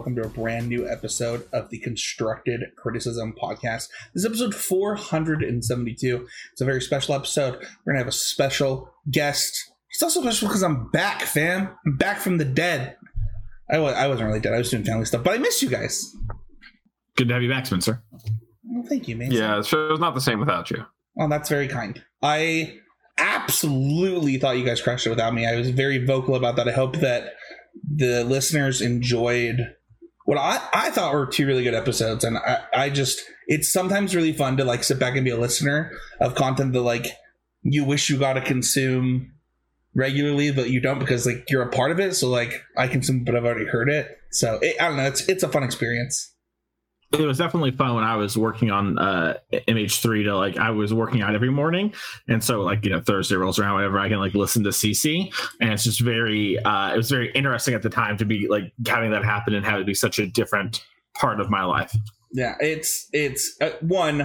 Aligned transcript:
Hello, 0.00 0.06
everyone, 0.06 0.16
and 0.16 0.24
welcome 0.24 0.34
to 0.34 0.40
a 0.40 0.42
brand 0.42 0.68
new 0.68 0.88
episode 0.88 1.46
of 1.52 1.68
the 1.68 1.78
Constructed 1.78 2.60
Criticism 2.76 3.34
Podcast. 3.40 3.88
This 4.14 4.24
is 4.24 4.26
episode 4.26 4.54
472. 4.54 6.26
It's 6.52 6.60
a 6.60 6.64
very 6.64 6.80
special 6.80 7.14
episode. 7.14 7.54
We're 7.54 7.92
going 7.92 7.96
to 7.96 7.98
have 7.98 8.08
a 8.08 8.12
special 8.12 8.94
guest. 9.10 9.72
It's 9.90 10.02
also 10.02 10.22
special 10.22 10.48
because 10.48 10.62
I'm 10.62 10.90
back, 10.90 11.22
fam. 11.22 11.68
I'm 11.84 11.96
back 11.96 12.18
from 12.18 12.38
the 12.38 12.44
dead. 12.46 12.96
I, 13.70 13.78
was, 13.78 13.94
I 13.94 14.08
wasn't 14.08 14.28
really 14.28 14.40
dead. 14.40 14.54
I 14.54 14.58
was 14.58 14.70
doing 14.70 14.84
family 14.84 15.04
stuff, 15.04 15.22
but 15.22 15.34
I 15.34 15.38
miss 15.38 15.62
you 15.62 15.68
guys. 15.68 16.16
Good 17.16 17.28
to 17.28 17.34
have 17.34 17.42
you 17.42 17.50
back, 17.50 17.66
Spencer. 17.66 18.02
Well, 18.64 18.84
thank 18.88 19.08
you, 19.08 19.16
man. 19.16 19.32
Yeah, 19.32 19.56
the 19.56 19.64
show's 19.64 20.00
not 20.00 20.14
the 20.14 20.20
same 20.22 20.40
without 20.40 20.70
you. 20.70 20.86
Well, 21.14 21.28
that's 21.28 21.50
very 21.50 21.68
kind. 21.68 22.02
I 22.22 22.78
absolutely 23.18 24.38
thought 24.38 24.56
you 24.56 24.64
guys 24.64 24.80
crushed 24.80 25.06
it 25.06 25.10
without 25.10 25.34
me. 25.34 25.46
I 25.46 25.56
was 25.56 25.70
very 25.70 26.02
vocal 26.02 26.36
about 26.36 26.56
that. 26.56 26.68
I 26.68 26.72
hope 26.72 26.96
that 26.96 27.34
the 27.94 28.24
listeners 28.24 28.80
enjoyed 28.80 29.74
what 30.30 30.38
I, 30.38 30.60
I 30.72 30.90
thought 30.92 31.12
were 31.12 31.26
two 31.26 31.44
really 31.44 31.64
good 31.64 31.74
episodes. 31.74 32.22
And 32.22 32.38
I, 32.38 32.60
I 32.72 32.88
just, 32.88 33.20
it's 33.48 33.68
sometimes 33.68 34.14
really 34.14 34.32
fun 34.32 34.56
to 34.58 34.64
like 34.64 34.84
sit 34.84 35.00
back 35.00 35.16
and 35.16 35.24
be 35.24 35.32
a 35.32 35.36
listener 35.36 35.90
of 36.20 36.36
content 36.36 36.72
that 36.72 36.82
like 36.82 37.06
you 37.62 37.84
wish 37.84 38.08
you 38.08 38.16
got 38.16 38.34
to 38.34 38.40
consume 38.40 39.32
regularly, 39.92 40.52
but 40.52 40.70
you 40.70 40.78
don't 40.78 41.00
because 41.00 41.26
like 41.26 41.50
you're 41.50 41.62
a 41.62 41.68
part 41.68 41.90
of 41.90 41.98
it. 41.98 42.14
So 42.14 42.28
like 42.28 42.62
I 42.76 42.86
consume, 42.86 43.24
but 43.24 43.34
I've 43.34 43.44
already 43.44 43.64
heard 43.64 43.90
it. 43.90 44.20
So 44.30 44.60
it, 44.62 44.80
I 44.80 44.86
don't 44.86 44.98
know. 44.98 45.06
It's, 45.06 45.28
it's 45.28 45.42
a 45.42 45.48
fun 45.48 45.64
experience 45.64 46.29
it 47.12 47.26
was 47.26 47.38
definitely 47.38 47.72
fun 47.72 47.94
when 47.94 48.04
I 48.04 48.16
was 48.16 48.38
working 48.38 48.70
on 48.70 48.98
uh, 48.98 49.34
MH3 49.52 50.24
to 50.24 50.36
like 50.36 50.56
I 50.58 50.70
was 50.70 50.94
working 50.94 51.22
out 51.22 51.34
every 51.34 51.50
morning, 51.50 51.92
and 52.28 52.42
so 52.42 52.60
like 52.62 52.84
you 52.84 52.90
know 52.90 53.00
Thursday 53.00 53.34
rolls 53.34 53.58
around, 53.58 53.74
whatever 53.74 53.98
I 53.98 54.08
can 54.08 54.18
like 54.18 54.34
listen 54.34 54.62
to 54.64 54.70
CC, 54.70 55.32
and 55.60 55.72
it's 55.72 55.82
just 55.82 56.00
very 56.00 56.58
uh, 56.58 56.94
it 56.94 56.96
was 56.96 57.10
very 57.10 57.32
interesting 57.32 57.74
at 57.74 57.82
the 57.82 57.90
time 57.90 58.16
to 58.18 58.24
be 58.24 58.46
like 58.48 58.72
having 58.86 59.10
that 59.10 59.24
happen 59.24 59.54
and 59.54 59.64
have 59.64 59.80
it 59.80 59.86
be 59.86 59.94
such 59.94 60.20
a 60.20 60.26
different 60.26 60.84
part 61.14 61.40
of 61.40 61.50
my 61.50 61.64
life. 61.64 61.92
Yeah, 62.32 62.54
it's 62.60 63.08
it's 63.12 63.56
uh, 63.60 63.70
one. 63.80 64.22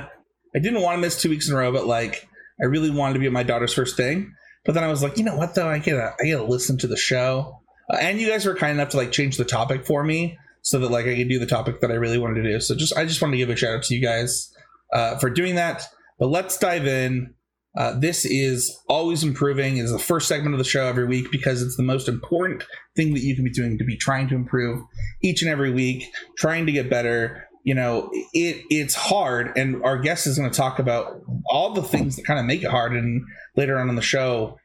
I 0.55 0.59
didn't 0.59 0.81
want 0.81 0.97
to 0.97 1.01
miss 1.01 1.19
two 1.19 1.29
weeks 1.29 1.49
in 1.49 1.55
a 1.55 1.57
row, 1.57 1.71
but 1.71 1.87
like 1.87 2.27
I 2.61 2.65
really 2.65 2.91
wanted 2.91 3.13
to 3.15 3.19
be 3.19 3.25
at 3.25 3.31
my 3.31 3.43
daughter's 3.43 3.73
first 3.73 3.97
thing. 3.97 4.31
But 4.63 4.73
then 4.73 4.83
I 4.83 4.87
was 4.87 5.01
like, 5.01 5.17
you 5.17 5.23
know 5.23 5.35
what 5.35 5.55
though, 5.55 5.67
I 5.69 5.79
gotta 5.79 6.13
I 6.21 6.29
gotta 6.29 6.43
listen 6.43 6.77
to 6.79 6.87
the 6.87 6.97
show, 6.97 7.61
uh, 7.91 7.97
and 7.97 8.21
you 8.21 8.29
guys 8.29 8.45
were 8.45 8.55
kind 8.55 8.73
enough 8.73 8.89
to 8.89 8.97
like 8.97 9.11
change 9.11 9.37
the 9.37 9.45
topic 9.45 9.87
for 9.87 10.03
me 10.03 10.37
so 10.65 10.79
that 10.79 10.89
like 10.89 11.05
I 11.05 11.15
could 11.15 11.29
do 11.29 11.37
the 11.37 11.45
topic 11.45 11.79
that 11.81 11.91
I 11.91 11.93
really 11.93 12.17
wanted 12.17 12.41
to 12.41 12.51
do. 12.51 12.59
So 12.59 12.75
just 12.75 12.97
I 12.97 13.05
just 13.05 13.21
wanted 13.21 13.33
to 13.33 13.37
give 13.37 13.51
a 13.51 13.55
shout 13.55 13.75
out 13.75 13.83
to 13.83 13.95
you 13.95 14.01
guys 14.01 14.51
uh, 14.91 15.15
for 15.19 15.29
doing 15.29 15.55
that. 15.55 15.83
But 16.17 16.27
let's 16.27 16.57
dive 16.57 16.87
in. 16.87 17.35
Uh, 17.77 17.99
this 17.99 18.25
is 18.25 18.75
always 18.89 19.23
improving. 19.23 19.77
is 19.77 19.91
the 19.91 19.99
first 19.99 20.27
segment 20.27 20.55
of 20.55 20.57
the 20.57 20.63
show 20.63 20.87
every 20.87 21.05
week 21.05 21.29
because 21.31 21.61
it's 21.61 21.77
the 21.77 21.83
most 21.83 22.07
important 22.07 22.63
thing 22.95 23.13
that 23.13 23.19
you 23.19 23.35
can 23.35 23.43
be 23.43 23.51
doing 23.51 23.77
to 23.77 23.83
be 23.83 23.95
trying 23.95 24.27
to 24.29 24.35
improve 24.35 24.81
each 25.21 25.43
and 25.43 25.51
every 25.51 25.71
week, 25.71 26.03
trying 26.35 26.65
to 26.65 26.71
get 26.71 26.89
better. 26.89 27.47
You 27.63 27.75
know, 27.75 28.09
it 28.33 28.63
it's 28.71 28.95
hard, 28.95 29.55
and 29.55 29.83
our 29.83 29.99
guest 29.99 30.25
is 30.25 30.35
going 30.37 30.49
to 30.49 30.57
talk 30.57 30.79
about 30.79 31.21
all 31.47 31.73
the 31.73 31.83
things 31.83 32.15
that 32.15 32.25
kind 32.25 32.39
of 32.39 32.45
make 32.45 32.63
it 32.63 32.71
hard, 32.71 32.93
and 32.93 33.23
later 33.55 33.77
on 33.77 33.87
in 33.89 33.95
the 33.95 34.01
show. 34.01 34.57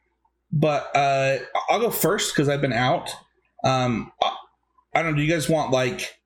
But 0.51 0.95
uh, 0.97 1.39
I'll 1.69 1.81
go 1.81 1.91
first 1.91 2.35
because 2.35 2.49
I've 2.49 2.63
been 2.63 2.73
out. 2.73 3.11
Um, 3.65 4.13
I 4.95 5.03
don't 5.03 5.13
know. 5.13 5.17
Do 5.19 5.23
you 5.23 5.33
guys 5.33 5.49
want 5.49 5.71
like 5.71 6.17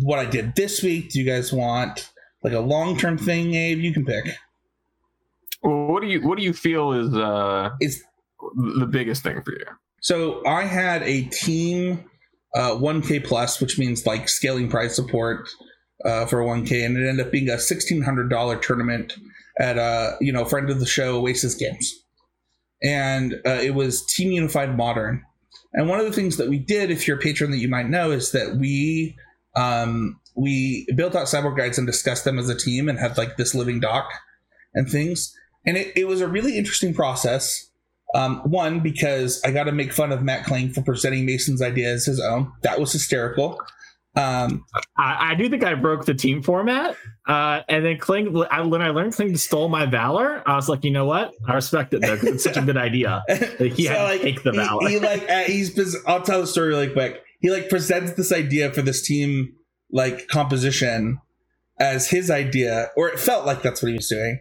what 0.00 0.18
I 0.18 0.24
did 0.24 0.54
this 0.54 0.82
week? 0.82 1.10
Do 1.10 1.20
you 1.20 1.26
guys 1.26 1.52
want 1.52 2.10
like 2.42 2.52
a 2.52 2.60
long 2.60 2.96
term 2.96 3.18
thing, 3.18 3.54
Abe? 3.54 3.78
You 3.78 3.92
can 3.92 4.04
pick. 4.04 4.24
Well, 5.62 5.86
what 5.86 6.02
do 6.02 6.08
you 6.08 6.26
what 6.26 6.38
do 6.38 6.44
you 6.44 6.52
feel 6.52 6.92
is 6.92 7.14
uh 7.14 7.70
is 7.80 8.02
the 8.78 8.86
biggest 8.86 9.22
thing 9.22 9.40
for 9.42 9.52
you? 9.52 9.64
So 10.00 10.44
I 10.46 10.64
had 10.64 11.02
a 11.02 11.22
team 11.22 12.04
uh 12.54 12.72
1K 12.72 13.24
plus, 13.24 13.60
which 13.60 13.78
means 13.78 14.06
like 14.06 14.28
scaling 14.28 14.68
prize 14.68 14.94
support 14.94 15.48
uh, 16.04 16.26
for 16.26 16.42
1K, 16.42 16.84
and 16.84 16.96
it 16.96 17.08
ended 17.08 17.26
up 17.26 17.32
being 17.32 17.48
a 17.48 17.58
sixteen 17.58 18.02
hundred 18.02 18.28
dollar 18.28 18.56
tournament 18.56 19.14
at 19.58 19.78
a 19.78 20.16
you 20.20 20.32
know 20.32 20.44
friend 20.44 20.68
of 20.70 20.80
the 20.80 20.86
show 20.86 21.20
Oasis 21.20 21.54
Games, 21.54 21.92
and 22.82 23.34
uh, 23.46 23.60
it 23.62 23.74
was 23.74 24.04
Team 24.06 24.32
Unified 24.32 24.76
Modern 24.76 25.24
and 25.72 25.88
one 25.88 26.00
of 26.00 26.06
the 26.06 26.12
things 26.12 26.36
that 26.36 26.48
we 26.48 26.58
did, 26.58 26.90
if 26.90 27.06
you're 27.06 27.16
a 27.16 27.20
patron 27.20 27.50
that 27.50 27.58
you 27.58 27.68
might 27.68 27.88
know, 27.88 28.10
is 28.10 28.32
that 28.32 28.56
we 28.56 29.16
um, 29.56 30.20
we 30.34 30.86
built 30.96 31.14
out 31.14 31.28
sideboard 31.28 31.56
guides 31.56 31.78
and 31.78 31.86
discussed 31.86 32.24
them 32.24 32.38
as 32.38 32.48
a 32.48 32.56
team 32.56 32.88
and 32.88 32.98
had 32.98 33.18
like 33.18 33.36
this 33.36 33.54
living 33.54 33.80
doc 33.80 34.10
and 34.74 34.88
things. 34.88 35.34
And 35.64 35.76
it, 35.76 35.92
it 35.96 36.06
was 36.06 36.20
a 36.20 36.28
really 36.28 36.56
interesting 36.58 36.94
process. 36.94 37.70
Um, 38.14 38.40
one, 38.40 38.80
because 38.80 39.40
I 39.42 39.52
got 39.52 39.64
to 39.64 39.72
make 39.72 39.92
fun 39.92 40.12
of 40.12 40.22
Matt 40.22 40.44
Kling 40.44 40.72
for 40.72 40.82
presenting 40.82 41.24
Mason's 41.24 41.62
idea 41.62 41.90
as 41.90 42.04
his 42.04 42.20
own. 42.20 42.52
That 42.62 42.78
was 42.78 42.92
hysterical. 42.92 43.58
Um, 44.14 44.66
I, 44.98 45.30
I, 45.30 45.34
do 45.36 45.48
think 45.48 45.64
I 45.64 45.74
broke 45.74 46.04
the 46.04 46.12
team 46.12 46.42
format. 46.42 46.96
Uh, 47.26 47.62
and 47.66 47.82
then 47.82 47.96
Kling, 47.96 48.44
I, 48.50 48.60
when 48.60 48.82
I 48.82 48.90
learned 48.90 49.14
Kling 49.14 49.34
stole 49.38 49.70
my 49.70 49.86
valor, 49.86 50.42
I 50.46 50.54
was 50.54 50.68
like, 50.68 50.84
you 50.84 50.90
know 50.90 51.06
what? 51.06 51.32
I 51.48 51.54
respect 51.54 51.94
it 51.94 52.02
though 52.02 52.14
because 52.14 52.34
it's 52.34 52.44
such 52.44 52.58
a 52.58 52.62
good 52.62 52.76
idea. 52.76 53.24
Like, 53.58 53.72
he 53.72 53.86
so, 53.86 53.92
had 53.92 54.02
like, 54.02 54.20
to 54.20 54.24
take 54.24 54.42
the 54.42 54.52
valor. 54.52 54.88
He, 54.88 54.94
he 54.94 55.00
like 55.00 55.28
uh, 55.30 55.44
he's. 55.44 55.96
I'll 56.06 56.22
tell 56.22 56.40
the 56.40 56.46
story 56.46 56.68
really 56.68 56.90
quick. 56.90 57.22
He 57.40 57.50
like 57.50 57.68
presents 57.68 58.12
this 58.12 58.32
idea 58.32 58.72
for 58.72 58.82
this 58.82 59.02
team 59.02 59.54
like 59.90 60.28
composition 60.28 61.18
as 61.78 62.08
his 62.10 62.30
idea, 62.30 62.90
or 62.96 63.08
it 63.08 63.18
felt 63.18 63.46
like 63.46 63.62
that's 63.62 63.82
what 63.82 63.88
he 63.88 63.96
was 63.96 64.08
doing. 64.08 64.40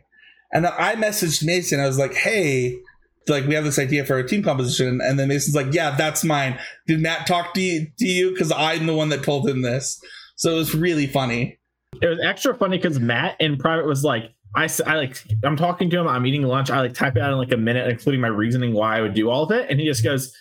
And 0.51 0.65
then 0.65 0.73
I 0.77 0.95
messaged 0.95 1.45
Mason. 1.45 1.79
I 1.79 1.87
was 1.87 1.97
like, 1.97 2.13
hey 2.13 2.79
like 3.27 3.45
we 3.45 3.53
have 3.53 3.63
this 3.63 3.79
idea 3.79 4.03
for 4.03 4.17
a 4.17 4.27
team 4.27 4.43
composition 4.43 4.99
and 5.01 5.19
then 5.19 5.27
mason's 5.27 5.55
like 5.55 5.73
yeah 5.73 5.91
that's 5.95 6.23
mine. 6.23 6.57
Did 6.87 7.01
matt 7.01 7.27
talk 7.27 7.53
to 7.53 7.61
you 7.61 7.87
to 7.99 8.05
you? 8.05 8.31
Because 8.31 8.51
i'm 8.51 8.85
the 8.85 8.95
one 8.95 9.09
that 9.09 9.23
told 9.23 9.47
him 9.47 9.61
this. 9.61 10.01
So 10.35 10.53
it 10.53 10.55
was 10.55 10.73
really 10.73 11.05
funny. 11.07 11.59
It 12.01 12.07
was 12.07 12.19
extra 12.23 12.55
funny 12.55 12.77
because 12.77 12.99
matt 12.99 13.35
in 13.39 13.57
private 13.57 13.85
was 13.85 14.03
like 14.03 14.33
I, 14.55 14.67
I 14.85 14.95
like 14.95 15.23
i'm 15.43 15.55
talking 15.55 15.89
to 15.91 15.99
him 15.99 16.07
i'm 16.07 16.25
eating 16.25 16.43
lunch 16.43 16.69
i 16.69 16.81
like 16.81 16.93
type 16.93 17.15
it 17.15 17.21
out 17.21 17.31
in 17.31 17.37
like 17.37 17.53
a 17.53 17.57
minute 17.57 17.87
including 17.87 18.19
my 18.19 18.27
reasoning 18.27 18.73
why 18.73 18.97
i 18.97 19.01
would 19.01 19.13
do 19.13 19.29
all 19.29 19.43
of 19.43 19.51
it 19.51 19.69
and 19.69 19.79
he 19.79 19.85
just 19.85 20.03
goes 20.03 20.35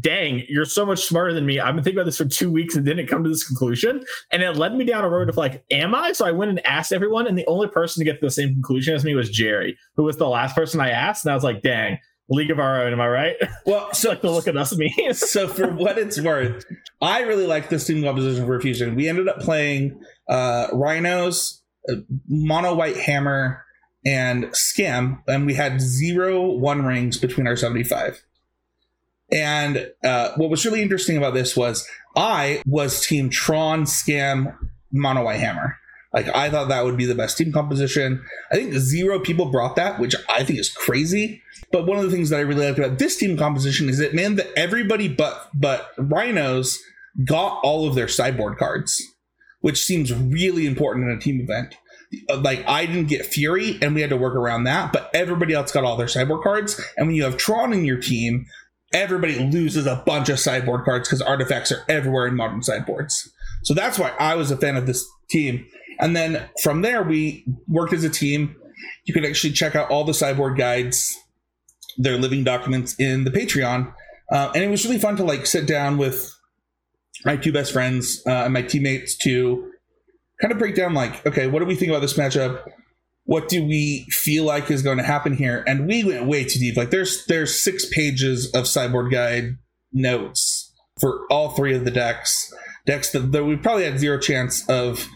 dang, 0.00 0.44
you're 0.48 0.64
so 0.64 0.84
much 0.84 1.04
smarter 1.04 1.32
than 1.32 1.46
me. 1.46 1.58
I've 1.58 1.74
been 1.74 1.82
thinking 1.82 1.98
about 1.98 2.06
this 2.06 2.18
for 2.18 2.26
two 2.26 2.50
weeks 2.50 2.76
and 2.76 2.84
didn't 2.84 3.06
come 3.06 3.24
to 3.24 3.30
this 3.30 3.46
conclusion. 3.46 4.04
And 4.30 4.42
it 4.42 4.56
led 4.56 4.74
me 4.74 4.84
down 4.84 5.04
a 5.04 5.08
road 5.08 5.28
of 5.28 5.36
like, 5.36 5.64
am 5.70 5.94
I? 5.94 6.12
So 6.12 6.26
I 6.26 6.32
went 6.32 6.50
and 6.50 6.66
asked 6.66 6.92
everyone. 6.92 7.26
And 7.26 7.38
the 7.38 7.46
only 7.46 7.68
person 7.68 8.00
to 8.00 8.04
get 8.04 8.20
to 8.20 8.26
the 8.26 8.30
same 8.30 8.50
conclusion 8.50 8.94
as 8.94 9.04
me 9.04 9.14
was 9.14 9.30
Jerry, 9.30 9.76
who 9.96 10.04
was 10.04 10.16
the 10.16 10.28
last 10.28 10.54
person 10.54 10.80
I 10.80 10.90
asked. 10.90 11.24
And 11.24 11.32
I 11.32 11.34
was 11.34 11.44
like, 11.44 11.62
dang, 11.62 11.98
league 12.28 12.50
of 12.50 12.58
our 12.58 12.82
own. 12.82 12.92
Am 12.92 13.00
I 13.00 13.08
right? 13.08 13.36
Well, 13.64 13.92
so 13.94 14.10
like 14.10 14.20
to 14.20 14.30
look 14.30 14.48
at 14.48 14.56
us, 14.56 14.76
me. 14.76 14.94
so 15.12 15.48
for 15.48 15.68
what 15.68 15.98
it's 15.98 16.20
worth, 16.20 16.64
I 17.00 17.22
really 17.22 17.46
like 17.46 17.68
this 17.68 17.86
team 17.86 18.02
composition 18.02 18.46
for 18.46 18.60
Fusion. 18.60 18.94
We 18.94 19.08
ended 19.08 19.28
up 19.28 19.40
playing 19.40 20.00
uh, 20.28 20.68
Rhinos, 20.72 21.62
uh, 21.90 21.96
Mono 22.28 22.74
White 22.74 22.96
Hammer, 22.96 23.64
and 24.04 24.44
Scam, 24.46 25.20
and 25.26 25.46
we 25.46 25.54
had 25.54 25.80
zero 25.80 26.46
one 26.46 26.84
rings 26.84 27.18
between 27.18 27.48
our 27.48 27.56
75. 27.56 28.24
And 29.30 29.90
uh, 30.04 30.30
what 30.36 30.50
was 30.50 30.64
really 30.64 30.82
interesting 30.82 31.16
about 31.16 31.34
this 31.34 31.56
was 31.56 31.86
I 32.14 32.62
was 32.66 33.04
Team 33.04 33.28
Tron 33.28 33.84
Scam 33.84 34.56
Mono 34.92 35.24
White 35.24 35.40
Hammer. 35.40 35.76
Like 36.12 36.34
I 36.34 36.48
thought 36.48 36.68
that 36.68 36.84
would 36.84 36.96
be 36.96 37.04
the 37.04 37.14
best 37.14 37.36
team 37.36 37.52
composition. 37.52 38.24
I 38.50 38.56
think 38.56 38.72
zero 38.74 39.20
people 39.20 39.50
brought 39.50 39.76
that, 39.76 39.98
which 40.00 40.14
I 40.30 40.44
think 40.44 40.58
is 40.58 40.72
crazy. 40.72 41.42
But 41.72 41.86
one 41.86 41.98
of 41.98 42.04
the 42.04 42.10
things 42.10 42.30
that 42.30 42.38
I 42.38 42.42
really 42.42 42.64
liked 42.64 42.78
about 42.78 42.98
this 42.98 43.16
team 43.16 43.36
composition 43.36 43.88
is 43.88 44.00
it 44.00 44.14
meant 44.14 44.36
that 44.36 44.48
everybody 44.56 45.08
but 45.08 45.50
but 45.52 45.90
Rhinos 45.98 46.78
got 47.24 47.60
all 47.62 47.86
of 47.86 47.94
their 47.94 48.08
sideboard 48.08 48.56
cards, 48.56 49.02
which 49.60 49.82
seems 49.84 50.12
really 50.12 50.66
important 50.66 51.10
in 51.10 51.16
a 51.16 51.20
team 51.20 51.40
event. 51.40 51.74
Uh, 52.30 52.38
like 52.38 52.66
I 52.66 52.86
didn't 52.86 53.08
get 53.08 53.26
Fury, 53.26 53.78
and 53.82 53.94
we 53.94 54.00
had 54.00 54.10
to 54.10 54.16
work 54.16 54.36
around 54.36 54.64
that, 54.64 54.92
but 54.92 55.10
everybody 55.12 55.52
else 55.52 55.72
got 55.72 55.84
all 55.84 55.96
their 55.96 56.08
sideboard 56.08 56.42
cards. 56.42 56.80
And 56.96 57.08
when 57.08 57.16
you 57.16 57.24
have 57.24 57.36
Tron 57.36 57.72
in 57.72 57.84
your 57.84 58.00
team, 58.00 58.46
everybody 58.96 59.38
loses 59.38 59.86
a 59.86 60.02
bunch 60.06 60.28
of 60.28 60.40
sideboard 60.40 60.84
cards 60.84 61.08
because 61.08 61.22
artifacts 61.22 61.70
are 61.70 61.84
everywhere 61.88 62.26
in 62.26 62.34
modern 62.34 62.62
sideboards. 62.62 63.30
So 63.62 63.74
that's 63.74 63.98
why 63.98 64.12
I 64.18 64.34
was 64.34 64.50
a 64.50 64.56
fan 64.56 64.76
of 64.76 64.86
this 64.86 65.06
team. 65.28 65.66
And 65.98 66.14
then 66.16 66.48
from 66.62 66.82
there, 66.82 67.02
we 67.02 67.44
worked 67.68 67.92
as 67.92 68.04
a 68.04 68.10
team. 68.10 68.56
You 69.04 69.14
can 69.14 69.24
actually 69.24 69.52
check 69.52 69.74
out 69.74 69.90
all 69.90 70.04
the 70.04 70.14
sideboard 70.14 70.56
guides, 70.58 71.16
their 71.96 72.18
living 72.18 72.44
documents 72.44 72.94
in 72.98 73.24
the 73.24 73.30
Patreon. 73.30 73.92
Uh, 74.30 74.50
and 74.54 74.64
it 74.64 74.68
was 74.68 74.84
really 74.84 74.98
fun 74.98 75.16
to 75.16 75.24
like 75.24 75.46
sit 75.46 75.66
down 75.66 75.96
with 75.98 76.32
my 77.24 77.36
two 77.36 77.52
best 77.52 77.72
friends 77.72 78.22
uh, 78.26 78.44
and 78.44 78.52
my 78.52 78.62
teammates 78.62 79.16
to 79.18 79.70
kind 80.40 80.52
of 80.52 80.58
break 80.58 80.74
down 80.74 80.94
like, 80.94 81.24
okay, 81.26 81.46
what 81.46 81.60
do 81.60 81.64
we 81.64 81.74
think 81.74 81.90
about 81.90 82.00
this 82.00 82.14
matchup? 82.14 82.62
What 83.26 83.48
do 83.48 83.64
we 83.64 84.06
feel 84.10 84.44
like 84.44 84.70
is 84.70 84.82
going 84.82 84.98
to 84.98 85.04
happen 85.04 85.36
here? 85.36 85.62
And 85.66 85.86
we 85.86 86.04
went 86.04 86.26
way 86.26 86.44
too 86.44 86.58
deep. 86.58 86.76
Like 86.76 86.90
there's 86.90 87.26
there's 87.26 87.62
six 87.62 87.86
pages 87.90 88.50
of 88.54 88.66
sideboard 88.66 89.12
guide 89.12 89.58
notes 89.92 90.72
for 91.00 91.26
all 91.30 91.50
three 91.50 91.74
of 91.74 91.84
the 91.84 91.90
decks. 91.90 92.52
Decks 92.86 93.10
that, 93.10 93.32
that 93.32 93.44
we 93.44 93.56
probably 93.56 93.84
had 93.84 93.98
zero 93.98 94.18
chance 94.18 94.66
of 94.68 95.08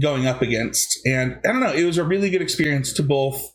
going 0.00 0.26
up 0.26 0.42
against. 0.42 0.98
And 1.06 1.38
I 1.44 1.52
don't 1.52 1.60
know, 1.60 1.72
it 1.72 1.84
was 1.84 1.98
a 1.98 2.04
really 2.04 2.30
good 2.30 2.42
experience 2.42 2.92
to 2.94 3.02
both. 3.02 3.54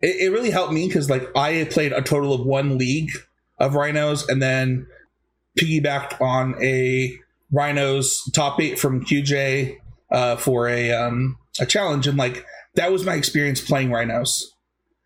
It, 0.00 0.16
it 0.20 0.32
really 0.32 0.50
helped 0.50 0.72
me 0.72 0.88
because 0.88 1.08
like 1.08 1.28
I 1.36 1.64
played 1.70 1.92
a 1.92 2.02
total 2.02 2.32
of 2.32 2.44
one 2.44 2.76
league 2.76 3.10
of 3.58 3.74
rhinos 3.74 4.28
and 4.28 4.42
then 4.42 4.86
piggybacked 5.58 6.20
on 6.20 6.54
a 6.62 7.18
Rhinos 7.50 8.30
top 8.34 8.60
eight 8.60 8.78
from 8.78 9.04
QJ 9.04 9.78
uh, 10.12 10.36
for 10.36 10.68
a 10.68 10.92
um, 10.92 11.38
a 11.60 11.66
challenge, 11.66 12.06
and 12.06 12.18
like 12.18 12.44
that 12.74 12.92
was 12.92 13.04
my 13.04 13.14
experience 13.14 13.60
playing 13.60 13.90
Rhinos. 13.90 14.54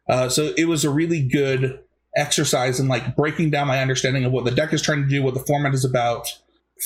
Uh, 0.09 0.29
so 0.29 0.53
it 0.57 0.67
was 0.67 0.85
a 0.85 0.91
really 0.91 1.23
good 1.23 1.81
exercise 2.17 2.79
in 2.79 2.89
like 2.89 3.17
breaking 3.17 3.51
down 3.51 3.69
my 3.69 3.81
understanding 3.81 4.25
of 4.25 4.33
what 4.33 4.45
the 4.45 4.51
deck 4.51 4.73
is 4.73 4.83
trying 4.83 5.03
to 5.03 5.09
do, 5.09 5.23
what 5.23 5.35
the 5.35 5.41
format 5.41 5.75
is 5.75 5.85
about 5.85 6.27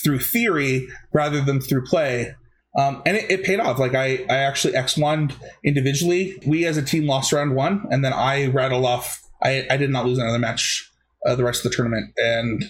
through 0.02 0.20
theory 0.20 0.86
rather 1.12 1.40
than 1.40 1.60
through 1.60 1.84
play. 1.84 2.34
Um, 2.78 3.02
and 3.06 3.16
it, 3.16 3.30
it, 3.30 3.44
paid 3.44 3.58
off. 3.58 3.78
Like 3.78 3.94
I, 3.94 4.24
I 4.28 4.36
actually 4.36 4.74
X1 4.74 5.32
individually. 5.64 6.40
We 6.46 6.66
as 6.66 6.76
a 6.76 6.82
team 6.82 7.06
lost 7.06 7.32
round 7.32 7.54
one, 7.54 7.86
and 7.90 8.04
then 8.04 8.12
I 8.12 8.46
rattled 8.48 8.84
off. 8.84 9.22
I, 9.42 9.66
I 9.70 9.78
did 9.78 9.90
not 9.90 10.04
lose 10.04 10.18
another 10.18 10.38
match 10.38 10.92
uh, 11.26 11.34
the 11.34 11.44
rest 11.44 11.64
of 11.64 11.70
the 11.70 11.76
tournament, 11.76 12.12
and 12.18 12.64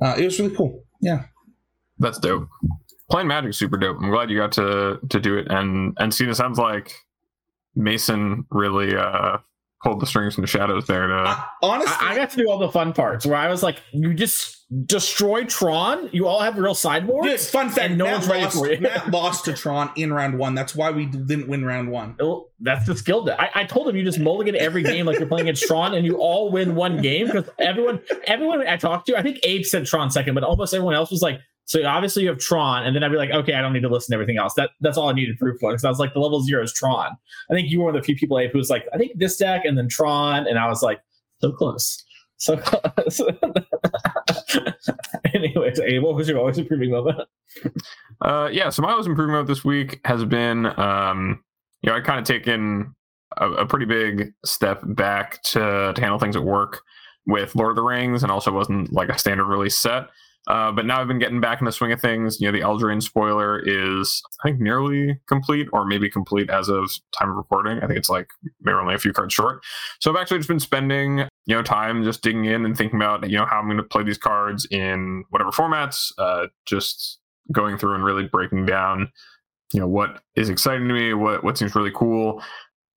uh, 0.00 0.14
it 0.16 0.24
was 0.24 0.38
really 0.38 0.54
cool. 0.54 0.84
Yeah, 1.00 1.24
that's 1.98 2.18
dope. 2.18 2.48
Playing 3.10 3.26
Magic 3.26 3.52
super 3.54 3.76
dope. 3.76 3.96
I'm 4.00 4.10
glad 4.10 4.30
you 4.30 4.38
got 4.38 4.52
to 4.52 5.00
to 5.08 5.20
do 5.20 5.36
it, 5.36 5.48
and 5.50 5.96
and 5.98 6.14
see. 6.14 6.24
It 6.28 6.34
sounds 6.36 6.58
like 6.58 6.94
Mason 7.76 8.46
really 8.50 8.96
uh, 8.96 9.38
pulled 9.82 10.00
the 10.00 10.06
strings 10.06 10.34
from 10.34 10.42
the 10.42 10.48
shadows 10.48 10.86
there. 10.86 11.06
To 11.06 11.14
uh, 11.14 11.42
honestly, 11.62 11.94
I, 12.00 12.12
I, 12.12 12.16
got 12.16 12.30
to 12.30 12.36
do 12.36 12.50
all 12.50 12.58
the 12.58 12.70
fun 12.70 12.92
parts 12.92 13.24
where 13.26 13.36
I 13.36 13.48
was 13.48 13.62
like, 13.62 13.80
"You 13.92 14.14
just 14.14 14.64
destroy 14.86 15.44
Tron. 15.44 16.08
You 16.12 16.26
all 16.26 16.40
have 16.40 16.58
real 16.58 16.74
sideboards." 16.74 17.28
Dude, 17.28 17.40
fun 17.40 17.70
fact: 17.70 17.94
no 17.94 18.04
Matt 18.04 18.14
one's 18.14 18.28
ready 18.28 18.44
lost, 18.44 18.58
for 18.58 18.72
you. 18.72 18.80
Matt 18.80 19.10
lost 19.10 19.44
to 19.44 19.52
Tron 19.52 19.90
in 19.96 20.12
round 20.12 20.38
one. 20.38 20.54
That's 20.54 20.74
why 20.74 20.90
we 20.90 21.06
didn't 21.06 21.48
win 21.48 21.64
round 21.64 21.90
one. 21.90 22.16
Oh, 22.20 22.48
that's 22.60 22.86
the 22.86 22.96
skill. 22.96 23.28
I, 23.38 23.50
I 23.54 23.64
told 23.64 23.88
him 23.88 23.96
you 23.96 24.04
just 24.04 24.18
mulligan 24.18 24.56
every 24.56 24.82
game 24.82 25.06
like 25.06 25.18
you're 25.18 25.28
playing 25.28 25.46
against 25.46 25.64
Tron, 25.64 25.94
and 25.94 26.04
you 26.04 26.16
all 26.16 26.50
win 26.50 26.74
one 26.74 27.00
game 27.00 27.26
because 27.26 27.48
everyone, 27.58 28.00
everyone 28.24 28.66
I 28.66 28.76
talked 28.76 29.06
to, 29.08 29.16
I 29.16 29.22
think 29.22 29.38
Abe 29.42 29.64
said 29.64 29.86
Tron 29.86 30.10
second, 30.10 30.34
but 30.34 30.42
almost 30.42 30.74
everyone 30.74 30.94
else 30.94 31.10
was 31.10 31.22
like, 31.22 31.40
so 31.66 31.84
obviously 31.84 32.22
you 32.22 32.28
have 32.28 32.38
Tron, 32.38 32.86
and 32.86 32.94
then 32.94 33.02
I'd 33.02 33.10
be 33.10 33.16
like, 33.16 33.30
okay, 33.30 33.54
I 33.54 33.60
don't 33.60 33.72
need 33.72 33.82
to 33.82 33.88
listen 33.88 34.12
to 34.12 34.14
everything 34.14 34.38
else. 34.38 34.54
That 34.54 34.70
that's 34.80 34.96
all 34.96 35.08
I 35.08 35.12
needed 35.12 35.36
proof 35.36 35.58
for. 35.58 35.72
Because 35.72 35.84
I 35.84 35.88
was 35.88 35.98
like, 35.98 36.14
the 36.14 36.20
level 36.20 36.40
zero 36.40 36.62
is 36.62 36.72
Tron. 36.72 37.16
I 37.50 37.54
think 37.54 37.70
you 37.70 37.80
were 37.80 37.86
one 37.86 37.96
of 37.96 38.00
the 38.00 38.06
few 38.06 38.16
people 38.16 38.38
who 38.38 38.56
was 38.56 38.70
like, 38.70 38.86
I 38.94 38.98
think 38.98 39.18
this 39.18 39.36
deck 39.36 39.64
and 39.64 39.76
then 39.76 39.88
Tron, 39.88 40.46
and 40.46 40.58
I 40.58 40.68
was 40.68 40.82
like, 40.82 41.00
so 41.40 41.50
close, 41.50 42.04
so 42.36 42.56
close. 42.56 43.20
Anyways, 45.34 45.80
Abe, 45.80 46.02
what 46.02 46.14
was 46.14 46.28
your 46.28 46.38
always 46.38 46.56
improving 46.56 46.92
moment? 46.92 47.28
Uh, 48.20 48.48
yeah, 48.52 48.70
so 48.70 48.80
my 48.80 48.92
always 48.92 49.06
improving 49.06 49.32
moment 49.32 49.48
this 49.48 49.64
week 49.64 50.00
has 50.04 50.24
been, 50.24 50.66
um, 50.78 51.42
you 51.82 51.90
know, 51.90 51.96
I 51.96 52.00
kind 52.00 52.20
of 52.20 52.24
taken 52.24 52.94
a, 53.38 53.50
a 53.50 53.66
pretty 53.66 53.86
big 53.86 54.32
step 54.44 54.82
back 54.84 55.42
to 55.44 55.92
to 55.94 56.00
handle 56.00 56.20
things 56.20 56.36
at 56.36 56.44
work 56.44 56.82
with 57.26 57.56
Lord 57.56 57.70
of 57.70 57.76
the 57.76 57.82
Rings, 57.82 58.22
and 58.22 58.30
also 58.30 58.52
wasn't 58.52 58.92
like 58.92 59.08
a 59.08 59.18
standard 59.18 59.46
release 59.46 59.76
set. 59.76 60.06
Uh, 60.46 60.70
but 60.70 60.86
now 60.86 61.00
I've 61.00 61.08
been 61.08 61.18
getting 61.18 61.40
back 61.40 61.60
in 61.60 61.64
the 61.64 61.72
swing 61.72 61.92
of 61.92 62.00
things. 62.00 62.40
You 62.40 62.46
know, 62.46 62.52
the 62.52 62.64
Eldraine 62.64 63.02
spoiler 63.02 63.60
is, 63.64 64.22
I 64.42 64.48
think, 64.48 64.60
nearly 64.60 65.18
complete, 65.26 65.68
or 65.72 65.84
maybe 65.84 66.08
complete 66.08 66.50
as 66.50 66.68
of 66.68 66.90
time 67.18 67.30
of 67.30 67.36
recording. 67.36 67.78
I 67.78 67.86
think 67.86 67.98
it's 67.98 68.10
like 68.10 68.28
maybe 68.60 68.76
only 68.76 68.94
a 68.94 68.98
few 68.98 69.12
cards 69.12 69.34
short. 69.34 69.64
So 70.00 70.10
I've 70.10 70.20
actually 70.20 70.38
just 70.38 70.48
been 70.48 70.60
spending, 70.60 71.18
you 71.46 71.56
know, 71.56 71.62
time 71.62 72.04
just 72.04 72.22
digging 72.22 72.44
in 72.44 72.64
and 72.64 72.76
thinking 72.76 73.00
about, 73.00 73.28
you 73.28 73.36
know, 73.36 73.46
how 73.46 73.58
I'm 73.58 73.66
going 73.66 73.76
to 73.78 73.82
play 73.82 74.04
these 74.04 74.18
cards 74.18 74.66
in 74.70 75.24
whatever 75.30 75.50
formats. 75.50 76.12
Uh, 76.18 76.46
just 76.64 77.18
going 77.52 77.78
through 77.78 77.94
and 77.94 78.04
really 78.04 78.26
breaking 78.26 78.66
down, 78.66 79.10
you 79.72 79.80
know, 79.80 79.88
what 79.88 80.22
is 80.36 80.48
exciting 80.48 80.88
to 80.88 80.94
me, 80.94 81.14
what 81.14 81.42
what 81.42 81.58
seems 81.58 81.74
really 81.74 81.92
cool, 81.94 82.42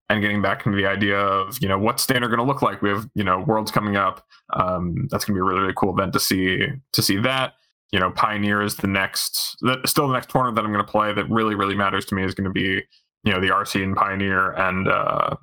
and 0.09 0.21
getting 0.21 0.41
back 0.41 0.65
into 0.65 0.75
the 0.75 0.87
idea 0.87 1.17
of 1.17 1.59
you 1.61 1.67
know 1.67 1.77
what's 1.77 2.03
standard 2.03 2.29
going 2.29 2.39
to 2.39 2.45
look 2.45 2.61
like. 2.61 2.81
We 2.81 2.89
have 2.89 3.07
you 3.13 3.23
know 3.23 3.39
worlds 3.39 3.71
coming 3.71 3.95
up. 3.95 4.25
Um, 4.53 5.07
that's 5.09 5.25
going 5.25 5.35
to 5.35 5.37
be 5.37 5.41
a 5.41 5.43
really 5.43 5.61
really 5.61 5.73
cool 5.75 5.93
event 5.93 6.13
to 6.13 6.19
see 6.19 6.65
to 6.93 7.01
see 7.01 7.17
that. 7.17 7.53
You 7.91 7.99
know, 7.99 8.11
Pioneer 8.11 8.61
is 8.61 8.75
the 8.75 8.85
next, 8.85 9.57
the, 9.61 9.81
still 9.87 10.07
the 10.07 10.13
next 10.13 10.29
tournament 10.29 10.55
that 10.57 10.63
I'm 10.63 10.71
going 10.71 10.85
to 10.85 10.91
play 10.91 11.11
that 11.11 11.27
really 11.29 11.55
really 11.55 11.75
matters 11.75 12.05
to 12.05 12.15
me 12.15 12.23
is 12.23 12.35
going 12.35 12.45
to 12.45 12.51
be 12.51 12.83
you 13.23 13.31
know 13.31 13.39
the 13.39 13.49
RC 13.49 13.83
and 13.83 13.95
Pioneer 13.95 14.51
and 14.51 14.87
uh, 14.87 15.35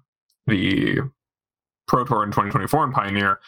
the 0.46 0.98
Pro 1.86 2.04
Tour 2.04 2.24
in 2.24 2.30
2024 2.30 2.84
and 2.84 2.94
Pioneer 2.94 3.40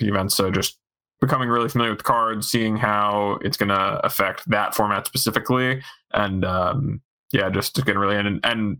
events. 0.00 0.36
So 0.36 0.50
just 0.50 0.78
becoming 1.20 1.48
really 1.48 1.68
familiar 1.68 1.92
with 1.92 2.00
the 2.00 2.04
cards, 2.04 2.48
seeing 2.48 2.76
how 2.76 3.38
it's 3.42 3.56
going 3.56 3.70
to 3.70 4.00
affect 4.04 4.48
that 4.50 4.74
format 4.74 5.06
specifically, 5.06 5.82
and 6.12 6.44
um, 6.44 7.00
yeah, 7.32 7.48
just, 7.48 7.74
just 7.74 7.86
getting 7.86 8.00
really 8.00 8.16
in 8.16 8.26
and, 8.26 8.40
and 8.44 8.78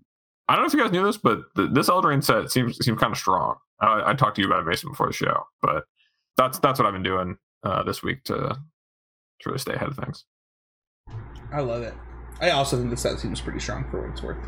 I 0.48 0.54
don't 0.54 0.62
know 0.62 0.66
if 0.66 0.74
you 0.74 0.80
guys 0.80 0.92
knew 0.92 1.04
this, 1.04 1.16
but 1.16 1.40
the, 1.54 1.66
this 1.66 1.88
Eldraine 1.88 2.22
set 2.22 2.50
seems 2.50 2.76
seems 2.84 2.98
kind 2.98 3.12
of 3.12 3.18
strong. 3.18 3.56
I, 3.80 4.10
I, 4.10 4.14
talked 4.14 4.36
to 4.36 4.42
you 4.42 4.46
about 4.46 4.60
it, 4.60 4.66
Mason, 4.66 4.90
before 4.90 5.08
the 5.08 5.12
show, 5.12 5.44
but 5.60 5.84
that's 6.36 6.58
that's 6.60 6.78
what 6.78 6.86
I've 6.86 6.92
been 6.92 7.02
doing 7.02 7.36
uh, 7.64 7.82
this 7.82 8.02
week 8.02 8.24
to 8.24 8.34
to 8.36 8.58
really 9.46 9.58
stay 9.58 9.74
ahead 9.74 9.88
of 9.88 9.96
things. 9.96 10.24
I 11.52 11.60
love 11.60 11.82
it. 11.82 11.94
I 12.40 12.50
also 12.50 12.76
think 12.76 12.90
the 12.90 12.96
set 12.96 13.18
seems 13.18 13.40
pretty 13.40 13.60
strong 13.60 13.88
for 13.90 14.02
what 14.02 14.10
it's 14.10 14.22
worth. 14.22 14.38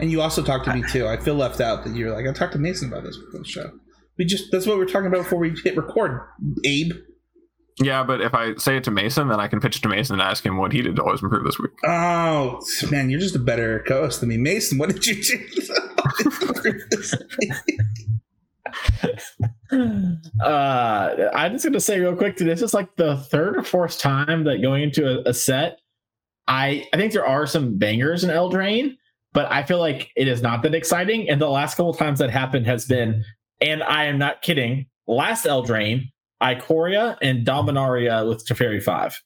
And 0.00 0.10
you 0.10 0.20
also 0.20 0.42
talked 0.42 0.66
to 0.66 0.74
me 0.74 0.82
too. 0.82 1.06
I 1.06 1.16
feel 1.16 1.34
left 1.34 1.60
out 1.60 1.84
that 1.84 1.94
you're 1.94 2.12
like 2.12 2.26
I 2.26 2.32
talked 2.32 2.52
to 2.52 2.58
Mason 2.58 2.88
about 2.88 3.04
this 3.04 3.16
before 3.16 3.40
the 3.40 3.46
show. 3.46 3.70
We 4.18 4.24
just 4.24 4.50
that's 4.50 4.66
what 4.66 4.76
we 4.76 4.82
are 4.82 4.88
talking 4.88 5.06
about 5.06 5.22
before 5.22 5.38
we 5.38 5.54
hit 5.62 5.76
record, 5.76 6.20
Abe. 6.64 6.92
Yeah, 7.78 8.04
but 8.04 8.22
if 8.22 8.34
I 8.34 8.54
say 8.56 8.78
it 8.78 8.84
to 8.84 8.90
Mason, 8.90 9.28
then 9.28 9.38
I 9.38 9.48
can 9.48 9.60
pitch 9.60 9.76
it 9.76 9.82
to 9.82 9.88
Mason 9.88 10.14
and 10.14 10.22
ask 10.22 10.44
him 10.44 10.56
what 10.56 10.72
he 10.72 10.80
did 10.80 10.96
to 10.96 11.02
always 11.02 11.22
improve 11.22 11.44
this 11.44 11.58
week. 11.58 11.72
Oh 11.84 12.60
man, 12.90 13.10
you're 13.10 13.20
just 13.20 13.36
a 13.36 13.40
better 13.40 13.84
co-host 13.86 14.20
than 14.20 14.30
me, 14.30 14.38
Mason. 14.38 14.78
What 14.78 14.88
did 14.88 15.04
you 15.06 15.22
do? 15.22 15.38
uh, 20.42 21.30
I'm 21.34 21.52
just 21.52 21.64
gonna 21.64 21.80
say 21.80 22.00
real 22.00 22.16
quick. 22.16 22.38
This 22.38 22.62
is 22.62 22.72
like 22.72 22.96
the 22.96 23.18
third 23.18 23.58
or 23.58 23.62
fourth 23.62 23.98
time 23.98 24.44
that 24.44 24.62
going 24.62 24.82
into 24.82 25.06
a, 25.06 25.30
a 25.30 25.34
set, 25.34 25.78
I 26.48 26.86
I 26.92 26.96
think 26.96 27.12
there 27.12 27.26
are 27.26 27.46
some 27.46 27.76
bangers 27.76 28.24
in 28.24 28.30
Eldraine, 28.30 28.96
but 29.32 29.50
I 29.50 29.62
feel 29.62 29.78
like 29.78 30.10
it 30.16 30.28
is 30.28 30.42
not 30.42 30.62
that 30.62 30.74
exciting. 30.74 31.28
And 31.28 31.40
the 31.40 31.50
last 31.50 31.76
couple 31.76 31.92
times 31.92 32.20
that 32.20 32.30
happened 32.30 32.66
has 32.66 32.86
been, 32.86 33.24
and 33.60 33.82
I 33.82 34.06
am 34.06 34.18
not 34.18 34.42
kidding. 34.42 34.86
Last 35.06 35.44
Eldraine 35.44 36.10
Ikoria 36.42 37.16
and 37.22 37.46
Dominaria 37.46 38.28
with 38.28 38.46
Teferi 38.46 38.82
5, 38.82 39.22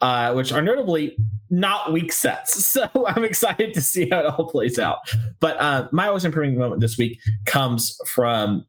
uh, 0.00 0.32
which 0.34 0.52
are 0.52 0.62
notably 0.62 1.16
not 1.50 1.92
weak 1.92 2.12
sets. 2.12 2.54
So 2.76 2.88
I'm 3.06 3.24
excited 3.24 3.72
to 3.74 3.80
see 3.80 4.08
how 4.10 4.20
it 4.20 4.26
all 4.26 4.50
plays 4.50 4.78
out. 4.78 4.98
But 5.40 5.58
uh, 5.58 5.88
my 5.92 6.08
always 6.08 6.24
improving 6.24 6.58
moment 6.58 6.80
this 6.80 6.98
week 6.98 7.18
comes 7.46 7.98
from 8.06 8.66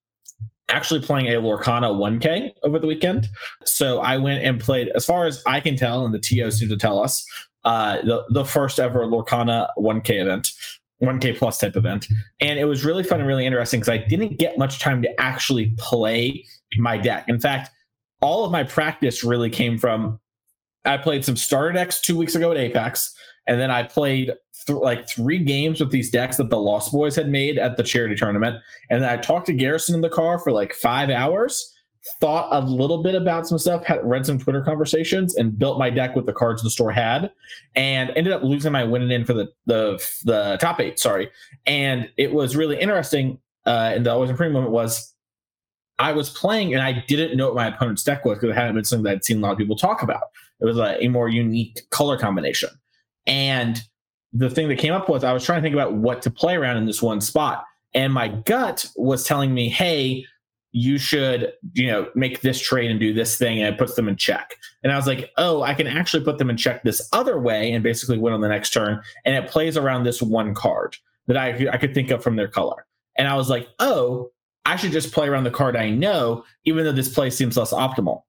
actually 0.69 1.01
playing 1.01 1.27
a 1.27 1.41
Lorcana 1.41 1.93
1K 1.93 2.51
over 2.63 2.79
the 2.79 2.87
weekend. 2.87 3.27
So 3.65 3.99
I 3.99 4.17
went 4.17 4.43
and 4.43 4.59
played, 4.59 4.89
as 4.95 5.05
far 5.05 5.25
as 5.25 5.41
I 5.45 5.59
can 5.59 5.75
tell, 5.75 6.05
and 6.05 6.13
the 6.13 6.19
TO 6.19 6.51
seem 6.51 6.69
to 6.69 6.77
tell 6.77 7.01
us, 7.01 7.25
uh, 7.63 8.01
the, 8.01 8.23
the 8.29 8.45
first 8.45 8.79
ever 8.79 9.05
Lorcana 9.05 9.69
1K 9.77 10.21
event. 10.21 10.49
1K 11.01 11.37
plus 11.37 11.59
type 11.59 11.75
event. 11.75 12.07
And 12.39 12.57
it 12.57 12.65
was 12.65 12.83
really 12.83 13.03
fun 13.03 13.19
and 13.19 13.27
really 13.27 13.45
interesting 13.45 13.79
because 13.79 13.89
I 13.89 13.97
didn't 13.97 14.39
get 14.39 14.57
much 14.57 14.79
time 14.79 15.01
to 15.03 15.21
actually 15.21 15.73
play 15.77 16.43
my 16.77 16.97
deck. 16.97 17.25
In 17.27 17.39
fact, 17.39 17.69
all 18.21 18.45
of 18.45 18.51
my 18.51 18.63
practice 18.63 19.23
really 19.23 19.49
came 19.49 19.77
from 19.77 20.19
I 20.87 20.97
played 20.97 21.25
some 21.25 21.35
starter 21.35 21.73
decks 21.73 22.01
two 22.01 22.17
weeks 22.17 22.35
ago 22.35 22.51
at 22.51 22.57
Apex, 22.57 23.13
and 23.45 23.59
then 23.59 23.69
I 23.69 23.83
played 23.83 24.33
th- 24.65 24.79
like 24.79 25.07
three 25.07 25.39
games 25.39 25.79
with 25.79 25.91
these 25.91 26.09
decks 26.09 26.37
that 26.37 26.49
the 26.49 26.59
Lost 26.59 26.91
Boys 26.91 27.15
had 27.15 27.29
made 27.29 27.57
at 27.57 27.77
the 27.77 27.83
charity 27.83 28.15
tournament. 28.15 28.57
And 28.89 29.03
then 29.03 29.09
I 29.09 29.17
talked 29.17 29.47
to 29.47 29.53
Garrison 29.53 29.95
in 29.95 30.01
the 30.01 30.09
car 30.09 30.39
for 30.39 30.51
like 30.51 30.73
five 30.73 31.09
hours, 31.09 31.73
thought 32.21 32.47
a 32.51 32.65
little 32.65 33.03
bit 33.03 33.15
about 33.15 33.47
some 33.47 33.57
stuff, 33.57 33.83
had 33.83 33.99
read 34.03 34.25
some 34.25 34.39
Twitter 34.39 34.61
conversations, 34.61 35.35
and 35.35 35.57
built 35.59 35.77
my 35.77 35.89
deck 35.89 36.15
with 36.15 36.25
the 36.25 36.33
cards 36.33 36.63
the 36.63 36.69
store 36.69 36.91
had, 36.91 37.31
and 37.75 38.11
ended 38.15 38.31
up 38.31 38.43
losing 38.43 38.71
my 38.71 38.83
winning 38.83 39.11
in 39.11 39.25
for 39.25 39.33
the 39.33 39.47
the 39.65 40.01
the 40.23 40.57
top 40.61 40.79
eight. 40.79 40.99
Sorry, 40.99 41.29
and 41.65 42.09
it 42.17 42.31
was 42.31 42.55
really 42.55 42.79
interesting. 42.79 43.39
Uh, 43.65 43.91
and 43.93 44.05
the 44.05 44.11
always 44.11 44.29
improving 44.29 44.53
moment 44.53 44.71
was 44.71 45.13
I 45.99 46.11
was 46.11 46.29
playing 46.29 46.73
and 46.73 46.83
I 46.83 47.03
didn't 47.07 47.37
know 47.37 47.47
what 47.47 47.55
my 47.55 47.67
opponent's 47.67 48.03
deck 48.03 48.23
was 48.23 48.37
because 48.37 48.51
it 48.51 48.59
hadn't 48.59 48.75
been 48.75 48.85
something 48.85 49.03
that 49.05 49.11
I'd 49.13 49.25
seen 49.25 49.37
a 49.37 49.41
lot 49.41 49.53
of 49.53 49.57
people 49.57 49.75
talk 49.75 50.03
about. 50.03 50.23
It 50.59 50.65
was 50.65 50.77
a, 50.77 51.03
a, 51.03 51.07
more 51.07 51.27
unique 51.27 51.81
color 51.89 52.17
combination. 52.17 52.69
And 53.25 53.81
the 54.33 54.49
thing 54.49 54.69
that 54.69 54.77
came 54.77 54.93
up 54.93 55.09
was 55.09 55.23
I 55.23 55.33
was 55.33 55.43
trying 55.43 55.59
to 55.59 55.61
think 55.61 55.73
about 55.73 55.93
what 55.93 56.21
to 56.23 56.31
play 56.31 56.55
around 56.55 56.77
in 56.77 56.85
this 56.85 57.01
one 57.01 57.21
spot. 57.21 57.65
And 57.93 58.13
my 58.13 58.27
gut 58.27 58.89
was 58.95 59.23
telling 59.23 59.53
me, 59.53 59.69
hey, 59.69 60.25
you 60.71 60.97
should, 60.97 61.53
you 61.73 61.87
know, 61.87 62.07
make 62.13 62.41
this 62.41 62.59
trade 62.59 62.91
and 62.91 62.99
do 62.99 63.13
this 63.13 63.37
thing, 63.37 63.59
and 63.59 63.73
it 63.73 63.79
puts 63.79 63.95
them 63.95 64.07
in 64.07 64.15
check. 64.15 64.55
And 64.83 64.91
I 64.91 64.97
was 64.97 65.07
like, 65.07 65.31
oh, 65.37 65.63
I 65.63 65.73
can 65.73 65.87
actually 65.87 66.23
put 66.23 66.37
them 66.37 66.49
in 66.49 66.57
check 66.57 66.83
this 66.83 67.07
other 67.13 67.39
way 67.39 67.71
and 67.71 67.83
basically 67.83 68.17
win 68.17 68.33
on 68.33 68.41
the 68.41 68.49
next 68.49 68.71
turn. 68.71 69.01
And 69.25 69.35
it 69.35 69.49
plays 69.49 69.77
around 69.77 70.03
this 70.03 70.21
one 70.21 70.53
card 70.53 70.95
that 71.27 71.37
I, 71.37 71.67
I 71.71 71.77
could 71.77 71.93
think 71.93 72.11
of 72.11 72.21
from 72.21 72.35
their 72.35 72.47
color. 72.47 72.85
And 73.17 73.27
I 73.27 73.35
was 73.35 73.49
like, 73.49 73.67
oh, 73.79 74.29
I 74.67 74.75
should 74.75 74.91
just 74.91 75.13
play 75.13 75.29
around 75.29 75.45
the 75.45 75.49
card 75.49 75.77
I 75.77 75.89
know, 75.89 76.43
even 76.65 76.83
though 76.83 76.91
this 76.91 77.07
play 77.07 77.29
seems 77.29 77.55
less 77.55 77.71
optimal. 77.71 78.23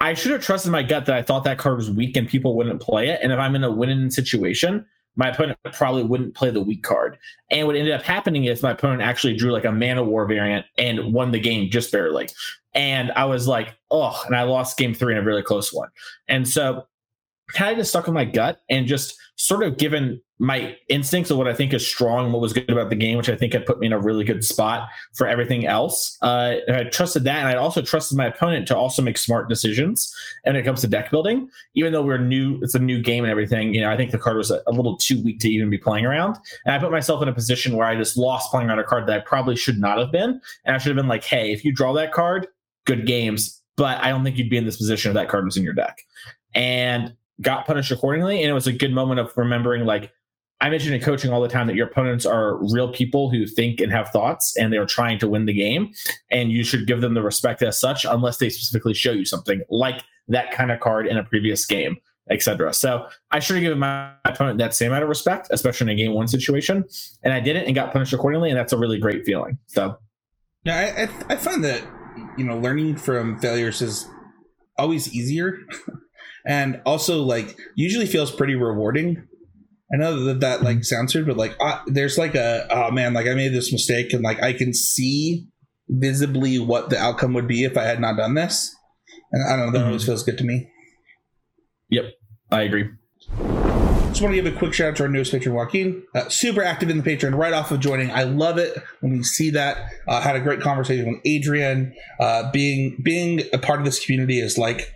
I 0.00 0.14
should 0.14 0.32
have 0.32 0.42
trusted 0.42 0.72
my 0.72 0.82
gut 0.82 1.06
that 1.06 1.14
I 1.14 1.22
thought 1.22 1.44
that 1.44 1.58
card 1.58 1.76
was 1.76 1.90
weak 1.90 2.16
and 2.16 2.28
people 2.28 2.56
wouldn't 2.56 2.82
play 2.82 3.08
it. 3.08 3.20
And 3.22 3.32
if 3.32 3.38
I'm 3.38 3.54
in 3.54 3.62
a 3.62 3.70
winning 3.70 4.10
situation, 4.10 4.84
my 5.14 5.28
opponent 5.28 5.58
probably 5.72 6.02
wouldn't 6.02 6.34
play 6.34 6.50
the 6.50 6.60
weak 6.60 6.82
card. 6.82 7.16
And 7.52 7.68
what 7.68 7.76
ended 7.76 7.94
up 7.94 8.02
happening 8.02 8.46
is 8.46 8.64
my 8.64 8.72
opponent 8.72 9.00
actually 9.00 9.36
drew 9.36 9.52
like 9.52 9.64
a 9.64 9.70
Man 9.70 9.96
of 9.96 10.08
War 10.08 10.26
variant 10.26 10.66
and 10.76 11.14
won 11.14 11.30
the 11.30 11.38
game 11.38 11.70
just 11.70 11.92
barely. 11.92 12.28
And 12.74 13.12
I 13.12 13.24
was 13.24 13.46
like, 13.46 13.76
oh, 13.92 14.20
and 14.26 14.34
I 14.34 14.42
lost 14.42 14.76
game 14.76 14.92
three 14.92 15.14
in 15.14 15.18
a 15.20 15.24
really 15.24 15.42
close 15.42 15.72
one. 15.72 15.88
And 16.26 16.48
so 16.48 16.88
kind 17.52 17.78
of 17.78 17.86
stuck 17.86 18.06
with 18.06 18.14
my 18.14 18.24
gut 18.24 18.60
and 18.68 18.86
just 18.86 19.16
sort 19.36 19.62
of 19.62 19.76
given 19.76 20.20
my 20.38 20.76
instincts 20.88 21.30
of 21.30 21.38
what 21.38 21.48
I 21.48 21.54
think 21.54 21.72
is 21.72 21.86
strong, 21.86 22.32
what 22.32 22.42
was 22.42 22.52
good 22.52 22.70
about 22.70 22.90
the 22.90 22.96
game, 22.96 23.16
which 23.16 23.28
I 23.28 23.36
think 23.36 23.52
had 23.54 23.64
put 23.64 23.78
me 23.78 23.86
in 23.86 23.92
a 23.92 23.98
really 23.98 24.24
good 24.24 24.44
spot 24.44 24.88
for 25.14 25.26
everything 25.26 25.66
else. 25.66 26.18
Uh, 26.20 26.56
I 26.70 26.84
trusted 26.84 27.24
that, 27.24 27.38
and 27.38 27.48
I 27.48 27.54
also 27.54 27.80
trusted 27.80 28.18
my 28.18 28.26
opponent 28.26 28.66
to 28.68 28.76
also 28.76 29.00
make 29.00 29.16
smart 29.16 29.48
decisions. 29.48 30.14
when 30.44 30.56
it 30.56 30.64
comes 30.64 30.82
to 30.82 30.88
deck 30.88 31.10
building, 31.10 31.48
even 31.74 31.92
though 31.92 32.02
we're 32.02 32.18
new, 32.18 32.58
it's 32.62 32.74
a 32.74 32.78
new 32.78 33.00
game 33.02 33.24
and 33.24 33.30
everything. 33.30 33.74
You 33.74 33.82
know, 33.82 33.90
I 33.90 33.96
think 33.96 34.10
the 34.10 34.18
card 34.18 34.36
was 34.36 34.50
a, 34.50 34.62
a 34.66 34.72
little 34.72 34.96
too 34.96 35.22
weak 35.22 35.38
to 35.40 35.48
even 35.48 35.70
be 35.70 35.78
playing 35.78 36.04
around, 36.04 36.36
and 36.64 36.74
I 36.74 36.78
put 36.78 36.90
myself 36.90 37.22
in 37.22 37.28
a 37.28 37.34
position 37.34 37.76
where 37.76 37.86
I 37.86 37.96
just 37.96 38.16
lost 38.16 38.50
playing 38.50 38.68
around 38.68 38.78
a 38.78 38.84
card 38.84 39.06
that 39.06 39.16
I 39.16 39.20
probably 39.20 39.56
should 39.56 39.78
not 39.78 39.98
have 39.98 40.12
been, 40.12 40.40
and 40.64 40.76
I 40.76 40.78
should 40.78 40.90
have 40.90 40.96
been 40.96 41.08
like, 41.08 41.24
"Hey, 41.24 41.52
if 41.52 41.64
you 41.64 41.72
draw 41.72 41.92
that 41.94 42.12
card, 42.12 42.46
good 42.84 43.06
games." 43.06 43.62
But 43.76 44.02
I 44.02 44.08
don't 44.08 44.24
think 44.24 44.38
you'd 44.38 44.50
be 44.50 44.56
in 44.56 44.64
this 44.64 44.78
position 44.78 45.10
if 45.10 45.14
that 45.14 45.28
card 45.28 45.44
was 45.44 45.58
in 45.58 45.62
your 45.62 45.74
deck. 45.74 45.98
And 46.54 47.14
got 47.40 47.66
punished 47.66 47.90
accordingly. 47.90 48.42
And 48.42 48.50
it 48.50 48.54
was 48.54 48.66
a 48.66 48.72
good 48.72 48.92
moment 48.92 49.20
of 49.20 49.32
remembering, 49.36 49.84
like, 49.84 50.12
I 50.60 50.70
mentioned 50.70 50.94
in 50.94 51.02
coaching 51.02 51.32
all 51.32 51.42
the 51.42 51.48
time 51.48 51.66
that 51.66 51.76
your 51.76 51.86
opponents 51.86 52.24
are 52.24 52.56
real 52.72 52.90
people 52.90 53.30
who 53.30 53.46
think 53.46 53.80
and 53.80 53.92
have 53.92 54.08
thoughts 54.08 54.56
and 54.56 54.72
they're 54.72 54.86
trying 54.86 55.18
to 55.18 55.28
win 55.28 55.44
the 55.44 55.52
game. 55.52 55.92
And 56.30 56.50
you 56.50 56.64
should 56.64 56.86
give 56.86 57.02
them 57.02 57.14
the 57.14 57.22
respect 57.22 57.62
as 57.62 57.78
such, 57.78 58.06
unless 58.06 58.38
they 58.38 58.48
specifically 58.48 58.94
show 58.94 59.12
you 59.12 59.26
something 59.26 59.60
like 59.68 60.02
that 60.28 60.52
kind 60.52 60.70
of 60.70 60.80
card 60.80 61.06
in 61.06 61.18
a 61.18 61.24
previous 61.24 61.66
game, 61.66 61.98
etc. 62.30 62.72
So 62.72 63.06
I 63.30 63.38
should 63.38 63.56
have 63.56 63.62
given 63.62 63.78
my 63.78 64.12
opponent 64.24 64.58
that 64.58 64.74
same 64.74 64.92
amount 64.92 65.02
of 65.02 65.10
respect, 65.10 65.48
especially 65.50 65.92
in 65.92 65.98
a 65.98 66.02
game 66.02 66.14
one 66.14 66.26
situation. 66.26 66.84
And 67.22 67.34
I 67.34 67.40
didn't 67.40 67.66
and 67.66 67.74
got 67.74 67.92
punished 67.92 68.14
accordingly. 68.14 68.48
And 68.48 68.58
that's 68.58 68.72
a 68.72 68.78
really 68.78 68.98
great 68.98 69.26
feeling. 69.26 69.58
So, 69.66 69.98
yeah, 70.64 70.78
I, 70.96 71.02
I, 71.02 71.34
I 71.34 71.36
find 71.36 71.62
that, 71.64 71.82
you 72.38 72.44
know, 72.44 72.58
learning 72.58 72.96
from 72.96 73.38
failures 73.40 73.82
is 73.82 74.08
always 74.78 75.14
easier. 75.14 75.58
and 76.46 76.80
also 76.86 77.22
like 77.22 77.58
usually 77.74 78.06
feels 78.06 78.30
pretty 78.30 78.54
rewarding. 78.54 79.26
I 79.92 79.96
know 79.98 80.24
that 80.24 80.40
that 80.40 80.62
like 80.62 80.84
sounds 80.84 81.14
weird, 81.14 81.26
but 81.26 81.36
like 81.36 81.56
uh, 81.60 81.80
there's 81.86 82.18
like 82.18 82.34
a 82.34 82.66
oh 82.70 82.90
man, 82.90 83.12
like 83.12 83.26
I 83.26 83.34
made 83.34 83.52
this 83.52 83.72
mistake, 83.72 84.12
and 84.12 84.22
like 84.22 84.42
I 84.42 84.52
can 84.52 84.72
see 84.72 85.46
visibly 85.88 86.58
what 86.58 86.90
the 86.90 86.98
outcome 86.98 87.34
would 87.34 87.46
be 87.46 87.64
if 87.64 87.76
I 87.76 87.84
had 87.84 88.00
not 88.00 88.16
done 88.16 88.34
this, 88.34 88.74
and 89.32 89.44
I 89.44 89.56
don't 89.56 89.66
know 89.66 89.72
that 89.72 89.78
mm-hmm. 89.78 89.86
always 89.88 90.04
feels 90.04 90.22
good 90.22 90.38
to 90.38 90.44
me. 90.44 90.70
Yep, 91.90 92.04
I 92.50 92.62
agree. 92.62 92.90
Just 94.16 94.22
want 94.22 94.34
to 94.34 94.42
give 94.42 94.54
a 94.54 94.58
quick 94.58 94.72
shout 94.72 94.88
out 94.88 94.96
to 94.96 95.02
our 95.02 95.08
newest 95.10 95.30
patron, 95.30 95.54
Joaquin. 95.54 96.02
Uh, 96.14 96.26
super 96.30 96.62
active 96.62 96.88
in 96.88 96.96
the 96.96 97.02
Patreon 97.02 97.36
right 97.36 97.52
off 97.52 97.70
of 97.70 97.80
joining. 97.80 98.10
I 98.10 98.22
love 98.22 98.56
it 98.56 98.74
when 99.00 99.12
we 99.12 99.22
see 99.22 99.50
that. 99.50 99.90
Uh, 100.08 100.22
had 100.22 100.36
a 100.36 100.40
great 100.40 100.62
conversation 100.62 101.06
with 101.06 101.20
Adrian. 101.26 101.94
Uh, 102.18 102.50
being 102.50 102.98
being 103.02 103.42
a 103.52 103.58
part 103.58 103.78
of 103.78 103.84
this 103.84 104.02
community 104.02 104.40
is 104.40 104.56
like 104.56 104.90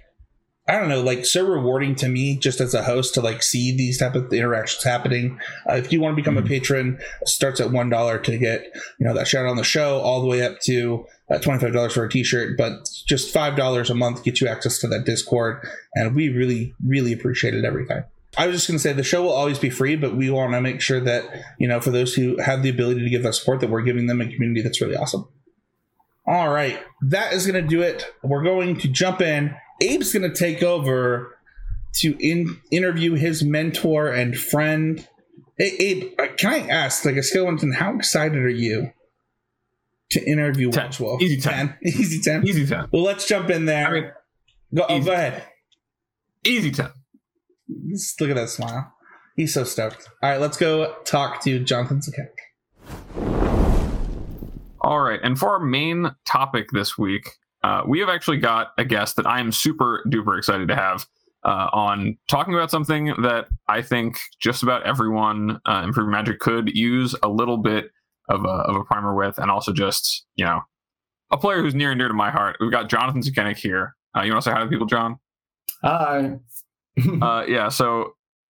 I 0.71 0.79
don't 0.79 0.89
know, 0.89 1.03
like 1.03 1.27
so 1.27 1.45
rewarding 1.45 1.97
to 1.97 2.09
me 2.09 2.37
just 2.37 2.61
as 2.61 2.75
a 2.75 2.85
host 2.85 3.15
to 3.15 3.21
like 3.21 3.43
see 3.43 3.77
these 3.77 3.99
type 3.99 4.15
of 4.15 4.33
interactions 4.33 4.85
happening. 4.85 5.41
Uh, 5.69 5.75
if 5.75 5.93
you 5.93 6.01
want 6.01 6.13
to 6.13 6.23
become 6.23 6.37
mm-hmm. 6.37 6.47
a 6.47 6.49
patron, 6.49 7.01
starts 7.25 7.59
at 7.59 7.73
one 7.73 7.91
dollar 7.91 8.21
to 8.21 8.39
get 8.39 8.63
you 9.01 9.05
know 9.05 9.13
that 9.13 9.27
shout 9.27 9.47
out 9.47 9.51
on 9.51 9.57
the 9.57 9.65
show, 9.65 9.99
all 9.99 10.21
the 10.21 10.29
way 10.29 10.43
up 10.43 10.61
to 10.61 11.05
uh, 11.29 11.39
twenty 11.39 11.59
five 11.59 11.73
dollars 11.73 11.95
for 11.95 12.05
a 12.05 12.09
t 12.09 12.23
shirt. 12.23 12.57
But 12.57 12.89
just 13.05 13.35
five 13.35 13.57
dollars 13.57 13.91
a 13.91 13.97
month 13.97 14.23
gets 14.23 14.41
you 14.41 14.47
access 14.47 14.79
to 14.79 14.87
that 14.87 15.05
Discord, 15.05 15.67
and 15.97 16.15
we 16.15 16.29
really 16.29 16.73
really 16.87 17.13
appreciate 17.13 17.55
it 17.55 17.65
every 17.65 17.85
time. 17.85 18.05
I 18.39 18.47
was 18.47 18.55
just 18.55 18.69
going 18.69 18.79
to 18.79 18.83
say 18.83 18.93
the 18.93 19.03
show 19.03 19.25
will 19.25 19.33
always 19.33 19.59
be 19.59 19.71
free, 19.71 19.97
but 19.97 20.15
we 20.15 20.31
want 20.31 20.53
to 20.53 20.61
make 20.61 20.81
sure 20.81 21.01
that 21.01 21.25
you 21.59 21.67
know 21.67 21.81
for 21.81 21.91
those 21.91 22.15
who 22.15 22.41
have 22.41 22.63
the 22.63 22.71
ability 22.71 23.01
to 23.01 23.11
give 23.11 23.25
that 23.25 23.35
support, 23.35 23.59
that 23.59 23.71
we're 23.71 23.83
giving 23.83 24.07
them 24.07 24.21
a 24.21 24.33
community 24.33 24.63
that's 24.63 24.81
really 24.81 24.95
awesome. 24.95 25.27
All 26.29 26.49
right, 26.49 26.79
that 27.09 27.33
is 27.33 27.45
going 27.45 27.61
to 27.61 27.69
do 27.69 27.83
it. 27.83 28.07
We're 28.23 28.45
going 28.45 28.77
to 28.77 28.87
jump 28.89 29.21
in 29.21 29.57
Abe's 29.83 30.13
going 30.13 30.31
to 30.31 30.37
take 30.37 30.63
over 30.63 31.37
to 31.95 32.17
in, 32.19 32.61
interview 32.71 33.15
his 33.15 33.43
mentor 33.43 34.09
and 34.09 34.37
friend. 34.37 35.07
Hey, 35.59 35.77
Abe, 35.79 36.13
uh, 36.19 36.27
can 36.39 36.53
I 36.53 36.69
ask, 36.69 37.05
like 37.05 37.17
a 37.17 37.23
skeleton, 37.23 37.73
how 37.73 37.95
excited 37.95 38.39
are 38.39 38.49
you 38.49 38.93
to 40.11 40.25
interview 40.25 40.71
10. 40.71 40.93
Wolf? 41.01 41.23
Easy 41.23 41.41
10. 41.41 41.69
10. 41.69 41.79
Easy 41.85 42.21
10? 42.21 42.47
Easy 42.47 42.67
10. 42.67 42.89
Well, 42.93 43.03
let's 43.03 43.27
jump 43.27 43.51
in 43.51 43.65
there. 43.67 43.87
I 43.87 43.93
mean, 43.93 44.11
go, 44.75 44.87
oh, 44.89 45.01
go 45.03 45.13
ahead. 45.13 45.45
Easy 46.45 46.71
10. 46.71 46.89
Just 47.91 48.21
look 48.21 48.31
at 48.31 48.37
that 48.37 48.49
smile. 48.49 48.93
He's 49.37 49.55
so 49.55 49.65
stoked. 49.65 50.09
All 50.23 50.31
right, 50.31 50.41
let's 50.41 50.57
go 50.57 50.97
talk 51.05 51.43
to 51.45 51.61
Jonathan 51.61 52.01
Sukenik. 52.01 52.29
All 54.83 55.01
right, 55.01 55.21
and 55.23 55.39
for 55.39 55.51
our 55.51 55.61
main 55.61 56.15
topic 56.25 56.71
this 56.73 56.97
week, 56.97 57.37
uh, 57.63 57.83
we 57.87 58.01
have 58.01 58.09
actually 58.09 58.39
got 58.39 58.69
a 58.79 58.85
guest 58.85 59.17
that 59.17 59.27
I 59.27 59.41
am 59.41 59.53
super 59.53 60.05
duper 60.09 60.39
excited 60.39 60.69
to 60.69 60.77
have 60.77 61.07
uh, 61.45 61.69
on 61.73 62.19
talking 62.29 62.55
about 62.55 62.71
something 62.71 63.07
that 63.23 63.47
I 63.69 63.83
think 63.83 64.19
just 64.41 64.63
about 64.63 64.83
everyone 64.85 65.61
uh, 65.67 65.83
improving 65.85 66.11
magic 66.11 66.39
could 66.41 66.75
use 66.75 67.15
a 67.23 67.29
little 67.29 67.57
bit 67.57 67.91
of 68.29 68.45
a, 68.45 68.49
of 68.49 68.77
a 68.77 68.85
primer 68.85 69.15
with, 69.15 69.39
and 69.39 69.51
also 69.51 69.73
just 69.73 70.27
you 70.37 70.45
know 70.45 70.61
a 71.31 71.37
player 71.37 71.63
who's 71.63 71.75
near 71.75 71.91
and 71.91 71.99
dear 71.99 72.09
to 72.09 72.15
my 72.15 72.31
heart. 72.31 72.57
We've 72.61 72.71
got 72.71 72.89
Jonathan 72.89 73.23
Sukenik 73.23 73.57
here. 73.57 73.97
Uh, 74.17 74.23
you 74.23 74.33
want 74.33 74.45
to 74.45 74.51
say 74.51 74.55
hi 74.55 74.61
to 74.63 74.69
people, 74.69 74.87
John? 74.87 75.19
Hi. 75.83 76.39
uh, 77.23 77.45
yeah. 77.47 77.69
So 77.69 78.15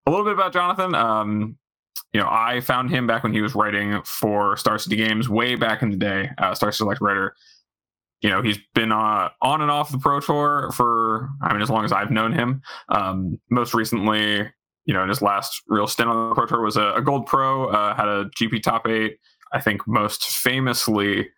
a 0.05 0.09
little 0.09 0.25
bit 0.25 0.33
about 0.33 0.53
Jonathan. 0.53 0.95
Um, 0.95 1.57
you 2.13 2.19
know, 2.19 2.27
I 2.29 2.61
found 2.61 2.89
him 2.89 3.07
back 3.07 3.23
when 3.23 3.33
he 3.33 3.41
was 3.41 3.55
writing 3.55 4.01
for 4.03 4.57
Star 4.57 4.77
City 4.77 4.95
Games 4.95 5.29
way 5.29 5.55
back 5.55 5.81
in 5.81 5.91
the 5.91 5.97
day, 5.97 6.29
uh, 6.37 6.53
Star 6.53 6.71
Select 6.71 7.01
writer 7.01 7.35
you 8.21 8.29
know 8.29 8.41
he's 8.41 8.59
been 8.73 8.91
uh, 8.91 9.29
on 9.41 9.61
and 9.61 9.71
off 9.71 9.91
the 9.91 9.97
pro 9.97 10.19
tour 10.19 10.71
for 10.73 11.29
i 11.41 11.51
mean 11.51 11.61
as 11.61 11.69
long 11.69 11.83
as 11.83 11.91
i've 11.91 12.11
known 12.11 12.31
him. 12.31 12.61
Um, 12.89 13.39
most 13.49 13.73
recently 13.73 14.49
you 14.85 14.93
know 14.93 15.03
in 15.03 15.09
his 15.09 15.21
last 15.21 15.61
real 15.67 15.87
stint 15.87 16.09
on 16.09 16.29
the 16.29 16.35
pro 16.35 16.45
tour 16.45 16.61
was 16.61 16.77
a, 16.77 16.93
a 16.93 17.01
gold 17.01 17.25
pro 17.25 17.67
uh, 17.67 17.95
had 17.95 18.07
a 18.07 18.25
gp 18.39 18.61
top 18.61 18.87
eight. 18.87 19.17
I 19.53 19.59
think 19.59 19.85
most 19.87 20.23
famously 20.23 21.29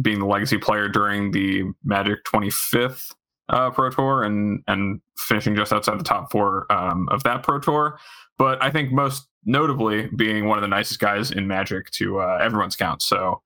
being 0.00 0.18
the 0.18 0.26
legacy 0.26 0.58
player 0.58 0.88
during 0.88 1.30
the 1.30 1.64
magic 1.84 2.24
25th 2.24 3.14
uh, 3.48 3.70
pro 3.70 3.90
tour 3.90 4.22
and 4.24 4.62
and 4.66 5.00
finishing 5.16 5.54
just 5.56 5.72
outside 5.72 5.98
the 5.98 6.04
top 6.04 6.30
four 6.30 6.70
um, 6.70 7.08
of 7.10 7.22
that 7.24 7.42
pro 7.42 7.58
tour. 7.58 7.98
But 8.38 8.62
i 8.62 8.70
think 8.70 8.92
most 8.92 9.28
notably 9.44 10.08
being 10.16 10.46
one 10.46 10.58
of 10.58 10.62
the 10.62 10.68
nicest 10.68 11.00
guys 11.00 11.30
in 11.30 11.46
magic 11.46 11.90
to 11.92 12.20
uh, 12.20 12.38
everyone's 12.40 12.76
count. 12.76 13.02
So 13.02 13.42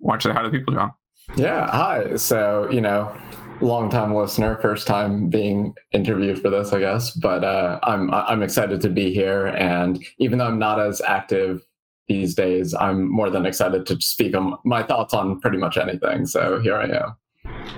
watch 0.00 0.24
that 0.24 0.34
how 0.34 0.42
do 0.42 0.50
people 0.50 0.74
john 0.74 0.92
yeah, 1.36 1.70
hi. 1.70 2.16
So, 2.16 2.68
you 2.70 2.80
know, 2.80 3.16
long 3.60 3.88
time 3.88 4.14
listener, 4.14 4.58
first 4.60 4.86
time 4.86 5.28
being 5.28 5.74
interviewed 5.92 6.40
for 6.40 6.50
this, 6.50 6.72
I 6.72 6.80
guess. 6.80 7.12
But 7.12 7.44
uh, 7.44 7.78
I'm 7.82 8.12
I'm 8.12 8.42
excited 8.42 8.80
to 8.82 8.88
be 8.88 9.12
here, 9.12 9.46
and 9.46 10.04
even 10.18 10.38
though 10.38 10.46
I'm 10.46 10.58
not 10.58 10.80
as 10.80 11.00
active 11.00 11.64
these 12.08 12.34
days, 12.34 12.74
I'm 12.74 13.10
more 13.10 13.30
than 13.30 13.46
excited 13.46 13.86
to 13.86 14.00
speak 14.00 14.36
on 14.36 14.58
my 14.64 14.82
thoughts 14.82 15.14
on 15.14 15.40
pretty 15.40 15.58
much 15.58 15.76
anything. 15.76 16.26
So 16.26 16.60
here 16.60 16.76
I 16.76 16.84
am. 16.84 17.16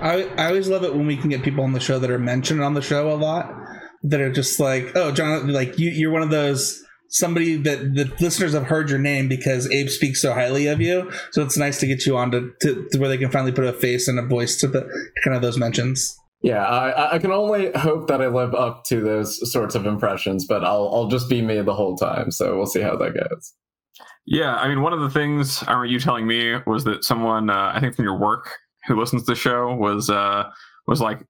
I 0.01 0.25
I 0.37 0.49
always 0.49 0.69
love 0.69 0.85
it 0.85 0.95
when 0.95 1.07
we 1.07 1.17
can 1.17 1.31
get 1.31 1.43
people 1.43 1.65
on 1.65 1.73
the 1.73 1.81
show 1.81 1.99
that 1.99 2.11
are 2.11 2.19
mentioned 2.19 2.63
on 2.63 2.75
the 2.75 2.83
show 2.83 3.13
a 3.13 3.15
lot, 3.15 3.55
that 4.03 4.21
are 4.21 4.33
just 4.33 4.59
like, 4.59 4.93
oh, 4.95 5.13
John, 5.13 5.49
like 5.49 5.79
you 5.79 5.91
you're 5.91 6.11
one 6.11 6.23
of 6.23 6.31
those 6.31 6.84
somebody 7.15 7.57
that 7.57 7.95
the 7.95 8.13
listeners 8.21 8.55
have 8.55 8.65
heard 8.65 8.91
your 8.91 8.99
name 8.99 9.29
because 9.29 9.71
Abe 9.71 9.89
speaks 9.89 10.21
so 10.21 10.35
highly 10.35 10.67
of 10.67 10.81
you. 10.81 11.11
So 11.31 11.43
it's 11.43 11.57
nice 11.57 11.79
to 11.79 11.87
get 11.87 12.05
you 12.05 12.17
on 12.17 12.33
to, 12.33 12.53
to, 12.63 12.89
to 12.91 12.99
where 12.99 13.09
they 13.09 13.17
can 13.17 13.31
finally 13.31 13.53
put 13.53 13.65
a 13.65 13.73
face 13.73 14.09
and 14.09 14.19
a 14.19 14.27
voice 14.27 14.57
to 14.57 14.67
the 14.67 14.83
kind 15.23 15.37
of 15.37 15.41
those 15.41 15.57
mentions. 15.57 16.19
Yeah, 16.43 16.65
I, 16.65 17.15
I 17.15 17.19
can 17.21 17.31
only 17.31 17.71
hope 17.73 18.09
that 18.09 18.21
I 18.21 18.27
live 18.27 18.55
up 18.55 18.85
to 18.87 19.01
those 19.01 19.51
sorts 19.51 19.75
of 19.75 19.87
impressions, 19.87 20.45
but 20.47 20.63
I'll 20.63 20.91
I'll 20.93 21.09
just 21.09 21.31
be 21.31 21.41
me 21.41 21.63
the 21.63 21.73
whole 21.73 21.97
time. 21.97 22.31
So 22.31 22.57
we'll 22.57 22.67
see 22.67 22.83
how 22.83 22.97
that 22.97 23.15
goes. 23.15 23.55
Yeah, 24.27 24.57
I 24.57 24.69
mean, 24.69 24.83
one 24.83 24.93
of 24.93 25.01
the 25.01 25.09
things 25.09 25.63
I 25.63 25.73
remember 25.73 25.87
you 25.87 26.01
telling 26.01 26.27
me 26.27 26.57
was 26.67 26.85
that 26.85 27.05
someone, 27.05 27.49
uh, 27.49 27.73
I 27.75 27.81
think 27.81 27.95
from 27.95 28.05
your 28.05 28.19
work, 28.19 28.51
who 28.87 28.99
listens 28.99 29.23
to 29.23 29.33
the 29.33 29.37
show 29.37 29.75
was 29.75 30.11
uh, 30.11 30.51
was 30.87 31.01
like, 31.01 31.21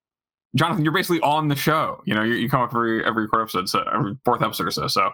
Jonathan, 0.56 0.82
you're 0.82 0.94
basically 0.94 1.20
on 1.20 1.48
the 1.48 1.56
show. 1.56 2.00
You 2.06 2.14
know, 2.14 2.22
you, 2.22 2.34
you 2.34 2.48
come 2.48 2.62
up 2.62 2.70
every 2.72 3.04
every 3.04 3.28
fourth 3.28 3.42
episode, 3.42 3.68
so 3.68 3.84
every 3.94 4.16
fourth 4.24 4.42
episode 4.42 4.66
or 4.66 4.72
so. 4.72 4.88
So 4.88 5.10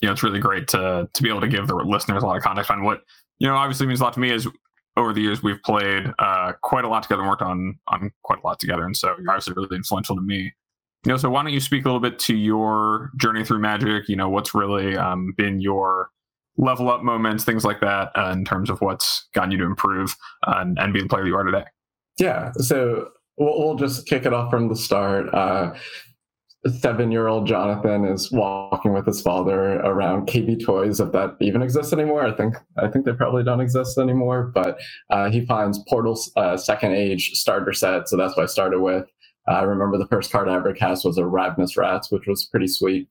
you 0.00 0.06
know, 0.06 0.12
it's 0.12 0.22
really 0.22 0.40
great 0.40 0.68
to 0.68 1.08
to 1.12 1.22
be 1.22 1.28
able 1.28 1.40
to 1.40 1.48
give 1.48 1.66
the 1.66 1.74
listeners 1.74 2.22
a 2.22 2.26
lot 2.26 2.36
of 2.36 2.42
context 2.42 2.70
on 2.70 2.84
what 2.84 3.02
you 3.38 3.46
know. 3.46 3.54
Obviously, 3.54 3.86
means 3.86 4.00
a 4.00 4.04
lot 4.04 4.12
to 4.14 4.20
me. 4.20 4.30
Is 4.30 4.46
over 4.96 5.12
the 5.12 5.20
years 5.20 5.42
we've 5.42 5.62
played 5.62 6.12
uh, 6.18 6.52
quite 6.62 6.84
a 6.84 6.88
lot 6.88 7.02
together, 7.02 7.22
and 7.22 7.30
worked 7.30 7.42
on 7.42 7.78
on 7.88 8.12
quite 8.22 8.40
a 8.42 8.46
lot 8.46 8.60
together, 8.60 8.84
and 8.84 8.96
so 8.96 9.14
you're 9.20 9.30
obviously 9.30 9.54
really 9.54 9.76
influential 9.76 10.16
to 10.16 10.22
me. 10.22 10.52
You 11.06 11.12
know, 11.12 11.16
so 11.16 11.30
why 11.30 11.42
don't 11.42 11.52
you 11.52 11.60
speak 11.60 11.84
a 11.84 11.88
little 11.88 12.00
bit 12.00 12.18
to 12.20 12.36
your 12.36 13.10
journey 13.16 13.44
through 13.44 13.60
Magic? 13.60 14.08
You 14.08 14.16
know, 14.16 14.28
what's 14.28 14.54
really 14.54 14.96
um, 14.96 15.32
been 15.36 15.60
your 15.60 16.10
level 16.58 16.90
up 16.90 17.02
moments, 17.02 17.44
things 17.44 17.64
like 17.64 17.80
that, 17.80 18.10
uh, 18.16 18.30
in 18.32 18.44
terms 18.44 18.68
of 18.68 18.80
what's 18.80 19.28
gotten 19.32 19.52
you 19.52 19.58
to 19.58 19.64
improve 19.64 20.16
uh, 20.46 20.56
and, 20.58 20.76
and 20.78 20.92
be 20.92 21.00
the 21.00 21.08
player 21.08 21.24
you 21.24 21.36
are 21.36 21.44
today. 21.44 21.64
Yeah. 22.18 22.50
So 22.56 23.10
we'll, 23.38 23.58
we'll 23.58 23.76
just 23.76 24.06
kick 24.06 24.26
it 24.26 24.32
off 24.32 24.50
from 24.50 24.68
the 24.68 24.76
start. 24.76 25.32
Uh, 25.32 25.74
seven 26.70 27.10
year 27.10 27.26
old 27.26 27.46
Jonathan 27.46 28.04
is 28.04 28.30
walking 28.32 28.92
with 28.92 29.06
his 29.06 29.20
father 29.20 29.76
around 29.80 30.26
KB 30.26 30.64
Toys, 30.64 31.00
if 31.00 31.12
that 31.12 31.36
even 31.40 31.62
exists 31.62 31.92
anymore. 31.92 32.26
I 32.26 32.32
think 32.32 32.56
I 32.76 32.88
think 32.88 33.04
they 33.04 33.12
probably 33.12 33.44
don't 33.44 33.60
exist 33.60 33.98
anymore. 33.98 34.50
But 34.54 34.78
uh, 35.10 35.30
he 35.30 35.44
finds 35.46 35.82
Portal's 35.88 36.30
uh, 36.36 36.56
second 36.56 36.92
age 36.92 37.32
starter 37.32 37.72
set, 37.72 38.08
so 38.08 38.16
that's 38.16 38.36
what 38.36 38.44
I 38.44 38.46
started 38.46 38.80
with. 38.80 39.04
Uh, 39.48 39.52
I 39.54 39.62
remember 39.62 39.98
the 39.98 40.08
first 40.08 40.30
card 40.30 40.48
I 40.48 40.56
ever 40.56 40.72
cast 40.72 41.04
was 41.04 41.18
a 41.18 41.26
Ravenous 41.26 41.76
Rats, 41.76 42.10
which 42.10 42.26
was 42.26 42.44
pretty 42.46 42.68
sweet. 42.68 43.08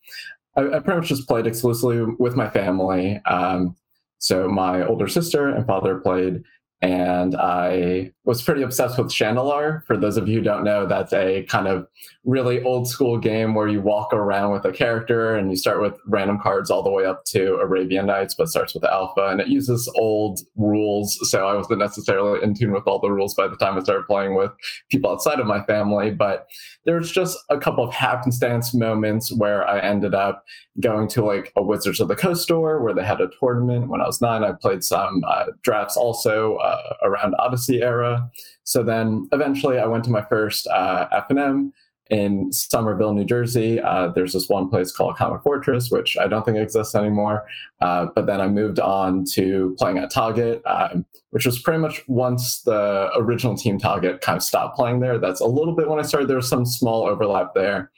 I, 0.56 0.62
I 0.62 0.80
pretty 0.80 1.00
much 1.00 1.10
just 1.10 1.28
played 1.28 1.48
exclusively 1.48 2.04
with 2.20 2.36
my 2.36 2.50
family. 2.50 3.22
Um, 3.26 3.76
so 4.20 4.48
my 4.48 4.86
older 4.86 5.08
sister 5.08 5.50
and 5.50 5.66
father 5.66 6.00
played 6.00 6.44
and 6.82 7.36
I 7.36 8.12
was 8.28 8.44
pretty 8.44 8.62
obsessed 8.62 8.98
with 8.98 9.08
Shandalar. 9.08 9.86
For 9.86 9.96
those 9.96 10.18
of 10.18 10.28
you 10.28 10.40
who 10.40 10.44
don't 10.44 10.66
know, 10.66 10.86
that's 10.86 11.14
a 11.14 11.44
kind 11.44 11.66
of 11.66 11.88
really 12.26 12.62
old 12.62 12.90
school 12.90 13.18
game 13.18 13.56
where 13.56 13.70
you 13.70 13.80
walk 13.80 14.12
around 14.12 14.52
with 14.52 14.66
a 14.66 14.72
character 14.74 15.38
and 15.38 15.50
you 15.50 15.56
start 15.56 15.82
with 15.82 15.98
random 16.08 16.38
cards 16.38 16.70
all 16.70 16.84
the 16.84 16.92
way 16.92 17.06
up 17.06 17.24
to 17.24 17.54
Arabian 17.56 18.06
Nights, 18.06 18.36
but 18.36 18.50
starts 18.50 18.74
with 18.74 18.84
alpha 18.84 19.30
and 19.30 19.40
it 19.40 19.48
uses 19.48 19.90
old 19.96 20.42
rules. 20.58 21.18
So 21.32 21.48
I 21.48 21.56
wasn't 21.56 21.80
necessarily 21.80 22.44
in 22.44 22.54
tune 22.54 22.74
with 22.74 22.84
all 22.86 23.00
the 23.00 23.10
rules 23.10 23.34
by 23.34 23.48
the 23.48 23.56
time 23.56 23.78
I 23.78 23.80
started 23.82 24.06
playing 24.08 24.36
with 24.36 24.52
people 24.92 25.10
outside 25.10 25.40
of 25.40 25.48
my 25.48 25.64
family. 25.64 26.12
But 26.12 26.50
there's 26.84 27.10
just 27.10 27.38
a 27.50 27.58
couple 27.58 27.86
of 27.86 27.94
happenstance 27.94 28.74
moments 28.74 29.34
where 29.34 29.66
I 29.66 29.80
ended 29.80 30.14
up 30.14 30.44
going 30.80 31.08
to 31.10 31.24
like 31.24 31.52
a 31.56 31.64
Wizards 31.64 32.00
of 32.00 32.08
the 32.08 32.16
Coast 32.16 32.44
store 32.44 32.82
where 32.82 32.94
they 32.94 33.04
had 33.04 33.22
a 33.22 33.30
tournament. 33.40 33.90
When 33.90 34.02
I 34.02 34.06
was 34.06 34.22
nine, 34.22 34.44
I 34.44 34.52
played 34.52 34.84
some 34.84 35.24
uh, 35.28 35.46
drafts 35.64 35.98
also 35.98 36.58
uh, 36.58 36.94
around 37.04 37.36
Odyssey 37.40 37.82
era. 37.82 38.17
So 38.64 38.84
then 38.84 39.28
eventually 39.32 39.80
I 39.80 39.86
went 39.86 40.04
to 40.06 40.12
my 40.12 40.24
first 40.24 40.68
uh, 40.68 41.08
FNM 41.30 41.72
in 42.10 42.52
Somerville, 42.52 43.14
New 43.14 43.26
Jersey. 43.26 43.82
Uh, 43.82 44.08
there's 44.08 44.34
this 44.34 44.50
one 44.50 44.70
place 44.70 44.92
called 44.92 45.18
Comic 45.18 45.42
Fortress, 45.42 45.92
which 45.92 46.18
I 46.18 46.28
don't 46.28 46.46
think 46.46 46.58
exists 46.58 46.96
anymore. 46.96 47.46
Uh, 47.82 48.08
but 48.16 48.26
then 48.26 48.40
I 48.40 48.48
moved 48.48 48.80
on 48.80 49.26
to 49.34 49.76
playing 49.78 49.98
at 49.98 50.12
Target, 50.12 50.62
um, 50.66 51.06
which 51.32 51.46
was 51.46 51.60
pretty 51.60 51.80
much 51.80 52.04
once 52.08 52.62
the 52.62 53.12
original 53.16 53.58
Team 53.58 53.78
Target 53.78 54.22
kind 54.22 54.38
of 54.38 54.44
stopped 54.44 54.76
playing 54.76 55.00
there. 55.00 55.18
That's 55.18 55.42
a 55.42 55.46
little 55.46 55.76
bit 55.76 55.90
when 55.90 56.00
I 56.00 56.04
started. 56.04 56.30
There 56.30 56.38
was 56.38 56.50
some 56.50 56.66
small 56.66 57.06
overlap 57.08 57.54
there. 57.54 57.92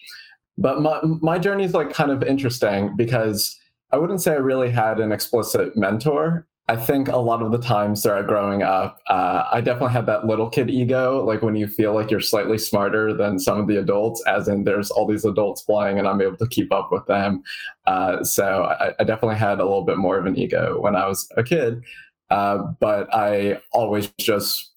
But 0.58 0.82
my, 0.82 1.00
my 1.04 1.40
journey 1.40 1.64
is 1.64 1.74
like 1.74 1.94
kind 1.94 2.12
of 2.12 2.24
interesting 2.24 2.96
because 2.98 3.58
I 3.92 3.98
wouldn't 3.98 4.22
say 4.22 4.34
I 4.34 4.38
really 4.38 4.70
had 4.70 5.00
an 5.00 5.12
explicit 5.12 5.76
mentor. 5.78 6.46
I 6.70 6.76
think 6.76 7.08
a 7.08 7.18
lot 7.18 7.42
of 7.42 7.52
the 7.52 7.58
times 7.58 8.04
throughout 8.04 8.28
growing 8.28 8.62
up, 8.62 9.02
uh, 9.08 9.44
I 9.52 9.60
definitely 9.60 9.92
had 9.92 10.06
that 10.06 10.28
little 10.28 10.48
kid 10.48 10.70
ego, 10.70 11.26
like 11.26 11.42
when 11.42 11.56
you 11.56 11.66
feel 11.66 11.96
like 11.96 12.12
you're 12.12 12.20
slightly 12.20 12.60
smarter 12.60 13.12
than 13.12 13.40
some 13.40 13.60
of 13.60 13.66
the 13.66 13.78
adults, 13.78 14.24
as 14.28 14.48
in 14.48 14.66
there's 14.66 14.92
all 14.92 15.08
these 15.08 15.26
adults 15.26 15.64
playing 15.64 15.98
and 15.98 16.08
I'm 16.08 16.22
able 16.22 16.38
to 16.38 16.48
keep 16.48 16.72
up 16.72 16.90
with 16.92 17.08
them. 17.08 17.42
Uh, 17.88 18.24
so 18.24 18.66
I, 18.66 18.94
I, 19.00 19.04
definitely 19.04 19.38
had 19.38 19.60
a 19.60 19.64
little 19.64 19.84
bit 19.84 19.98
more 19.98 20.20
of 20.20 20.28
an 20.28 20.38
ego 20.38 20.80
when 20.80 20.96
I 20.96 21.08
was 21.08 21.28
a 21.38 21.44
kid. 21.44 21.84
Uh, 22.30 22.58
but 22.80 23.12
I 23.16 23.60
always 23.72 24.12
just 24.20 24.72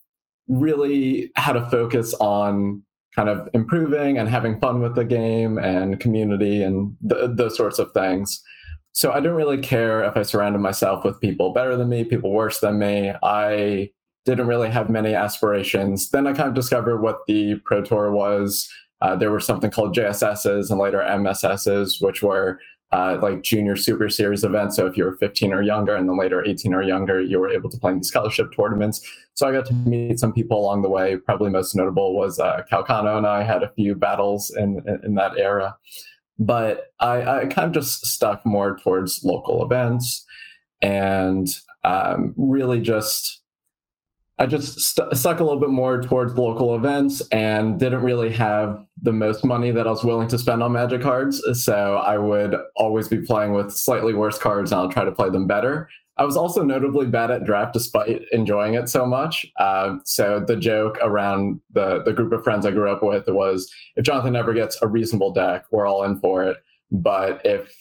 really 0.49 1.31
had 1.37 1.57
a 1.57 1.69
focus 1.69 2.15
on 2.15 2.83
kind 3.15 3.29
of 3.29 3.51
improving 3.53 4.17
and 4.17 4.31
having 4.31 4.59
fun 4.61 4.81
with 4.81 4.95
the 4.95 5.05
game 5.05 5.59
and 5.59 6.01
community 6.01 6.63
and 6.63 6.97
th- 7.07 7.33
those 7.35 7.55
sorts 7.55 7.79
of 7.79 7.93
things. 7.93 8.43
So 8.93 9.11
I 9.11 9.17
didn't 9.17 9.37
really 9.37 9.59
care 9.59 10.05
if 10.05 10.17
I 10.17 10.23
surrounded 10.23 10.59
myself 10.59 11.05
with 11.05 11.21
people 11.21 11.53
better 11.53 11.77
than 11.77 11.89
me, 11.89 12.05
people 12.05 12.31
worse 12.31 12.61
than 12.61 12.79
me. 12.79 13.13
I 13.23 13.91
didn't 14.25 14.47
really 14.47 14.71
have 14.71 14.91
many 14.91 15.15
aspirations. 15.15 16.11
Then 16.11 16.27
I 16.27 16.33
kind 16.33 16.49
of 16.49 16.55
discovered 16.55 17.01
what 17.01 17.21
the 17.27 17.57
Pro 17.65 17.83
Tour 17.83 18.13
was. 18.13 18.71
Uh, 19.01 19.17
there 19.17 19.33
were 19.33 19.41
something 19.41 19.71
called 19.71 19.97
JSSs 19.97 20.71
and 20.71 20.79
later 20.79 21.01
MSSs, 21.01 22.03
which 22.03 22.23
were 22.23 22.61
uh, 22.93 23.19
like 23.21 23.43
junior 23.43 23.75
super 23.75 24.09
series 24.09 24.45
events. 24.45 24.77
So 24.77 24.87
if 24.87 24.97
you 24.97 25.05
were 25.05 25.17
15 25.17 25.53
or 25.53 25.63
younger 25.63 25.97
and 25.97 26.09
then 26.09 26.19
later 26.19 26.45
18 26.45 26.75
or 26.75 26.83
younger, 26.83 27.21
you 27.21 27.41
were 27.41 27.49
able 27.49 27.71
to 27.71 27.79
play 27.79 27.93
in 27.93 27.99
these 27.99 28.09
scholarship 28.09 28.55
tournaments. 28.55 29.01
So 29.35 29.49
I 29.49 29.53
got 29.53 29.65
to 29.67 29.75
meet 29.75 30.21
some 30.21 30.33
people 30.33 30.59
along 30.59 30.83
the 30.83 30.91
way. 30.91 31.17
Probably 31.17 31.51
most 31.51 31.75
notable 31.75 32.15
was 32.15 32.39
uh, 32.39 32.63
Calcano 32.71 33.17
and 33.17 33.27
I 33.27 33.43
had 33.43 33.63
a 33.63 33.73
few 33.73 33.95
battles 33.95 34.55
in, 34.55 34.83
in, 34.87 35.01
in 35.05 35.15
that 35.15 35.39
era. 35.39 35.75
But 36.39 36.93
I, 36.99 37.23
I, 37.23 37.47
kind 37.47 37.67
of 37.67 37.73
just 37.73 38.07
stuck 38.07 38.45
more 38.45 38.79
towards 38.79 39.23
local 39.23 39.63
events 39.65 40.25
and 40.81 41.49
um, 41.85 42.35
really 42.37 42.81
just 42.81 43.43
I 44.39 44.47
just 44.47 44.81
st- 44.81 45.17
stuck 45.17 45.39
a 45.41 45.45
little 45.45 45.61
bit 45.61 45.69
more 45.69 46.03
towards 46.03 46.35
local 46.35 46.75
events 46.75 47.23
and 47.31 47.79
didn't 47.79 48.03
really 48.03 48.33
have 48.33 48.85
the 49.01 49.13
most 49.13 49.45
money 49.45 49.71
that 49.71 49.87
I 49.87 49.91
was 49.91 50.03
willing 50.03 50.27
to 50.29 50.39
spend 50.39 50.63
on 50.63 50.73
Magic 50.73 51.03
cards. 51.03 51.43
So 51.63 51.97
I 51.97 52.19
would 52.19 52.57
always 52.75 53.07
be 53.07 53.19
playing 53.19 53.53
with 53.53 53.73
slightly 53.73 54.15
worse 54.15 54.39
cards 54.39 54.73
and 54.73 54.81
I'll 54.81 54.91
try 54.91 55.05
to 55.05 55.13
play 55.13 55.31
them 55.31 55.47
better. 55.47 55.89
I 56.19 56.25
was 56.25 56.37
also 56.37 56.63
notably 56.63 57.07
bad 57.07 57.31
at 57.31 57.45
draft 57.45 57.73
despite 57.73 58.23
enjoying 58.33 58.75
it 58.75 58.89
so 58.89 59.07
much. 59.07 59.47
Uh, 59.59 59.97
so 60.05 60.41
the 60.41 60.57
joke 60.57 60.99
around 61.03 61.61
the, 61.73 62.03
the 62.03 62.13
group 62.13 62.33
of 62.33 62.45
friends 62.45 62.67
I 62.67 62.71
grew 62.71 62.91
up 62.91 63.03
with 63.03 63.29
was 63.29 63.73
if 63.97 64.05
Jonathan 64.05 64.37
ever 64.37 64.53
gets 64.53 64.81
a 64.83 64.87
reasonable 64.87 65.33
deck, 65.33 65.65
we're 65.71 65.87
all 65.87 66.05
in 66.05 66.19
for 66.19 66.45
it. 66.45 66.59
But 66.91 67.41
if 67.45 67.75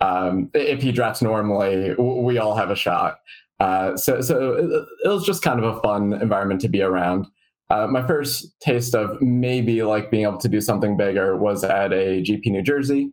um, 0.00 0.50
if 0.54 0.82
he 0.82 0.90
drafts 0.90 1.22
normally, 1.22 1.94
we 1.94 2.38
all 2.38 2.56
have 2.56 2.70
a 2.70 2.76
shot. 2.76 3.18
Uh, 3.60 3.96
so 3.96 4.20
so 4.20 4.54
it, 4.54 4.84
it, 5.04 5.08
was 5.08 5.24
just 5.24 5.42
kind 5.42 5.62
of 5.62 5.76
a 5.76 5.80
fun 5.80 6.12
environment 6.14 6.60
to 6.60 6.68
be 6.68 6.82
around. 6.82 7.26
Uh, 7.70 7.86
my 7.86 8.04
first 8.06 8.58
taste 8.60 8.94
of 8.94 9.20
maybe 9.22 9.82
like 9.82 10.10
being 10.10 10.24
able 10.24 10.38
to 10.38 10.48
do 10.48 10.60
something 10.60 10.96
bigger 10.96 11.36
was 11.36 11.62
at 11.62 11.92
a 11.92 12.20
GP 12.22 12.46
New 12.46 12.62
Jersey, 12.62 13.12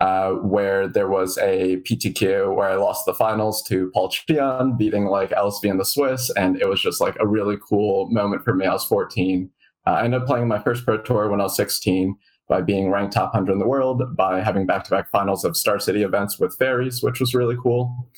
uh, 0.00 0.30
where 0.32 0.86
there 0.86 1.08
was 1.08 1.38
a 1.38 1.78
PTQ 1.78 2.54
where 2.54 2.68
I 2.68 2.76
lost 2.76 3.04
the 3.04 3.14
finals 3.14 3.62
to 3.64 3.90
Paul 3.92 4.10
Cheon, 4.10 4.78
beating 4.78 5.06
like 5.06 5.30
LSV 5.30 5.70
and 5.70 5.80
the 5.80 5.84
Swiss, 5.84 6.30
and 6.36 6.60
it 6.60 6.68
was 6.68 6.80
just 6.80 7.00
like 7.00 7.16
a 7.18 7.26
really 7.26 7.56
cool 7.68 8.08
moment 8.10 8.44
for 8.44 8.54
me. 8.54 8.66
I 8.66 8.72
was 8.72 8.84
14. 8.84 9.50
Uh, 9.86 9.90
I 9.90 10.04
ended 10.04 10.22
up 10.22 10.26
playing 10.26 10.48
my 10.48 10.60
first 10.60 10.84
pro 10.84 10.98
tour 10.98 11.28
when 11.28 11.40
I 11.40 11.44
was 11.44 11.56
16 11.56 12.16
by 12.48 12.62
being 12.62 12.90
ranked 12.90 13.12
top 13.12 13.34
100 13.34 13.52
in 13.52 13.58
the 13.58 13.66
world, 13.66 14.16
by 14.16 14.40
having 14.40 14.66
back-to-back 14.66 15.10
finals 15.10 15.44
of 15.44 15.56
Star 15.56 15.78
City 15.78 16.02
events 16.02 16.38
with 16.38 16.56
fairies, 16.56 17.02
which 17.02 17.20
was 17.20 17.34
really 17.34 17.56
cool. 17.62 18.08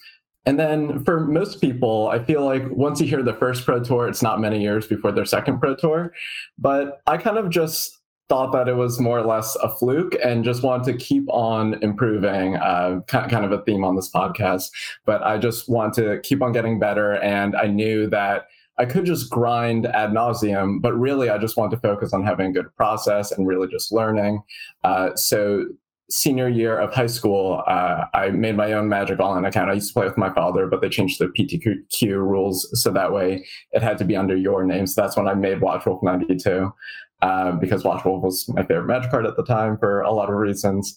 And 0.46 0.58
then 0.58 1.04
for 1.04 1.20
most 1.20 1.60
people, 1.60 2.08
I 2.08 2.22
feel 2.22 2.44
like 2.44 2.64
once 2.70 3.00
you 3.00 3.06
hear 3.06 3.22
the 3.22 3.34
first 3.34 3.64
Pro 3.64 3.82
Tour, 3.82 4.08
it's 4.08 4.22
not 4.22 4.40
many 4.40 4.60
years 4.60 4.86
before 4.86 5.12
their 5.12 5.24
second 5.24 5.58
Pro 5.58 5.74
Tour. 5.74 6.12
But 6.58 7.00
I 7.06 7.18
kind 7.18 7.38
of 7.38 7.50
just 7.50 7.99
thought 8.30 8.52
that 8.52 8.68
it 8.68 8.76
was 8.76 9.00
more 9.00 9.18
or 9.18 9.26
less 9.26 9.56
a 9.56 9.68
fluke 9.68 10.14
and 10.24 10.44
just 10.44 10.62
wanted 10.62 10.84
to 10.84 11.04
keep 11.04 11.28
on 11.28 11.74
improving 11.82 12.54
uh, 12.56 13.00
kind 13.08 13.44
of 13.44 13.50
a 13.50 13.60
theme 13.64 13.84
on 13.84 13.96
this 13.96 14.10
podcast 14.10 14.70
but 15.04 15.22
i 15.22 15.36
just 15.36 15.68
want 15.68 15.92
to 15.92 16.20
keep 16.20 16.40
on 16.40 16.52
getting 16.52 16.78
better 16.78 17.14
and 17.16 17.56
i 17.56 17.66
knew 17.66 18.06
that 18.08 18.46
i 18.78 18.84
could 18.86 19.04
just 19.04 19.28
grind 19.28 19.86
ad 19.86 20.10
nauseum 20.10 20.80
but 20.80 20.92
really 20.92 21.28
i 21.28 21.36
just 21.36 21.56
want 21.56 21.72
to 21.72 21.76
focus 21.78 22.12
on 22.12 22.24
having 22.24 22.46
a 22.46 22.52
good 22.52 22.74
process 22.76 23.32
and 23.32 23.46
really 23.48 23.66
just 23.66 23.92
learning 23.92 24.40
uh, 24.84 25.14
so 25.16 25.64
senior 26.12 26.48
year 26.48 26.76
of 26.76 26.92
high 26.92 27.06
school, 27.06 27.62
uh, 27.66 28.04
I 28.12 28.30
made 28.30 28.56
my 28.56 28.72
own 28.72 28.88
Magic 28.88 29.20
Online 29.20 29.44
account. 29.44 29.70
I 29.70 29.74
used 29.74 29.88
to 29.88 29.94
play 29.94 30.06
with 30.06 30.18
my 30.18 30.32
father, 30.32 30.66
but 30.66 30.80
they 30.80 30.88
changed 30.88 31.20
the 31.20 31.26
PTQ 31.26 32.16
rules 32.16 32.68
so 32.80 32.90
that 32.90 33.12
way 33.12 33.46
it 33.70 33.82
had 33.82 33.96
to 33.98 34.04
be 34.04 34.16
under 34.16 34.36
your 34.36 34.64
name. 34.64 34.88
So 34.88 35.00
that's 35.00 35.16
when 35.16 35.28
I 35.28 35.34
made 35.34 35.60
Watchwolf 35.60 36.02
92 36.02 36.72
uh, 37.22 37.52
because 37.52 37.82
Watchwolf 37.82 38.22
was 38.22 38.48
my 38.48 38.62
favorite 38.62 38.86
Magic 38.86 39.10
card 39.10 39.26
at 39.26 39.36
the 39.36 39.44
time 39.44 39.76
for 39.78 40.00
a 40.00 40.12
lot 40.12 40.28
of 40.28 40.36
reasons. 40.36 40.94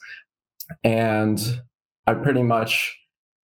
And 0.83 1.61
I 2.07 2.13
pretty 2.13 2.43
much 2.43 2.97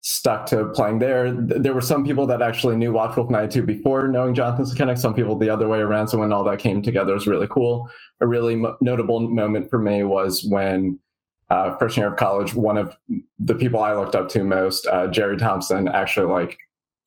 stuck 0.01 0.45
to 0.45 0.65
playing 0.65 0.99
there. 0.99 1.31
There 1.31 1.73
were 1.73 1.81
some 1.81 2.05
people 2.05 2.27
that 2.27 2.41
actually 2.41 2.75
knew 2.75 2.93
Watchwolf 2.93 3.29
92 3.29 3.63
before 3.63 4.07
knowing 4.07 4.35
Jonathan 4.35 4.65
Sukenik, 4.65 4.99
some 4.99 5.15
people 5.15 5.35
the 5.35 5.49
other 5.49 5.67
way 5.67 5.79
around. 5.79 6.09
So 6.09 6.19
when 6.19 6.31
all 6.31 6.43
that 6.43 6.59
came 6.59 6.81
together, 6.81 7.11
it 7.11 7.15
was 7.15 7.27
really 7.27 7.47
cool. 7.49 7.89
A 8.21 8.27
really 8.27 8.55
mo- 8.55 8.77
notable 8.81 9.19
moment 9.19 9.69
for 9.69 9.79
me 9.79 10.03
was 10.03 10.45
when 10.47 10.99
uh, 11.49 11.75
first 11.77 11.97
year 11.97 12.07
of 12.07 12.17
college, 12.17 12.53
one 12.53 12.77
of 12.77 12.95
the 13.39 13.55
people 13.55 13.79
I 13.81 13.93
looked 13.93 14.15
up 14.15 14.29
to 14.29 14.43
most, 14.43 14.85
uh, 14.88 15.07
Jerry 15.07 15.38
Thompson, 15.38 15.88
actually 15.88 16.27
like 16.27 16.57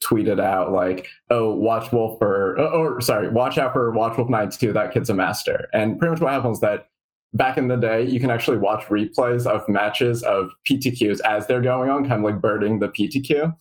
tweeted 0.05 0.41
out 0.41 0.73
like, 0.73 1.09
"Oh, 1.31 1.55
watch 1.55 1.93
Wolf 1.93 2.19
for, 2.19 2.59
or, 2.59 2.97
or 2.97 3.01
sorry, 3.01 3.29
watch 3.29 3.59
out 3.59 3.73
for 3.73 3.93
Watchwolf 3.93 4.29
92. 4.29 4.73
That 4.73 4.93
kid's 4.93 5.11
a 5.11 5.15
master." 5.15 5.69
And 5.73 5.99
pretty 5.99 6.13
much 6.13 6.21
what 6.21 6.33
happens 6.33 6.59
is 6.59 6.61
that 6.61 6.89
back 7.35 7.59
in 7.59 7.69
the 7.69 7.77
day, 7.77 8.05
you 8.05 8.21
can 8.21 8.31
actually 8.31 8.59
watch 8.59 8.85
replays 8.87 9.47
of 9.47 9.69
matches 9.69 10.23
of 10.23 10.51
PTQs 10.69 11.21
as 11.21 11.47
they're 11.47 11.61
going 11.61 11.91
on, 11.91 12.09
kind 12.09 12.25
of 12.25 12.31
like 12.31 12.41
birding 12.41 12.79
the 12.79 12.89
PTQ. 12.89 13.55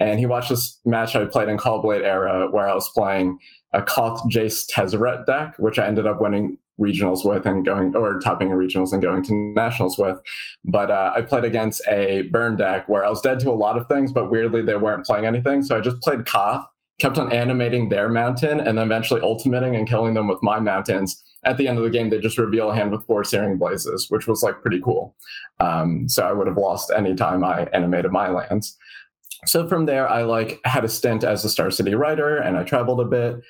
And 0.00 0.18
he 0.18 0.26
watched 0.26 0.48
this 0.48 0.80
match 0.84 1.14
I 1.14 1.24
played 1.24 1.48
in 1.48 1.56
Caw-Blade 1.56 2.02
era 2.02 2.50
where 2.50 2.68
I 2.68 2.74
was 2.74 2.88
playing 2.90 3.38
a 3.72 3.82
Koth 3.82 4.22
Jace 4.28 4.68
Tezzeret 4.70 5.26
deck, 5.26 5.54
which 5.58 5.78
I 5.78 5.86
ended 5.86 6.06
up 6.06 6.20
winning 6.20 6.58
regionals 6.80 7.24
with 7.24 7.46
and 7.46 7.64
going 7.64 7.94
or 7.94 8.18
topping 8.20 8.50
in 8.50 8.56
regionals 8.56 8.92
and 8.92 9.02
going 9.02 9.22
to 9.24 9.34
nationals 9.54 9.98
with. 9.98 10.18
But 10.64 10.90
uh, 10.90 11.12
I 11.14 11.22
played 11.22 11.44
against 11.44 11.82
a 11.88 12.22
burn 12.22 12.56
deck 12.56 12.88
where 12.88 13.04
I 13.04 13.10
was 13.10 13.20
dead 13.20 13.40
to 13.40 13.50
a 13.50 13.52
lot 13.52 13.76
of 13.76 13.86
things, 13.86 14.12
but 14.12 14.30
weirdly 14.30 14.62
they 14.62 14.76
weren't 14.76 15.06
playing 15.06 15.26
anything. 15.26 15.62
So 15.62 15.76
I 15.76 15.80
just 15.80 16.00
played 16.00 16.26
Koth, 16.26 16.64
kept 16.98 17.18
on 17.18 17.32
animating 17.32 17.88
their 17.88 18.08
mountain, 18.08 18.60
and 18.60 18.78
then 18.78 18.86
eventually 18.86 19.20
ultimating 19.20 19.76
and 19.76 19.88
killing 19.88 20.14
them 20.14 20.28
with 20.28 20.42
my 20.42 20.58
mountains. 20.58 21.22
At 21.44 21.58
the 21.58 21.68
end 21.68 21.76
of 21.76 21.84
the 21.84 21.90
game, 21.90 22.08
they 22.08 22.18
just 22.18 22.38
reveal 22.38 22.70
a 22.70 22.74
hand 22.74 22.90
with 22.90 23.04
four 23.04 23.22
Searing 23.22 23.58
Blazes, 23.58 24.06
which 24.08 24.26
was 24.26 24.42
like 24.42 24.62
pretty 24.62 24.80
cool. 24.80 25.14
Um, 25.60 26.08
so 26.08 26.26
I 26.26 26.32
would 26.32 26.46
have 26.46 26.56
lost 26.56 26.90
any 26.96 27.14
time 27.14 27.44
I 27.44 27.64
animated 27.72 28.10
my 28.12 28.30
lands. 28.30 28.76
So 29.46 29.68
from 29.68 29.84
there, 29.86 30.08
I 30.08 30.22
like 30.22 30.60
had 30.64 30.84
a 30.84 30.88
stint 30.88 31.22
as 31.22 31.44
a 31.44 31.50
Star 31.50 31.70
City 31.70 31.94
writer, 31.94 32.38
and 32.38 32.56
I 32.56 32.62
traveled 32.62 33.00
a 33.00 33.04
bit. 33.04 33.42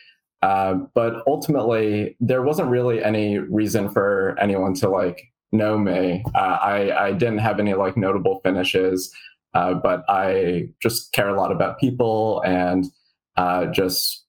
Uh, 0.44 0.74
but 0.92 1.22
ultimately, 1.26 2.14
there 2.20 2.42
wasn't 2.42 2.68
really 2.68 3.02
any 3.02 3.38
reason 3.38 3.88
for 3.88 4.37
anyone 4.38 4.74
to 4.74 4.90
like 4.90 5.33
know 5.52 5.78
me. 5.78 6.22
Uh, 6.35 6.59
I 6.61 7.07
I 7.07 7.12
didn't 7.12 7.38
have 7.38 7.59
any 7.59 7.72
like 7.72 7.96
notable 7.96 8.40
finishes, 8.44 9.11
uh, 9.54 9.72
but 9.72 10.04
I 10.07 10.68
just 10.83 11.12
care 11.12 11.30
a 11.30 11.40
lot 11.40 11.50
about 11.50 11.80
people 11.80 12.42
and 12.44 12.85
uh, 13.38 13.64
just 13.66 14.22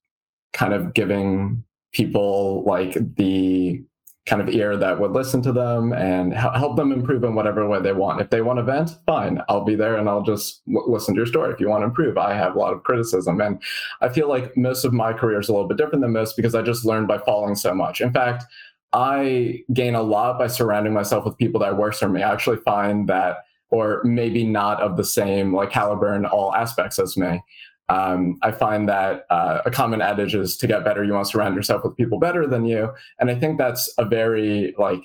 kind 0.54 0.74
of 0.74 0.94
giving 0.94 1.66
people 1.92 2.64
like 2.66 2.94
the 3.18 3.84
kind 4.26 4.42
of 4.42 4.50
ear 4.50 4.76
that 4.76 5.00
would 5.00 5.12
listen 5.12 5.42
to 5.44 5.52
them 5.52 5.94
and 5.94 6.34
help 6.34 6.76
them 6.76 6.92
improve 6.92 7.24
in 7.24 7.36
whatever 7.36 7.68
way 7.68 7.80
they 7.80 7.94
want. 7.94 8.20
If 8.20 8.32
they 8.32 8.42
want 8.42 8.58
to 8.58 8.64
vent, 8.64 8.98
fine, 9.06 9.40
I'll 9.50 9.64
be 9.64 9.76
there 9.76 9.98
and 9.98 10.10
I'll 10.10 10.24
just 10.24 10.66
w- 10.66 10.92
listen 10.92 11.14
to 11.14 11.20
your 11.20 11.28
story. 11.28 11.54
If 11.54 11.60
you 11.60 11.70
want 11.70 11.82
to 11.82 11.86
improve, 11.86 12.18
I 12.18 12.34
have 12.34 12.56
a 12.56 12.60
lot 12.60 12.74
of 12.74 12.84
criticism. 12.84 13.40
And 13.40 13.62
I 14.02 14.10
feel 14.10 14.28
like 14.28 14.58
most 14.58 14.84
of 14.84 14.94
my 14.94 15.14
career 15.14 15.40
is 15.40 15.48
a 15.48 15.54
little 15.54 15.68
bit 15.68 15.78
different 15.78 16.02
than 16.02 16.12
most 16.12 16.36
because 16.36 16.56
I 16.56 16.64
just 16.64 16.86
learned 16.86 17.08
by 17.08 17.20
falling 17.20 17.56
so 17.56 17.76
much. 17.76 18.02
In 18.02 18.12
fact, 18.12 18.46
I 18.94 19.64
gain 19.74 19.94
a 19.94 20.02
lot 20.02 20.40
by 20.40 20.48
surrounding 20.48 20.94
myself 20.94 21.26
with 21.26 21.38
people 21.38 21.60
that 21.60 21.78
work 21.78 21.94
for 21.94 22.10
me. 22.10 22.24
I 22.24 22.32
actually 22.32 22.58
find 22.58 23.08
that, 23.10 23.40
or 23.70 24.02
maybe 24.06 24.44
not 24.44 24.82
of 24.82 24.98
the 24.98 25.04
same 25.04 25.54
like 25.54 25.70
caliber 25.70 26.16
in 26.16 26.26
all 26.26 26.56
aspects 26.56 26.98
as 26.98 27.16
me 27.16 27.42
um, 27.90 28.38
I 28.42 28.52
find 28.52 28.90
that 28.90 29.26
uh, 29.30 29.62
a 29.66 29.72
common 29.72 30.02
adage 30.02 30.34
is 30.34 30.58
to 30.58 30.68
get 30.68 30.84
better, 30.84 31.04
you 31.04 31.14
want 31.14 31.26
to 31.26 31.32
surround 31.32 31.56
yourself 31.56 31.84
with 31.84 31.96
people 31.96 32.20
better 32.20 32.48
than 32.48 32.66
you. 32.66 32.92
And 33.20 33.30
I 33.30 33.36
think 33.36 33.58
that's 33.58 33.94
a 33.98 34.06
very 34.06 34.74
like 34.78 35.02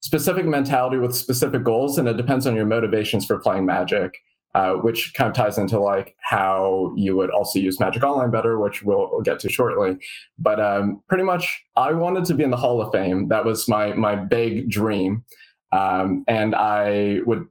specific 0.00 0.46
mentality 0.46 0.96
with 0.96 1.14
specific 1.14 1.62
goals, 1.62 1.98
and 1.98 2.08
it 2.08 2.16
depends 2.16 2.46
on 2.46 2.54
your 2.54 2.66
motivations 2.66 3.26
for 3.26 3.38
playing 3.38 3.66
Magic, 3.66 4.16
uh, 4.54 4.74
which 4.74 5.12
kind 5.14 5.28
of 5.28 5.34
ties 5.34 5.58
into 5.58 5.78
like 5.78 6.16
how 6.20 6.92
you 6.96 7.16
would 7.16 7.30
also 7.30 7.58
use 7.58 7.78
Magic 7.78 8.02
Online 8.02 8.30
better, 8.30 8.58
which 8.58 8.82
we'll, 8.82 9.10
we'll 9.12 9.22
get 9.22 9.38
to 9.40 9.50
shortly. 9.50 9.98
But 10.38 10.58
um, 10.58 11.02
pretty 11.08 11.24
much, 11.24 11.62
I 11.76 11.92
wanted 11.92 12.24
to 12.26 12.34
be 12.34 12.44
in 12.44 12.50
the 12.50 12.56
Hall 12.56 12.80
of 12.80 12.92
Fame. 12.92 13.28
That 13.28 13.44
was 13.44 13.68
my 13.68 13.92
my 13.92 14.16
big 14.16 14.70
dream, 14.70 15.24
um, 15.70 16.24
and 16.28 16.54
I 16.54 17.20
would 17.26 17.46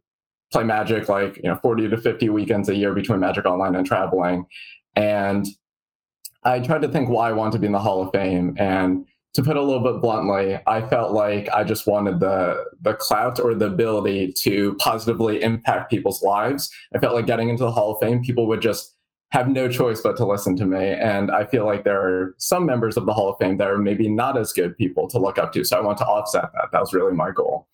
play 0.51 0.63
Magic 0.63 1.09
like 1.09 1.37
you 1.37 1.43
know 1.43 1.55
40 1.55 1.89
to 1.89 1.97
50 1.97 2.29
weekends 2.29 2.69
a 2.69 2.75
year 2.75 2.93
between 2.93 3.19
Magic 3.19 3.45
Online 3.45 3.75
and 3.75 3.85
traveling. 3.85 4.45
And 4.95 5.47
I 6.43 6.59
tried 6.59 6.81
to 6.81 6.87
think 6.87 7.09
why 7.09 7.29
I 7.29 7.33
want 7.33 7.53
to 7.53 7.59
be 7.59 7.67
in 7.67 7.71
the 7.71 7.79
Hall 7.79 8.01
of 8.01 8.11
Fame. 8.11 8.55
And 8.57 9.05
to 9.33 9.43
put 9.43 9.55
it 9.55 9.59
a 9.59 9.61
little 9.61 9.81
bit 9.81 10.01
bluntly, 10.01 10.59
I 10.67 10.81
felt 10.81 11.13
like 11.13 11.47
I 11.53 11.63
just 11.63 11.87
wanted 11.87 12.19
the 12.19 12.65
the 12.81 12.93
clout 12.93 13.39
or 13.39 13.53
the 13.53 13.67
ability 13.67 14.33
to 14.39 14.75
positively 14.75 15.41
impact 15.41 15.89
people's 15.89 16.21
lives. 16.21 16.69
I 16.93 16.99
felt 16.99 17.15
like 17.15 17.27
getting 17.27 17.49
into 17.49 17.63
the 17.63 17.71
Hall 17.71 17.93
of 17.93 17.99
Fame, 18.01 18.21
people 18.23 18.47
would 18.47 18.61
just 18.61 18.95
have 19.31 19.47
no 19.47 19.69
choice 19.69 20.01
but 20.01 20.17
to 20.17 20.25
listen 20.25 20.57
to 20.57 20.65
me. 20.65 20.89
And 20.89 21.31
I 21.31 21.45
feel 21.45 21.65
like 21.65 21.85
there 21.85 22.01
are 22.01 22.35
some 22.37 22.65
members 22.65 22.97
of 22.97 23.05
the 23.05 23.13
Hall 23.13 23.29
of 23.29 23.37
Fame 23.39 23.55
that 23.57 23.69
are 23.69 23.77
maybe 23.77 24.09
not 24.09 24.37
as 24.37 24.51
good 24.51 24.75
people 24.77 25.07
to 25.07 25.17
look 25.17 25.37
up 25.37 25.53
to. 25.53 25.63
So 25.63 25.77
I 25.77 25.81
want 25.81 25.97
to 25.99 26.05
offset 26.05 26.51
that. 26.53 26.69
That 26.73 26.81
was 26.81 26.93
really 26.93 27.13
my 27.13 27.31
goal. 27.31 27.67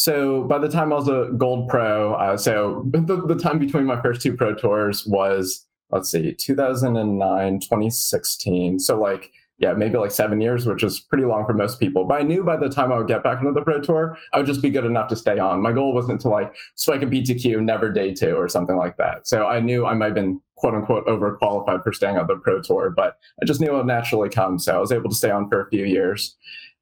So 0.00 0.44
by 0.44 0.56
the 0.56 0.70
time 0.70 0.94
I 0.94 0.96
was 0.96 1.08
a 1.08 1.30
gold 1.36 1.68
pro, 1.68 2.14
uh, 2.14 2.38
so 2.38 2.86
the, 2.90 3.22
the 3.26 3.34
time 3.34 3.58
between 3.58 3.84
my 3.84 4.00
first 4.00 4.22
two 4.22 4.34
pro 4.34 4.54
tours 4.54 5.06
was, 5.06 5.66
let's 5.90 6.10
see, 6.10 6.32
2009, 6.32 7.60
2016. 7.60 8.78
So 8.78 8.98
like, 8.98 9.30
yeah, 9.58 9.74
maybe 9.74 9.98
like 9.98 10.10
seven 10.10 10.40
years, 10.40 10.64
which 10.64 10.82
is 10.82 11.00
pretty 11.00 11.26
long 11.26 11.44
for 11.44 11.52
most 11.52 11.78
people. 11.78 12.06
But 12.06 12.22
I 12.22 12.22
knew 12.22 12.42
by 12.42 12.56
the 12.56 12.70
time 12.70 12.90
I 12.90 12.96
would 12.96 13.08
get 13.08 13.22
back 13.22 13.40
into 13.40 13.52
the 13.52 13.60
pro 13.60 13.78
tour, 13.78 14.16
I 14.32 14.38
would 14.38 14.46
just 14.46 14.62
be 14.62 14.70
good 14.70 14.86
enough 14.86 15.10
to 15.10 15.16
stay 15.16 15.38
on. 15.38 15.60
My 15.60 15.72
goal 15.72 15.92
wasn't 15.92 16.22
to 16.22 16.30
like 16.30 16.56
spike 16.76 17.02
a 17.02 17.06
PTQ, 17.06 17.60
never 17.60 17.92
day 17.92 18.14
two 18.14 18.36
or 18.36 18.48
something 18.48 18.76
like 18.76 18.96
that. 18.96 19.28
So 19.28 19.48
I 19.48 19.60
knew 19.60 19.84
I 19.84 19.92
might 19.92 20.06
have 20.06 20.14
been 20.14 20.40
quote 20.56 20.72
unquote 20.72 21.06
overqualified 21.08 21.84
for 21.84 21.92
staying 21.92 22.16
on 22.16 22.26
the 22.26 22.36
pro 22.36 22.62
tour, 22.62 22.88
but 22.88 23.18
I 23.42 23.44
just 23.44 23.60
knew 23.60 23.68
it 23.68 23.76
would 23.76 23.86
naturally 23.86 24.30
come. 24.30 24.58
So 24.58 24.74
I 24.74 24.78
was 24.78 24.92
able 24.92 25.10
to 25.10 25.14
stay 25.16 25.30
on 25.30 25.50
for 25.50 25.60
a 25.60 25.68
few 25.68 25.84
years. 25.84 26.38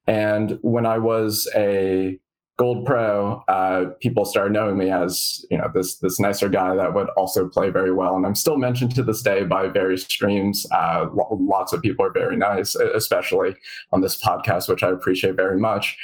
And 0.07 0.57
when 0.61 0.85
I 0.85 0.99
was 0.99 1.49
a 1.53 2.17
Gold 2.59 2.85
Pro, 2.85 3.41
uh, 3.47 3.85
people 4.01 4.25
started 4.25 4.51
knowing 4.51 4.77
me 4.77 4.91
as 4.91 5.45
you 5.49 5.57
know 5.57 5.71
this 5.73 5.95
this 5.99 6.19
nicer 6.19 6.49
guy 6.49 6.75
that 6.75 6.93
would 6.93 7.07
also 7.11 7.47
play 7.47 7.69
very 7.69 7.93
well, 7.93 8.17
and 8.17 8.25
I'm 8.25 8.35
still 8.35 8.57
mentioned 8.57 8.93
to 8.95 9.03
this 9.03 9.21
day 9.21 9.45
by 9.45 9.67
various 9.69 10.03
streams. 10.03 10.67
Uh, 10.69 11.05
lots 11.31 11.71
of 11.71 11.81
people 11.81 12.05
are 12.05 12.11
very 12.11 12.35
nice, 12.35 12.75
especially 12.75 13.55
on 13.93 14.01
this 14.01 14.21
podcast, 14.21 14.67
which 14.67 14.83
I 14.83 14.89
appreciate 14.89 15.37
very 15.37 15.57
much. 15.57 15.97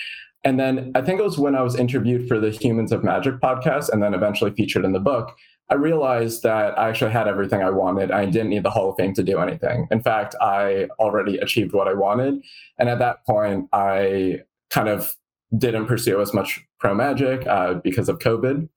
And 0.46 0.58
then 0.58 0.94
I 0.96 1.02
think 1.02 1.20
it 1.20 1.24
was 1.24 1.38
when 1.38 1.56
I 1.56 1.62
was 1.62 1.76
interviewed 1.76 2.26
for 2.26 2.40
the 2.40 2.52
Humans 2.52 2.94
of 2.94 3.04
Magic 3.04 3.42
podcast, 3.42 3.90
and 3.90 4.02
then 4.02 4.14
eventually 4.14 4.52
featured 4.52 4.86
in 4.86 4.94
the 4.94 5.00
book. 5.02 5.36
I 5.70 5.74
realized 5.74 6.44
that 6.44 6.80
I 6.80 6.88
actually 6.88 7.12
had 7.12 7.28
everything 7.28 7.64
I 7.64 7.72
wanted. 7.72 8.12
I 8.12 8.28
didn't 8.28 8.52
need 8.52 8.64
the 8.64 8.70
Hall 8.70 8.92
of 8.92 8.96
Fame 8.96 9.14
to 9.16 9.24
do 9.24 9.40
anything. 9.40 9.88
In 9.92 10.02
fact, 10.02 10.36
I 10.40 10.88
already 11.00 11.38
achieved 11.38 11.74
what 11.74 11.90
I 11.90 11.94
wanted, 11.94 12.36
and 12.80 12.88
at 12.88 13.00
that 13.00 13.26
point, 13.26 13.68
I 13.74 14.44
kind 14.70 14.88
of 14.88 15.18
didn't 15.58 15.86
pursue 15.86 16.22
as 16.22 16.34
much 16.34 16.66
pro 16.80 16.94
magic 16.94 17.46
uh, 17.48 17.76
because 17.76 18.10
of 18.10 18.20
COVID, 18.20 18.68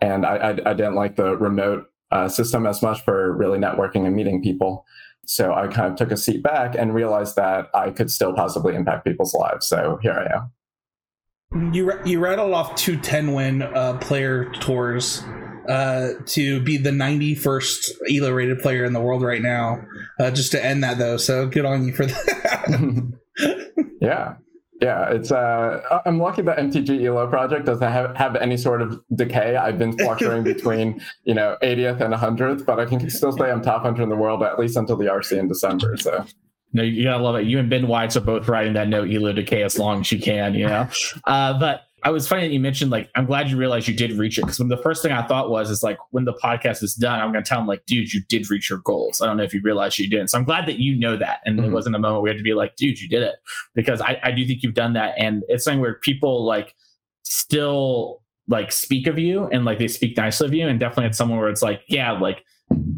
and 0.00 0.26
I, 0.26 0.36
I, 0.36 0.50
I 0.50 0.74
didn't 0.74 0.94
like 0.94 1.16
the 1.16 1.36
remote 1.36 1.86
uh, 2.10 2.28
system 2.28 2.66
as 2.66 2.82
much 2.82 3.04
for 3.04 3.36
really 3.36 3.58
networking 3.58 4.06
and 4.06 4.14
meeting 4.14 4.42
people. 4.42 4.84
So 5.26 5.52
I 5.52 5.66
kind 5.66 5.92
of 5.92 5.96
took 5.96 6.10
a 6.10 6.16
seat 6.16 6.42
back 6.42 6.74
and 6.74 6.94
realized 6.94 7.36
that 7.36 7.68
I 7.74 7.90
could 7.90 8.10
still 8.10 8.32
possibly 8.32 8.74
impact 8.74 9.04
people's 9.04 9.34
lives. 9.34 9.66
So 9.66 9.98
here 10.02 10.12
I 10.12 10.36
am. 10.36 11.72
You 11.74 11.92
you 12.04 12.20
rattled 12.20 12.52
off 12.52 12.74
two 12.76 12.98
10 12.98 13.32
win 13.32 13.62
uh, 13.62 13.98
player 13.98 14.50
tours 14.60 15.22
uh, 15.68 16.12
to 16.26 16.60
be 16.60 16.78
the 16.78 16.90
91st 16.90 17.90
ELO 18.10 18.32
rated 18.32 18.58
player 18.60 18.84
in 18.84 18.92
the 18.92 19.00
world 19.00 19.22
right 19.22 19.42
now. 19.42 19.82
Uh, 20.18 20.30
just 20.30 20.50
to 20.52 20.64
end 20.64 20.82
that 20.82 20.98
though, 20.98 21.16
so 21.16 21.46
good 21.46 21.64
on 21.64 21.86
you 21.86 21.92
for 21.92 22.06
that. 22.06 23.12
yeah, 24.00 24.34
yeah, 24.80 25.10
it's 25.10 25.32
uh 25.32 26.00
I'm 26.06 26.18
lucky 26.18 26.42
that 26.42 26.58
MTG 26.58 27.04
ELO 27.04 27.26
project 27.26 27.66
doesn't 27.66 27.90
have, 27.90 28.16
have 28.16 28.36
any 28.36 28.56
sort 28.56 28.80
of 28.80 29.00
decay. 29.14 29.56
I've 29.56 29.78
been 29.78 29.96
fluctuating 29.96 30.44
between, 30.54 31.00
you 31.24 31.34
know, 31.34 31.56
80th 31.62 32.00
and 32.00 32.14
100th, 32.14 32.64
but 32.64 32.78
I 32.78 32.84
can 32.84 33.08
still 33.10 33.32
say 33.32 33.50
I'm 33.50 33.62
top 33.62 33.82
100 33.82 34.02
in 34.02 34.08
the 34.08 34.16
world 34.16 34.42
at 34.42 34.58
least 34.58 34.76
until 34.76 34.96
the 34.96 35.06
RC 35.06 35.38
in 35.38 35.48
December. 35.48 35.96
So 35.96 36.24
no, 36.72 36.82
you 36.82 37.04
gotta 37.04 37.22
love 37.22 37.36
it. 37.36 37.46
You 37.46 37.58
and 37.58 37.70
Ben 37.70 37.86
Weitz 37.86 38.16
are 38.16 38.20
both 38.20 38.46
riding 38.46 38.74
that 38.74 38.88
no 38.88 39.02
Elo 39.02 39.32
decay 39.32 39.62
as 39.62 39.78
long 39.78 40.00
as 40.00 40.12
you 40.12 40.20
can, 40.20 40.54
you 40.54 40.66
know. 40.66 40.88
Uh, 41.24 41.58
but 41.58 41.82
I 42.02 42.10
was 42.10 42.28
funny 42.28 42.42
that 42.42 42.52
you 42.52 42.60
mentioned 42.60 42.90
like 42.90 43.10
I'm 43.14 43.26
glad 43.26 43.50
you 43.50 43.56
realized 43.56 43.88
you 43.88 43.94
did 43.94 44.12
reach 44.12 44.38
it 44.38 44.42
because 44.42 44.58
when 44.58 44.68
the 44.68 44.76
first 44.76 45.02
thing 45.02 45.12
I 45.12 45.26
thought 45.26 45.50
was 45.50 45.70
is 45.70 45.82
like 45.82 45.98
when 46.10 46.24
the 46.24 46.34
podcast 46.34 46.82
is 46.82 46.94
done, 46.94 47.18
I'm 47.18 47.32
gonna 47.32 47.44
tell 47.44 47.58
them 47.58 47.66
like, 47.66 47.84
dude, 47.86 48.12
you 48.12 48.20
did 48.28 48.48
reach 48.50 48.70
your 48.70 48.78
goals. 48.80 49.20
I 49.20 49.26
don't 49.26 49.36
know 49.36 49.42
if 49.42 49.52
you 49.52 49.60
realized 49.62 49.98
you 49.98 50.08
didn't. 50.08 50.28
So 50.28 50.38
I'm 50.38 50.44
glad 50.44 50.66
that 50.66 50.78
you 50.78 50.96
know 50.96 51.16
that, 51.16 51.40
and 51.44 51.58
mm-hmm. 51.58 51.70
it 51.70 51.72
wasn't 51.72 51.96
a 51.96 51.98
moment 51.98 52.22
where 52.22 52.30
you 52.30 52.36
had 52.36 52.40
to 52.40 52.44
be 52.44 52.54
like, 52.54 52.76
dude, 52.76 53.00
you 53.00 53.08
did 53.08 53.22
it 53.22 53.36
because 53.74 54.00
I, 54.00 54.20
I 54.22 54.30
do 54.30 54.46
think 54.46 54.62
you've 54.62 54.74
done 54.74 54.92
that, 54.94 55.14
and 55.18 55.42
it's 55.48 55.64
something 55.64 55.80
where 55.80 55.94
people 55.94 56.44
like 56.44 56.74
still 57.22 58.22
like 58.46 58.72
speak 58.72 59.06
of 59.06 59.18
you 59.18 59.44
and 59.48 59.64
like 59.64 59.78
they 59.78 59.88
speak 59.88 60.16
nicely 60.16 60.46
of 60.46 60.54
you, 60.54 60.68
and 60.68 60.78
definitely 60.78 61.06
it's 61.06 61.18
someone 61.18 61.38
where 61.38 61.50
it's 61.50 61.62
like, 61.62 61.82
yeah, 61.88 62.12
like 62.12 62.44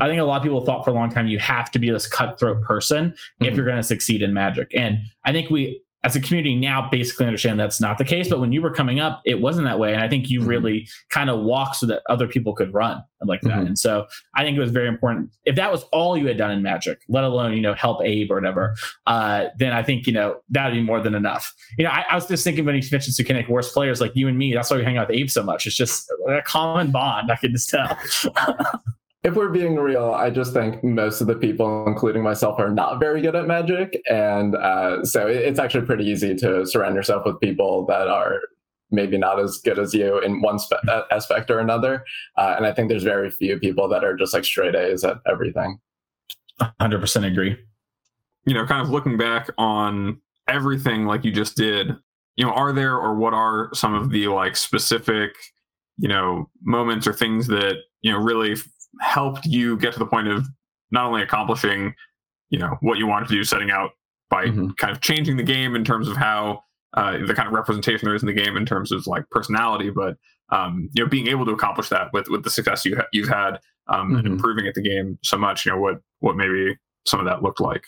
I 0.00 0.08
think 0.08 0.20
a 0.20 0.24
lot 0.24 0.38
of 0.38 0.42
people 0.42 0.64
thought 0.64 0.84
for 0.84 0.90
a 0.90 0.94
long 0.94 1.10
time 1.10 1.26
you 1.26 1.38
have 1.38 1.70
to 1.72 1.78
be 1.78 1.90
this 1.90 2.06
cutthroat 2.06 2.62
person 2.62 3.10
mm-hmm. 3.10 3.44
if 3.44 3.56
you're 3.56 3.66
going 3.66 3.76
to 3.76 3.82
succeed 3.82 4.22
in 4.22 4.34
magic. 4.34 4.72
And 4.74 4.98
I 5.24 5.32
think 5.32 5.50
we 5.50 5.82
as 6.02 6.16
a 6.16 6.20
community 6.20 6.54
now 6.56 6.88
basically 6.90 7.26
understand 7.26 7.60
that's 7.60 7.80
not 7.80 7.98
the 7.98 8.04
case. 8.04 8.28
But 8.28 8.40
when 8.40 8.52
you 8.52 8.62
were 8.62 8.72
coming 8.72 9.00
up, 9.00 9.20
it 9.24 9.40
wasn't 9.40 9.66
that 9.66 9.78
way. 9.78 9.92
And 9.92 10.02
I 10.02 10.08
think 10.08 10.30
you 10.30 10.40
mm-hmm. 10.40 10.48
really 10.48 10.88
kind 11.10 11.28
of 11.28 11.40
walked 11.40 11.76
so 11.76 11.86
that 11.86 12.02
other 12.08 12.26
people 12.26 12.54
could 12.54 12.72
run 12.72 13.02
like 13.26 13.42
that. 13.42 13.50
Mm-hmm. 13.50 13.66
And 13.66 13.78
so 13.78 14.06
I 14.34 14.42
think 14.42 14.56
it 14.56 14.60
was 14.60 14.70
very 14.70 14.88
important. 14.88 15.30
If 15.44 15.56
that 15.56 15.70
was 15.70 15.84
all 15.92 16.16
you 16.16 16.26
had 16.26 16.38
done 16.38 16.50
in 16.50 16.62
Magic, 16.62 17.00
let 17.08 17.24
alone, 17.24 17.52
you 17.52 17.60
know, 17.60 17.74
help 17.74 18.02
Abe 18.02 18.30
or 18.30 18.36
whatever, 18.36 18.74
uh, 19.06 19.46
then 19.58 19.72
I 19.72 19.82
think, 19.82 20.06
you 20.06 20.12
know, 20.12 20.40
that'd 20.48 20.72
be 20.72 20.82
more 20.82 21.00
than 21.00 21.14
enough. 21.14 21.54
You 21.76 21.84
know, 21.84 21.90
I, 21.90 22.04
I 22.10 22.14
was 22.14 22.26
just 22.26 22.44
thinking 22.44 22.64
when 22.64 22.74
you 22.74 22.82
mentioned 22.90 23.16
to 23.16 23.24
connect 23.24 23.50
worst 23.50 23.74
players 23.74 24.00
like 24.00 24.12
you 24.14 24.26
and 24.26 24.38
me, 24.38 24.54
that's 24.54 24.70
why 24.70 24.78
we 24.78 24.84
hang 24.84 24.96
out 24.96 25.08
with 25.08 25.18
Abe 25.18 25.28
so 25.28 25.42
much. 25.42 25.66
It's 25.66 25.76
just 25.76 26.10
a 26.28 26.40
common 26.42 26.90
bond, 26.90 27.30
I 27.30 27.36
can 27.36 27.52
just 27.52 27.68
tell. 27.68 27.98
if 29.22 29.34
we're 29.34 29.50
being 29.50 29.76
real, 29.76 30.12
I 30.12 30.30
just 30.30 30.54
think 30.54 30.82
most 30.82 31.20
of 31.20 31.26
the 31.26 31.34
people, 31.34 31.86
including 31.86 32.22
myself, 32.22 32.58
are 32.58 32.70
not 32.70 32.98
very 32.98 33.20
good 33.20 33.36
at 33.36 33.46
magic. 33.46 34.00
And 34.08 34.56
uh, 34.56 35.04
so 35.04 35.26
it's 35.26 35.58
actually 35.58 35.84
pretty 35.84 36.04
easy 36.04 36.34
to 36.36 36.66
surround 36.66 36.94
yourself 36.94 37.26
with 37.26 37.38
people 37.38 37.84
that 37.86 38.08
are 38.08 38.40
maybe 38.90 39.18
not 39.18 39.38
as 39.38 39.58
good 39.58 39.78
as 39.78 39.92
you 39.92 40.18
in 40.20 40.40
one 40.40 40.58
spe- 40.58 40.88
aspect 41.10 41.50
or 41.50 41.58
another. 41.58 42.04
Uh, 42.36 42.54
and 42.56 42.66
I 42.66 42.72
think 42.72 42.88
there's 42.88 43.04
very 43.04 43.30
few 43.30 43.58
people 43.58 43.88
that 43.88 44.04
are 44.04 44.16
just 44.16 44.32
like 44.32 44.44
straight 44.44 44.74
A's 44.74 45.04
at 45.04 45.18
everything. 45.30 45.78
100% 46.60 47.26
agree. 47.30 47.58
You 48.46 48.54
know, 48.54 48.66
kind 48.66 48.80
of 48.80 48.90
looking 48.90 49.18
back 49.18 49.50
on 49.58 50.18
everything 50.48 51.04
like 51.04 51.24
you 51.24 51.30
just 51.30 51.56
did, 51.56 51.94
you 52.36 52.44
know, 52.44 52.52
are 52.52 52.72
there 52.72 52.96
or 52.96 53.14
what 53.14 53.34
are 53.34 53.68
some 53.74 53.94
of 53.94 54.10
the 54.10 54.28
like 54.28 54.56
specific, 54.56 55.32
you 55.98 56.08
know, 56.08 56.48
moments 56.62 57.06
or 57.06 57.12
things 57.12 57.46
that, 57.48 57.76
you 58.00 58.10
know, 58.10 58.18
really 58.18 58.56
helped 59.00 59.46
you 59.46 59.76
get 59.78 59.92
to 59.92 59.98
the 59.98 60.06
point 60.06 60.28
of 60.28 60.46
not 60.90 61.06
only 61.06 61.22
accomplishing, 61.22 61.94
you 62.50 62.58
know, 62.58 62.76
what 62.80 62.98
you 62.98 63.06
wanted 63.06 63.28
to 63.28 63.34
do, 63.34 63.44
setting 63.44 63.70
out 63.70 63.90
by 64.28 64.46
mm-hmm. 64.46 64.70
kind 64.78 64.92
of 64.92 65.00
changing 65.00 65.36
the 65.36 65.42
game 65.42 65.74
in 65.74 65.84
terms 65.84 66.08
of 66.08 66.16
how 66.16 66.62
uh, 66.94 67.18
the 67.26 67.34
kind 67.34 67.46
of 67.46 67.52
representation 67.54 68.06
there 68.06 68.14
is 68.14 68.22
in 68.22 68.26
the 68.26 68.32
game 68.32 68.56
in 68.56 68.66
terms 68.66 68.92
of 68.92 69.06
like 69.06 69.28
personality, 69.30 69.90
but 69.90 70.16
um, 70.50 70.88
you 70.94 71.04
know, 71.04 71.08
being 71.08 71.28
able 71.28 71.44
to 71.44 71.52
accomplish 71.52 71.88
that 71.88 72.12
with 72.12 72.28
with 72.28 72.42
the 72.42 72.50
success 72.50 72.84
you 72.84 72.96
ha- 72.96 73.06
you've 73.12 73.28
had 73.28 73.58
um, 73.88 74.08
mm-hmm. 74.08 74.16
and 74.16 74.26
improving 74.26 74.66
at 74.66 74.74
the 74.74 74.82
game 74.82 75.18
so 75.22 75.38
much. 75.38 75.64
You 75.64 75.72
know, 75.72 75.78
what 75.78 75.98
what 76.18 76.36
maybe 76.36 76.76
some 77.06 77.20
of 77.20 77.26
that 77.26 77.42
looked 77.42 77.60
like. 77.60 77.84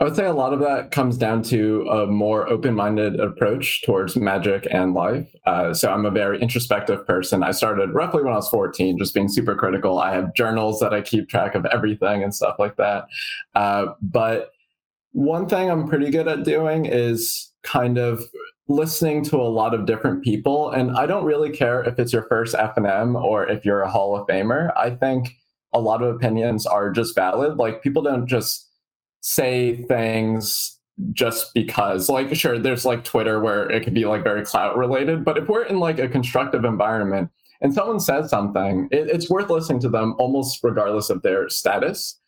I 0.00 0.04
would 0.04 0.16
say 0.16 0.24
a 0.24 0.32
lot 0.32 0.54
of 0.54 0.60
that 0.60 0.92
comes 0.92 1.18
down 1.18 1.42
to 1.44 1.86
a 1.90 2.06
more 2.06 2.48
open 2.48 2.74
minded 2.74 3.20
approach 3.20 3.82
towards 3.82 4.16
magic 4.16 4.66
and 4.70 4.94
life. 4.94 5.30
Uh, 5.44 5.74
so 5.74 5.92
I'm 5.92 6.06
a 6.06 6.10
very 6.10 6.40
introspective 6.40 7.06
person. 7.06 7.42
I 7.42 7.50
started 7.50 7.90
roughly 7.92 8.22
when 8.22 8.32
I 8.32 8.36
was 8.36 8.48
14, 8.48 8.96
just 8.96 9.12
being 9.12 9.28
super 9.28 9.54
critical. 9.54 9.98
I 9.98 10.14
have 10.14 10.32
journals 10.32 10.80
that 10.80 10.94
I 10.94 11.02
keep 11.02 11.28
track 11.28 11.54
of 11.54 11.66
everything 11.66 12.22
and 12.22 12.34
stuff 12.34 12.56
like 12.58 12.76
that. 12.76 13.08
Uh, 13.54 13.88
but 14.00 14.52
one 15.12 15.46
thing 15.46 15.70
I'm 15.70 15.86
pretty 15.86 16.10
good 16.10 16.28
at 16.28 16.44
doing 16.44 16.86
is 16.86 17.52
kind 17.62 17.98
of 17.98 18.22
listening 18.68 19.22
to 19.24 19.36
a 19.36 19.52
lot 19.52 19.74
of 19.74 19.84
different 19.84 20.24
people. 20.24 20.70
And 20.70 20.92
I 20.96 21.04
don't 21.04 21.26
really 21.26 21.50
care 21.50 21.82
if 21.82 21.98
it's 21.98 22.12
your 22.12 22.22
first 22.22 22.54
FNM 22.54 23.22
or 23.22 23.46
if 23.46 23.66
you're 23.66 23.82
a 23.82 23.90
Hall 23.90 24.16
of 24.16 24.26
Famer. 24.26 24.72
I 24.78 24.90
think 24.90 25.36
a 25.74 25.80
lot 25.80 26.00
of 26.00 26.14
opinions 26.14 26.64
are 26.64 26.90
just 26.90 27.14
valid. 27.14 27.58
Like 27.58 27.82
people 27.82 28.02
don't 28.02 28.26
just 28.26 28.69
say 29.20 29.76
things 29.84 30.78
just 31.12 31.54
because 31.54 32.08
like 32.08 32.34
sure 32.34 32.58
there's 32.58 32.84
like 32.84 33.04
twitter 33.04 33.40
where 33.40 33.70
it 33.70 33.82
could 33.82 33.94
be 33.94 34.04
like 34.04 34.22
very 34.22 34.44
clout 34.44 34.76
related 34.76 35.24
but 35.24 35.38
if 35.38 35.48
we're 35.48 35.62
in 35.62 35.78
like 35.78 35.98
a 35.98 36.08
constructive 36.08 36.64
environment 36.64 37.30
and 37.60 37.74
someone 37.74 38.00
says 38.00 38.30
something 38.30 38.88
it, 38.90 39.08
it's 39.08 39.30
worth 39.30 39.50
listening 39.50 39.80
to 39.80 39.88
them 39.88 40.14
almost 40.18 40.62
regardless 40.62 41.10
of 41.10 41.22
their 41.22 41.48
status. 41.48 42.18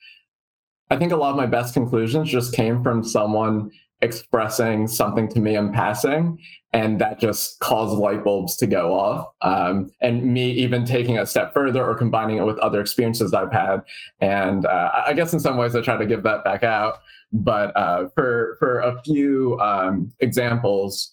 I 0.90 0.96
think 0.96 1.12
a 1.12 1.16
lot 1.16 1.31
of 1.31 1.37
my 1.37 1.46
best 1.46 1.74
conclusions 1.74 2.31
just 2.31 2.55
came 2.55 2.83
from 2.83 3.02
someone 3.02 3.70
expressing 4.02 4.88
something 4.88 5.28
to 5.28 5.40
me 5.40 5.56
in 5.56 5.72
passing 5.72 6.38
and 6.72 7.00
that 7.00 7.20
just 7.20 7.58
caused 7.60 7.96
light 7.98 8.24
bulbs 8.24 8.56
to 8.56 8.66
go 8.66 8.98
off. 8.98 9.28
Um, 9.42 9.90
and 10.00 10.24
me 10.24 10.50
even 10.52 10.84
taking 10.84 11.18
a 11.18 11.26
step 11.26 11.54
further 11.54 11.84
or 11.84 11.94
combining 11.94 12.38
it 12.38 12.44
with 12.44 12.58
other 12.58 12.80
experiences 12.80 13.32
i've 13.32 13.52
had. 13.52 13.82
And 14.20 14.66
uh, 14.66 14.90
i 15.06 15.12
guess 15.12 15.32
in 15.32 15.40
some 15.40 15.56
ways 15.56 15.76
i 15.76 15.80
try 15.80 15.96
to 15.96 16.06
give 16.06 16.22
that 16.24 16.44
back 16.44 16.62
out. 16.62 16.98
But 17.32 17.74
uh, 17.76 18.08
for 18.14 18.56
for 18.58 18.80
a 18.80 19.00
few 19.02 19.58
um, 19.60 20.12
examples 20.20 21.12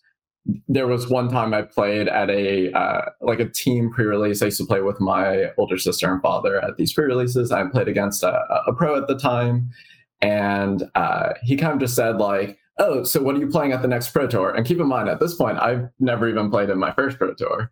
there 0.67 0.88
was 0.88 1.10
one 1.10 1.30
time 1.30 1.54
i 1.54 1.62
played 1.62 2.08
at 2.08 2.30
a 2.30 2.71
uh, 2.71 3.02
like 3.21 3.39
a 3.39 3.49
team 3.49 3.91
pre-release. 3.91 4.41
I 4.41 4.45
used 4.45 4.58
to 4.58 4.65
play 4.65 4.82
with 4.82 4.99
my 4.99 5.52
older 5.58 5.78
sister 5.78 6.12
and 6.12 6.21
father 6.21 6.63
at 6.63 6.78
these 6.78 6.91
pre-releases. 6.93 7.52
I 7.52 7.63
played 7.67 7.88
against 7.88 8.23
a, 8.23 8.34
a 8.65 8.73
pro 8.73 8.95
at 8.95 9.08
the 9.08 9.17
time. 9.17 9.69
And 10.21 10.84
uh, 10.95 11.34
he 11.43 11.56
kind 11.56 11.73
of 11.73 11.80
just 11.80 11.95
said 11.95 12.17
like 12.17 12.59
oh, 12.80 13.04
so 13.04 13.22
what 13.22 13.36
are 13.36 13.39
you 13.39 13.48
playing 13.48 13.74
at 13.74 13.82
the 13.82 13.88
next 13.88 14.12
Pro 14.12 14.28
Tour? 14.28 14.52
And 14.52 14.65
keep 14.65 14.80
in 14.80 14.88
mind, 14.88 15.10
at 15.10 15.20
this 15.20 15.36
point, 15.36 15.60
I've 15.60 15.89
never 16.00 16.28
even 16.28 16.50
played 16.50 16.70
in 16.70 16.80
my 16.80 16.92
first 16.94 17.18
Pro 17.18 17.34
Tour. 17.34 17.72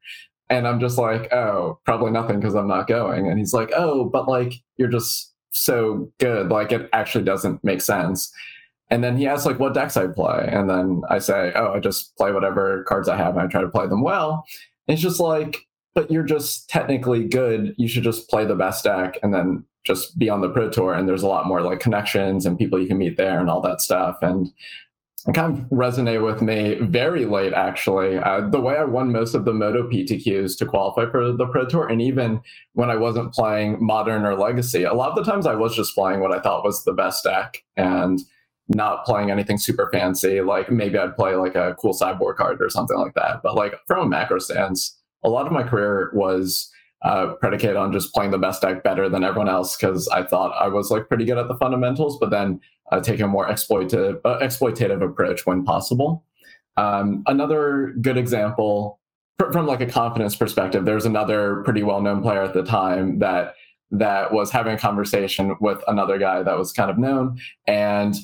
And 0.50 0.68
I'm 0.68 0.80
just 0.80 0.98
like, 0.98 1.32
oh, 1.34 1.80
probably 1.86 2.12
nothing 2.12 2.40
because 2.40 2.56
I'm 2.56 2.68
not 2.68 2.88
going. 2.88 3.28
And 3.30 3.40
he's 3.40 3.54
like, 3.54 3.72
oh, 3.76 4.06
but 4.06 4.28
like, 4.28 4.54
you're 4.78 4.88
just 4.88 5.34
so 5.52 6.12
good. 6.20 6.50
Like, 6.50 6.72
it 6.72 6.90
actually 6.94 7.24
doesn't 7.24 7.64
make 7.64 7.82
sense. 7.82 8.32
And 8.90 9.04
then 9.04 9.18
he 9.18 9.28
asks, 9.28 9.46
like, 9.46 9.60
what 9.60 9.74
decks 9.74 9.98
I 9.98 10.08
play. 10.08 10.48
And 10.50 10.70
then 10.70 11.02
I 11.10 11.20
say, 11.20 11.52
oh, 11.56 11.74
I 11.74 11.80
just 11.80 12.16
play 12.16 12.32
whatever 12.32 12.84
cards 12.84 13.10
I 13.10 13.18
have 13.18 13.36
and 13.36 13.42
I 13.42 13.48
try 13.48 13.62
to 13.62 13.68
play 13.68 13.88
them 13.88 14.02
well. 14.02 14.46
And 14.88 14.94
it's 14.94 15.02
just 15.02 15.20
like, 15.20 15.58
but 15.94 16.10
you're 16.12 16.24
just 16.24 16.70
technically 16.70 17.28
good. 17.28 17.74
You 17.78 17.88
should 17.88 18.04
just 18.04 18.30
play 18.30 18.46
the 18.46 18.56
best 18.56 18.86
deck 18.86 19.18
and 19.24 19.34
then 19.34 19.66
just 19.84 20.18
be 20.18 20.30
on 20.30 20.42
the 20.42 20.50
pro 20.50 20.70
tour 20.70 20.94
and 20.94 21.08
there's 21.08 21.24
a 21.24 21.28
lot 21.28 21.48
more 21.48 21.62
like 21.62 21.80
connections 21.80 22.46
and 22.46 22.58
people 22.58 22.80
you 22.80 22.88
can 22.88 22.98
meet 22.98 23.16
there 23.16 23.40
and 23.40 23.50
all 23.50 23.62
that 23.62 23.82
stuff 23.82 24.18
and 24.22 24.52
kind 25.34 25.58
of 25.58 25.66
resonate 25.70 26.26
with 26.26 26.42
me 26.42 26.76
very 26.76 27.26
late, 27.26 27.54
actually. 27.54 28.18
Uh, 28.18 28.48
the 28.50 28.62
way 28.62 28.78
I 28.78 28.86
won 28.86 29.12
most 29.12 29.34
of 29.34 29.44
the 29.44 29.54
Moto 29.54 29.90
PTQs 29.90 30.58
to 30.58 30.66
qualify 30.66 31.10
for 31.12 31.34
the 31.34 31.48
Pro 31.48 31.66
Tour, 31.66 31.88
and 31.88 32.02
even 32.02 32.40
when 32.74 32.90
I 32.90 32.96
wasn't 32.96 33.34
playing 33.34 33.84
Modern 33.86 34.26
or 34.26 34.36
Legacy, 34.36 34.84
a 34.84 34.94
lot 34.94 35.10
of 35.10 35.16
the 35.24 35.30
times 35.30 35.46
I 35.46 35.56
was 35.56 35.76
just 35.76 35.94
playing 35.94 36.22
what 36.22 36.32
I 36.32 36.40
thought 36.40 36.64
was 36.64 36.84
the 36.84 36.94
best 36.94 37.24
deck 37.26 37.64
and 37.76 38.20
not 38.70 39.06
playing 39.06 39.32
anything 39.32 39.58
super 39.58 39.90
fancy. 39.92 40.42
Like 40.42 40.72
maybe 40.72 40.98
I'd 40.98 41.16
play 41.16 41.36
like 41.36 41.56
a 41.56 41.76
cool 41.80 41.94
sideboard 41.94 42.38
card 42.38 42.62
or 42.62 42.70
something 42.70 42.98
like 42.98 43.14
that. 43.16 43.42
But 43.44 43.56
like 43.56 43.76
from 43.88 44.06
a 44.06 44.10
macro 44.10 44.40
stance, 44.40 44.98
a 45.24 45.30
lot 45.30 45.46
of 45.46 45.54
my 45.54 45.64
career 45.64 46.12
was 46.14 46.70
uh, 47.04 47.34
predicated 47.40 47.76
on 47.76 47.92
just 47.92 48.14
playing 48.14 48.32
the 48.32 48.38
best 48.38 48.62
deck 48.62 48.84
better 48.84 49.08
than 49.08 49.24
everyone 49.24 49.50
else 49.50 49.78
because 49.78 50.08
I 50.10 50.24
thought 50.24 50.56
I 50.60 50.68
was 50.68 50.90
like 50.90 51.08
pretty 51.08 51.26
good 51.26 51.38
at 51.38 51.48
the 51.48 51.56
fundamentals, 51.56 52.18
but 52.20 52.32
then 52.32 52.60
uh, 52.92 53.00
take 53.00 53.20
a 53.20 53.28
more 53.28 53.48
exploitative, 53.48 54.20
uh, 54.26 54.40
exploitative 54.40 55.04
approach 55.04 55.46
when 55.46 55.64
possible. 55.64 56.24
Um, 56.76 57.24
another 57.28 57.94
good 58.02 58.18
example 58.18 59.00
fr- 59.40 59.52
from 59.52 59.68
like 59.68 59.82
a 59.82 59.86
confidence 59.86 60.36
perspective, 60.36 60.86
there's 60.86 61.06
another 61.06 61.62
pretty 61.64 61.84
well-known 61.84 62.22
player 62.22 62.42
at 62.42 62.54
the 62.54 62.64
time 62.64 63.20
that 63.20 63.54
that 63.90 64.34
was 64.34 64.52
having 64.52 64.74
a 64.74 64.78
conversation 64.78 65.56
with 65.62 65.82
another 65.88 66.18
guy 66.18 66.44
that 66.44 66.58
was 66.58 66.74
kind 66.74 66.92
of 66.92 66.98
known, 66.98 67.40
and 67.68 68.16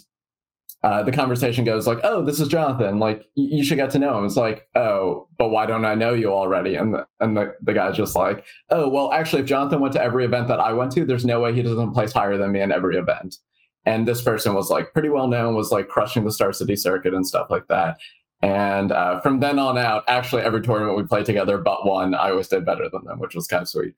uh, 0.84 1.02
the 1.02 1.12
conversation 1.12 1.64
goes 1.64 1.88
like, 1.88 2.00
"Oh, 2.04 2.24
this 2.24 2.40
is 2.40 2.50
Jonathan. 2.50 3.00
Like, 3.00 3.26
you 3.36 3.64
should 3.64 3.78
get 3.78 3.90
to 3.92 4.00
know 4.00 4.18
him." 4.18 4.26
It's 4.26 4.36
like, 4.36 4.68
"Oh, 4.76 5.28
but 5.38 5.50
why 5.50 5.66
don't 5.66 5.86
I 5.86 5.96
know 5.96 6.14
you 6.14 6.32
already?" 6.34 6.76
And 6.76 6.94
the, 6.94 7.08
and 7.22 7.38
the, 7.38 7.56
the 7.62 7.74
guy's 7.74 7.96
just 7.96 8.16
like, 8.16 8.46
"Oh, 8.70 8.90
well, 8.90 9.12
actually, 9.14 9.42
if 9.44 9.48
Jonathan 9.48 9.80
went 9.80 9.94
to 9.94 10.04
every 10.04 10.26
event 10.26 10.50
that 10.50 10.60
I 10.60 10.74
went 10.74 10.92
to, 10.94 11.06
there's 11.06 11.26
no 11.26 11.40
way 11.40 11.54
he 11.54 11.62
doesn't 11.62 11.94
place 11.94 12.12
higher 12.12 12.38
than 12.38 12.52
me 12.52 12.62
in 12.62 12.72
every 12.72 12.98
event." 12.98 13.38
And 13.86 14.08
this 14.08 14.22
person 14.22 14.54
was 14.54 14.70
like 14.70 14.94
pretty 14.94 15.10
well 15.10 15.28
known, 15.28 15.56
was 15.56 15.72
like 15.72 15.88
crushing 15.88 16.26
the 16.26 16.32
Star 16.32 16.54
City 16.54 16.76
circuit 16.76 17.14
and 17.14 17.26
stuff 17.26 17.48
like 17.50 17.68
that. 17.68 17.98
And 18.42 18.92
uh, 18.92 19.22
from 19.22 19.40
then 19.40 19.60
on 19.60 19.78
out, 19.78 20.04
actually, 20.08 20.42
every 20.42 20.62
tournament 20.62 20.98
we 20.98 21.04
played 21.04 21.26
together 21.26 21.58
but 21.58 21.86
one, 21.86 22.14
I 22.14 22.32
always 22.32 22.50
did 22.50 22.66
better 22.66 22.90
than 22.90 23.06
them, 23.06 23.20
which 23.20 23.36
was 23.36 23.48
kind 23.48 23.62
of 23.62 23.70
sweet. 23.70 23.94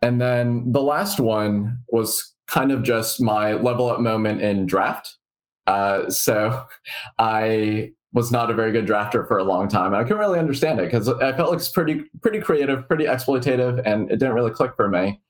And 0.00 0.18
then 0.18 0.72
the 0.72 0.82
last 0.82 1.20
one 1.20 1.78
was 1.88 2.34
kind 2.46 2.72
of 2.72 2.82
just 2.82 3.20
my 3.20 3.52
level 3.52 3.90
up 3.90 4.00
moment 4.00 4.40
in 4.40 4.64
draft. 4.64 5.18
Uh, 5.66 6.10
so 6.10 6.64
I 7.18 7.92
was 8.12 8.30
not 8.30 8.50
a 8.50 8.54
very 8.54 8.72
good 8.72 8.86
drafter 8.86 9.26
for 9.26 9.38
a 9.38 9.44
long 9.44 9.68
time. 9.68 9.94
I 9.94 10.02
couldn't 10.02 10.18
really 10.18 10.38
understand 10.38 10.80
it 10.80 10.84
because 10.84 11.08
I 11.08 11.32
felt 11.32 11.50
like 11.50 11.58
it's 11.58 11.68
pretty 11.68 12.04
pretty 12.20 12.40
creative, 12.40 12.86
pretty 12.86 13.04
exploitative, 13.04 13.82
and 13.84 14.10
it 14.10 14.18
didn't 14.18 14.34
really 14.34 14.50
click 14.50 14.72
for 14.76 14.88
me. 14.88 15.20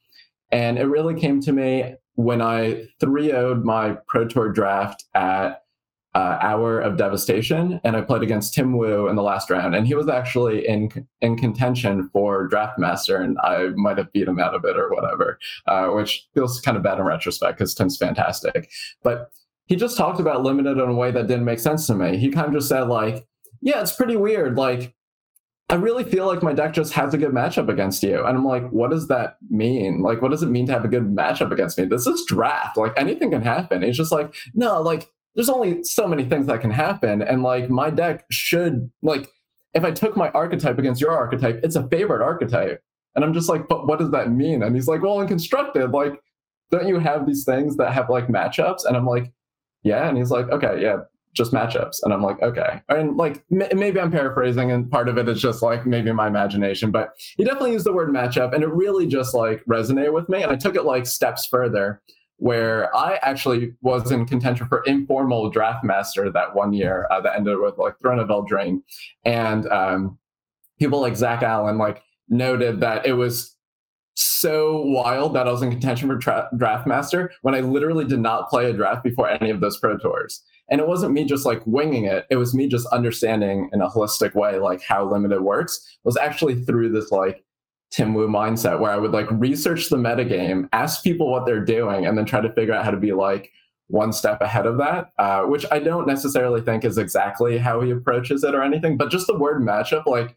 And 0.51 0.79
it 0.79 0.87
really 0.87 1.19
came 1.19 1.41
to 1.43 1.53
me 1.53 1.95
when 2.15 2.43
I 2.43 2.87
3 3.01 3.31
0'd 3.31 3.65
my 3.65 3.97
Pro 4.07 4.27
Tour 4.27 4.53
draft 4.53 5.05
at 5.15 5.63
uh, 6.15 6.39
Hour 6.43 6.79
of 6.81 6.99
Devastation, 6.99 7.81
and 7.85 7.97
I 7.97 8.03
played 8.03 8.23
against 8.23 8.53
Tim 8.53 8.77
Wu 8.77 9.09
in 9.09 9.17
the 9.17 9.23
last 9.23 9.49
round, 9.49 9.75
and 9.75 9.87
he 9.87 9.95
was 9.95 10.09
actually 10.09 10.67
in 10.69 10.91
in 11.23 11.37
contention 11.37 12.11
for 12.13 12.49
Draft 12.49 12.79
Master, 12.79 13.17
and 13.17 13.39
I 13.43 13.69
might 13.77 13.97
have 13.97 14.13
beat 14.13 14.29
him 14.29 14.39
out 14.39 14.55
of 14.55 14.65
it 14.65 14.77
or 14.77 14.91
whatever, 14.91 15.39
uh, 15.67 15.87
which 15.89 16.29
feels 16.35 16.61
kind 16.61 16.77
of 16.77 16.83
bad 16.83 16.99
in 16.99 17.05
retrospect 17.05 17.59
because 17.59 17.75
Tim's 17.75 17.97
fantastic. 17.97 18.71
But 19.03 19.31
he 19.67 19.77
just 19.77 19.97
talked 19.97 20.21
about 20.21 20.43
limited 20.43 20.79
in 20.79 20.89
a 20.89 20.95
way 20.95 21.11
that 21.11 21.27
didn't 21.27 21.45
make 21.45 21.61
sense 21.61 21.87
to 21.87 21.95
me. 21.95 22.17
He 22.17 22.31
kind 22.31 22.49
of 22.49 22.53
just 22.53 22.69
said 22.69 22.89
like, 22.89 23.27
"Yeah, 23.61 23.81
it's 23.81 23.93
pretty 23.95 24.17
weird. 24.17 24.57
Like, 24.57 24.95
I 25.73 25.77
really 25.77 26.05
feel 26.05 26.27
like 26.27 26.43
my 26.43 26.53
deck 26.53 26.75
just 26.75 26.93
has 26.93 27.15
a 27.15 27.19
good 27.19 27.31
matchup 27.31 27.71
against 27.71 28.03
you. 28.03 28.19
And 28.27 28.37
I'm 28.37 28.45
like, 28.45 28.69
what 28.69 28.91
does 28.91 29.09
that 29.09 29.39
mean? 29.49 30.03
Like, 30.03 30.21
what 30.21 30.31
does 30.31 30.43
it 30.43 30.51
mean 30.51 30.67
to 30.67 30.73
have 30.75 30.85
a 30.85 30.89
good 30.89 31.17
matchup 31.17 31.51
against 31.51 31.79
me? 31.79 31.87
This 31.87 32.07
is 32.07 32.27
draft. 32.27 32.77
Like, 32.77 32.93
anything 32.99 33.31
can 33.31 33.41
happen. 33.41 33.83
It's 33.83 33.97
just 33.97 34.13
like, 34.13 34.35
no, 34.53 34.83
like, 34.83 35.09
there's 35.35 35.49
only 35.49 35.83
so 35.83 36.07
many 36.07 36.25
things 36.25 36.47
that 36.47 36.61
can 36.61 36.71
happen. 36.71 37.23
And 37.23 37.43
like, 37.43 37.71
my 37.71 37.89
deck 37.89 38.27
should, 38.31 38.91
like, 39.01 39.31
if 39.73 39.83
I 39.83 39.93
took 39.93 40.15
my 40.15 40.29
archetype 40.33 40.79
against 40.79 41.01
your 41.01 41.13
archetype, 41.13 41.61
it's 41.63 41.77
a 41.77 41.89
favorite 41.89 42.23
archetype. 42.23 42.83
And 43.15 43.25
I'm 43.25 43.33
just 43.33 43.49
like, 43.49 43.67
but 43.67 43.87
what 43.87 43.99
does 43.99 44.11
that 44.11 44.31
mean? 44.31 44.63
And 44.63 44.75
he's 44.75 44.89
like, 44.89 45.01
well, 45.01 45.23
in 45.23 45.27
constructed, 45.29 45.91
like, 45.93 46.21
don't 46.71 46.87
you 46.87 46.99
have 46.99 47.27
these 47.27 47.45
things 47.45 47.79
that 47.79 47.93
have 47.93 48.11
like 48.11 48.29
matchups? 48.29 48.85
And 48.85 48.95
I'm 48.95 49.07
like, 49.07 49.33
yeah. 49.83 50.09
And 50.09 50.17
he's 50.17 50.31
like, 50.31 50.49
okay, 50.51 50.81
yeah, 50.81 50.99
just 51.35 51.53
matchups. 51.53 51.97
And 52.03 52.13
I'm 52.13 52.23
like, 52.23 52.41
okay. 52.43 52.83
And 52.89 53.17
like, 53.17 53.45
m- 53.51 53.79
maybe 53.79 54.01
I'm 54.01 54.11
paraphrasing, 54.11 54.71
and 54.71 54.91
part 54.91 55.09
of 55.09 55.19
it 55.19 55.29
is 55.29 55.41
just 55.41 55.63
like 55.63 55.87
maybe 55.87 56.13
my 56.13 56.27
imagination, 56.27 56.91
but 56.91 57.11
he 57.37 57.45
definitely 57.45 57.73
used 57.73 57.87
the 57.87 57.93
word 57.93 58.11
matchup, 58.11 58.53
and 58.55 58.63
it 58.63 58.69
really 58.69 59.07
just 59.07 59.35
like 59.35 59.65
resonated 59.67 60.13
with 60.13 60.29
me. 60.29 60.43
And 60.43 60.53
I 60.53 60.57
took 60.57 60.77
it 60.77 60.85
like 60.85 61.07
steps 61.07 61.47
further, 61.47 62.03
where 62.37 62.95
I 62.97 63.21
actually 63.23 63.73
was 63.83 64.11
in 64.11 64.27
contention 64.27 64.67
for 64.67 64.83
informal 64.83 65.49
draft 65.49 65.85
master 65.85 66.29
that 66.29 66.57
one 66.57 66.73
year 66.73 67.07
uh, 67.11 67.21
that 67.21 67.37
ended 67.37 67.59
with 67.61 67.79
like 67.79 67.95
Throne 68.01 68.19
of 68.19 68.29
Eldraine. 68.29 68.83
And 69.25 69.65
um, 69.69 70.19
people 70.81 71.01
like 71.01 71.15
Zach 71.15 71.45
Allen 71.45 71.79
like 71.79 72.03
noted 72.29 72.81
that 72.81 73.07
it 73.07 73.13
was 73.13 73.57
so 74.15 74.83
wild 74.83 75.35
that 75.35 75.49
I 75.49 75.53
was 75.53 75.63
in 75.63 75.71
contention 75.71 76.09
for 76.09 76.19
tra- 76.19 76.49
draft 76.57 76.87
master 76.87 77.33
when 77.43 77.55
I 77.55 77.61
literally 77.61 78.05
did 78.05 78.21
not 78.21 78.49
play 78.49 78.69
a 78.69 78.73
draft 78.73 79.03
before 79.05 79.29
any 79.29 79.51
of 79.51 79.61
those 79.61 79.79
pro 79.79 79.97
tours. 79.97 80.43
And 80.69 80.81
it 80.81 80.87
wasn't 80.87 81.13
me 81.13 81.25
just 81.25 81.45
like 81.45 81.67
winging 81.67 82.05
it. 82.05 82.27
It 82.31 82.37
was 82.37 82.55
me 82.55 82.69
just 82.69 82.87
understanding 82.89 83.69
in 83.73 83.81
a 83.81 83.89
holistic 83.89 84.35
way, 84.35 84.59
like 84.59 84.83
how 84.83 85.05
limited 85.05 85.43
works 85.43 85.77
it 85.77 86.07
was 86.07 86.17
actually 86.17 86.65
through 86.65 86.91
this 86.93 87.11
like 87.11 87.45
Tim 87.91 88.15
Wu 88.15 88.27
mindset 88.27 88.81
where 88.81 88.91
I 88.91 88.97
would 88.97 89.13
like 89.13 89.31
research 89.31 89.89
the 89.89 89.97
metagame, 89.97 90.69
ask 90.73 91.05
people 91.05 91.31
what 91.31 91.45
they're 91.45 91.65
doing, 91.65 92.07
and 92.07 92.17
then 92.17 92.25
try 92.25 92.41
to 92.41 92.53
figure 92.53 92.73
out 92.73 92.85
how 92.85 92.91
to 92.91 92.97
be 92.97 93.13
like 93.13 93.53
one 93.89 94.13
step 94.13 94.41
ahead 94.41 94.65
of 94.65 94.79
that, 94.79 95.13
uh, 95.19 95.43
which 95.43 95.67
I 95.71 95.79
don't 95.79 96.07
necessarily 96.07 96.63
think 96.63 96.85
is 96.85 96.97
exactly 96.97 97.59
how 97.59 97.83
he 97.83 97.91
approaches 97.91 98.43
it 98.43 98.55
or 98.55 98.63
anything, 98.63 98.97
but 98.97 99.11
just 99.11 99.27
the 99.27 99.39
word 99.39 99.61
matchup, 99.61 100.07
like 100.07 100.35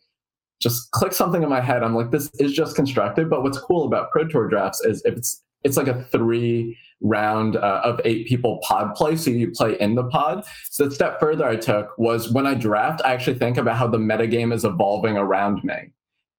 just 0.62 0.92
click 0.92 1.14
something 1.14 1.44
in 1.44 1.50
my 1.50 1.62
head. 1.62 1.84
I'm 1.84 1.96
like, 1.96 2.12
this 2.12 2.30
is 2.40 2.54
just 2.54 2.76
constructed. 2.76 3.30
But 3.30 3.44
what's 3.44 3.60
cool 3.60 3.86
about 3.86 4.12
Pro 4.12 4.28
Tour 4.28 4.48
drafts 4.48 4.82
is 4.82 5.02
it's 5.06 5.44
it's 5.64 5.78
like 5.78 5.88
a 5.88 6.04
three 6.06 6.78
round 7.02 7.56
uh, 7.56 7.82
of 7.84 8.00
eight 8.06 8.28
people 8.28 8.60
pod 8.64 8.96
play. 8.96 9.16
So 9.16 9.32
you 9.32 9.52
play 9.52 9.78
in 9.80 9.96
the 9.96 10.06
pod. 10.06 10.46
So 10.70 10.86
the 10.86 10.96
step 10.96 11.20
further 11.20 11.46
I 11.46 11.56
took 11.56 11.98
was 11.98 12.32
when 12.32 12.48
I 12.48 12.54
draft, 12.54 13.02
I 13.04 13.14
actually 13.14 13.38
think 13.38 13.58
about 13.58 13.78
how 13.78 13.88
the 13.88 13.98
metagame 13.98 14.54
is 14.54 14.64
evolving 14.64 15.18
around 15.18 15.64
me. 15.64 15.92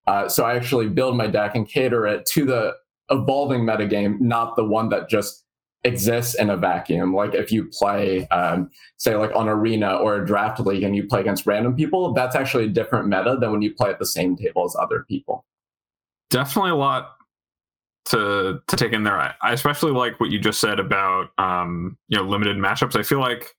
Uh, 0.06 0.28
so 0.28 0.44
I 0.44 0.54
actually 0.56 0.88
build 0.88 1.16
my 1.16 1.26
deck 1.26 1.54
and 1.54 1.68
cater 1.68 2.06
it 2.06 2.26
to 2.26 2.44
the 2.44 2.74
evolving 3.10 3.62
metagame, 3.62 4.20
not 4.20 4.56
the 4.56 4.64
one 4.64 4.88
that 4.90 5.08
just 5.08 5.44
exists 5.86 6.34
in 6.34 6.50
a 6.50 6.56
vacuum. 6.56 7.14
Like 7.14 7.34
if 7.34 7.50
you 7.52 7.70
play, 7.72 8.26
um, 8.28 8.70
say, 8.96 9.14
like 9.14 9.34
on 9.34 9.48
Arena 9.48 9.96
or 9.96 10.16
a 10.16 10.26
draft 10.26 10.60
league 10.60 10.82
and 10.82 10.94
you 10.94 11.06
play 11.06 11.20
against 11.20 11.46
random 11.46 11.74
people, 11.74 12.12
that's 12.12 12.34
actually 12.34 12.64
a 12.64 12.68
different 12.68 13.08
meta 13.08 13.36
than 13.40 13.52
when 13.52 13.62
you 13.62 13.72
play 13.72 13.90
at 13.90 13.98
the 13.98 14.06
same 14.06 14.36
table 14.36 14.64
as 14.64 14.76
other 14.78 15.04
people. 15.08 15.44
Definitely 16.30 16.72
a 16.72 16.76
lot 16.76 17.16
to 18.06 18.60
to 18.66 18.76
take 18.76 18.92
in 18.92 19.04
there. 19.04 19.18
I, 19.18 19.34
I 19.42 19.52
especially 19.52 19.92
like 19.92 20.18
what 20.20 20.30
you 20.30 20.38
just 20.38 20.60
said 20.60 20.80
about 20.80 21.28
um, 21.38 21.96
you 22.08 22.18
know 22.18 22.24
limited 22.24 22.56
matchups. 22.56 22.96
I 22.98 23.02
feel 23.02 23.20
like 23.20 23.54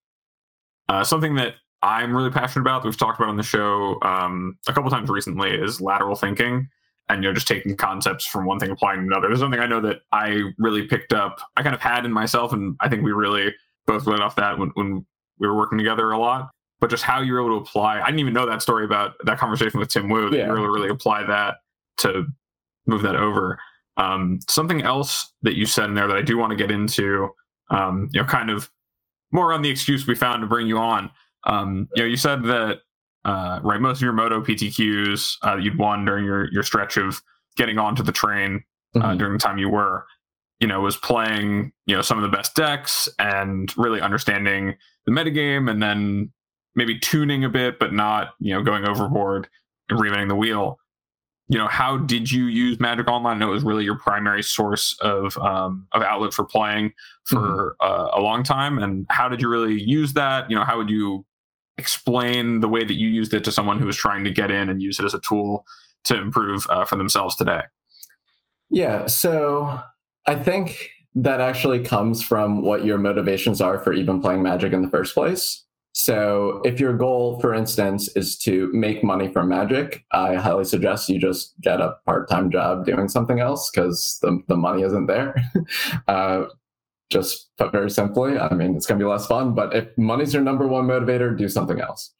uh, 0.89 1.03
something 1.03 1.35
that 1.35 1.55
I'm 1.81 2.15
really 2.15 2.31
passionate 2.31 2.63
about 2.63 2.81
that 2.81 2.89
we've 2.89 2.97
talked 2.97 3.19
about 3.19 3.29
on 3.29 3.37
the 3.37 3.43
show 3.43 3.97
um, 4.01 4.57
a 4.67 4.73
couple 4.73 4.89
times 4.89 5.09
recently 5.09 5.51
is 5.51 5.79
lateral 5.79 6.15
thinking 6.15 6.69
and 7.09 7.23
you 7.23 7.29
know 7.29 7.33
just 7.33 7.47
taking 7.47 7.75
concepts 7.75 8.25
from 8.25 8.45
one 8.45 8.59
thing 8.59 8.69
applying 8.71 8.99
to 8.99 9.05
another. 9.05 9.27
There's 9.27 9.39
something 9.39 9.59
I 9.59 9.65
know 9.67 9.81
that 9.81 10.01
I 10.11 10.41
really 10.57 10.87
picked 10.87 11.13
up. 11.13 11.39
I 11.55 11.63
kind 11.63 11.75
of 11.75 11.81
had 11.81 12.05
in 12.05 12.11
myself, 12.11 12.53
and 12.53 12.75
I 12.79 12.89
think 12.89 13.03
we 13.03 13.11
really 13.11 13.53
both 13.85 14.05
went 14.05 14.21
off 14.21 14.35
that 14.35 14.57
when, 14.59 14.69
when 14.75 15.05
we 15.39 15.47
were 15.47 15.55
working 15.55 15.77
together 15.77 16.11
a 16.11 16.19
lot. 16.19 16.49
But 16.79 16.89
just 16.89 17.03
how 17.03 17.21
you 17.21 17.33
were 17.33 17.39
able 17.39 17.57
to 17.59 17.63
apply, 17.63 18.01
I 18.01 18.05
didn't 18.05 18.19
even 18.19 18.33
know 18.33 18.45
that 18.45 18.61
story 18.61 18.85
about 18.85 19.13
that 19.25 19.39
conversation 19.39 19.79
with 19.79 19.89
Tim 19.89 20.09
Wu. 20.09 20.29
That 20.29 20.37
Yeah. 20.37 20.45
you 20.47 20.53
really 20.53 20.67
really 20.67 20.89
apply 20.89 21.23
that 21.23 21.55
to 21.99 22.25
move 22.85 23.01
that 23.03 23.15
over. 23.15 23.59
Um, 23.97 24.39
something 24.47 24.83
else 24.83 25.33
that 25.41 25.55
you 25.55 25.65
said 25.65 25.85
in 25.85 25.95
there 25.95 26.07
that 26.07 26.17
I 26.17 26.21
do 26.21 26.37
want 26.37 26.51
to 26.51 26.55
get 26.55 26.69
into, 26.69 27.29
um, 27.71 28.09
you 28.11 28.21
know, 28.21 28.27
kind 28.27 28.51
of 28.51 28.69
more 29.31 29.53
on 29.53 29.61
the 29.63 29.69
excuse 29.69 30.05
we 30.05 30.13
found 30.13 30.41
to 30.41 30.47
bring 30.47 30.67
you 30.67 30.77
on. 30.77 31.09
Um, 31.45 31.87
you 31.95 32.03
know, 32.03 32.07
you 32.09 32.15
said 32.17 32.43
that 32.43 32.81
uh, 33.27 33.59
right 33.63 33.79
most 33.81 33.97
of 33.97 34.01
your 34.01 34.13
moto 34.13 34.41
PTQs 34.41 35.37
uh, 35.43 35.55
that 35.57 35.63
you'd 35.63 35.77
won 35.77 36.05
during 36.05 36.25
your 36.25 36.51
your 36.51 36.63
stretch 36.63 36.97
of 36.97 37.21
getting 37.57 37.77
onto 37.77 38.01
the 38.03 38.11
train 38.11 38.63
uh, 38.95 38.99
Mhm. 39.01 39.17
during 39.19 39.33
the 39.33 39.39
time 39.39 39.57
you 39.59 39.69
were, 39.69 40.05
you 40.59 40.67
know, 40.67 40.79
was 40.81 40.97
playing 40.97 41.71
you 41.85 41.95
know 41.95 42.01
some 42.01 42.17
of 42.17 42.23
the 42.23 42.35
best 42.35 42.55
decks 42.55 43.07
and 43.19 43.71
really 43.77 44.01
understanding 44.01 44.75
the 45.05 45.11
metagame, 45.11 45.69
and 45.69 45.81
then 45.83 46.31
maybe 46.75 46.97
tuning 46.99 47.43
a 47.43 47.49
bit, 47.49 47.77
but 47.79 47.93
not 47.93 48.33
you 48.39 48.53
know 48.53 48.61
going 48.63 48.85
overboard 48.87 49.47
and 49.89 49.99
reinventing 49.99 50.29
the 50.29 50.35
wheel. 50.35 50.79
You 51.49 51.57
know 51.57 51.67
how 51.67 51.97
did 51.97 52.29
you 52.31 52.45
use 52.45 52.77
magic 52.79 53.07
online? 53.07 53.37
I 53.37 53.39
know 53.39 53.49
it 53.51 53.53
was 53.53 53.63
really 53.63 53.85
your 53.85 53.97
primary 53.97 54.43
source 54.43 54.95
of 55.01 55.37
um, 55.37 55.87
of 55.93 56.01
outlet 56.01 56.33
for 56.33 56.43
playing 56.45 56.91
for 57.25 57.75
uh, 57.81 58.09
a 58.13 58.19
long 58.21 58.43
time 58.43 58.77
and 58.79 59.05
how 59.09 59.29
did 59.29 59.41
you 59.41 59.47
really 59.49 59.81
use 59.81 60.13
that? 60.13 60.49
You 60.49 60.57
know 60.57 60.65
how 60.65 60.77
would 60.77 60.89
you 60.89 61.25
explain 61.77 62.59
the 62.59 62.67
way 62.67 62.83
that 62.83 62.95
you 62.95 63.07
used 63.07 63.33
it 63.33 63.43
to 63.43 63.51
someone 63.51 63.79
who 63.79 63.85
was 63.85 63.95
trying 63.95 64.23
to 64.23 64.31
get 64.31 64.51
in 64.51 64.69
and 64.69 64.81
use 64.81 64.99
it 64.99 65.05
as 65.05 65.13
a 65.13 65.19
tool 65.19 65.65
to 66.03 66.17
improve 66.17 66.65
uh, 66.69 66.85
for 66.85 66.95
themselves 66.95 67.35
today 67.35 67.61
Yeah, 68.69 69.07
so 69.07 69.79
I 70.25 70.35
think 70.35 70.89
that 71.15 71.41
actually 71.41 71.83
comes 71.83 72.21
from 72.21 72.61
what 72.61 72.85
your 72.85 72.97
motivations 72.99 73.59
are 73.59 73.79
for 73.79 73.91
even 73.91 74.21
playing 74.21 74.43
Magic 74.43 74.71
in 74.71 74.83
the 74.83 74.89
first 74.89 75.15
place. 75.15 75.63
So, 75.93 76.61
if 76.63 76.79
your 76.79 76.95
goal, 76.95 77.39
for 77.39 77.55
instance, 77.55 78.07
is 78.15 78.37
to 78.39 78.69
make 78.71 79.03
money 79.03 79.29
from 79.29 79.49
Magic, 79.49 80.05
I 80.11 80.35
highly 80.35 80.63
suggest 80.63 81.09
you 81.09 81.19
just 81.19 81.59
get 81.59 81.81
a 81.81 81.95
part 82.05 82.29
time 82.29 82.51
job 82.51 82.85
doing 82.85 83.07
something 83.07 83.39
else 83.39 83.71
because 83.71 84.19
the, 84.21 84.39
the 84.47 84.55
money 84.55 84.83
isn't 84.83 85.07
there. 85.07 85.35
uh, 86.07 86.43
just 87.09 87.49
put 87.57 87.71
very 87.71 87.89
simply, 87.89 88.37
I 88.37 88.53
mean, 88.53 88.75
it's 88.75 88.85
going 88.85 88.99
to 88.99 89.03
be 89.03 89.09
less 89.09 89.27
fun, 89.27 89.53
but 89.53 89.75
if 89.75 89.87
money's 89.97 90.33
your 90.33 90.43
number 90.43 90.67
one 90.67 90.85
motivator, 90.87 91.37
do 91.37 91.47
something 91.47 91.79
else. 91.79 92.13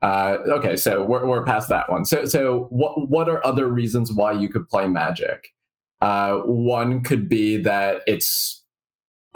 Uh, 0.00 0.38
okay, 0.46 0.76
so 0.76 1.04
we're, 1.04 1.26
we're 1.26 1.44
past 1.44 1.68
that 1.70 1.90
one. 1.90 2.04
So, 2.04 2.24
so 2.24 2.66
what, 2.70 3.08
what 3.08 3.28
are 3.28 3.44
other 3.44 3.66
reasons 3.66 4.12
why 4.12 4.32
you 4.32 4.48
could 4.48 4.68
play 4.68 4.86
Magic? 4.86 5.48
Uh, 6.00 6.36
one 6.38 7.02
could 7.02 7.28
be 7.28 7.56
that 7.58 8.02
it's 8.06 8.64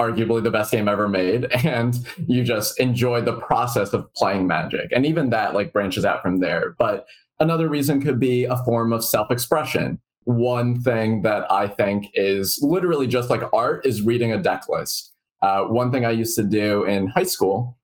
arguably 0.00 0.42
the 0.42 0.50
best 0.50 0.70
game 0.70 0.88
ever 0.88 1.08
made, 1.08 1.44
and 1.64 1.96
you 2.26 2.44
just 2.44 2.78
enjoy 2.78 3.20
the 3.20 3.38
process 3.40 3.92
of 3.92 4.12
playing 4.14 4.46
Magic. 4.46 4.90
And 4.92 5.04
even 5.04 5.30
that 5.30 5.54
like 5.54 5.72
branches 5.72 6.04
out 6.04 6.22
from 6.22 6.38
there. 6.38 6.74
But 6.78 7.06
another 7.40 7.68
reason 7.68 8.00
could 8.00 8.20
be 8.20 8.44
a 8.44 8.56
form 8.64 8.92
of 8.92 9.04
self-expression. 9.04 10.00
One 10.24 10.80
thing 10.80 11.22
that 11.22 11.50
I 11.50 11.68
think 11.68 12.06
is 12.14 12.58
literally 12.62 13.06
just 13.06 13.30
like 13.30 13.42
art 13.52 13.87
is 13.87 14.02
reading 14.02 14.32
a 14.32 14.42
deck 14.42 14.68
list. 14.68 15.12
Uh, 15.40 15.64
one 15.64 15.90
thing 15.90 16.04
I 16.04 16.11
used 16.11 16.37
to 16.37 16.44
do 16.44 16.85
in 16.85 17.08
high 17.08 17.24
school 17.24 17.76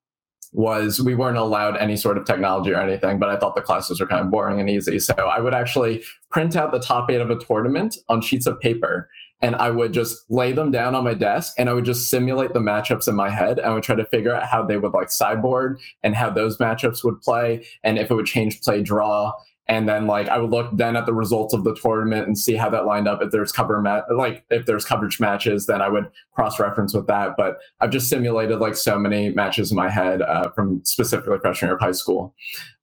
was 0.53 1.01
we 1.01 1.15
weren't 1.15 1.37
allowed 1.37 1.77
any 1.77 1.97
sort 1.97 2.17
of 2.17 2.25
technology 2.25 2.73
or 2.73 2.81
anything, 2.81 3.19
but 3.19 3.29
I 3.29 3.37
thought 3.37 3.55
the 3.55 3.61
classes 3.61 4.01
were 4.01 4.07
kind 4.07 4.25
of 4.25 4.31
boring 4.31 4.61
and 4.61 4.71
easy. 4.71 4.99
So 4.99 5.15
I 5.15 5.41
would 5.41 5.55
actually 5.55 6.03
print 6.31 6.57
out 6.57 6.73
the 6.73 6.79
top 6.79 7.11
eight 7.11 7.21
of 7.21 7.31
a 7.31 7.39
tournament 7.39 7.97
on 8.09 8.21
sheets 8.21 8.47
of 8.47 8.59
paper 8.61 9.11
and 9.41 9.55
I 9.57 9.71
would 9.71 9.93
just 9.93 10.25
lay 10.31 10.53
them 10.53 10.71
down 10.71 10.95
on 10.95 11.05
my 11.05 11.15
desk 11.15 11.55
and 11.59 11.69
I 11.69 11.73
would 11.73 11.85
just 11.85 12.11
simulate 12.11 12.55
the 12.55 12.61
matchups 12.61 13.09
in 13.09 13.15
my 13.15 13.31
head. 13.31 13.59
and 13.59 13.67
I 13.69 13.75
would 13.75 13.85
try 13.85 13.95
to 13.95 14.05
figure 14.07 14.35
out 14.35 14.45
how 14.45 14.65
they 14.65 14.79
would 14.79 14.93
like 14.93 15.11
sideboard 15.11 15.79
and 16.03 16.15
how 16.15 16.31
those 16.31 16.59
matchups 16.59 17.05
would 17.05 17.21
play 17.21 17.65
and 17.85 17.99
if 17.99 18.11
it 18.11 18.15
would 18.15 18.27
change 18.27 18.61
play 18.63 18.83
draw. 18.83 19.33
And 19.69 19.87
then 19.87 20.07
like 20.07 20.29
I 20.29 20.39
would 20.39 20.51
look 20.51 20.71
then 20.73 20.97
at 20.97 21.05
the 21.05 21.13
results 21.13 21.53
of 21.53 21.65
the 21.65 21.75
tournament 21.75 22.27
and 22.27 22.39
see 22.39 22.57
how 22.57 22.71
that 22.71 22.87
lined 22.87 23.07
up. 23.07 23.21
If 23.23 23.33
there's 23.33 23.53
cover 23.53 23.81
mat 23.83 24.05
like 24.11 24.45
if 24.51 24.65
there's 24.65 24.85
coverage 24.85 25.21
matches, 25.21 25.67
then 25.67 25.83
I 25.83 25.89
would 25.89 26.11
cross 26.33 26.59
reference 26.59 26.95
with 26.95 27.07
that. 27.09 27.35
But 27.37 27.59
I've 27.81 27.91
just 27.91 28.09
simulated 28.09 28.61
like 28.61 28.77
so 28.77 28.99
many 28.99 29.31
matches 29.31 29.71
in 29.71 29.77
my 29.77 29.91
head 29.91 30.23
uh, 30.23 30.51
from 30.53 30.83
specifically 30.85 31.39
freshman 31.39 31.69
year 31.69 31.75
of 31.77 31.81
high 31.83 31.93
school. 31.93 32.35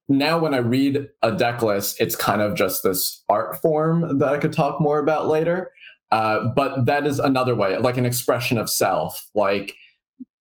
Now, 0.08 0.38
when 0.38 0.54
I 0.54 0.58
read 0.58 1.08
a 1.22 1.32
deck 1.32 1.62
list, 1.62 2.00
it's 2.00 2.14
kind 2.14 2.40
of 2.40 2.54
just 2.54 2.84
this 2.84 3.24
art 3.28 3.60
form 3.60 4.18
that 4.18 4.28
I 4.28 4.38
could 4.38 4.52
talk 4.52 4.80
more 4.80 5.00
about 5.00 5.26
later. 5.26 5.72
Uh, 6.12 6.48
but 6.54 6.86
that 6.86 7.06
is 7.06 7.18
another 7.18 7.56
way, 7.56 7.76
like 7.78 7.96
an 7.96 8.06
expression 8.06 8.58
of 8.58 8.70
self. 8.70 9.28
Like, 9.34 9.74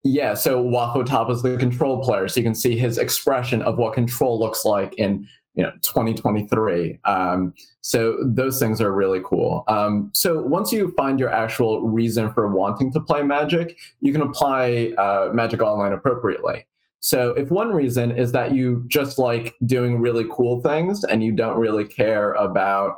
yeah, 0.03 0.35
so 0.35 0.63
Wafo-Tapa 0.63 1.31
is 1.31 1.41
the 1.41 1.57
control 1.57 2.03
player, 2.03 2.27
so 2.27 2.39
you 2.39 2.43
can 2.43 2.53
see 2.53 2.77
his 2.77 2.99
expression 2.99 3.63
of 3.63 3.79
what 3.79 3.95
control 3.95 4.39
looks 4.39 4.63
like 4.63 4.93
in 4.99 5.27
you 5.55 5.63
know 5.63 5.71
2023. 5.81 6.99
Um, 7.05 7.53
so 7.81 8.17
those 8.23 8.59
things 8.59 8.81
are 8.81 8.91
really 8.91 9.21
cool. 9.23 9.63
Um, 9.67 10.09
so 10.13 10.41
once 10.41 10.71
you 10.71 10.93
find 10.97 11.19
your 11.19 11.29
actual 11.29 11.87
reason 11.87 12.31
for 12.33 12.47
wanting 12.47 12.91
to 12.93 12.99
play 12.99 13.23
Magic, 13.23 13.77
you 14.01 14.11
can 14.11 14.21
apply 14.21 14.93
uh, 14.97 15.31
Magic 15.33 15.61
Online 15.61 15.93
appropriately. 15.93 16.65
So 16.99 17.31
if 17.31 17.51
one 17.51 17.69
reason 17.69 18.11
is 18.11 18.31
that 18.31 18.53
you 18.53 18.83
just 18.87 19.19
like 19.19 19.55
doing 19.65 19.99
really 19.99 20.25
cool 20.31 20.61
things 20.61 21.03
and 21.03 21.23
you 21.23 21.31
don't 21.31 21.57
really 21.57 21.85
care 21.85 22.33
about 22.33 22.97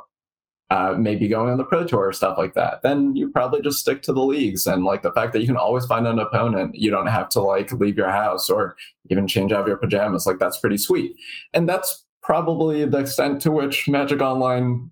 uh, 0.70 0.94
maybe 0.98 1.28
going 1.28 1.50
on 1.50 1.58
the 1.58 1.64
pro 1.64 1.86
tour 1.86 2.08
or 2.08 2.12
stuff 2.12 2.38
like 2.38 2.54
that, 2.54 2.82
then 2.82 3.14
you 3.14 3.30
probably 3.30 3.60
just 3.60 3.78
stick 3.78 4.02
to 4.02 4.12
the 4.12 4.22
leagues 4.22 4.66
and 4.66 4.84
like 4.84 5.02
the 5.02 5.12
fact 5.12 5.32
that 5.32 5.40
you 5.40 5.46
can 5.46 5.56
always 5.56 5.84
find 5.86 6.06
an 6.06 6.18
opponent. 6.18 6.74
You 6.74 6.90
don't 6.90 7.06
have 7.06 7.28
to 7.30 7.40
like 7.40 7.70
leave 7.72 7.96
your 7.96 8.10
house 8.10 8.48
or 8.48 8.76
even 9.10 9.26
change 9.26 9.52
out 9.52 9.60
of 9.60 9.68
your 9.68 9.76
pajamas. 9.76 10.26
Like 10.26 10.38
that's 10.38 10.58
pretty 10.58 10.78
sweet. 10.78 11.14
And 11.52 11.68
that's 11.68 12.06
probably 12.28 12.84
the 12.84 12.98
extent 12.98 13.40
to 13.40 13.50
which 13.50 13.88
Magic 13.88 14.20
Online 14.20 14.90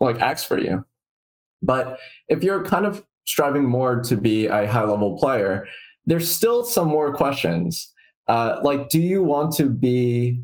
like 0.00 0.20
acts 0.20 0.42
for 0.42 0.58
you. 0.58 0.84
But 1.62 2.00
if 2.28 2.42
you're 2.42 2.64
kind 2.64 2.84
of 2.84 3.04
striving 3.26 3.64
more 3.64 4.02
to 4.02 4.16
be 4.16 4.48
a 4.48 4.66
high 4.66 4.82
level 4.82 5.16
player, 5.16 5.68
there's 6.04 6.28
still 6.28 6.64
some 6.64 6.88
more 6.88 7.14
questions. 7.14 7.94
Uh, 8.26 8.58
like, 8.64 8.88
do 8.88 9.00
you 9.00 9.22
want 9.22 9.54
to 9.54 9.70
be 9.70 10.42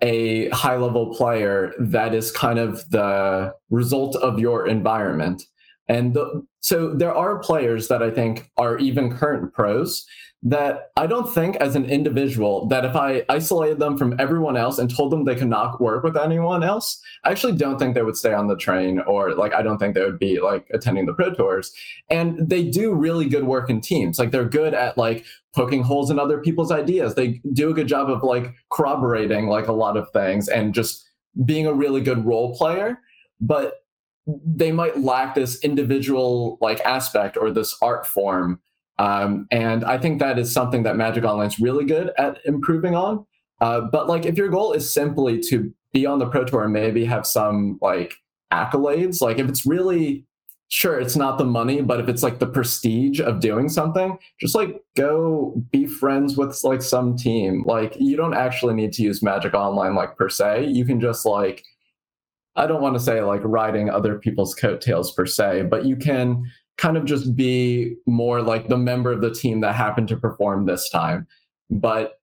a 0.00 0.48
high 0.48 0.76
level 0.76 1.14
player 1.14 1.74
that 1.78 2.14
is 2.14 2.30
kind 2.30 2.58
of 2.58 2.88
the 2.88 3.52
result 3.68 4.16
of 4.16 4.38
your 4.38 4.66
environment? 4.66 5.42
And 5.86 6.14
the, 6.14 6.46
so 6.60 6.94
there 6.94 7.14
are 7.14 7.40
players 7.40 7.88
that 7.88 8.02
I 8.02 8.10
think 8.10 8.50
are 8.56 8.78
even 8.78 9.14
current 9.14 9.52
pros 9.52 10.06
that 10.42 10.92
I 10.96 11.08
don't 11.08 11.32
think 11.32 11.56
as 11.56 11.74
an 11.74 11.84
individual 11.84 12.66
that 12.68 12.84
if 12.84 12.94
I 12.94 13.24
isolated 13.28 13.80
them 13.80 13.98
from 13.98 14.14
everyone 14.20 14.56
else 14.56 14.78
and 14.78 14.88
told 14.88 15.10
them 15.10 15.24
they 15.24 15.34
could 15.34 15.48
not 15.48 15.80
work 15.80 16.04
with 16.04 16.16
anyone 16.16 16.62
else, 16.62 17.00
I 17.24 17.32
actually 17.32 17.56
don't 17.56 17.76
think 17.76 17.94
they 17.94 18.02
would 18.02 18.16
stay 18.16 18.32
on 18.32 18.46
the 18.46 18.56
train 18.56 19.00
or 19.00 19.34
like 19.34 19.52
I 19.52 19.62
don't 19.62 19.78
think 19.78 19.94
they 19.94 20.04
would 20.04 20.20
be 20.20 20.40
like 20.40 20.68
attending 20.72 21.06
the 21.06 21.12
pro 21.12 21.34
tours. 21.34 21.72
And 22.08 22.48
they 22.48 22.62
do 22.62 22.94
really 22.94 23.28
good 23.28 23.44
work 23.44 23.68
in 23.68 23.80
teams. 23.80 24.18
Like 24.18 24.30
they're 24.30 24.48
good 24.48 24.74
at 24.74 24.96
like 24.96 25.24
poking 25.56 25.82
holes 25.82 26.08
in 26.08 26.20
other 26.20 26.38
people's 26.38 26.70
ideas. 26.70 27.16
They 27.16 27.40
do 27.52 27.70
a 27.70 27.74
good 27.74 27.88
job 27.88 28.08
of 28.08 28.22
like 28.22 28.54
corroborating 28.70 29.48
like 29.48 29.66
a 29.66 29.72
lot 29.72 29.96
of 29.96 30.08
things 30.12 30.48
and 30.48 30.72
just 30.72 31.04
being 31.44 31.66
a 31.66 31.74
really 31.74 32.00
good 32.00 32.24
role 32.24 32.54
player. 32.54 33.00
But 33.40 33.74
they 34.46 34.70
might 34.70 35.00
lack 35.00 35.34
this 35.34 35.58
individual 35.64 36.58
like 36.60 36.80
aspect 36.80 37.36
or 37.36 37.50
this 37.50 37.76
art 37.82 38.06
form 38.06 38.60
um, 38.98 39.46
and 39.50 39.84
I 39.84 39.98
think 39.98 40.18
that 40.18 40.38
is 40.38 40.52
something 40.52 40.82
that 40.82 40.96
Magic 40.96 41.24
Online 41.24 41.46
is 41.46 41.60
really 41.60 41.84
good 41.84 42.10
at 42.18 42.38
improving 42.44 42.94
on. 42.94 43.24
Uh, 43.60 43.82
but 43.82 44.08
like, 44.08 44.26
if 44.26 44.36
your 44.36 44.48
goal 44.48 44.72
is 44.72 44.92
simply 44.92 45.40
to 45.48 45.72
be 45.92 46.06
on 46.06 46.18
the 46.18 46.26
Pro 46.26 46.44
Tour 46.44 46.64
and 46.64 46.72
maybe 46.72 47.04
have 47.04 47.26
some 47.26 47.78
like 47.80 48.14
accolades, 48.52 49.20
like 49.20 49.38
if 49.38 49.48
it's 49.48 49.66
really 49.66 50.24
sure 50.68 51.00
it's 51.00 51.16
not 51.16 51.38
the 51.38 51.44
money 51.44 51.80
but 51.80 51.98
if 51.98 52.08
it's 52.08 52.22
like 52.22 52.38
the 52.38 52.46
prestige 52.46 53.20
of 53.20 53.40
doing 53.40 53.70
something 53.70 54.18
just 54.38 54.54
like 54.54 54.82
go 54.96 55.54
be 55.70 55.86
friends 55.86 56.36
with 56.36 56.58
like 56.62 56.82
some 56.82 57.16
team 57.16 57.64
like 57.66 57.96
you 57.98 58.16
don't 58.16 58.34
actually 58.34 58.74
need 58.74 58.92
to 58.92 59.02
use 59.02 59.22
magic 59.22 59.54
online 59.54 59.94
like 59.94 60.14
per 60.16 60.28
se 60.28 60.66
you 60.66 60.84
can 60.84 61.00
just 61.00 61.24
like 61.24 61.64
i 62.54 62.66
don't 62.66 62.82
want 62.82 62.94
to 62.94 63.00
say 63.00 63.22
like 63.22 63.40
riding 63.44 63.88
other 63.88 64.18
people's 64.18 64.54
coattails 64.54 65.10
per 65.12 65.24
se 65.24 65.62
but 65.62 65.86
you 65.86 65.96
can 65.96 66.44
kind 66.78 66.96
of 66.96 67.04
just 67.04 67.36
be 67.36 67.94
more 68.06 68.40
like 68.40 68.68
the 68.68 68.78
member 68.78 69.12
of 69.12 69.20
the 69.20 69.34
team 69.34 69.60
that 69.60 69.74
happened 69.74 70.08
to 70.08 70.16
perform 70.16 70.64
this 70.64 70.88
time 70.88 71.26
but 71.70 72.20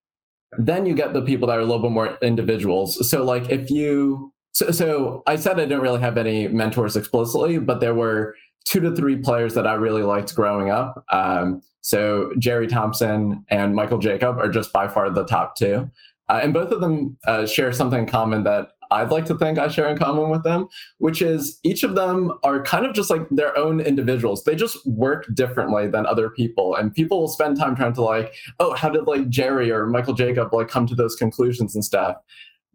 then 0.58 0.86
you 0.86 0.96
get 0.96 1.14
the 1.14 1.22
people 1.22 1.48
that 1.48 1.58
are 1.58 1.62
a 1.62 1.66
little 1.66 1.82
bit 1.82 1.92
more 1.92 2.18
individuals 2.22 3.08
so 3.10 3.24
like 3.24 3.50
if 3.50 3.70
you 3.70 4.34
so, 4.56 4.72
so 4.72 5.24
I 5.28 5.36
said 5.36 5.60
I 5.60 5.66
didn't 5.66 5.82
really 5.82 6.00
have 6.00 6.18
any 6.18 6.48
mentors 6.48 6.96
explicitly, 6.96 7.58
but 7.58 7.82
there 7.82 7.94
were 7.94 8.36
two 8.64 8.80
to 8.80 8.96
three 8.96 9.18
players 9.18 9.54
that 9.54 9.68
I 9.68 9.74
really 9.74 10.04
liked 10.04 10.34
growing 10.34 10.70
up. 10.70 11.04
Um, 11.12 11.62
so 11.82 12.32
Gerry 12.40 12.66
Thompson 12.66 13.46
and 13.50 13.76
Michael 13.76 13.98
Jacob 13.98 14.40
are 14.40 14.48
just 14.48 14.72
by 14.72 14.88
far 14.88 15.10
the 15.10 15.26
top 15.26 15.58
two. 15.58 15.92
Uh, 16.30 16.40
and 16.42 16.54
both 16.54 16.72
of 16.72 16.80
them 16.80 17.18
uh, 17.28 17.46
share 17.46 17.74
something 17.74 18.00
in 18.00 18.06
common 18.08 18.44
that 18.46 18.70
I'd 18.96 19.12
like 19.12 19.26
to 19.26 19.38
think 19.38 19.58
I 19.58 19.68
share 19.68 19.88
in 19.88 19.98
common 19.98 20.30
with 20.30 20.44
them, 20.44 20.68
which 20.98 21.22
is 21.22 21.60
each 21.64 21.84
of 21.84 21.96
them 21.96 22.34
are 22.44 22.62
kind 22.64 22.86
of 22.86 22.94
just 22.94 23.10
like 23.10 23.28
their 23.30 23.58
own 23.58 23.80
individuals. 23.80 24.44
They 24.44 24.56
just 24.56 24.86
work 24.86 25.26
differently 25.34 25.88
than 25.88 26.06
other 26.06 26.30
people. 26.30 26.76
And 26.76 26.94
people 26.94 27.20
will 27.20 27.28
spend 27.28 27.58
time 27.58 27.76
trying 27.76 27.94
to 27.94 28.02
like, 28.02 28.34
oh, 28.60 28.74
how 28.74 28.90
did 28.90 29.08
like 29.08 29.30
Gerry 29.30 29.72
or 29.72 29.88
Michael 29.88 30.14
Jacob 30.14 30.54
like 30.54 30.68
come 30.68 30.88
to 30.88 30.96
those 30.96 31.16
conclusions 31.16 31.76
and 31.76 31.84
stuff? 31.84 32.18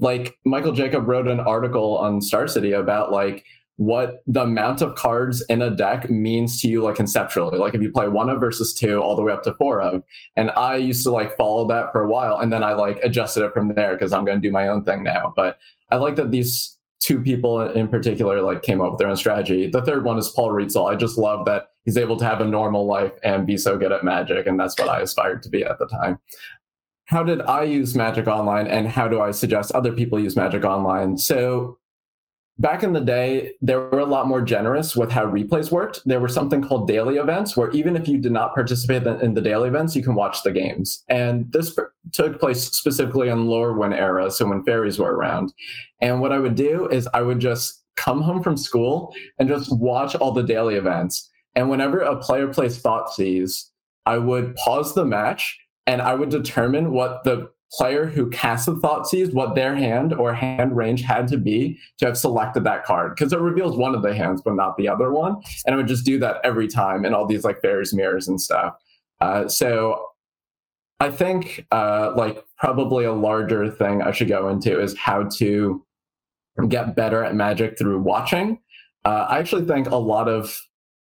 like 0.00 0.38
Michael 0.44 0.72
Jacob 0.72 1.06
wrote 1.06 1.28
an 1.28 1.40
article 1.40 1.98
on 1.98 2.20
Star 2.20 2.48
City 2.48 2.72
about 2.72 3.12
like 3.12 3.44
what 3.80 4.22
the 4.26 4.42
amount 4.42 4.82
of 4.82 4.94
cards 4.94 5.40
in 5.48 5.62
a 5.62 5.70
deck 5.70 6.10
means 6.10 6.60
to 6.60 6.68
you 6.68 6.82
like 6.82 6.96
conceptually 6.96 7.56
like 7.56 7.74
if 7.74 7.80
you 7.80 7.90
play 7.90 8.06
one 8.06 8.28
of 8.28 8.38
versus 8.38 8.74
two 8.74 9.00
all 9.00 9.16
the 9.16 9.22
way 9.22 9.32
up 9.32 9.42
to 9.42 9.54
four 9.54 9.80
of 9.80 10.02
and 10.36 10.50
i 10.50 10.76
used 10.76 11.02
to 11.02 11.10
like 11.10 11.34
follow 11.34 11.66
that 11.66 11.90
for 11.90 12.02
a 12.02 12.06
while 12.06 12.36
and 12.40 12.52
then 12.52 12.62
i 12.62 12.74
like 12.74 13.00
adjusted 13.02 13.42
it 13.42 13.54
from 13.54 13.74
there 13.74 13.94
because 13.94 14.12
i'm 14.12 14.26
going 14.26 14.36
to 14.36 14.46
do 14.46 14.52
my 14.52 14.68
own 14.68 14.84
thing 14.84 15.02
now 15.02 15.32
but 15.34 15.56
i 15.90 15.96
like 15.96 16.14
that 16.14 16.30
these 16.30 16.76
two 17.00 17.22
people 17.22 17.58
in 17.70 17.88
particular 17.88 18.42
like 18.42 18.60
came 18.60 18.82
up 18.82 18.90
with 18.90 18.98
their 18.98 19.08
own 19.08 19.16
strategy 19.16 19.66
the 19.70 19.80
third 19.80 20.04
one 20.04 20.18
is 20.18 20.28
paul 20.28 20.50
Rietzl. 20.50 20.92
i 20.92 20.94
just 20.94 21.16
love 21.16 21.46
that 21.46 21.68
he's 21.86 21.96
able 21.96 22.18
to 22.18 22.24
have 22.26 22.42
a 22.42 22.44
normal 22.44 22.84
life 22.84 23.12
and 23.24 23.46
be 23.46 23.56
so 23.56 23.78
good 23.78 23.92
at 23.92 24.04
magic 24.04 24.46
and 24.46 24.60
that's 24.60 24.78
what 24.78 24.90
i 24.90 25.00
aspired 25.00 25.42
to 25.42 25.48
be 25.48 25.64
at 25.64 25.78
the 25.78 25.86
time 25.86 26.18
how 27.06 27.24
did 27.24 27.40
I 27.42 27.64
use 27.64 27.96
Magic 27.96 28.28
Online 28.28 28.68
and 28.68 28.86
how 28.86 29.08
do 29.08 29.20
I 29.20 29.32
suggest 29.32 29.72
other 29.72 29.90
people 29.90 30.20
use 30.20 30.36
Magic 30.36 30.64
Online? 30.64 31.18
So 31.18 31.79
back 32.60 32.82
in 32.82 32.92
the 32.92 33.00
day, 33.00 33.52
they 33.62 33.74
were 33.74 34.00
a 34.00 34.04
lot 34.04 34.28
more 34.28 34.42
generous 34.42 34.94
with 34.94 35.10
how 35.10 35.24
replays 35.24 35.72
worked. 35.72 36.02
There 36.04 36.20
were 36.20 36.28
something 36.28 36.60
called 36.60 36.86
daily 36.86 37.16
events 37.16 37.56
where 37.56 37.70
even 37.70 37.96
if 37.96 38.06
you 38.06 38.18
did 38.18 38.32
not 38.32 38.54
participate 38.54 39.06
in 39.06 39.32
the 39.32 39.40
daily 39.40 39.68
events, 39.68 39.96
you 39.96 40.02
can 40.02 40.14
watch 40.14 40.42
the 40.42 40.52
games. 40.52 41.02
And 41.08 41.50
this 41.52 41.76
took 42.12 42.38
place 42.38 42.62
specifically 42.64 43.30
in 43.30 43.46
lower 43.46 43.72
Lorwyn 43.72 43.96
era, 43.96 44.30
so 44.30 44.46
when 44.46 44.62
fairies 44.62 44.98
were 44.98 45.14
around. 45.14 45.54
And 46.02 46.20
what 46.20 46.32
I 46.32 46.38
would 46.38 46.54
do 46.54 46.86
is 46.88 47.08
I 47.14 47.22
would 47.22 47.40
just 47.40 47.82
come 47.96 48.20
home 48.20 48.42
from 48.42 48.56
school 48.56 49.14
and 49.38 49.48
just 49.48 49.74
watch 49.78 50.14
all 50.14 50.32
the 50.32 50.42
daily 50.42 50.76
events. 50.76 51.30
And 51.54 51.70
whenever 51.70 52.00
a 52.00 52.16
player 52.16 52.48
plays 52.48 52.78
thought 52.78 53.08
Thoughtseize, 53.08 53.70
I 54.04 54.18
would 54.18 54.54
pause 54.56 54.94
the 54.94 55.04
match 55.04 55.58
and 55.86 56.02
I 56.02 56.14
would 56.14 56.28
determine 56.28 56.92
what 56.92 57.24
the 57.24 57.50
player 57.72 58.06
who 58.06 58.28
cast 58.30 58.66
the 58.66 58.74
Thoughtseize, 58.74 59.32
what 59.32 59.54
their 59.54 59.76
hand 59.76 60.12
or 60.12 60.34
hand 60.34 60.76
range 60.76 61.02
had 61.02 61.28
to 61.28 61.38
be 61.38 61.78
to 61.98 62.06
have 62.06 62.18
selected 62.18 62.64
that 62.64 62.84
card. 62.84 63.14
Because 63.14 63.32
it 63.32 63.38
reveals 63.38 63.76
one 63.76 63.94
of 63.94 64.02
the 64.02 64.14
hands, 64.14 64.42
but 64.42 64.54
not 64.54 64.76
the 64.76 64.88
other 64.88 65.12
one. 65.12 65.36
And 65.66 65.74
I 65.74 65.76
would 65.76 65.86
just 65.86 66.04
do 66.04 66.18
that 66.18 66.40
every 66.42 66.68
time 66.68 67.04
in 67.04 67.14
all 67.14 67.26
these 67.26 67.44
like 67.44 67.60
Fairies 67.62 67.94
mirrors 67.94 68.28
and 68.28 68.40
stuff. 68.40 68.74
Uh, 69.20 69.48
so 69.48 70.06
I 70.98 71.10
think 71.10 71.66
uh, 71.70 72.12
like 72.16 72.44
probably 72.58 73.04
a 73.04 73.12
larger 73.12 73.70
thing 73.70 74.02
I 74.02 74.10
should 74.12 74.28
go 74.28 74.48
into 74.48 74.80
is 74.80 74.96
how 74.96 75.24
to 75.36 75.84
get 76.68 76.96
better 76.96 77.24
at 77.24 77.34
magic 77.34 77.78
through 77.78 78.00
watching. 78.00 78.58
Uh, 79.04 79.26
I 79.30 79.38
actually 79.38 79.64
think 79.64 79.88
a 79.88 79.96
lot 79.96 80.28
of 80.28 80.60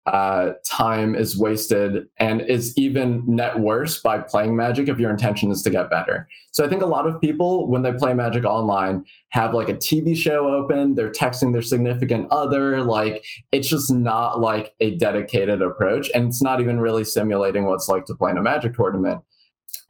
uh, 0.06 0.52
time 0.64 1.16
is 1.16 1.36
wasted 1.36 2.06
and 2.18 2.40
is 2.42 2.76
even 2.78 3.24
net 3.26 3.58
worse 3.58 4.00
by 4.00 4.18
playing 4.18 4.54
Magic 4.54 4.88
if 4.88 5.00
your 5.00 5.10
intention 5.10 5.50
is 5.50 5.62
to 5.62 5.70
get 5.70 5.90
better. 5.90 6.28
So 6.52 6.64
I 6.64 6.68
think 6.68 6.82
a 6.82 6.86
lot 6.86 7.08
of 7.08 7.20
people, 7.20 7.68
when 7.68 7.82
they 7.82 7.92
play 7.92 8.14
Magic 8.14 8.44
online, 8.44 9.04
have 9.30 9.52
like 9.52 9.68
a 9.68 9.74
TV 9.74 10.16
show 10.16 10.48
open, 10.48 10.94
they're 10.94 11.10
texting 11.10 11.52
their 11.52 11.62
significant 11.62 12.28
other. 12.30 12.82
Like 12.82 13.24
it's 13.50 13.68
just 13.68 13.92
not 13.92 14.40
like 14.40 14.74
a 14.78 14.96
dedicated 14.96 15.60
approach. 15.60 16.08
And 16.14 16.28
it's 16.28 16.42
not 16.42 16.60
even 16.60 16.78
really 16.78 17.04
simulating 17.04 17.64
what 17.64 17.74
it's 17.74 17.88
like 17.88 18.04
to 18.06 18.14
play 18.14 18.30
in 18.30 18.38
a 18.38 18.42
Magic 18.42 18.74
tournament. 18.74 19.22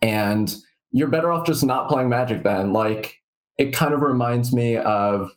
And 0.01 0.55
you're 0.93 1.09
better 1.09 1.31
off 1.31 1.47
just 1.47 1.63
not 1.63 1.91
playing 1.91 2.09
Magic 2.09 2.43
then. 2.43 2.73
Like 2.73 3.21
it 3.59 3.73
kind 3.75 3.93
of 3.93 4.01
reminds 4.01 4.53
me 4.55 4.79
of 4.79 5.31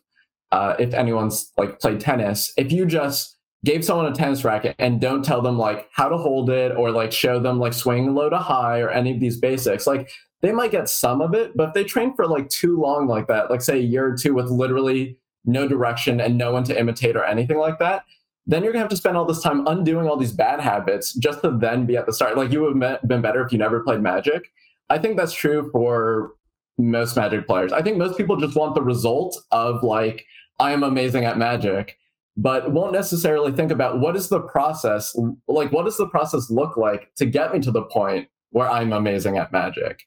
uh, 0.52 0.74
if 0.78 0.94
anyone's 0.94 1.52
like 1.58 1.80
played 1.80 2.00
tennis, 2.00 2.52
if 2.56 2.72
you 2.72 2.86
just 2.86 3.36
gave 3.64 3.84
someone 3.84 4.06
a 4.06 4.14
tennis 4.14 4.44
racket 4.44 4.74
and 4.78 5.00
don't 5.00 5.24
tell 5.24 5.42
them 5.42 5.58
like 5.58 5.88
how 5.92 6.08
to 6.08 6.16
hold 6.16 6.48
it 6.48 6.74
or 6.76 6.90
like 6.90 7.12
show 7.12 7.38
them 7.38 7.58
like 7.58 7.74
swing 7.74 8.14
low 8.14 8.30
to 8.30 8.38
high 8.38 8.80
or 8.80 8.90
any 8.90 9.12
of 9.12 9.20
these 9.20 9.38
basics. 9.38 9.86
Like 9.86 10.10
they 10.40 10.52
might 10.52 10.70
get 10.70 10.88
some 10.88 11.20
of 11.20 11.34
it 11.34 11.56
but 11.56 11.68
if 11.68 11.74
they 11.74 11.84
train 11.84 12.14
for 12.14 12.26
like 12.26 12.48
too 12.48 12.80
long 12.80 13.06
like 13.06 13.28
that 13.28 13.50
like 13.50 13.60
say 13.62 13.78
a 13.78 13.82
year 13.82 14.06
or 14.06 14.16
two 14.16 14.34
with 14.34 14.46
literally 14.46 15.18
no 15.44 15.68
direction 15.68 16.20
and 16.20 16.38
no 16.38 16.52
one 16.52 16.64
to 16.64 16.78
imitate 16.78 17.16
or 17.16 17.24
anything 17.24 17.58
like 17.58 17.78
that 17.78 18.04
then 18.46 18.62
you're 18.64 18.72
gonna 18.72 18.82
have 18.82 18.90
to 18.90 18.96
spend 18.96 19.16
all 19.16 19.24
this 19.24 19.42
time 19.42 19.66
undoing 19.66 20.08
all 20.08 20.16
these 20.16 20.32
bad 20.32 20.60
habits 20.60 21.12
just 21.14 21.42
to 21.42 21.50
then 21.50 21.86
be 21.86 21.96
at 21.96 22.06
the 22.06 22.12
start. 22.12 22.36
Like 22.36 22.50
you 22.50 22.62
would 22.62 22.82
have 22.82 23.06
been 23.06 23.20
better 23.20 23.44
if 23.44 23.52
you 23.52 23.58
never 23.58 23.80
played 23.80 24.00
magic. 24.00 24.50
I 24.88 24.98
think 24.98 25.16
that's 25.16 25.32
true 25.32 25.68
for 25.70 26.32
most 26.78 27.16
magic 27.16 27.46
players. 27.46 27.72
I 27.72 27.82
think 27.82 27.96
most 27.96 28.16
people 28.16 28.36
just 28.36 28.56
want 28.56 28.74
the 28.74 28.82
result 28.82 29.38
of 29.52 29.82
like 29.82 30.24
i 30.58 30.72
am 30.72 30.82
amazing 30.82 31.24
at 31.24 31.38
magic 31.38 31.96
but 32.40 32.72
won't 32.72 32.92
necessarily 32.92 33.52
think 33.52 33.70
about 33.70 34.00
what 34.00 34.16
is 34.16 34.28
the 34.28 34.40
process 34.40 35.14
like 35.46 35.70
what 35.72 35.84
does 35.84 35.98
the 35.98 36.08
process 36.08 36.50
look 36.50 36.76
like 36.76 37.12
to 37.16 37.26
get 37.26 37.52
me 37.52 37.60
to 37.60 37.70
the 37.70 37.82
point 37.82 38.28
where 38.50 38.68
i'm 38.68 38.92
amazing 38.92 39.36
at 39.36 39.52
magic? 39.52 40.02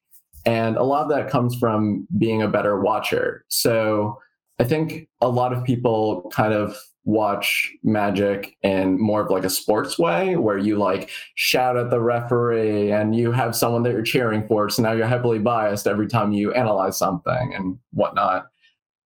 And 0.45 0.75
a 0.75 0.83
lot 0.83 1.03
of 1.03 1.09
that 1.09 1.29
comes 1.29 1.55
from 1.55 2.05
being 2.17 2.41
a 2.41 2.49
better 2.49 2.79
watcher. 2.79 3.45
So 3.47 4.19
i 4.59 4.63
think 4.63 5.07
a 5.21 5.29
lot 5.29 5.53
of 5.53 5.63
people 5.63 6.29
kind 6.33 6.53
of 6.53 6.77
watch 7.05 7.71
magic 7.83 8.55
in 8.63 8.99
more 8.99 9.21
of 9.21 9.29
like 9.29 9.43
a 9.43 9.49
sports 9.49 9.99
way 9.99 10.37
where 10.37 10.57
you 10.57 10.77
like 10.77 11.09
shout 11.35 11.75
at 11.75 11.89
the 11.89 11.99
referee 11.99 12.91
and 12.91 13.13
you 13.15 13.31
have 13.31 13.55
someone 13.55 13.83
that 13.83 13.91
you're 13.91 14.01
cheering 14.01 14.47
for 14.47 14.69
so 14.69 14.81
now 14.81 14.93
you're 14.93 15.05
heavily 15.05 15.39
biased 15.39 15.85
every 15.85 16.07
time 16.07 16.31
you 16.31 16.53
analyze 16.53 16.97
something 16.97 17.53
and 17.53 17.77
whatnot 17.91 18.45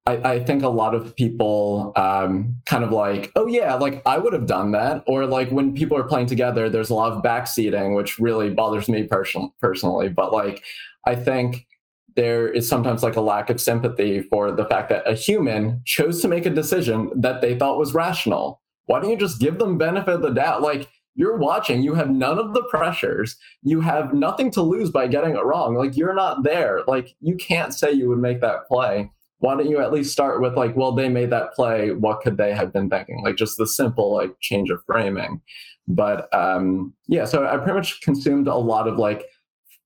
I, 0.07 0.35
I, 0.35 0.39
think 0.39 0.63
a 0.63 0.69
lot 0.69 0.95
of 0.95 1.13
people 1.17 1.91
um, 1.97 2.55
kind 2.65 2.85
of 2.85 2.91
like, 2.91 3.29
oh 3.35 3.45
yeah, 3.45 3.73
like 3.73 4.01
I 4.05 4.17
would 4.17 4.31
have 4.31 4.45
done 4.45 4.71
that. 4.71 5.03
Or 5.05 5.25
like 5.25 5.49
when 5.49 5.73
people 5.75 5.97
are 5.97 6.03
playing 6.05 6.27
together, 6.27 6.69
there's 6.69 6.89
a 6.89 6.93
lot 6.93 7.11
of 7.11 7.21
backseating, 7.21 7.93
which 7.93 8.17
really 8.17 8.49
bothers 8.49 8.87
me 8.87 9.03
person- 9.03 9.51
personally. 9.59 10.07
But 10.07 10.31
like, 10.31 10.63
I 11.05 11.15
think 11.15 11.67
there 12.15 12.47
is 12.47 12.67
sometimes 12.69 13.03
like 13.03 13.17
a 13.17 13.21
lack 13.21 13.49
of 13.49 13.59
sympathy 13.59 14.21
for 14.21 14.49
the 14.49 14.65
fact 14.65 14.87
that 14.89 15.07
a 15.07 15.13
human 15.13 15.81
chose 15.83 16.21
to 16.21 16.29
make 16.29 16.45
a 16.45 16.51
decision 16.51 17.11
that 17.13 17.41
they 17.41 17.59
thought 17.59 17.77
was 17.77 17.93
rational. 17.93 18.61
Why 18.85 19.01
don't 19.01 19.11
you 19.11 19.17
just 19.17 19.41
give 19.41 19.59
them 19.59 19.77
benefit 19.77 20.13
of 20.13 20.21
the 20.21 20.29
doubt? 20.29 20.61
Like 20.61 20.87
you're 21.15 21.37
watching, 21.37 21.83
you 21.83 21.95
have 21.95 22.09
none 22.09 22.39
of 22.39 22.53
the 22.53 22.63
pressures, 22.69 23.35
you 23.61 23.81
have 23.81 24.13
nothing 24.13 24.51
to 24.51 24.61
lose 24.61 24.89
by 24.89 25.07
getting 25.07 25.35
it 25.35 25.43
wrong. 25.43 25.75
Like 25.75 25.97
you're 25.97 26.15
not 26.15 26.43
there. 26.43 26.83
Like 26.87 27.13
you 27.19 27.35
can't 27.35 27.73
say 27.73 27.91
you 27.91 28.07
would 28.07 28.19
make 28.19 28.39
that 28.39 28.67
play 28.69 29.11
why 29.39 29.55
don't 29.55 29.69
you 29.69 29.79
at 29.79 29.93
least 29.93 30.11
start 30.11 30.41
with 30.41 30.55
like 30.55 30.75
well 30.75 30.91
they 30.91 31.09
made 31.09 31.29
that 31.29 31.53
play. 31.53 31.91
What 31.91 32.21
could 32.21 32.37
they 32.37 32.53
have 32.53 32.73
been 32.73 32.89
thinking? 32.89 33.21
Like 33.23 33.35
just 33.35 33.57
the 33.57 33.67
simple 33.67 34.13
like 34.13 34.31
change 34.39 34.69
of 34.69 34.83
framing. 34.85 35.41
But 35.87 36.33
um 36.33 36.93
yeah 37.07 37.25
so 37.25 37.45
i 37.45 37.55
pretty 37.57 37.73
much 37.73 38.01
consumed 38.01 38.47
a 38.47 38.55
lot 38.55 38.87
of 38.87 38.97
like 38.97 39.25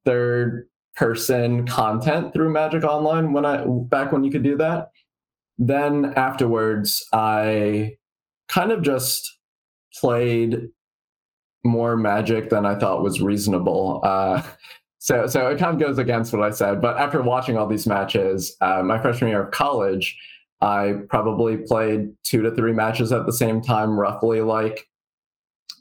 third 0.05 0.67
person 0.95 1.65
content 1.67 2.33
through 2.33 2.51
magic 2.51 2.83
online 2.83 3.33
when 3.33 3.45
i 3.45 3.63
back 3.65 4.11
when 4.11 4.23
you 4.23 4.31
could 4.31 4.43
do 4.43 4.57
that. 4.57 4.89
Then 5.57 6.13
afterwards 6.15 7.05
i 7.13 7.95
kind 8.47 8.71
of 8.71 8.81
just 8.81 9.37
played 9.99 10.69
more 11.63 11.95
magic 11.97 12.49
than 12.49 12.65
i 12.65 12.75
thought 12.75 13.03
was 13.03 13.21
reasonable. 13.21 13.99
Uh 14.03 14.41
so, 15.01 15.25
so 15.25 15.47
it 15.47 15.57
kind 15.57 15.73
of 15.73 15.79
goes 15.79 15.97
against 15.97 16.31
what 16.31 16.43
I 16.43 16.51
said. 16.51 16.79
But 16.79 16.97
after 16.97 17.23
watching 17.23 17.57
all 17.57 17.65
these 17.65 17.87
matches, 17.87 18.55
uh, 18.61 18.83
my 18.83 19.01
freshman 19.01 19.31
year 19.31 19.41
of 19.41 19.49
college, 19.49 20.15
I 20.61 20.97
probably 21.09 21.57
played 21.57 22.11
two 22.21 22.43
to 22.43 22.51
three 22.51 22.71
matches 22.71 23.11
at 23.11 23.25
the 23.25 23.33
same 23.33 23.61
time, 23.61 23.99
roughly 23.99 24.41
like 24.41 24.87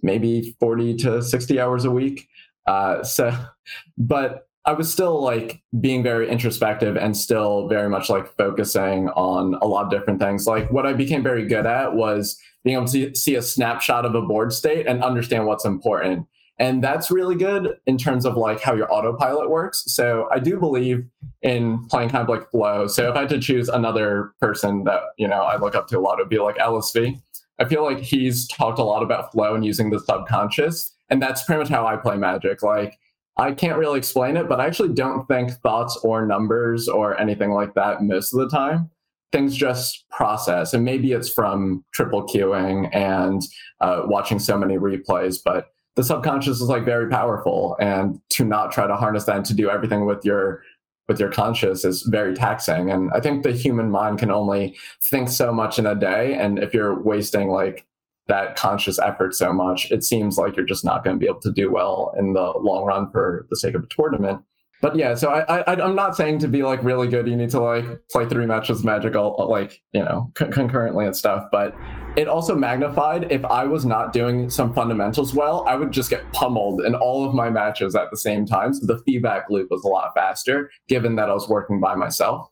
maybe 0.02 0.56
40 0.58 0.96
to 0.96 1.22
60 1.22 1.60
hours 1.60 1.84
a 1.84 1.90
week. 1.90 2.28
Uh, 2.66 3.02
so, 3.02 3.36
but 3.98 4.48
I 4.64 4.72
was 4.72 4.90
still 4.90 5.20
like 5.22 5.60
being 5.78 6.02
very 6.02 6.26
introspective 6.30 6.96
and 6.96 7.14
still 7.14 7.68
very 7.68 7.90
much 7.90 8.08
like 8.08 8.34
focusing 8.38 9.10
on 9.10 9.58
a 9.60 9.66
lot 9.66 9.84
of 9.84 9.90
different 9.90 10.18
things. 10.18 10.46
Like 10.46 10.72
what 10.72 10.86
I 10.86 10.94
became 10.94 11.22
very 11.22 11.46
good 11.46 11.66
at 11.66 11.94
was 11.94 12.40
being 12.64 12.76
able 12.76 12.88
to 12.88 13.14
see 13.14 13.34
a 13.34 13.42
snapshot 13.42 14.06
of 14.06 14.14
a 14.14 14.22
board 14.22 14.54
state 14.54 14.86
and 14.86 15.04
understand 15.04 15.44
what's 15.44 15.66
important. 15.66 16.26
And 16.60 16.84
that's 16.84 17.10
really 17.10 17.36
good 17.36 17.78
in 17.86 17.96
terms 17.96 18.26
of 18.26 18.36
like 18.36 18.60
how 18.60 18.74
your 18.74 18.92
autopilot 18.92 19.48
works. 19.48 19.82
So 19.86 20.28
I 20.30 20.38
do 20.38 20.58
believe 20.58 21.06
in 21.40 21.86
playing 21.86 22.10
kind 22.10 22.22
of 22.22 22.28
like 22.28 22.50
flow. 22.50 22.86
So 22.86 23.08
if 23.08 23.16
I 23.16 23.20
had 23.20 23.30
to 23.30 23.40
choose 23.40 23.70
another 23.70 24.34
person 24.42 24.84
that, 24.84 25.00
you 25.16 25.26
know, 25.26 25.40
I 25.40 25.56
look 25.56 25.74
up 25.74 25.88
to 25.88 25.98
a 25.98 26.00
lot, 26.00 26.18
it 26.18 26.24
would 26.24 26.28
be 26.28 26.38
like 26.38 26.58
LSV. 26.58 27.18
I 27.58 27.64
feel 27.64 27.82
like 27.82 28.00
he's 28.00 28.46
talked 28.46 28.78
a 28.78 28.84
lot 28.84 29.02
about 29.02 29.32
flow 29.32 29.54
and 29.54 29.64
using 29.64 29.88
the 29.88 30.00
subconscious. 30.00 30.94
And 31.08 31.20
that's 31.20 31.42
pretty 31.44 31.60
much 31.60 31.70
how 31.70 31.86
I 31.86 31.96
play 31.96 32.18
magic. 32.18 32.62
Like 32.62 32.98
I 33.38 33.52
can't 33.52 33.78
really 33.78 33.98
explain 33.98 34.36
it, 34.36 34.46
but 34.46 34.60
I 34.60 34.66
actually 34.66 34.92
don't 34.92 35.26
think 35.28 35.52
thoughts 35.62 35.98
or 36.04 36.26
numbers 36.26 36.88
or 36.88 37.18
anything 37.18 37.52
like 37.52 37.72
that 37.72 38.02
most 38.02 38.34
of 38.34 38.40
the 38.40 38.54
time. 38.54 38.90
Things 39.32 39.56
just 39.56 40.04
process. 40.10 40.74
And 40.74 40.84
maybe 40.84 41.12
it's 41.12 41.32
from 41.32 41.84
triple 41.94 42.26
queuing 42.26 42.94
and 42.94 43.40
uh, 43.80 44.02
watching 44.04 44.38
so 44.38 44.58
many 44.58 44.76
replays, 44.76 45.38
but 45.42 45.70
the 46.00 46.04
subconscious 46.04 46.62
is 46.62 46.68
like 46.70 46.86
very 46.86 47.10
powerful. 47.10 47.76
And 47.78 48.18
to 48.30 48.44
not 48.46 48.72
try 48.72 48.86
to 48.86 48.96
harness 48.96 49.24
that 49.24 49.36
and 49.36 49.44
to 49.44 49.54
do 49.54 49.68
everything 49.68 50.06
with 50.06 50.24
your 50.24 50.62
with 51.08 51.20
your 51.20 51.30
conscious 51.30 51.84
is 51.84 52.02
very 52.04 52.34
taxing. 52.34 52.90
And 52.90 53.10
I 53.12 53.20
think 53.20 53.42
the 53.42 53.52
human 53.52 53.90
mind 53.90 54.18
can 54.18 54.30
only 54.30 54.78
think 55.02 55.28
so 55.28 55.52
much 55.52 55.78
in 55.78 55.84
a 55.84 55.94
day. 55.94 56.32
And 56.32 56.58
if 56.58 56.72
you're 56.72 56.98
wasting 56.98 57.48
like 57.48 57.84
that 58.28 58.56
conscious 58.56 58.98
effort 58.98 59.34
so 59.34 59.52
much, 59.52 59.90
it 59.90 60.02
seems 60.02 60.38
like 60.38 60.56
you're 60.56 60.64
just 60.64 60.86
not 60.86 61.04
going 61.04 61.16
to 61.16 61.20
be 61.20 61.28
able 61.28 61.40
to 61.40 61.52
do 61.52 61.70
well 61.70 62.14
in 62.18 62.32
the 62.32 62.52
long 62.58 62.86
run 62.86 63.10
for 63.10 63.46
the 63.50 63.56
sake 63.56 63.74
of 63.74 63.84
a 63.84 63.88
tournament. 63.88 64.40
But 64.82 64.96
yeah, 64.96 65.14
so 65.14 65.28
I, 65.30 65.60
I 65.60 65.82
I'm 65.82 65.94
not 65.94 66.16
saying 66.16 66.38
to 66.38 66.48
be 66.48 66.62
like 66.62 66.82
really 66.82 67.06
good, 67.06 67.28
you 67.28 67.36
need 67.36 67.50
to 67.50 67.60
like 67.60 67.84
play 68.10 68.26
three 68.26 68.46
matches 68.46 68.82
magic 68.82 69.14
all 69.14 69.46
like 69.50 69.80
you 69.92 70.02
know 70.02 70.30
con- 70.34 70.50
concurrently 70.50 71.04
and 71.04 71.14
stuff. 71.14 71.44
But 71.52 71.74
it 72.16 72.28
also 72.28 72.56
magnified 72.56 73.30
if 73.30 73.44
I 73.44 73.64
was 73.64 73.84
not 73.84 74.12
doing 74.12 74.48
some 74.48 74.72
fundamentals 74.72 75.34
well, 75.34 75.64
I 75.68 75.76
would 75.76 75.92
just 75.92 76.08
get 76.08 76.32
pummeled 76.32 76.80
in 76.82 76.94
all 76.94 77.28
of 77.28 77.34
my 77.34 77.50
matches 77.50 77.94
at 77.94 78.10
the 78.10 78.16
same 78.16 78.46
time. 78.46 78.72
So 78.72 78.86
the 78.86 79.02
feedback 79.04 79.50
loop 79.50 79.70
was 79.70 79.84
a 79.84 79.88
lot 79.88 80.12
faster, 80.14 80.70
given 80.88 81.16
that 81.16 81.28
I 81.28 81.34
was 81.34 81.48
working 81.48 81.78
by 81.78 81.94
myself. 81.94 82.48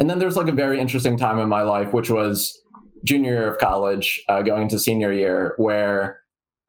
And 0.00 0.10
then 0.10 0.18
there's 0.18 0.36
like 0.36 0.48
a 0.48 0.52
very 0.52 0.80
interesting 0.80 1.16
time 1.16 1.38
in 1.38 1.48
my 1.48 1.62
life, 1.62 1.92
which 1.92 2.10
was 2.10 2.60
junior 3.04 3.32
year 3.32 3.52
of 3.52 3.58
college, 3.58 4.20
uh, 4.28 4.42
going 4.42 4.62
into 4.62 4.78
senior 4.78 5.12
year, 5.12 5.54
where 5.58 6.21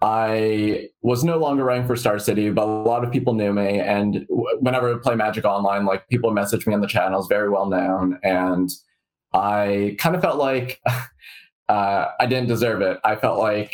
I 0.04 0.90
was 1.02 1.24
no 1.24 1.38
longer 1.38 1.64
running 1.64 1.88
for 1.88 1.96
Star 1.96 2.20
City, 2.20 2.50
but 2.50 2.64
a 2.64 2.66
lot 2.66 3.06
of 3.06 3.12
people 3.12 3.34
knew 3.34 3.54
me. 3.54 3.80
And 3.80 4.26
whenever 4.60 4.94
I 4.94 4.98
play 5.02 5.16
Magic 5.16 5.46
Online, 5.46 5.86
like 5.86 6.10
people 6.10 6.32
message 6.32 6.68
me 6.68 6.74
on 6.74 6.82
the 6.82 6.88
channels, 6.88 7.30
very 7.30 7.50
well 7.50 7.68
known. 7.68 8.20
And 8.22 8.70
I 9.32 9.96
kind 10.00 10.14
of 10.14 10.22
felt 10.22 10.38
like 10.38 10.82
uh, 11.70 12.08
I 12.20 12.26
didn't 12.26 12.50
deserve 12.50 12.82
it. 12.82 13.00
I 13.06 13.16
felt 13.16 13.40
like 13.40 13.74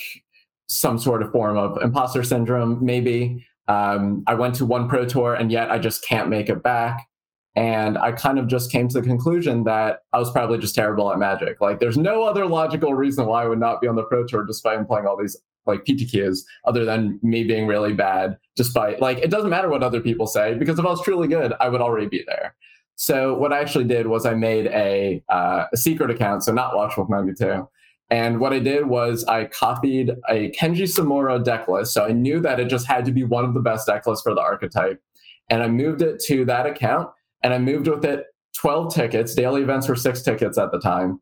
some 0.67 0.99
sort 0.99 1.23
of 1.23 1.31
form 1.31 1.57
of 1.57 1.81
imposter 1.81 2.21
syndrome, 2.21 2.77
maybe. 2.79 3.43
Um, 3.67 4.23
I 4.27 4.35
went 4.35 4.53
to 4.55 4.67
one 4.67 4.87
pro 4.87 5.05
tour 5.05 5.33
and 5.33 5.51
yet 5.51 5.71
I 5.71 5.79
just 5.79 6.05
can't 6.07 6.29
make 6.29 6.47
it 6.47 6.61
back. 6.61 7.07
And 7.55 7.97
I 7.97 8.11
kind 8.11 8.37
of 8.37 8.45
just 8.45 8.71
came 8.71 8.87
to 8.89 9.01
the 9.01 9.07
conclusion 9.07 9.63
that 9.63 10.01
I 10.13 10.19
was 10.19 10.31
probably 10.31 10.59
just 10.59 10.75
terrible 10.75 11.11
at 11.11 11.17
magic. 11.17 11.59
Like, 11.59 11.79
there's 11.79 11.97
no 11.97 12.21
other 12.21 12.45
logical 12.45 12.93
reason 12.93 13.25
why 13.25 13.43
I 13.43 13.47
would 13.47 13.59
not 13.59 13.81
be 13.81 13.87
on 13.87 13.95
the 13.95 14.03
pro 14.03 14.27
tour 14.27 14.45
despite 14.45 14.87
playing 14.87 15.07
all 15.07 15.17
these 15.17 15.35
like 15.65 15.85
PTQs 15.85 16.39
other 16.65 16.85
than 16.85 17.19
me 17.21 17.43
being 17.43 17.67
really 17.67 17.93
bad. 17.93 18.37
Despite 18.55 19.01
like, 19.01 19.19
it 19.19 19.29
doesn't 19.29 19.49
matter 19.49 19.69
what 19.69 19.83
other 19.83 20.01
people 20.01 20.27
say 20.27 20.55
because 20.55 20.79
if 20.79 20.85
I 20.85 20.89
was 20.89 21.03
truly 21.03 21.27
good, 21.27 21.53
I 21.59 21.69
would 21.69 21.81
already 21.81 22.07
be 22.07 22.23
there. 22.27 22.55
So 22.95 23.33
what 23.37 23.53
I 23.53 23.59
actually 23.59 23.85
did 23.85 24.07
was 24.07 24.25
I 24.25 24.33
made 24.33 24.67
a, 24.67 25.23
uh, 25.29 25.65
a 25.71 25.77
secret 25.77 26.09
account, 26.11 26.43
so 26.43 26.51
not 26.51 26.73
Watchwolf 26.73 27.09
92. 27.09 27.67
And 28.09 28.39
what 28.39 28.53
I 28.53 28.59
did 28.59 28.87
was 28.87 29.23
I 29.25 29.45
copied 29.45 30.11
a 30.27 30.51
Kenji 30.51 30.83
Tsumura 30.83 31.43
deck 31.43 31.67
list. 31.67 31.93
So 31.93 32.05
I 32.05 32.11
knew 32.11 32.39
that 32.41 32.59
it 32.59 32.67
just 32.67 32.87
had 32.87 33.05
to 33.05 33.11
be 33.11 33.23
one 33.23 33.45
of 33.45 33.53
the 33.53 33.59
best 33.59 33.87
deck 33.87 34.07
lists 34.07 34.23
for 34.23 34.33
the 34.33 34.41
archetype. 34.41 35.01
And 35.49 35.61
I 35.61 35.67
moved 35.67 36.01
it 36.01 36.19
to 36.25 36.43
that 36.45 36.65
account 36.65 37.09
and 37.43 37.53
I 37.53 37.59
moved 37.59 37.87
with 37.87 38.03
it 38.05 38.25
12 38.57 38.93
tickets. 38.93 39.35
Daily 39.35 39.61
events 39.61 39.87
were 39.87 39.95
six 39.95 40.21
tickets 40.21 40.57
at 40.57 40.71
the 40.71 40.79
time. 40.79 41.21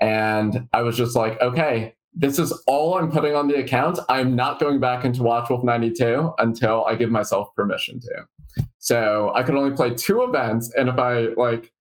And 0.00 0.68
I 0.72 0.82
was 0.82 0.96
just 0.96 1.16
like, 1.16 1.40
okay, 1.40 1.94
this 2.20 2.38
is 2.38 2.52
all 2.66 2.98
I'm 2.98 3.10
putting 3.10 3.34
on 3.34 3.46
the 3.48 3.54
account. 3.56 3.98
I'm 4.08 4.34
not 4.36 4.58
going 4.60 4.80
back 4.80 5.04
into 5.04 5.20
Watchwolf 5.20 5.62
92 5.64 6.34
until 6.38 6.84
I 6.84 6.94
give 6.96 7.10
myself 7.10 7.54
permission 7.54 8.00
to. 8.00 8.64
So 8.78 9.32
I 9.34 9.42
can 9.44 9.56
only 9.56 9.74
play 9.74 9.94
two 9.94 10.22
events. 10.24 10.72
And 10.76 10.88
if 10.88 10.98
I 10.98 11.28
like 11.36 11.72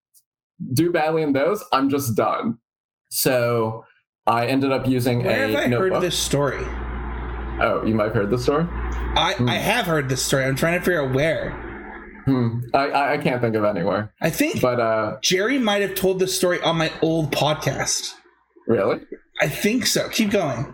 do 0.74 0.92
badly 0.92 1.24
in 1.24 1.34
those, 1.34 1.64
I'm 1.74 1.90
just 1.90 2.16
done. 2.16 2.60
So 3.10 3.84
I 4.28 4.46
ended 4.48 4.72
up 4.72 4.88
using 4.88 5.24
Where 5.24 5.46
a 5.46 5.48
have 5.52 5.64
I 5.64 5.66
notebook. 5.68 5.94
heard 5.94 6.02
this 6.04 6.18
story? 6.20 6.64
Oh, 7.60 7.84
you 7.86 7.96
might 7.96 8.06
have 8.06 8.14
heard 8.14 8.30
the 8.30 8.38
story? 8.38 8.66
I, 8.70 9.34
Hmm. 9.38 9.50
I 9.50 9.56
have 9.56 9.86
heard 9.88 10.10
this 10.10 10.24
story. 10.24 10.44
I'm 10.46 10.56
trying 10.56 10.78
to 10.80 10.86
figure 10.86 11.04
out 11.04 11.16
where. 11.16 11.52
Hmm. 12.26 12.60
I, 12.74 12.90
I, 12.90 13.14
I 13.14 13.18
can't 13.18 13.42
think 13.42 13.56
of 13.56 13.64
anywhere. 13.64 14.14
I 14.22 14.30
think 14.30 14.62
But 14.62 14.80
uh 14.80 15.18
Gerry 15.24 15.58
might 15.58 15.82
have 15.82 15.96
told 15.96 16.20
this 16.20 16.36
story 16.36 16.62
on 16.62 16.78
my 16.78 16.92
old 17.02 17.32
podcast. 17.32 18.14
really? 18.68 19.00
I 19.40 19.48
think 19.48 19.86
so. 19.86 20.10
Keep 20.10 20.32
going. 20.32 20.74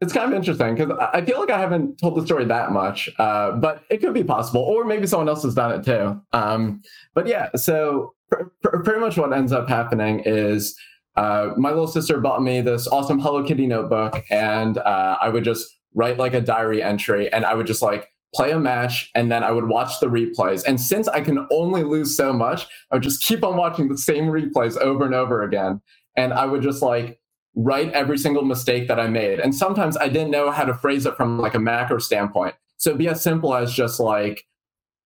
It's 0.00 0.12
kind 0.14 0.32
of 0.32 0.36
interesting 0.36 0.74
because 0.74 0.96
I 1.12 1.22
feel 1.22 1.38
like 1.38 1.50
I 1.50 1.58
haven't 1.58 1.98
told 1.98 2.16
the 2.16 2.24
story 2.24 2.46
that 2.46 2.72
much, 2.72 3.10
uh, 3.18 3.52
but 3.52 3.84
it 3.90 3.98
could 3.98 4.14
be 4.14 4.24
possible, 4.24 4.62
or 4.62 4.84
maybe 4.84 5.06
someone 5.06 5.28
else 5.28 5.42
has 5.42 5.54
done 5.54 5.72
it 5.72 5.84
too. 5.84 6.20
Um, 6.32 6.80
but 7.14 7.26
yeah, 7.26 7.50
so 7.54 8.14
pr- 8.30 8.44
pr- 8.62 8.78
pretty 8.78 9.00
much 9.00 9.18
what 9.18 9.32
ends 9.34 9.52
up 9.52 9.68
happening 9.68 10.22
is 10.24 10.74
uh, 11.16 11.50
my 11.58 11.68
little 11.68 11.86
sister 11.86 12.18
bought 12.18 12.42
me 12.42 12.62
this 12.62 12.86
awesome 12.88 13.18
Hello 13.18 13.44
Kitty 13.44 13.66
notebook, 13.66 14.24
and 14.30 14.78
uh, 14.78 15.18
I 15.20 15.28
would 15.28 15.44
just 15.44 15.68
write 15.94 16.16
like 16.16 16.32
a 16.32 16.40
diary 16.40 16.82
entry, 16.82 17.30
and 17.30 17.44
I 17.44 17.52
would 17.52 17.66
just 17.66 17.82
like 17.82 18.08
play 18.34 18.52
a 18.52 18.58
match, 18.58 19.10
and 19.14 19.30
then 19.30 19.44
I 19.44 19.50
would 19.50 19.68
watch 19.68 20.00
the 20.00 20.06
replays. 20.06 20.64
And 20.66 20.80
since 20.80 21.08
I 21.08 21.20
can 21.20 21.46
only 21.52 21.82
lose 21.82 22.16
so 22.16 22.32
much, 22.32 22.66
I 22.90 22.96
would 22.96 23.02
just 23.02 23.22
keep 23.22 23.44
on 23.44 23.58
watching 23.58 23.88
the 23.88 23.98
same 23.98 24.26
replays 24.26 24.78
over 24.78 25.04
and 25.04 25.14
over 25.14 25.42
again, 25.42 25.82
and 26.16 26.32
I 26.32 26.46
would 26.46 26.62
just 26.62 26.80
like 26.80 27.19
write 27.54 27.92
every 27.92 28.18
single 28.18 28.44
mistake 28.44 28.88
that 28.88 29.00
I 29.00 29.08
made. 29.08 29.40
And 29.40 29.54
sometimes 29.54 29.96
I 29.96 30.08
didn't 30.08 30.30
know 30.30 30.50
how 30.50 30.64
to 30.64 30.74
phrase 30.74 31.06
it 31.06 31.16
from 31.16 31.38
like 31.38 31.54
a 31.54 31.58
macro 31.58 31.98
standpoint. 31.98 32.54
So 32.76 32.94
be 32.94 33.08
as 33.08 33.20
simple 33.20 33.54
as 33.54 33.72
just 33.72 34.00
like, 34.00 34.46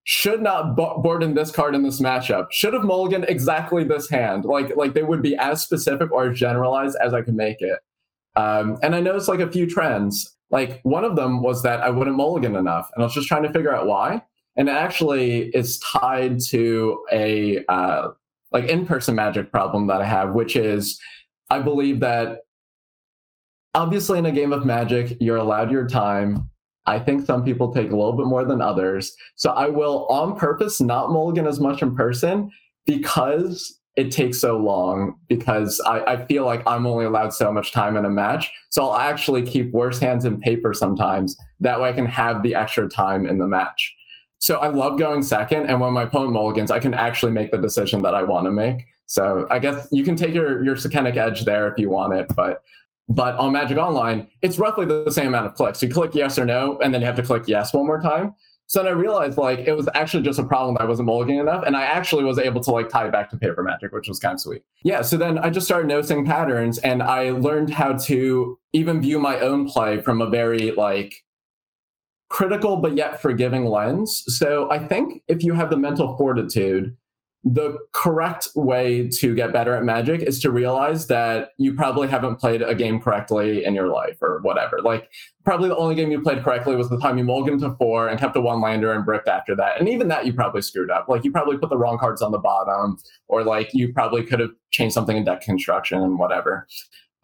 should 0.05 0.43
not 0.43 0.77
bo- 0.77 0.99
board 0.99 1.23
in 1.23 1.35
this 1.35 1.51
card 1.51 1.75
in 1.75 1.83
this 1.83 2.01
matchup. 2.01 2.49
Should 2.53 2.75
have 2.75 2.85
mulligan 2.85 3.25
exactly 3.25 3.85
this 3.85 4.09
hand. 4.09 4.45
Like 4.45 4.77
like 4.77 4.93
they 4.93 5.03
would 5.03 5.23
be 5.23 5.35
as 5.37 5.63
specific 5.63 6.13
or 6.13 6.31
as 6.31 6.39
generalized 6.39 6.97
as 7.03 7.15
I 7.15 7.23
could 7.23 7.35
make 7.35 7.61
it. 7.61 7.79
Um, 8.37 8.79
and 8.83 8.95
I 8.95 9.01
noticed 9.01 9.29
like 9.29 9.41
a 9.41 9.51
few 9.51 9.67
trends. 9.67 10.37
Like 10.51 10.81
one 10.83 11.05
of 11.05 11.17
them 11.17 11.43
was 11.43 11.63
that 11.63 11.81
I 11.81 11.89
wouldn't 11.89 12.17
mulligan 12.17 12.55
enough, 12.55 12.91
and 12.95 13.03
I 13.03 13.07
was 13.07 13.15
just 13.15 13.29
trying 13.29 13.45
to 13.45 13.53
figure 13.53 13.75
out 13.75 13.87
why. 13.87 14.23
And 14.57 14.69
actually 14.69 15.49
is 15.49 15.81
tied 15.81 16.39
to 16.49 17.03
a 17.11 17.65
uh, 17.69 18.09
like 18.53 18.67
in-person 18.67 19.15
magic 19.15 19.51
problem 19.51 19.89
that 19.89 20.01
I 20.01 20.05
have, 20.05 20.35
which 20.35 20.55
is 20.55 21.01
I 21.55 21.61
believe 21.61 22.01
that 22.01 22.41
obviously 23.75 24.19
in 24.19 24.27
a 24.27 24.33
game 24.33 24.53
of 24.53 24.67
magic, 24.67 25.17
you're 25.21 25.37
allowed 25.37 25.71
your 25.71 25.87
time. 25.87 26.51
I 26.87 26.99
think 26.99 27.25
some 27.25 27.45
people 27.45 27.73
take 27.73 27.93
a 27.93 27.97
little 27.97 28.13
bit 28.13 28.27
more 28.27 28.45
than 28.45 28.61
others. 28.61 29.15
So 29.37 29.51
I 29.51 29.69
will 29.69 30.07
on 30.07 30.37
purpose 30.37 30.81
not 30.81 31.11
mulligan 31.11 31.47
as 31.47 31.61
much 31.61 31.81
in 31.81 31.95
person 31.95 32.51
because 32.87 33.81
it 33.95 34.11
takes 34.11 34.41
so 34.41 34.57
long 34.57 35.15
because 35.29 35.81
I, 35.87 36.01
I 36.15 36.27
feel 36.27 36.45
like 36.45 36.67
I'm 36.67 36.87
only 36.87 37.05
allowed 37.05 37.33
so 37.33 37.53
much 37.53 37.71
time 37.71 37.97
in 37.97 38.05
a 38.05 38.11
match. 38.11 38.51
So 38.71 38.83
I'll 38.89 38.99
actually 38.99 39.43
keep 39.47 39.71
worse 39.73 40.01
hands 40.01 40.25
in 40.25 40.41
paper 40.41 40.75
sometimes. 40.75 41.37
That 41.61 41.81
way 41.81 41.91
I 41.91 41.93
can 41.93 42.07
have 42.07 42.43
the 42.43 42.57
extra 42.57 42.89
time 42.89 43.27
in 43.27 43.39
the 43.39 43.47
match. 43.47 43.95
So 44.41 44.57
I 44.57 44.69
love 44.71 44.99
going 44.99 45.23
second. 45.23 45.67
And 45.67 45.81
when 45.81 45.93
my 45.93 46.03
opponent 46.03 46.33
mulligans, 46.33 46.73
I 46.73 46.81
can 46.81 46.95
actually 46.95 47.31
make 47.31 47.53
the 47.53 47.59
decision 47.59 48.03
that 48.03 48.17
I 48.17 48.25
want 48.25 48.47
to 48.47 48.51
make. 48.51 48.85
So 49.07 49.47
I 49.51 49.59
guess 49.59 49.89
you 49.91 50.05
can 50.05 50.17
take 50.17 50.35
your, 50.35 50.65
your 50.65 50.77
Sukenik 50.77 51.17
edge 51.17 51.45
there 51.45 51.69
if 51.71 51.79
you 51.79 51.91
want 51.91 52.15
it. 52.15 52.27
But 52.35 52.63
but 53.09 53.37
on 53.37 53.53
Magic 53.53 53.77
Online, 53.77 54.29
it's 54.41 54.59
roughly 54.59 54.87
the 54.87 55.11
same 55.11 55.29
amount 55.29 55.47
of 55.47 55.55
clicks. 55.55 55.83
You 55.83 55.91
click 55.91 56.15
yes 56.15 56.39
or 56.39 56.47
no, 56.47 56.79
and 56.83 56.93
then 56.93 57.03
you 57.03 57.07
have 57.07 57.17
to 57.17 57.23
click 57.23 57.45
yes 57.47 57.75
one 57.75 57.87
more 57.87 58.01
time. 58.01 58.35
So 58.67 58.83
then 58.83 58.91
I 58.91 58.95
realized 58.95 59.37
like 59.37 59.59
it 59.61 59.75
was 59.75 59.89
actually 59.95 60.23
just 60.23 60.39
a 60.39 60.45
problem 60.45 60.75
that 60.75 60.83
I 60.83 60.87
wasn't 60.87 61.09
mulliganing 61.09 61.41
enough, 61.41 61.65
and 61.67 61.77
I 61.77 61.85
actually 61.85 62.25
was 62.25 62.39
able 62.39 62.63
to 62.63 62.71
like 62.71 62.89
tie 62.89 63.07
it 63.07 63.13
back 63.13 63.29
to 63.31 63.37
paper 63.37 63.63
magic, 63.63 63.93
which 63.93 64.09
was 64.09 64.19
kind 64.19 64.35
of 64.35 64.41
sweet. 64.41 64.63
Yeah. 64.83 65.03
So 65.03 65.19
then 65.19 65.39
I 65.39 65.51
just 65.51 65.67
started 65.67 65.87
noticing 65.87 66.25
patterns, 66.25 66.79
and 66.79 67.03
I 67.03 67.31
learned 67.31 67.71
how 67.71 67.93
to 67.93 68.59
even 68.73 69.03
view 69.03 69.19
my 69.19 69.39
own 69.41 69.69
play 69.69 70.01
from 70.01 70.23
a 70.23 70.31
very 70.31 70.71
like 70.73 71.15
critical 72.31 72.79
but 72.79 72.97
yet 72.97 73.21
forgiving 73.21 73.67
lens. 73.67 74.25
So 74.27 74.71
I 74.71 74.79
think 74.79 75.23
if 75.29 75.45
you 75.45 75.53
have 75.53 75.71
the 75.71 75.77
mental 75.77 76.17
fortitude 76.17 76.97
the 77.45 77.77
correct 77.93 78.49
way 78.55 79.07
to 79.07 79.35
get 79.35 79.53
better 79.53 79.75
at 79.75 79.85
magic 79.85 80.23
is 80.23 80.41
to 80.41 80.51
realize 80.51 81.09
that 81.09 81.51
you 81.59 81.75
probably 81.75 82.09
haven't 82.09 82.37
played 82.37 82.63
a 82.63 82.75
game 82.75 82.99
correctly 82.99 83.65
in 83.65 83.75
your 83.75 83.89
life 83.89 84.17
or 84.23 84.41
whatever. 84.41 84.81
Like, 84.81 85.11
probably 85.45 85.69
the 85.69 85.77
only 85.77 85.95
game 85.95 86.11
you 86.11 86.23
played 86.23 86.43
correctly 86.43 86.75
was 86.75 86.89
the 86.89 86.99
time 86.99 87.19
you 87.19 87.25
mulliganed 87.25 87.61
to 87.61 87.77
four 87.77 88.09
and 88.09 88.19
kept 88.19 88.35
a 88.37 88.41
one 88.41 88.63
lander 88.63 88.95
and 88.95 89.05
bricked 89.05 89.29
after 89.29 89.55
that. 89.57 89.79
And 89.79 89.91
even 89.91 90.09
that, 90.09 90.25
you 90.25 90.33
probably 90.33 90.63
screwed 90.63 90.91
up. 90.91 91.07
Like, 91.07 91.23
you 91.23 91.31
probably 91.31 91.59
put 91.59 91.69
the 91.69 91.77
wrong 91.77 91.99
cards 91.99 92.23
on 92.23 92.33
the 92.33 92.39
bottom, 92.39 92.97
or 93.29 93.45
like 93.45 93.75
you 93.75 93.93
probably 93.93 94.23
could 94.23 94.41
have 94.41 94.53
changed 94.71 94.95
something 94.95 95.17
in 95.17 95.25
deck 95.25 95.43
construction 95.43 96.01
and 96.01 96.19
whatever. 96.19 96.67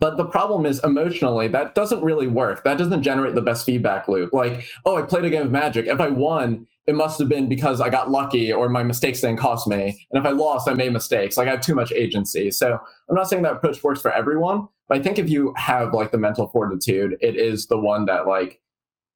But 0.00 0.16
the 0.16 0.24
problem 0.24 0.64
is 0.64 0.80
emotionally, 0.82 1.48
that 1.48 1.74
doesn't 1.74 2.02
really 2.02 2.26
work. 2.26 2.64
That 2.64 2.78
doesn't 2.78 3.02
generate 3.02 3.34
the 3.34 3.42
best 3.42 3.66
feedback 3.66 4.08
loop. 4.08 4.32
Like, 4.32 4.66
oh, 4.84 4.96
I 4.96 5.02
played 5.02 5.24
a 5.24 5.30
game 5.30 5.42
of 5.42 5.50
Magic. 5.50 5.86
If 5.86 6.00
I 6.00 6.08
won, 6.08 6.66
it 6.86 6.94
must 6.94 7.18
have 7.18 7.28
been 7.28 7.48
because 7.48 7.80
I 7.80 7.88
got 7.88 8.10
lucky 8.10 8.52
or 8.52 8.68
my 8.68 8.82
mistakes 8.82 9.20
didn't 9.20 9.36
cost 9.36 9.68
me. 9.68 10.06
And 10.10 10.20
if 10.20 10.26
I 10.26 10.30
lost, 10.30 10.68
I 10.68 10.74
made 10.74 10.92
mistakes. 10.92 11.36
Like 11.36 11.46
I 11.46 11.52
have 11.52 11.60
too 11.60 11.74
much 11.74 11.92
agency. 11.92 12.50
So 12.50 12.78
I'm 13.08 13.14
not 13.14 13.28
saying 13.28 13.42
that 13.42 13.52
approach 13.52 13.82
works 13.82 14.00
for 14.00 14.12
everyone, 14.12 14.66
but 14.88 14.98
I 14.98 15.02
think 15.02 15.18
if 15.18 15.28
you 15.28 15.54
have 15.56 15.92
like 15.94 16.10
the 16.10 16.18
mental 16.18 16.48
fortitude, 16.48 17.16
it 17.20 17.36
is 17.36 17.66
the 17.66 17.78
one 17.78 18.06
that 18.06 18.26
like 18.26 18.60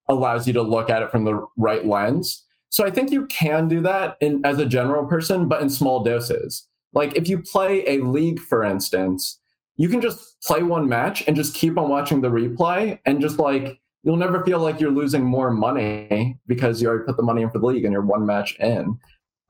allows 0.09 0.47
you 0.47 0.53
to 0.53 0.62
look 0.62 0.91
at 0.91 1.03
it 1.03 1.11
from 1.11 1.25
the 1.25 1.45
right 1.57 1.87
lens. 1.87 2.45
So 2.69 2.85
I 2.85 2.91
think 2.91 3.11
you 3.11 3.27
can 3.27 3.69
do 3.69 3.81
that 3.83 4.17
in 4.21 4.45
as 4.45 4.59
a 4.59 4.67
general 4.67 5.07
person, 5.07 5.49
but 5.49 5.62
in 5.62 5.71
small 5.71 6.05
doses. 6.05 6.67
Like 6.93 7.17
if 7.17 7.29
you 7.29 7.41
play 7.41 7.85
a 7.87 7.99
league, 7.99 8.41
for 8.41 8.62
instance, 8.62 9.41
you 9.77 9.89
can 9.89 10.01
just 10.01 10.41
play 10.43 10.62
one 10.62 10.89
match 10.89 11.25
and 11.27 11.35
just 11.35 11.55
keep 11.55 11.79
on 11.79 11.89
watching 11.89 12.21
the 12.21 12.31
replay 12.31 12.99
and 13.07 13.21
just 13.21 13.39
like 13.39 13.81
you'll 14.05 14.17
never 14.17 14.45
feel 14.45 14.61
like 14.61 14.79
you're 14.79 14.91
losing 14.91 15.25
more 15.25 15.51
money 15.51 16.39
because 16.47 16.81
you 16.81 16.89
already 16.89 17.05
put 17.05 17.17
the 17.17 17.23
money 17.23 17.43
in 17.43 17.51
for 17.51 17.59
the 17.59 17.67
league 17.67 17.85
and 17.85 17.93
you're 17.93 18.03
one 18.03 18.27
match 18.27 18.57
in. 18.61 18.99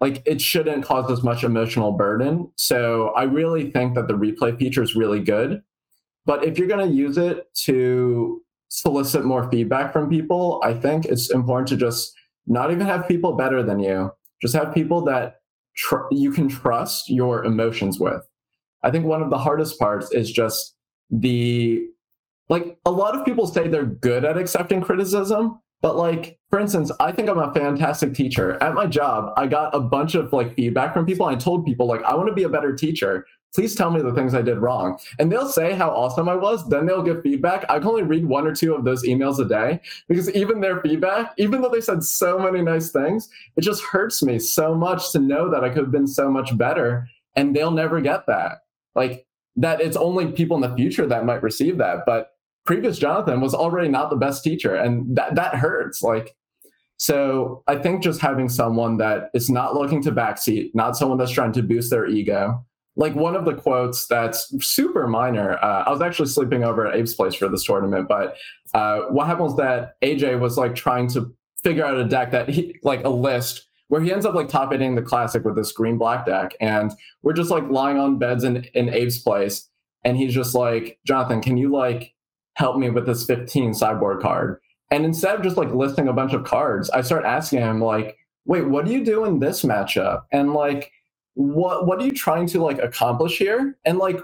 Like 0.00 0.22
it 0.26 0.40
shouldn't 0.40 0.84
cause 0.84 1.10
as 1.10 1.22
much 1.22 1.44
emotional 1.44 1.92
burden. 1.92 2.50
So 2.56 3.08
I 3.10 3.24
really 3.24 3.70
think 3.70 3.94
that 3.94 4.06
the 4.06 4.14
replay 4.14 4.56
feature 4.56 4.82
is 4.82 4.94
really 4.94 5.20
good. 5.20 5.62
But 6.24 6.44
if 6.44 6.56
you're 6.56 6.68
going 6.68 6.88
to 6.88 6.94
use 6.94 7.18
it 7.18 7.52
to 7.64 8.40
solicit 8.68 9.24
more 9.24 9.50
feedback 9.50 9.92
from 9.92 10.08
people, 10.08 10.60
I 10.64 10.74
think 10.74 11.04
it's 11.04 11.30
important 11.30 11.68
to 11.68 11.76
just 11.76 12.14
not 12.46 12.70
even 12.70 12.86
have 12.86 13.08
people 13.08 13.32
better 13.34 13.62
than 13.62 13.80
you, 13.80 14.10
just 14.40 14.54
have 14.54 14.74
people 14.74 15.02
that 15.04 15.36
tr- 15.76 16.06
you 16.10 16.30
can 16.30 16.48
trust 16.48 17.10
your 17.10 17.44
emotions 17.44 17.98
with. 17.98 18.22
I 18.82 18.90
think 18.90 19.04
one 19.04 19.22
of 19.22 19.30
the 19.30 19.38
hardest 19.38 19.78
parts 19.78 20.12
is 20.12 20.30
just 20.30 20.74
the 21.10 21.86
like 22.48 22.78
a 22.84 22.90
lot 22.90 23.16
of 23.16 23.24
people 23.24 23.46
say 23.46 23.68
they're 23.68 23.84
good 23.84 24.24
at 24.24 24.36
accepting 24.36 24.80
criticism 24.80 25.60
but 25.80 25.96
like 25.96 26.38
for 26.50 26.58
instance 26.58 26.90
i 27.00 27.12
think 27.12 27.28
i'm 27.28 27.38
a 27.38 27.52
fantastic 27.52 28.14
teacher. 28.14 28.62
At 28.62 28.74
my 28.74 28.86
job 28.86 29.32
i 29.36 29.46
got 29.46 29.74
a 29.74 29.80
bunch 29.80 30.14
of 30.14 30.32
like 30.32 30.54
feedback 30.54 30.94
from 30.94 31.06
people. 31.06 31.26
I 31.26 31.34
told 31.34 31.64
people 31.64 31.86
like 31.86 32.02
i 32.04 32.14
want 32.14 32.28
to 32.28 32.34
be 32.34 32.44
a 32.44 32.48
better 32.48 32.74
teacher. 32.74 33.26
Please 33.54 33.76
tell 33.76 33.90
me 33.90 34.02
the 34.02 34.12
things 34.12 34.34
i 34.34 34.42
did 34.42 34.58
wrong. 34.58 34.98
And 35.18 35.30
they'll 35.30 35.48
say 35.48 35.74
how 35.74 35.90
awesome 35.90 36.28
i 36.28 36.34
was 36.34 36.68
then 36.68 36.86
they'll 36.86 37.02
give 37.02 37.22
feedback. 37.22 37.64
I 37.68 37.78
can 37.78 37.88
only 37.88 38.02
read 38.02 38.26
one 38.26 38.46
or 38.46 38.54
two 38.54 38.74
of 38.74 38.84
those 38.84 39.04
emails 39.04 39.38
a 39.38 39.46
day 39.46 39.80
because 40.08 40.30
even 40.32 40.60
their 40.60 40.80
feedback 40.80 41.34
even 41.38 41.60
though 41.60 41.70
they 41.70 41.80
said 41.80 42.02
so 42.02 42.38
many 42.38 42.62
nice 42.62 42.90
things 42.90 43.28
it 43.56 43.60
just 43.62 43.82
hurts 43.82 44.22
me 44.22 44.38
so 44.38 44.74
much 44.74 45.12
to 45.12 45.18
know 45.18 45.50
that 45.50 45.64
i 45.64 45.68
could 45.68 45.82
have 45.82 45.92
been 45.92 46.06
so 46.06 46.30
much 46.30 46.56
better 46.56 47.06
and 47.36 47.54
they'll 47.54 47.70
never 47.70 48.00
get 48.00 48.26
that. 48.26 48.60
Like 48.94 49.26
that 49.56 49.80
it's 49.80 49.96
only 49.96 50.32
people 50.32 50.56
in 50.56 50.68
the 50.68 50.76
future 50.76 51.06
that 51.06 51.24
might 51.24 51.42
receive 51.42 51.78
that 51.78 52.04
but 52.06 52.33
previous 52.64 52.98
Jonathan 52.98 53.40
was 53.40 53.54
already 53.54 53.88
not 53.88 54.10
the 54.10 54.16
best 54.16 54.42
teacher, 54.42 54.74
and 54.74 55.16
that 55.16 55.34
that 55.34 55.54
hurts. 55.54 56.02
Like, 56.02 56.34
so 56.96 57.62
I 57.66 57.76
think 57.76 58.02
just 58.02 58.20
having 58.20 58.48
someone 58.48 58.96
that 58.98 59.30
is 59.34 59.50
not 59.50 59.74
looking 59.74 60.02
to 60.02 60.12
backseat, 60.12 60.70
not 60.74 60.96
someone 60.96 61.18
that's 61.18 61.30
trying 61.30 61.52
to 61.52 61.62
boost 61.62 61.90
their 61.90 62.06
ego. 62.06 62.64
Like 62.96 63.14
one 63.16 63.34
of 63.34 63.44
the 63.44 63.54
quotes 63.54 64.06
that's 64.06 64.54
super 64.64 65.08
minor. 65.08 65.58
Uh, 65.62 65.84
I 65.86 65.90
was 65.90 66.00
actually 66.00 66.28
sleeping 66.28 66.62
over 66.62 66.86
at 66.86 66.94
Abe's 66.94 67.14
place 67.14 67.34
for 67.34 67.48
this 67.48 67.64
tournament, 67.64 68.08
but 68.08 68.36
uh, 68.72 69.00
what 69.10 69.26
happened 69.26 69.46
was 69.46 69.56
that 69.56 70.00
AJ 70.02 70.38
was 70.38 70.56
like 70.56 70.74
trying 70.74 71.08
to 71.08 71.34
figure 71.62 71.84
out 71.84 71.98
a 71.98 72.04
deck 72.04 72.30
that 72.30 72.48
he 72.48 72.76
like 72.82 73.04
a 73.04 73.08
list 73.08 73.66
where 73.88 74.00
he 74.00 74.12
ends 74.12 74.24
up 74.24 74.34
like 74.34 74.48
top 74.48 74.70
hitting 74.72 74.94
the 74.94 75.02
classic 75.02 75.44
with 75.44 75.56
this 75.56 75.72
green 75.72 75.98
black 75.98 76.24
deck, 76.24 76.54
and 76.60 76.92
we're 77.22 77.32
just 77.32 77.50
like 77.50 77.68
lying 77.68 77.98
on 77.98 78.18
beds 78.18 78.44
in 78.44 78.64
in 78.74 78.88
Abe's 78.88 79.18
place, 79.18 79.68
and 80.04 80.16
he's 80.16 80.32
just 80.32 80.54
like, 80.54 80.98
Jonathan, 81.04 81.40
can 81.40 81.56
you 81.56 81.72
like 81.72 82.14
help 82.54 82.76
me 82.76 82.90
with 82.90 83.06
this 83.06 83.24
15 83.26 83.74
sideboard 83.74 84.20
card. 84.20 84.60
And 84.90 85.04
instead 85.04 85.34
of 85.34 85.42
just 85.42 85.56
like 85.56 85.72
listing 85.72 86.08
a 86.08 86.12
bunch 86.12 86.32
of 86.32 86.44
cards, 86.44 86.90
I 86.90 87.00
start 87.00 87.24
asking 87.24 87.60
him 87.60 87.80
like, 87.80 88.16
wait, 88.44 88.68
what 88.68 88.84
do 88.84 88.92
you 88.92 89.04
do 89.04 89.24
in 89.24 89.40
this 89.40 89.62
matchup? 89.62 90.22
And 90.32 90.52
like, 90.52 90.90
what 91.34 91.86
what 91.86 92.00
are 92.00 92.04
you 92.04 92.12
trying 92.12 92.46
to 92.48 92.62
like 92.62 92.78
accomplish 92.78 93.38
here? 93.38 93.76
And 93.84 93.98
like, 93.98 94.20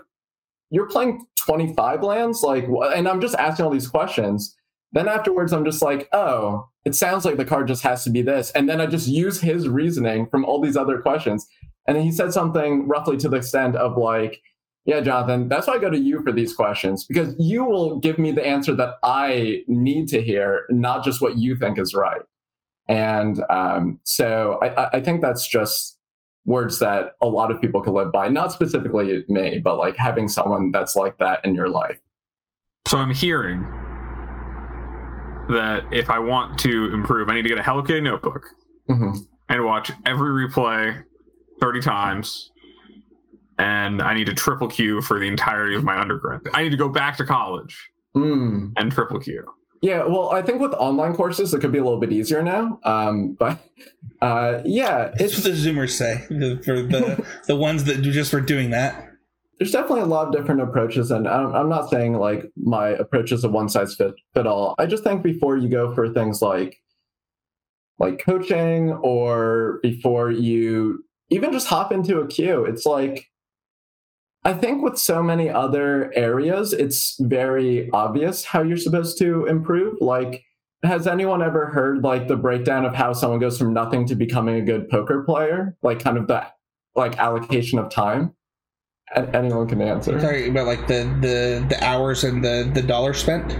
you're 0.70 0.88
playing 0.88 1.26
25 1.36 2.02
lands, 2.02 2.42
like, 2.42 2.66
and 2.94 3.08
I'm 3.08 3.20
just 3.20 3.34
asking 3.34 3.64
all 3.64 3.72
these 3.72 3.88
questions. 3.88 4.54
Then 4.92 5.08
afterwards, 5.08 5.52
I'm 5.52 5.64
just 5.64 5.82
like, 5.82 6.08
oh, 6.12 6.68
it 6.84 6.94
sounds 6.94 7.24
like 7.24 7.36
the 7.36 7.44
card 7.44 7.68
just 7.68 7.82
has 7.82 8.04
to 8.04 8.10
be 8.10 8.22
this. 8.22 8.50
And 8.52 8.68
then 8.68 8.80
I 8.80 8.86
just 8.86 9.08
use 9.08 9.40
his 9.40 9.68
reasoning 9.68 10.26
from 10.26 10.44
all 10.44 10.60
these 10.60 10.76
other 10.76 11.00
questions. 11.00 11.46
And 11.86 11.96
he 11.96 12.12
said 12.12 12.32
something 12.32 12.86
roughly 12.86 13.16
to 13.18 13.28
the 13.28 13.36
extent 13.36 13.76
of 13.76 13.96
like, 13.96 14.40
yeah, 14.86 15.00
Jonathan, 15.00 15.48
that's 15.48 15.66
why 15.66 15.74
I 15.74 15.78
go 15.78 15.90
to 15.90 15.98
you 15.98 16.22
for 16.22 16.32
these 16.32 16.54
questions 16.54 17.04
because 17.04 17.34
you 17.38 17.64
will 17.64 17.98
give 17.98 18.18
me 18.18 18.32
the 18.32 18.44
answer 18.44 18.74
that 18.76 18.94
I 19.02 19.62
need 19.68 20.08
to 20.08 20.22
hear, 20.22 20.64
not 20.70 21.04
just 21.04 21.20
what 21.20 21.36
you 21.36 21.56
think 21.56 21.78
is 21.78 21.94
right. 21.94 22.22
And 22.88 23.42
um, 23.50 24.00
so 24.04 24.58
I, 24.62 24.96
I, 24.96 25.00
think 25.00 25.20
that's 25.20 25.46
just 25.46 25.96
words 26.44 26.80
that 26.80 27.12
a 27.20 27.26
lot 27.26 27.52
of 27.52 27.60
people 27.60 27.82
can 27.82 27.92
live 27.92 28.10
by, 28.10 28.28
not 28.28 28.52
specifically 28.52 29.24
me, 29.28 29.60
but 29.62 29.76
like 29.76 29.96
having 29.96 30.26
someone 30.26 30.72
that's 30.72 30.96
like 30.96 31.18
that 31.18 31.44
in 31.44 31.54
your 31.54 31.68
life. 31.68 32.00
So 32.88 32.98
I'm 32.98 33.14
hearing 33.14 33.60
that 35.50 35.84
if 35.92 36.10
I 36.10 36.18
want 36.18 36.58
to 36.60 36.92
improve, 36.92 37.28
I 37.28 37.34
need 37.34 37.42
to 37.42 37.48
get 37.48 37.58
a 37.58 37.62
Hello 37.62 37.82
Kitty 37.82 38.00
notebook 38.00 38.46
mm-hmm. 38.88 39.18
and 39.48 39.64
watch 39.64 39.92
every 40.04 40.48
replay 40.48 41.04
30 41.60 41.80
times 41.80 42.50
and 43.60 44.00
I 44.00 44.14
need 44.14 44.26
to 44.26 44.34
triple 44.34 44.68
Q 44.68 45.02
for 45.02 45.18
the 45.18 45.26
entirety 45.26 45.76
of 45.76 45.84
my 45.84 45.98
undergrad. 45.98 46.40
I 46.54 46.62
need 46.62 46.70
to 46.70 46.76
go 46.76 46.88
back 46.88 47.16
to 47.18 47.26
college 47.26 47.90
mm. 48.16 48.72
and 48.76 48.90
triple 48.90 49.20
Q. 49.20 49.44
Yeah, 49.82 50.04
well, 50.04 50.30
I 50.30 50.42
think 50.42 50.60
with 50.60 50.72
online 50.74 51.14
courses 51.14 51.54
it 51.54 51.60
could 51.60 51.72
be 51.72 51.78
a 51.78 51.84
little 51.84 52.00
bit 52.00 52.12
easier 52.12 52.42
now. 52.42 52.78
Um, 52.84 53.32
but 53.32 53.58
uh, 54.20 54.60
yeah, 54.64 55.12
it's 55.18 55.34
what 55.34 55.44
the 55.44 55.50
Zoomers 55.50 55.90
say 55.90 56.24
for 56.64 56.82
the 56.82 57.26
the 57.46 57.56
ones 57.56 57.84
that 57.84 58.02
just 58.02 58.30
for 58.30 58.40
doing 58.40 58.70
that. 58.70 59.06
There's 59.58 59.72
definitely 59.72 60.00
a 60.00 60.06
lot 60.06 60.28
of 60.28 60.32
different 60.32 60.62
approaches, 60.62 61.10
and 61.10 61.28
I'm, 61.28 61.54
I'm 61.54 61.68
not 61.68 61.90
saying 61.90 62.14
like 62.14 62.50
my 62.56 62.88
approach 62.88 63.30
is 63.30 63.44
a 63.44 63.48
one 63.48 63.68
size 63.68 63.94
fit 63.94 64.14
fit 64.34 64.46
all. 64.46 64.74
I 64.78 64.86
just 64.86 65.04
think 65.04 65.22
before 65.22 65.56
you 65.56 65.68
go 65.68 65.94
for 65.94 66.08
things 66.08 66.40
like 66.40 66.78
like 67.98 68.22
coaching 68.24 68.92
or 69.02 69.80
before 69.82 70.30
you 70.30 71.04
even 71.30 71.52
just 71.52 71.68
hop 71.68 71.92
into 71.92 72.20
a 72.20 72.26
queue, 72.26 72.64
it's 72.64 72.84
like 72.84 73.29
I 74.44 74.54
think 74.54 74.82
with 74.82 74.98
so 74.98 75.22
many 75.22 75.50
other 75.50 76.12
areas, 76.16 76.72
it's 76.72 77.16
very 77.20 77.90
obvious 77.92 78.44
how 78.44 78.62
you're 78.62 78.78
supposed 78.78 79.18
to 79.18 79.44
improve. 79.46 79.96
Like, 80.00 80.44
has 80.82 81.06
anyone 81.06 81.42
ever 81.42 81.66
heard 81.66 82.02
like 82.02 82.26
the 82.26 82.36
breakdown 82.36 82.86
of 82.86 82.94
how 82.94 83.12
someone 83.12 83.38
goes 83.38 83.58
from 83.58 83.74
nothing 83.74 84.06
to 84.06 84.14
becoming 84.14 84.56
a 84.56 84.62
good 84.62 84.88
poker 84.88 85.22
player? 85.24 85.76
Like, 85.82 86.00
kind 86.00 86.16
of 86.16 86.26
the 86.26 86.46
like 86.94 87.18
allocation 87.18 87.78
of 87.78 87.90
time. 87.90 88.34
A- 89.14 89.28
anyone 89.36 89.68
can 89.68 89.82
answer. 89.82 90.12
You're 90.18 90.50
about 90.50 90.66
like 90.66 90.86
the 90.86 91.04
the 91.20 91.66
the 91.68 91.84
hours 91.84 92.24
and 92.24 92.42
the 92.42 92.70
the 92.72 92.82
dollar 92.82 93.12
spent. 93.12 93.58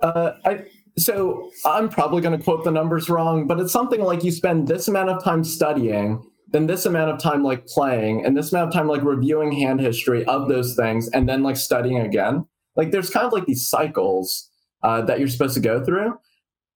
Uh, 0.00 0.32
I 0.46 0.64
so 0.96 1.50
I'm 1.64 1.88
probably 1.88 2.22
going 2.22 2.36
to 2.36 2.42
quote 2.42 2.64
the 2.64 2.70
numbers 2.70 3.08
wrong, 3.08 3.46
but 3.46 3.60
it's 3.60 3.72
something 3.72 4.00
like 4.00 4.24
you 4.24 4.30
spend 4.30 4.66
this 4.66 4.88
amount 4.88 5.10
of 5.10 5.22
time 5.22 5.44
studying 5.44 6.22
then 6.50 6.66
this 6.66 6.86
amount 6.86 7.10
of 7.10 7.18
time 7.18 7.42
like 7.42 7.66
playing 7.66 8.24
and 8.24 8.36
this 8.36 8.52
amount 8.52 8.68
of 8.68 8.74
time 8.74 8.88
like 8.88 9.02
reviewing 9.02 9.52
hand 9.52 9.80
history 9.80 10.24
of 10.24 10.48
those 10.48 10.74
things 10.74 11.08
and 11.08 11.28
then 11.28 11.42
like 11.42 11.56
studying 11.56 11.98
again. 11.98 12.46
Like 12.76 12.90
there's 12.90 13.10
kind 13.10 13.26
of 13.26 13.32
like 13.32 13.46
these 13.46 13.68
cycles 13.68 14.48
uh, 14.82 15.02
that 15.02 15.18
you're 15.18 15.28
supposed 15.28 15.54
to 15.54 15.60
go 15.60 15.84
through. 15.84 16.18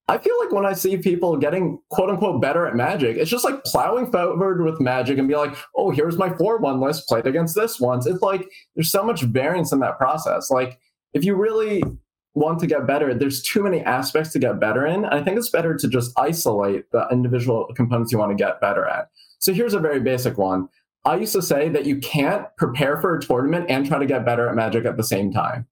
I 0.08 0.18
feel 0.18 0.34
like 0.40 0.52
when 0.52 0.66
i 0.66 0.72
see 0.72 0.96
people 0.98 1.36
getting 1.36 1.78
quote 1.90 2.10
unquote 2.10 2.42
better 2.42 2.66
at 2.66 2.74
magic 2.74 3.16
it's 3.16 3.30
just 3.30 3.44
like 3.44 3.62
plowing 3.64 4.10
forward 4.10 4.62
with 4.62 4.80
magic 4.80 5.16
and 5.16 5.28
be 5.28 5.36
like 5.36 5.56
oh 5.76 5.90
here's 5.90 6.18
my 6.18 6.28
4-1 6.28 6.84
list 6.84 7.08
played 7.08 7.26
against 7.26 7.54
this 7.54 7.80
once. 7.80 8.04
It's 8.04 8.20
like 8.20 8.46
there's 8.74 8.90
so 8.90 9.04
much 9.04 9.22
variance 9.22 9.72
in 9.72 9.78
that 9.78 9.98
process. 9.98 10.50
Like 10.50 10.78
if 11.14 11.24
you 11.24 11.34
really 11.34 11.82
want 12.34 12.58
to 12.58 12.66
get 12.66 12.86
better 12.86 13.12
there's 13.12 13.42
too 13.42 13.62
many 13.62 13.80
aspects 13.80 14.32
to 14.32 14.38
get 14.38 14.58
better 14.58 14.86
in 14.86 15.04
i 15.06 15.22
think 15.22 15.36
it's 15.36 15.50
better 15.50 15.76
to 15.76 15.86
just 15.86 16.18
isolate 16.18 16.90
the 16.90 17.06
individual 17.10 17.70
components 17.76 18.10
you 18.10 18.18
want 18.18 18.30
to 18.30 18.42
get 18.42 18.60
better 18.60 18.86
at 18.86 19.08
so 19.42 19.52
here's 19.52 19.74
a 19.74 19.80
very 19.80 19.98
basic 19.98 20.38
one. 20.38 20.68
I 21.04 21.16
used 21.16 21.32
to 21.32 21.42
say 21.42 21.68
that 21.70 21.84
you 21.84 21.98
can't 21.98 22.46
prepare 22.56 23.00
for 23.00 23.16
a 23.16 23.20
tournament 23.20 23.66
and 23.68 23.84
try 23.84 23.98
to 23.98 24.06
get 24.06 24.24
better 24.24 24.48
at 24.48 24.54
Magic 24.54 24.84
at 24.84 24.96
the 24.96 25.02
same 25.02 25.32
time. 25.32 25.66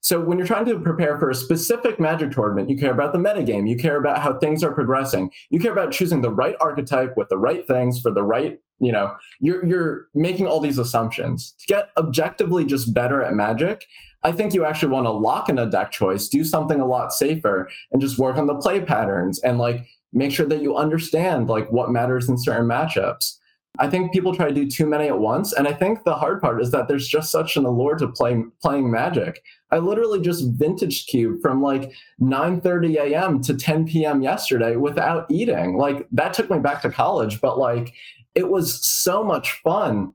So 0.00 0.20
when 0.20 0.36
you're 0.36 0.48
trying 0.48 0.64
to 0.66 0.80
prepare 0.80 1.16
for 1.16 1.30
a 1.30 1.34
specific 1.34 1.98
magic 1.98 2.32
tournament, 2.32 2.68
you 2.68 2.76
care 2.76 2.92
about 2.92 3.14
the 3.14 3.18
metagame, 3.18 3.66
you 3.66 3.76
care 3.76 3.96
about 3.96 4.18
how 4.18 4.38
things 4.38 4.62
are 4.62 4.74
progressing, 4.74 5.30
you 5.48 5.58
care 5.58 5.72
about 5.72 5.92
choosing 5.92 6.20
the 6.20 6.30
right 6.30 6.56
archetype 6.60 7.16
with 7.16 7.30
the 7.30 7.38
right 7.38 7.66
things 7.66 8.00
for 8.00 8.10
the 8.10 8.22
right, 8.22 8.58
you 8.80 8.92
know, 8.92 9.14
you're 9.40 9.64
you're 9.64 10.08
making 10.12 10.46
all 10.46 10.60
these 10.60 10.76
assumptions. 10.76 11.54
To 11.60 11.66
get 11.66 11.88
objectively 11.96 12.66
just 12.66 12.92
better 12.92 13.22
at 13.22 13.32
magic, 13.32 13.86
I 14.24 14.32
think 14.32 14.54
you 14.54 14.64
actually 14.64 14.92
want 14.92 15.06
to 15.06 15.10
lock 15.10 15.48
in 15.48 15.58
a 15.58 15.70
deck 15.70 15.92
choice, 15.92 16.28
do 16.28 16.44
something 16.44 16.80
a 16.80 16.86
lot 16.86 17.12
safer, 17.12 17.68
and 17.92 18.00
just 18.00 18.18
work 18.18 18.36
on 18.36 18.46
the 18.46 18.54
play 18.54 18.80
patterns 18.80 19.38
and 19.40 19.58
like 19.58 19.86
make 20.12 20.32
sure 20.32 20.46
that 20.46 20.62
you 20.62 20.76
understand 20.76 21.48
like 21.48 21.70
what 21.70 21.90
matters 21.90 22.28
in 22.28 22.38
certain 22.38 22.66
matchups. 22.66 23.36
I 23.78 23.90
think 23.90 24.12
people 24.12 24.34
try 24.34 24.48
to 24.48 24.54
do 24.54 24.70
too 24.70 24.86
many 24.86 25.08
at 25.08 25.18
once, 25.18 25.52
and 25.52 25.66
I 25.66 25.72
think 25.72 26.04
the 26.04 26.14
hard 26.14 26.40
part 26.40 26.62
is 26.62 26.70
that 26.70 26.86
there's 26.86 27.08
just 27.08 27.32
such 27.32 27.56
an 27.56 27.64
allure 27.64 27.96
to 27.96 28.06
playing 28.06 28.52
playing 28.62 28.90
Magic. 28.90 29.42
I 29.72 29.78
literally 29.78 30.20
just 30.20 30.52
vintage 30.52 31.06
cube 31.06 31.40
from 31.42 31.60
like 31.60 31.92
9:30 32.20 32.94
a.m. 32.96 33.42
to 33.42 33.54
10 33.54 33.86
p.m. 33.86 34.22
yesterday 34.22 34.76
without 34.76 35.26
eating. 35.28 35.76
Like 35.76 36.06
that 36.12 36.34
took 36.34 36.48
me 36.50 36.60
back 36.60 36.82
to 36.82 36.90
college, 36.90 37.40
but 37.40 37.58
like 37.58 37.92
it 38.36 38.48
was 38.48 38.84
so 38.86 39.24
much 39.24 39.60
fun. 39.64 40.14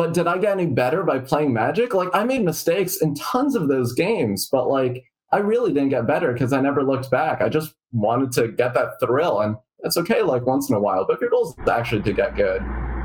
But 0.00 0.14
did 0.14 0.26
I 0.26 0.38
get 0.38 0.52
any 0.52 0.64
better 0.64 1.02
by 1.02 1.18
playing 1.18 1.52
Magic? 1.52 1.92
Like 1.92 2.08
I 2.14 2.24
made 2.24 2.42
mistakes 2.42 3.02
in 3.02 3.14
tons 3.16 3.54
of 3.54 3.68
those 3.68 3.92
games, 3.92 4.48
but 4.50 4.66
like 4.66 5.04
I 5.30 5.40
really 5.40 5.74
didn't 5.74 5.90
get 5.90 6.06
better 6.06 6.32
because 6.32 6.54
I 6.54 6.62
never 6.62 6.82
looked 6.82 7.10
back. 7.10 7.42
I 7.42 7.50
just 7.50 7.74
wanted 7.92 8.32
to 8.32 8.48
get 8.48 8.72
that 8.72 8.92
thrill, 8.98 9.40
and 9.40 9.56
that's 9.82 9.98
okay 9.98 10.22
like 10.22 10.46
once 10.46 10.70
in 10.70 10.74
a 10.74 10.80
while. 10.80 11.04
But 11.06 11.16
if 11.16 11.20
your 11.20 11.28
goal 11.28 11.50
is 11.50 11.68
actually 11.68 12.00
to 12.04 12.14
get 12.14 12.34
good, 12.34 12.62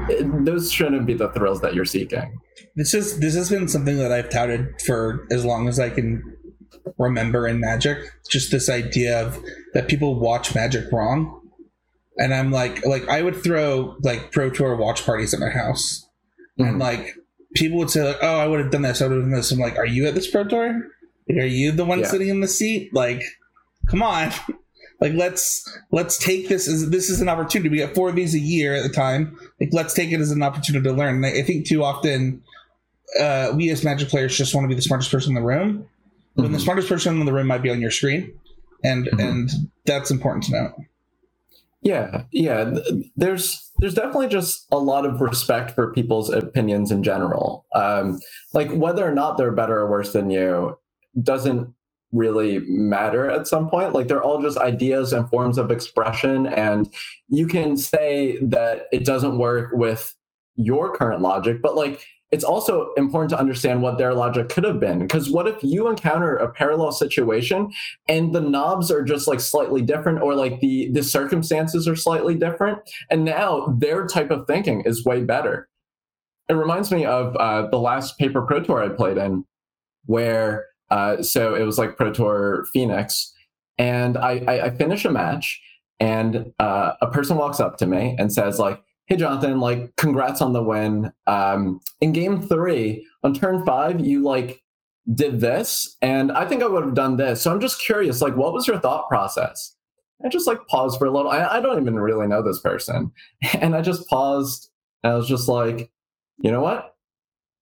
it, 0.07 0.45
those 0.45 0.71
shouldn't 0.71 1.05
be 1.05 1.13
the 1.13 1.27
thrills 1.33 1.59
that 1.59 1.75
you're 1.75 1.83
seeking. 1.83 2.39
This 2.77 2.93
is 2.93 3.19
this 3.19 3.35
has 3.35 3.49
been 3.49 3.67
something 3.67 3.97
that 3.97 4.13
I've 4.13 4.29
touted 4.29 4.81
for 4.85 5.27
as 5.31 5.43
long 5.43 5.67
as 5.67 5.81
I 5.81 5.89
can 5.89 6.23
remember 6.97 7.45
in 7.45 7.59
Magic. 7.59 8.09
Just 8.31 8.51
this 8.51 8.69
idea 8.69 9.21
of 9.21 9.37
that 9.73 9.89
people 9.89 10.17
watch 10.17 10.55
Magic 10.55 10.89
wrong, 10.93 11.41
and 12.19 12.33
I'm 12.33 12.53
like, 12.53 12.85
like 12.85 13.05
I 13.09 13.21
would 13.21 13.43
throw 13.43 13.97
like 14.01 14.31
Pro 14.31 14.49
Tour 14.49 14.77
watch 14.77 15.05
parties 15.05 15.33
at 15.33 15.41
my 15.41 15.49
house, 15.49 16.04
mm-hmm. 16.59 16.69
and 16.69 16.79
like 16.79 17.15
people 17.53 17.77
would 17.77 17.89
say 17.89 18.03
like, 18.03 18.19
"Oh, 18.21 18.39
I 18.39 18.47
would 18.47 18.59
have 18.59 18.71
done 18.71 18.83
this. 18.83 19.01
I 19.01 19.07
would 19.07 19.15
have 19.15 19.23
done 19.23 19.31
this." 19.31 19.51
I'm 19.51 19.59
like, 19.59 19.77
"Are 19.77 19.85
you 19.85 20.07
at 20.07 20.15
this 20.15 20.29
Pro 20.29 20.43
Tour?" 20.43 20.87
Are 21.29 21.45
you 21.45 21.71
the 21.71 21.85
one 21.85 21.99
yeah. 21.99 22.07
sitting 22.07 22.29
in 22.29 22.41
the 22.41 22.47
seat? 22.47 22.93
Like, 22.93 23.23
come 23.87 24.03
on. 24.03 24.31
like 25.01 25.13
let's 25.13 25.79
let's 25.91 26.17
take 26.17 26.47
this 26.47 26.67
as 26.67 26.89
this 26.89 27.09
is 27.09 27.21
an 27.21 27.29
opportunity. 27.29 27.69
We 27.69 27.77
get 27.77 27.95
four 27.95 28.09
of 28.09 28.15
these 28.15 28.35
a 28.35 28.39
year 28.39 28.73
at 28.75 28.83
the 28.83 28.89
time. 28.89 29.37
Like 29.59 29.69
let's 29.71 29.93
take 29.93 30.11
it 30.11 30.19
as 30.19 30.31
an 30.31 30.43
opportunity 30.43 30.83
to 30.83 30.93
learn. 30.93 31.15
And 31.15 31.25
I, 31.25 31.39
I 31.39 31.41
think 31.43 31.65
too 31.65 31.83
often 31.83 32.41
uh, 33.19 33.53
we 33.55 33.69
as 33.69 33.83
magic 33.83 34.09
players 34.09 34.37
just 34.37 34.53
want 34.53 34.65
to 34.65 34.69
be 34.69 34.75
the 34.75 34.81
smartest 34.81 35.11
person 35.11 35.35
in 35.35 35.41
the 35.41 35.47
room. 35.47 35.73
Mm-hmm. 35.73 36.41
When 36.41 36.51
the 36.51 36.57
mm-hmm. 36.57 36.63
smartest 36.63 36.89
person 36.89 37.19
in 37.19 37.25
the 37.25 37.33
room 37.33 37.47
might 37.47 37.61
be 37.61 37.69
on 37.69 37.81
your 37.81 37.91
screen. 37.91 38.33
And 38.83 39.07
mm-hmm. 39.07 39.19
and 39.19 39.49
that's 39.85 40.11
important 40.11 40.45
to 40.45 40.51
know. 40.51 40.85
Yeah, 41.81 42.23
yeah. 42.31 42.73
There's 43.15 43.64
there's 43.79 43.93
definitely 43.93 44.27
just 44.27 44.65
a 44.71 44.77
lot 44.77 45.05
of 45.05 45.21
respect 45.21 45.71
for 45.71 45.91
people's 45.91 46.29
opinions 46.29 46.91
in 46.91 47.03
general. 47.03 47.65
Um, 47.75 48.19
like 48.53 48.71
whether 48.71 49.05
or 49.05 49.13
not 49.13 49.37
they're 49.37 49.51
better 49.51 49.79
or 49.79 49.89
worse 49.89 50.13
than 50.13 50.29
you 50.29 50.77
doesn't 51.21 51.73
really 52.11 52.59
matter 52.59 53.29
at 53.29 53.47
some 53.47 53.69
point. 53.69 53.93
Like 53.93 54.07
they're 54.07 54.23
all 54.23 54.41
just 54.41 54.57
ideas 54.57 55.11
and 55.11 55.29
forms 55.29 55.57
of 55.57 55.71
expression. 55.71 56.47
And 56.47 56.91
you 57.27 57.47
can 57.47 57.75
say 57.75 58.37
that 58.41 58.83
it 58.91 59.05
doesn't 59.05 59.37
work 59.37 59.71
with 59.73 60.15
your 60.55 60.95
current 60.95 61.21
logic, 61.21 61.61
but 61.61 61.75
like 61.75 62.05
it's 62.35 62.43
also 62.43 62.91
important 62.97 63.29
to 63.29 63.39
understand 63.39 63.81
what 63.81 63.97
their 63.97 64.13
logic 64.13 64.49
could 64.49 64.65
have 64.65 64.77
been. 64.77 64.99
Because 64.99 65.29
what 65.29 65.47
if 65.47 65.63
you 65.63 65.87
encounter 65.87 66.35
a 66.35 66.51
parallel 66.51 66.91
situation 66.91 67.71
and 68.09 68.35
the 68.35 68.41
knobs 68.41 68.91
are 68.91 69.03
just 69.03 69.25
like 69.25 69.39
slightly 69.39 69.81
different, 69.81 70.21
or 70.21 70.35
like 70.35 70.59
the 70.59 70.89
the 70.91 71.01
circumstances 71.01 71.87
are 71.87 71.95
slightly 71.95 72.35
different, 72.35 72.79
and 73.09 73.23
now 73.23 73.73
their 73.79 74.05
type 74.05 74.31
of 74.31 74.45
thinking 74.47 74.81
is 74.81 75.05
way 75.05 75.23
better. 75.23 75.69
It 76.49 76.55
reminds 76.55 76.91
me 76.91 77.05
of 77.05 77.37
uh, 77.37 77.67
the 77.69 77.79
last 77.79 78.19
paper 78.19 78.41
pro 78.41 78.61
tour 78.61 78.83
I 78.83 78.89
played 78.89 79.17
in, 79.17 79.45
where 80.07 80.65
uh, 80.91 81.23
so 81.23 81.55
it 81.55 81.63
was 81.63 81.77
like 81.77 81.95
Pro 81.95 82.11
Tour 82.11 82.65
Phoenix, 82.73 83.33
and 83.77 84.17
I, 84.17 84.43
I, 84.45 84.65
I 84.65 84.69
finish 84.71 85.05
a 85.05 85.11
match, 85.11 85.61
and 86.01 86.51
uh, 86.59 86.91
a 87.01 87.07
person 87.07 87.37
walks 87.37 87.61
up 87.61 87.77
to 87.77 87.87
me 87.87 88.15
and 88.19 88.31
says 88.31 88.59
like, 88.59 88.79
"Hey, 89.07 89.15
Jonathan, 89.15 89.59
like, 89.59 89.95
congrats 89.95 90.41
on 90.41 90.53
the 90.53 90.63
win. 90.63 91.11
Um, 91.27 91.79
in 92.01 92.11
Game 92.11 92.41
Three, 92.41 93.05
on 93.23 93.33
turn 93.33 93.65
five, 93.65 93.99
you 93.99 94.23
like 94.23 94.61
did 95.13 95.39
this, 95.39 95.95
and 96.01 96.31
I 96.31 96.45
think 96.45 96.63
I 96.63 96.67
would 96.67 96.83
have 96.83 96.95
done 96.95 97.17
this. 97.17 97.41
So 97.41 97.51
I'm 97.51 97.61
just 97.61 97.81
curious, 97.81 98.21
like, 98.21 98.35
what 98.35 98.53
was 98.53 98.67
your 98.67 98.79
thought 98.79 99.07
process?" 99.07 99.75
I 100.23 100.29
just 100.29 100.47
like 100.47 100.65
paused 100.67 100.97
for 100.97 101.05
a 101.05 101.11
little. 101.11 101.29
I, 101.31 101.57
I 101.57 101.59
don't 101.59 101.81
even 101.81 101.99
really 101.99 102.27
know 102.27 102.41
this 102.41 102.61
person, 102.61 103.11
and 103.53 103.75
I 103.75 103.81
just 103.81 104.07
paused. 104.07 104.69
And 105.03 105.13
I 105.13 105.15
was 105.15 105.27
just 105.27 105.47
like, 105.47 105.91
you 106.37 106.51
know 106.51 106.61
what? 106.61 106.95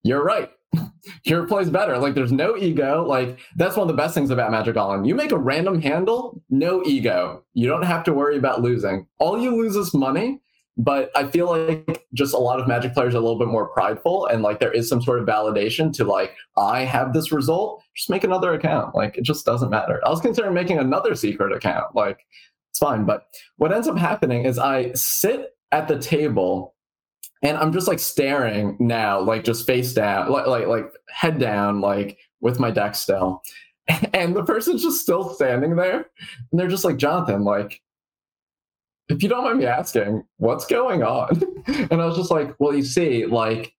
You're 0.03 0.23
right 0.23 0.49
your 1.25 1.47
play's 1.47 1.69
better. 1.69 1.97
Like 1.97 2.15
there's 2.15 2.31
no 2.31 2.57
ego. 2.57 3.05
Like 3.05 3.39
that's 3.55 3.75
one 3.75 3.89
of 3.89 3.95
the 3.95 4.01
best 4.01 4.13
things 4.13 4.29
about 4.29 4.51
Magic 4.51 4.75
Online. 4.75 5.05
You 5.05 5.15
make 5.15 5.31
a 5.31 5.37
random 5.37 5.81
handle, 5.81 6.41
no 6.49 6.83
ego. 6.85 7.43
You 7.53 7.67
don't 7.67 7.83
have 7.83 8.03
to 8.05 8.13
worry 8.13 8.37
about 8.37 8.61
losing. 8.61 9.07
All 9.19 9.39
you 9.39 9.55
lose 9.55 9.75
is 9.75 9.93
money. 9.93 10.39
But 10.75 11.11
I 11.15 11.27
feel 11.27 11.51
like 11.51 12.07
just 12.13 12.33
a 12.33 12.39
lot 12.39 12.59
of 12.59 12.67
Magic 12.67 12.93
players 12.93 13.13
are 13.13 13.19
a 13.19 13.21
little 13.21 13.37
bit 13.37 13.47
more 13.47 13.67
prideful 13.67 14.25
and 14.25 14.41
like 14.41 14.59
there 14.59 14.71
is 14.71 14.89
some 14.89 15.03
sort 15.03 15.19
of 15.19 15.27
validation 15.27 15.93
to 15.93 16.03
like, 16.03 16.35
I 16.57 16.81
have 16.81 17.13
this 17.13 17.31
result, 17.31 17.83
just 17.95 18.09
make 18.09 18.23
another 18.23 18.53
account. 18.53 18.95
Like 18.95 19.17
it 19.17 19.23
just 19.23 19.45
doesn't 19.45 19.69
matter. 19.69 20.01
I 20.03 20.09
was 20.09 20.19
considering 20.19 20.55
making 20.55 20.79
another 20.79 21.13
secret 21.13 21.55
account. 21.55 21.95
Like 21.95 22.25
it's 22.71 22.79
fine. 22.79 23.05
But 23.05 23.27
what 23.57 23.71
ends 23.71 23.87
up 23.87 23.97
happening 23.99 24.45
is 24.45 24.57
I 24.57 24.91
sit 24.93 25.55
at 25.71 25.87
the 25.87 25.99
table 25.99 26.73
and 27.43 27.57
I'm 27.57 27.71
just 27.71 27.87
like 27.87 27.99
staring 27.99 28.75
now, 28.79 29.19
like 29.19 29.43
just 29.43 29.67
face 29.67 29.93
down, 29.93 30.31
like 30.31 30.47
like 30.47 30.65
like 30.65 30.85
head 31.09 31.37
down, 31.37 31.81
like 31.81 32.17
with 32.41 32.59
my 32.59 32.71
deck 32.71 32.95
still. 32.95 33.41
And 34.13 34.33
the 34.33 34.45
person's 34.45 34.81
just 34.81 35.01
still 35.01 35.33
standing 35.33 35.75
there. 35.75 36.05
And 36.51 36.59
they're 36.59 36.69
just 36.69 36.85
like, 36.85 36.95
Jonathan, 36.95 37.43
like, 37.43 37.81
if 39.09 39.21
you 39.21 39.29
don't 39.29 39.43
mind 39.43 39.59
me 39.59 39.65
asking, 39.65 40.23
what's 40.37 40.65
going 40.65 41.03
on? 41.03 41.41
And 41.65 42.01
I 42.01 42.05
was 42.05 42.17
just 42.17 42.29
like, 42.29 42.53
well, 42.59 42.75
you 42.75 42.83
see, 42.83 43.25
like, 43.25 43.73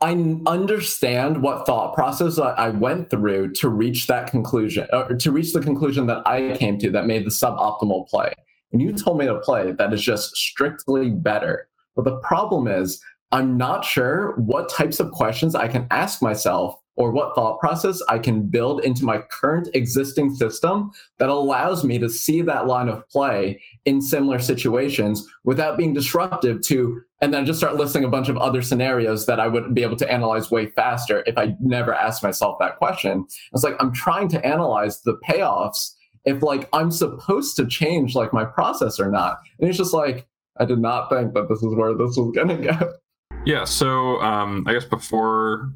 I 0.00 0.12
understand 0.46 1.42
what 1.42 1.66
thought 1.66 1.94
process 1.94 2.38
I 2.38 2.70
went 2.70 3.10
through 3.10 3.52
to 3.54 3.68
reach 3.68 4.06
that 4.06 4.30
conclusion, 4.30 4.86
or 4.90 5.14
to 5.14 5.30
reach 5.30 5.52
the 5.52 5.60
conclusion 5.60 6.06
that 6.06 6.26
I 6.26 6.56
came 6.56 6.78
to 6.78 6.90
that 6.92 7.06
made 7.06 7.26
the 7.26 7.30
suboptimal 7.30 8.08
play. 8.08 8.32
And 8.72 8.80
you 8.80 8.92
told 8.92 9.18
me 9.18 9.26
to 9.26 9.38
play 9.40 9.72
that 9.72 9.92
is 9.92 10.02
just 10.02 10.34
strictly 10.34 11.10
better. 11.10 11.68
But 11.94 12.06
the 12.06 12.16
problem 12.20 12.68
is, 12.68 13.02
I'm 13.32 13.56
not 13.58 13.84
sure 13.84 14.32
what 14.36 14.70
types 14.70 14.98
of 14.98 15.10
questions 15.10 15.54
I 15.54 15.68
can 15.68 15.86
ask 15.90 16.22
myself 16.22 16.80
or 16.96 17.10
what 17.10 17.34
thought 17.34 17.60
process 17.60 18.02
I 18.08 18.18
can 18.18 18.46
build 18.46 18.84
into 18.84 19.04
my 19.04 19.18
current 19.18 19.68
existing 19.74 20.34
system 20.34 20.90
that 21.18 21.28
allows 21.28 21.84
me 21.84 21.98
to 21.98 22.08
see 22.08 22.40
that 22.42 22.66
line 22.66 22.88
of 22.88 23.06
play 23.08 23.60
in 23.84 24.00
similar 24.00 24.38
situations 24.38 25.26
without 25.44 25.76
being 25.76 25.92
disruptive 25.92 26.62
to, 26.62 27.00
and 27.20 27.32
then 27.32 27.46
just 27.46 27.58
start 27.58 27.76
listing 27.76 28.04
a 28.04 28.08
bunch 28.08 28.28
of 28.28 28.36
other 28.38 28.62
scenarios 28.62 29.26
that 29.26 29.38
I 29.38 29.46
would 29.46 29.74
be 29.74 29.82
able 29.82 29.96
to 29.96 30.10
analyze 30.10 30.50
way 30.50 30.66
faster 30.70 31.22
if 31.26 31.36
I 31.36 31.54
never 31.60 31.94
asked 31.94 32.22
myself 32.22 32.58
that 32.60 32.76
question. 32.78 33.26
It's 33.52 33.62
like 33.62 33.76
I'm 33.78 33.92
trying 33.92 34.28
to 34.28 34.44
analyze 34.44 35.02
the 35.02 35.18
payoffs 35.28 35.92
if 36.24 36.42
like 36.42 36.68
I'm 36.72 36.90
supposed 36.90 37.56
to 37.56 37.66
change 37.66 38.14
like 38.14 38.32
my 38.32 38.44
process 38.44 38.98
or 38.98 39.10
not. 39.10 39.38
And 39.60 39.68
it's 39.68 39.78
just 39.78 39.94
like, 39.94 40.26
I 40.58 40.64
did 40.64 40.78
not 40.78 41.10
think 41.10 41.34
that 41.34 41.48
this 41.48 41.62
is 41.62 41.74
where 41.74 41.92
this 41.92 42.16
was 42.16 42.32
to 42.34 42.56
go. 42.56 42.92
Yeah. 43.44 43.64
So 43.64 44.20
um, 44.22 44.64
I 44.66 44.72
guess 44.72 44.84
before 44.84 45.70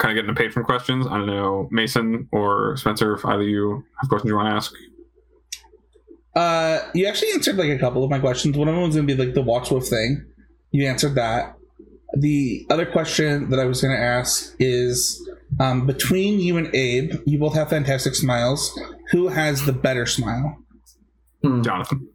kind 0.00 0.10
of 0.10 0.22
getting 0.22 0.34
to 0.34 0.40
patron 0.40 0.64
questions, 0.64 1.06
I 1.06 1.18
don't 1.18 1.26
know, 1.26 1.68
Mason 1.70 2.28
or 2.32 2.76
Spencer, 2.76 3.14
if 3.14 3.24
either 3.24 3.42
of 3.42 3.48
you 3.48 3.84
have 4.00 4.08
questions 4.08 4.30
you 4.30 4.36
want 4.36 4.48
to 4.48 4.54
ask. 4.54 4.72
Uh, 6.34 6.80
you 6.94 7.06
actually 7.06 7.32
answered 7.32 7.56
like 7.56 7.68
a 7.68 7.78
couple 7.78 8.02
of 8.02 8.10
my 8.10 8.18
questions. 8.18 8.56
One 8.56 8.68
of 8.68 8.74
them 8.74 8.84
was 8.84 8.96
going 8.96 9.06
to 9.06 9.14
be 9.14 9.24
like 9.24 9.34
the 9.34 9.42
Watchwolf 9.42 9.86
thing. 9.86 10.24
You 10.70 10.86
answered 10.86 11.14
that. 11.16 11.54
The 12.14 12.66
other 12.70 12.86
question 12.86 13.50
that 13.50 13.60
I 13.60 13.66
was 13.66 13.82
going 13.82 13.94
to 13.94 14.02
ask 14.02 14.54
is 14.58 15.20
um, 15.60 15.86
between 15.86 16.40
you 16.40 16.56
and 16.56 16.74
Abe, 16.74 17.12
you 17.26 17.38
both 17.38 17.54
have 17.54 17.68
fantastic 17.70 18.14
smiles. 18.14 18.78
Who 19.10 19.28
has 19.28 19.66
the 19.66 19.72
better 19.72 20.06
smile? 20.06 20.56
Hmm. 21.42 21.62
Jonathan. 21.62 22.08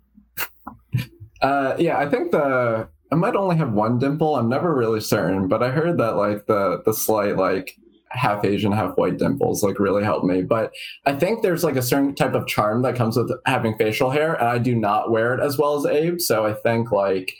Uh, 1.41 1.75
yeah, 1.77 1.97
I 1.97 2.09
think 2.09 2.31
the 2.31 2.87
I 3.11 3.15
might 3.15 3.35
only 3.35 3.55
have 3.57 3.73
one 3.73 3.99
dimple. 3.99 4.35
I'm 4.35 4.49
never 4.49 4.73
really 4.73 5.01
certain, 5.01 5.47
but 5.47 5.61
I 5.61 5.69
heard 5.69 5.97
that 5.99 6.15
like 6.15 6.47
the 6.47 6.81
the 6.85 6.93
slight 6.93 7.37
like 7.37 7.75
half 8.09 8.45
Asian, 8.45 8.71
half 8.71 8.97
white 8.97 9.17
dimples 9.17 9.63
like 9.63 9.79
really 9.79 10.03
helped 10.03 10.25
me. 10.25 10.41
But 10.41 10.71
I 11.05 11.13
think 11.13 11.41
there's 11.41 11.63
like 11.63 11.75
a 11.75 11.81
certain 11.81 12.15
type 12.15 12.33
of 12.33 12.47
charm 12.47 12.81
that 12.81 12.95
comes 12.95 13.17
with 13.17 13.31
having 13.45 13.77
facial 13.77 14.09
hair, 14.09 14.33
and 14.33 14.47
I 14.47 14.57
do 14.57 14.75
not 14.75 15.11
wear 15.11 15.33
it 15.33 15.41
as 15.41 15.57
well 15.57 15.77
as 15.77 15.85
Abe. 15.85 16.19
So 16.19 16.45
I 16.45 16.53
think 16.53 16.91
like 16.91 17.33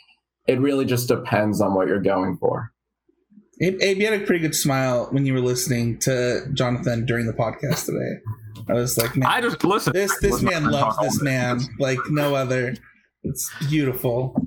it 0.46 0.60
really 0.60 0.84
just 0.84 1.08
depends 1.08 1.60
on 1.60 1.74
what 1.74 1.88
you're 1.88 2.00
going 2.00 2.36
for. 2.38 2.72
Abe, 3.60 3.80
Abe 3.80 3.98
you 3.98 4.06
had 4.06 4.22
a 4.22 4.26
pretty 4.26 4.40
good 4.40 4.54
smile 4.54 5.08
when 5.10 5.24
you 5.24 5.32
were 5.32 5.40
listening 5.40 5.98
to 6.00 6.46
Jonathan 6.52 7.06
during 7.06 7.26
the 7.26 7.32
podcast 7.32 7.86
today. 7.86 8.20
I 8.68 8.74
was 8.74 8.98
like, 8.98 9.16
man, 9.16 9.28
I 9.28 9.40
just 9.40 9.64
listen. 9.64 9.92
this 9.92 10.12
this 10.20 10.42
listen, 10.42 10.48
man 10.48 10.70
loves 10.70 10.98
this 10.98 11.22
man 11.22 11.60
like 11.78 11.98
no 12.10 12.34
other. 12.34 12.76
It's 13.22 13.50
beautiful. 13.68 14.45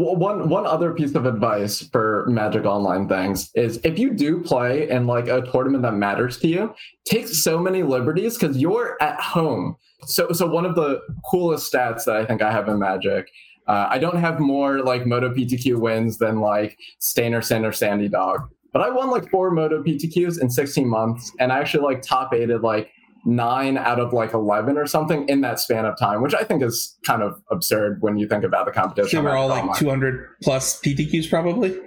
One 0.00 0.48
one 0.48 0.66
other 0.66 0.94
piece 0.94 1.14
of 1.14 1.26
advice 1.26 1.82
for 1.82 2.24
Magic 2.26 2.64
Online 2.64 3.06
things 3.06 3.50
is 3.54 3.78
if 3.84 3.98
you 3.98 4.14
do 4.14 4.40
play 4.40 4.88
in 4.88 5.06
like 5.06 5.28
a 5.28 5.42
tournament 5.42 5.82
that 5.82 5.92
matters 5.92 6.38
to 6.38 6.48
you, 6.48 6.74
take 7.04 7.28
so 7.28 7.58
many 7.58 7.82
liberties 7.82 8.38
because 8.38 8.56
you're 8.56 8.96
at 9.02 9.20
home. 9.20 9.76
So 10.06 10.32
so 10.32 10.46
one 10.46 10.64
of 10.64 10.74
the 10.74 11.02
coolest 11.30 11.70
stats 11.70 12.04
that 12.04 12.16
I 12.16 12.24
think 12.24 12.40
I 12.40 12.50
have 12.50 12.66
in 12.68 12.78
Magic, 12.78 13.28
uh, 13.66 13.88
I 13.90 13.98
don't 13.98 14.16
have 14.16 14.40
more 14.40 14.82
like 14.82 15.04
Moto 15.06 15.34
PTQ 15.34 15.78
wins 15.78 16.16
than 16.16 16.40
like 16.40 16.78
Stainer 16.98 17.42
Sander 17.42 17.72
Sandy 17.72 18.08
Dog, 18.08 18.48
but 18.72 18.80
I 18.80 18.88
won 18.88 19.10
like 19.10 19.28
four 19.30 19.50
Moto 19.50 19.82
PTQs 19.82 20.40
in 20.40 20.48
16 20.48 20.88
months, 20.88 21.30
and 21.38 21.52
I 21.52 21.58
actually 21.58 21.84
like 21.84 22.00
top 22.00 22.32
aided 22.32 22.62
like 22.62 22.90
nine 23.24 23.76
out 23.76 24.00
of 24.00 24.12
like 24.12 24.32
11 24.32 24.78
or 24.78 24.86
something 24.86 25.28
in 25.28 25.40
that 25.42 25.60
span 25.60 25.84
of 25.84 25.98
time, 25.98 26.22
which 26.22 26.34
I 26.34 26.42
think 26.42 26.62
is 26.62 26.96
kind 27.04 27.22
of 27.22 27.40
absurd 27.50 27.98
when 28.00 28.18
you 28.18 28.28
think 28.28 28.44
about 28.44 28.66
the 28.66 28.72
competition. 28.72 29.24
Were 29.24 29.36
all 29.36 29.48
like 29.48 29.78
200 29.78 30.26
plus 30.42 30.80
PTQs 30.80 31.28
probably. 31.28 31.78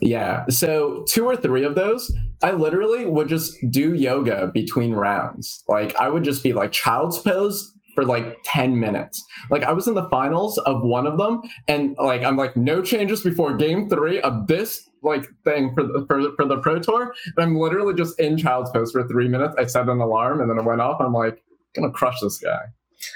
Yeah. 0.00 0.44
So 0.48 1.04
two 1.08 1.24
or 1.24 1.36
three 1.36 1.64
of 1.64 1.74
those, 1.74 2.12
I 2.42 2.52
literally 2.52 3.06
would 3.06 3.28
just 3.28 3.54
do 3.70 3.94
yoga 3.94 4.50
between 4.54 4.92
rounds. 4.92 5.62
Like 5.68 5.94
I 5.96 6.08
would 6.08 6.24
just 6.24 6.42
be 6.42 6.52
like 6.52 6.72
child's 6.72 7.18
pose 7.18 7.72
for 7.94 8.04
like 8.04 8.38
10 8.44 8.78
minutes. 8.78 9.22
Like 9.50 9.64
I 9.64 9.72
was 9.72 9.88
in 9.88 9.94
the 9.94 10.08
finals 10.10 10.58
of 10.58 10.82
one 10.82 11.06
of 11.06 11.18
them 11.18 11.42
and 11.68 11.96
like 11.98 12.22
I'm 12.22 12.36
like 12.36 12.56
no 12.56 12.82
changes 12.82 13.22
before 13.22 13.56
game 13.56 13.88
3 13.88 14.20
of 14.20 14.46
this 14.46 14.88
like 15.02 15.26
thing 15.44 15.72
for 15.74 15.82
the 15.82 16.04
for, 16.06 16.22
the- 16.22 16.32
for 16.36 16.44
the 16.46 16.58
pro 16.58 16.78
tour 16.78 17.12
and 17.36 17.44
I'm 17.44 17.56
literally 17.56 17.94
just 17.94 18.18
in 18.20 18.36
child's 18.36 18.70
pose 18.70 18.92
for 18.92 19.06
3 19.06 19.28
minutes. 19.28 19.54
I 19.58 19.66
set 19.66 19.88
an 19.88 20.00
alarm 20.00 20.40
and 20.40 20.50
then 20.50 20.58
it 20.58 20.64
went 20.64 20.80
off. 20.80 21.00
I'm 21.00 21.12
like 21.12 21.42
to 21.76 21.90
crush 21.90 22.20
this 22.20 22.38
guy. 22.38 22.60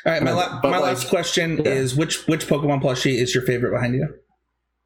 All 0.06 0.12
right, 0.12 0.22
my, 0.22 0.32
la- 0.32 0.60
my 0.62 0.70
like, 0.70 0.82
last 0.82 1.08
question 1.08 1.58
yeah. 1.58 1.72
is 1.72 1.94
which 1.94 2.26
which 2.26 2.46
Pokemon 2.46 2.82
plushie 2.82 3.18
is 3.18 3.34
your 3.34 3.44
favorite 3.44 3.72
behind 3.72 3.94
you? 3.94 4.08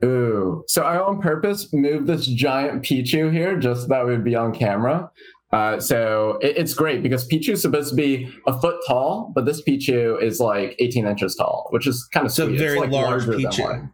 Ooh. 0.05 0.65
So 0.69 0.83
I 0.83 0.99
on 0.99 1.21
purpose 1.21 1.73
moved 1.73 2.07
this 2.07 2.27
giant 2.27 2.83
Pichu 2.85 3.33
here 3.33 3.59
just 3.59 3.83
so 3.83 3.87
that 3.89 4.05
would 4.05 4.25
be 4.25 4.35
on 4.37 4.55
camera. 4.55 5.11
Uh, 5.53 5.81
so 5.81 6.39
it, 6.43 6.59
it's 6.59 6.75
great 6.75 7.03
because 7.03 7.27
Pichu 7.27 7.51
is 7.51 7.63
supposed 7.63 7.91
to 7.91 7.97
be 7.97 8.31
a 8.47 8.61
foot 8.61 8.77
tall, 8.87 9.33
but 9.35 9.45
this 9.47 9.63
Pichu 9.63 10.23
is 10.23 10.41
like 10.41 10.77
18 10.79 11.07
inches 11.07 11.35
tall, 11.35 11.69
which 11.71 11.87
is 11.87 12.07
kind 12.13 12.27
of 12.27 12.33
So 12.33 12.47
sweet. 12.47 12.55
It's, 12.55 12.63
very 12.63 12.79
like, 12.79 12.91
large 12.91 13.25
Pichu. 13.25 13.91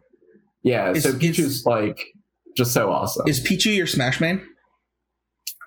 Yeah. 0.63 0.91
Is- 0.91 1.03
so 1.03 1.13
Pichu's 1.13 1.65
like 1.65 2.03
just 2.55 2.73
so 2.73 2.91
awesome. 2.91 3.27
Is 3.27 3.39
Pichu 3.39 3.75
your 3.75 3.87
Smash 3.87 4.19
main? 4.19 4.45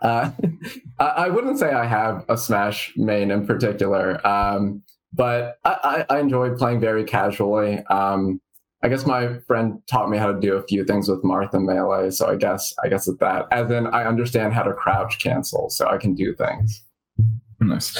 Uh, 0.03 0.31
I, 0.99 1.05
I 1.05 1.29
wouldn't 1.29 1.59
say 1.59 1.73
I 1.73 1.87
have 1.87 2.25
a 2.29 2.37
Smash 2.37 2.93
main 2.97 3.31
in 3.31 3.47
particular, 3.47 4.25
um, 4.27 4.83
but 5.13 5.59
I, 5.65 6.05
I, 6.11 6.17
I 6.17 6.21
enjoy 6.21 6.55
playing 6.55 6.81
very 6.81 7.05
casually. 7.05 7.79
Um, 7.87 8.41
I 8.83 8.89
guess 8.89 9.07
my 9.07 9.39
friend 9.41 9.83
taught 9.89 10.09
me 10.09 10.19
how 10.19 10.33
to 10.33 10.39
do 10.39 10.55
a 10.55 10.63
few 10.63 10.85
things 10.85 11.09
with 11.09 11.25
Martha 11.25 11.59
Melee, 11.59 12.11
so 12.11 12.29
I 12.29 12.37
guess 12.37 12.75
I 12.85 12.89
guess 12.89 13.09
it's 13.09 13.19
that. 13.19 13.47
As 13.51 13.71
in, 13.71 13.89
I 13.89 14.05
understand 14.05 14.53
how 14.53 14.63
to 14.63 14.73
crouch 14.73 15.19
cancel, 15.19 15.69
so 15.69 15.89
I 15.89 15.99
can 15.99 16.15
do 16.15 16.33
things. 16.35 16.83
Nice. 17.61 17.99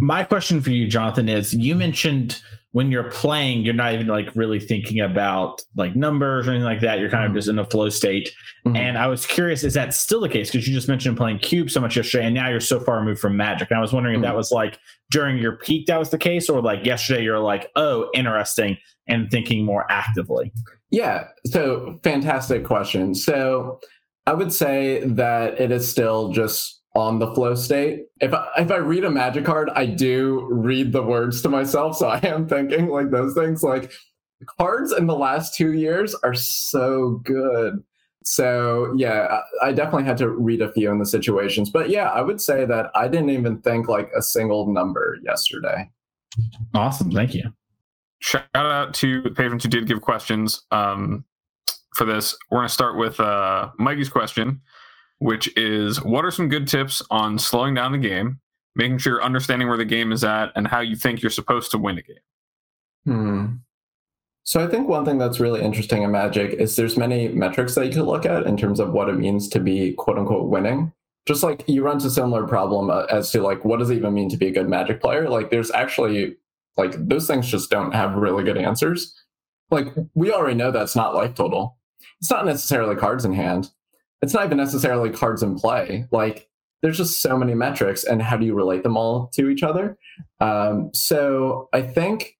My 0.00 0.24
question 0.24 0.60
for 0.60 0.70
you, 0.70 0.88
Jonathan, 0.88 1.28
is 1.28 1.54
you 1.54 1.76
mentioned 1.76 2.42
when 2.72 2.90
you're 2.90 3.10
playing, 3.10 3.64
you're 3.64 3.72
not 3.72 3.94
even 3.94 4.06
like 4.06 4.28
really 4.34 4.60
thinking 4.60 5.00
about 5.00 5.62
like 5.76 5.96
numbers 5.96 6.46
or 6.46 6.50
anything 6.50 6.66
like 6.66 6.80
that. 6.80 6.98
You're 6.98 7.10
kind 7.10 7.24
of 7.24 7.34
just 7.34 7.48
in 7.48 7.58
a 7.58 7.64
flow 7.64 7.88
state. 7.88 8.30
Mhm. 8.66 8.76
And 8.76 8.98
I 8.98 9.06
was 9.06 9.24
curious, 9.26 9.64
is 9.64 9.74
that 9.74 9.94
still 9.94 10.20
the 10.20 10.28
case? 10.28 10.50
Because 10.50 10.68
you 10.68 10.74
just 10.74 10.88
mentioned 10.88 11.16
playing 11.16 11.38
Cube 11.38 11.70
so 11.70 11.80
much 11.80 11.96
yesterday, 11.96 12.26
and 12.26 12.34
now 12.34 12.48
you're 12.48 12.60
so 12.60 12.78
far 12.78 12.98
removed 12.98 13.20
from 13.20 13.36
Magic. 13.36 13.70
And 13.70 13.78
I 13.78 13.80
was 13.80 13.92
wondering 13.92 14.16
if 14.16 14.22
that 14.22 14.36
was 14.36 14.50
like 14.50 14.78
during 15.10 15.38
your 15.38 15.56
peak 15.56 15.86
that 15.86 15.98
was 15.98 16.10
the 16.10 16.18
case, 16.18 16.50
or 16.50 16.60
like 16.60 16.84
yesterday 16.84 17.22
you're 17.22 17.38
like, 17.38 17.70
oh, 17.74 18.10
interesting, 18.14 18.76
and 19.06 19.30
thinking 19.30 19.64
more 19.64 19.86
actively. 19.90 20.52
Yeah, 20.90 21.28
so 21.46 21.98
fantastic 22.02 22.64
question. 22.64 23.14
So 23.14 23.80
I 24.26 24.34
would 24.34 24.52
say 24.52 25.02
that 25.06 25.58
it 25.58 25.70
is 25.70 25.88
still 25.88 26.32
just 26.32 26.77
on 26.98 27.20
the 27.20 27.32
flow 27.32 27.54
state. 27.54 28.06
If 28.20 28.34
I, 28.34 28.48
if 28.58 28.72
I 28.72 28.78
read 28.78 29.04
a 29.04 29.10
magic 29.10 29.44
card, 29.44 29.70
I 29.76 29.86
do 29.86 30.48
read 30.50 30.90
the 30.90 31.02
words 31.02 31.40
to 31.42 31.48
myself. 31.48 31.96
So 31.96 32.08
I 32.08 32.18
am 32.24 32.48
thinking 32.48 32.88
like 32.88 33.12
those 33.12 33.34
things. 33.34 33.62
Like 33.62 33.92
cards 34.58 34.92
in 34.92 35.06
the 35.06 35.14
last 35.14 35.54
two 35.54 35.74
years 35.74 36.16
are 36.24 36.34
so 36.34 37.20
good. 37.24 37.84
So 38.24 38.92
yeah, 38.96 39.42
I 39.62 39.72
definitely 39.72 40.04
had 40.04 40.18
to 40.18 40.28
read 40.28 40.60
a 40.60 40.72
few 40.72 40.90
in 40.90 40.98
the 40.98 41.06
situations. 41.06 41.70
But 41.70 41.88
yeah, 41.88 42.08
I 42.08 42.20
would 42.20 42.40
say 42.40 42.64
that 42.64 42.90
I 42.96 43.06
didn't 43.06 43.30
even 43.30 43.60
think 43.60 43.88
like 43.88 44.10
a 44.16 44.20
single 44.20 44.66
number 44.66 45.18
yesterday. 45.22 45.88
Awesome. 46.74 47.12
Thank 47.12 47.32
you. 47.32 47.44
Shout 48.18 48.42
out 48.54 48.92
to 48.94 49.22
the 49.22 49.30
patrons 49.30 49.62
who 49.62 49.70
did 49.70 49.86
give 49.86 50.00
questions 50.00 50.62
um, 50.72 51.24
for 51.94 52.04
this. 52.04 52.36
We're 52.50 52.58
going 52.58 52.68
to 52.68 52.74
start 52.74 52.98
with 52.98 53.20
uh, 53.20 53.70
Mikey's 53.78 54.08
question, 54.08 54.60
which 55.18 55.54
is 55.56 56.02
What 56.02 56.24
are 56.24 56.30
some 56.30 56.48
good 56.48 56.68
tips 56.68 57.02
on 57.10 57.38
slowing 57.38 57.74
down 57.74 57.92
the 57.92 57.98
game, 57.98 58.40
making 58.74 58.98
sure 58.98 59.14
you're 59.14 59.24
understanding 59.24 59.68
where 59.68 59.76
the 59.76 59.84
game 59.84 60.12
is 60.12 60.24
at, 60.24 60.52
and 60.54 60.66
how 60.66 60.80
you 60.80 60.96
think 60.96 61.22
you're 61.22 61.30
supposed 61.30 61.70
to 61.72 61.78
win 61.78 61.98
a 61.98 62.02
game? 62.02 62.16
Hmm. 63.04 63.46
So 64.44 64.64
I 64.64 64.66
think 64.66 64.88
one 64.88 65.04
thing 65.04 65.18
that's 65.18 65.40
really 65.40 65.60
interesting 65.60 66.02
in 66.02 66.10
Magic 66.10 66.54
is 66.54 66.74
there's 66.74 66.96
many 66.96 67.28
metrics 67.28 67.74
that 67.74 67.84
you 67.84 67.92
can 67.92 68.04
look 68.04 68.24
at 68.24 68.46
in 68.46 68.56
terms 68.56 68.80
of 68.80 68.92
what 68.92 69.10
it 69.10 69.18
means 69.18 69.46
to 69.50 69.60
be 69.60 69.92
quote 69.92 70.18
unquote 70.18 70.48
winning. 70.48 70.90
Just 71.26 71.42
like 71.42 71.64
you 71.68 71.82
run 71.82 71.98
a 71.98 72.08
similar 72.08 72.46
problem 72.46 72.88
uh, 72.88 73.04
as 73.10 73.30
to 73.32 73.42
like 73.42 73.62
what 73.66 73.78
does 73.78 73.90
it 73.90 73.96
even 73.96 74.14
mean 74.14 74.30
to 74.30 74.38
be 74.38 74.46
a 74.46 74.50
good 74.50 74.66
Magic 74.66 75.02
player? 75.02 75.28
Like 75.28 75.50
there's 75.50 75.70
actually 75.72 76.36
like 76.78 76.92
those 76.96 77.26
things 77.26 77.46
just 77.46 77.68
don't 77.68 77.92
have 77.92 78.14
really 78.14 78.42
good 78.42 78.56
answers. 78.56 79.14
Like 79.70 79.88
we 80.14 80.32
already 80.32 80.54
know 80.54 80.70
that's 80.70 80.96
not 80.96 81.14
life 81.14 81.34
total. 81.34 81.76
It's 82.20 82.30
not 82.30 82.46
necessarily 82.46 82.96
cards 82.96 83.26
in 83.26 83.34
hand. 83.34 83.70
It's 84.22 84.34
not 84.34 84.44
even 84.46 84.58
necessarily 84.58 85.10
cards 85.10 85.42
in 85.42 85.56
play. 85.56 86.06
Like 86.10 86.48
there's 86.82 86.98
just 86.98 87.20
so 87.20 87.36
many 87.36 87.54
metrics 87.54 88.04
and 88.04 88.22
how 88.22 88.36
do 88.36 88.46
you 88.46 88.54
relate 88.54 88.82
them 88.82 88.96
all 88.96 89.30
to 89.34 89.48
each 89.48 89.62
other? 89.62 89.98
Um, 90.40 90.90
so 90.92 91.68
I 91.72 91.82
think 91.82 92.38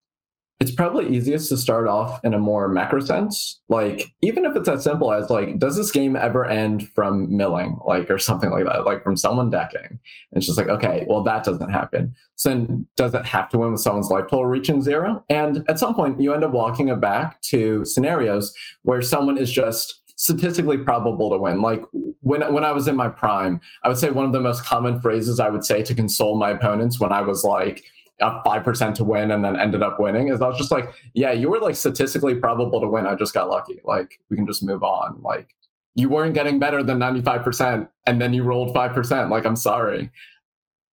it's 0.60 0.72
probably 0.72 1.08
easiest 1.16 1.48
to 1.50 1.56
start 1.56 1.86
off 1.86 2.20
in 2.24 2.34
a 2.34 2.38
more 2.38 2.66
macro 2.66 2.98
sense. 2.98 3.60
Like, 3.68 4.12
even 4.22 4.44
if 4.44 4.56
it's 4.56 4.68
as 4.68 4.82
simple 4.82 5.12
as 5.12 5.30
like, 5.30 5.56
does 5.58 5.76
this 5.76 5.92
game 5.92 6.16
ever 6.16 6.44
end 6.44 6.88
from 6.94 7.34
milling, 7.36 7.78
like, 7.86 8.10
or 8.10 8.18
something 8.18 8.50
like 8.50 8.64
that, 8.64 8.84
like 8.84 9.04
from 9.04 9.16
someone 9.16 9.50
decking? 9.50 9.86
And 9.86 10.00
it's 10.32 10.46
just 10.46 10.58
like, 10.58 10.68
okay, 10.68 11.06
well, 11.08 11.22
that 11.22 11.44
doesn't 11.44 11.70
happen. 11.70 12.12
So 12.34 12.48
then, 12.48 12.88
does 12.96 13.14
it 13.14 13.24
have 13.24 13.48
to 13.50 13.58
win 13.58 13.70
with 13.70 13.80
someone's 13.80 14.10
life 14.10 14.24
total 14.24 14.46
reaching 14.46 14.82
zero? 14.82 15.24
And 15.30 15.64
at 15.68 15.78
some 15.78 15.94
point, 15.94 16.20
you 16.20 16.34
end 16.34 16.42
up 16.42 16.50
walking 16.50 16.88
it 16.88 17.00
back 17.00 17.40
to 17.42 17.84
scenarios 17.84 18.52
where 18.82 19.00
someone 19.00 19.38
is 19.38 19.52
just 19.52 20.07
statistically 20.18 20.76
probable 20.76 21.30
to 21.30 21.38
win. 21.38 21.62
Like 21.62 21.82
when 22.20 22.52
when 22.52 22.64
I 22.64 22.72
was 22.72 22.86
in 22.88 22.96
my 22.96 23.08
prime, 23.08 23.60
I 23.84 23.88
would 23.88 23.96
say 23.96 24.10
one 24.10 24.26
of 24.26 24.32
the 24.32 24.40
most 24.40 24.64
common 24.64 25.00
phrases 25.00 25.40
I 25.40 25.48
would 25.48 25.64
say 25.64 25.82
to 25.82 25.94
console 25.94 26.36
my 26.36 26.50
opponents 26.50 27.00
when 27.00 27.12
I 27.12 27.22
was 27.22 27.44
like 27.44 27.84
up 28.20 28.42
five 28.44 28.64
percent 28.64 28.96
to 28.96 29.04
win 29.04 29.30
and 29.30 29.44
then 29.44 29.58
ended 29.58 29.82
up 29.82 30.00
winning 30.00 30.28
is 30.28 30.42
I 30.42 30.48
was 30.48 30.58
just 30.58 30.72
like, 30.72 30.92
yeah, 31.14 31.30
you 31.30 31.48
were 31.48 31.60
like 31.60 31.76
statistically 31.76 32.34
probable 32.34 32.80
to 32.80 32.88
win. 32.88 33.06
I 33.06 33.14
just 33.14 33.32
got 33.32 33.48
lucky. 33.48 33.80
Like 33.84 34.20
we 34.28 34.36
can 34.36 34.46
just 34.46 34.62
move 34.62 34.82
on. 34.82 35.20
Like 35.22 35.54
you 35.94 36.08
weren't 36.08 36.34
getting 36.34 36.58
better 36.58 36.82
than 36.82 36.98
ninety 36.98 37.22
five 37.22 37.42
percent, 37.44 37.88
and 38.06 38.20
then 38.20 38.34
you 38.34 38.42
rolled 38.42 38.74
five 38.74 38.92
percent. 38.92 39.30
Like 39.30 39.46
I'm 39.46 39.56
sorry. 39.56 40.10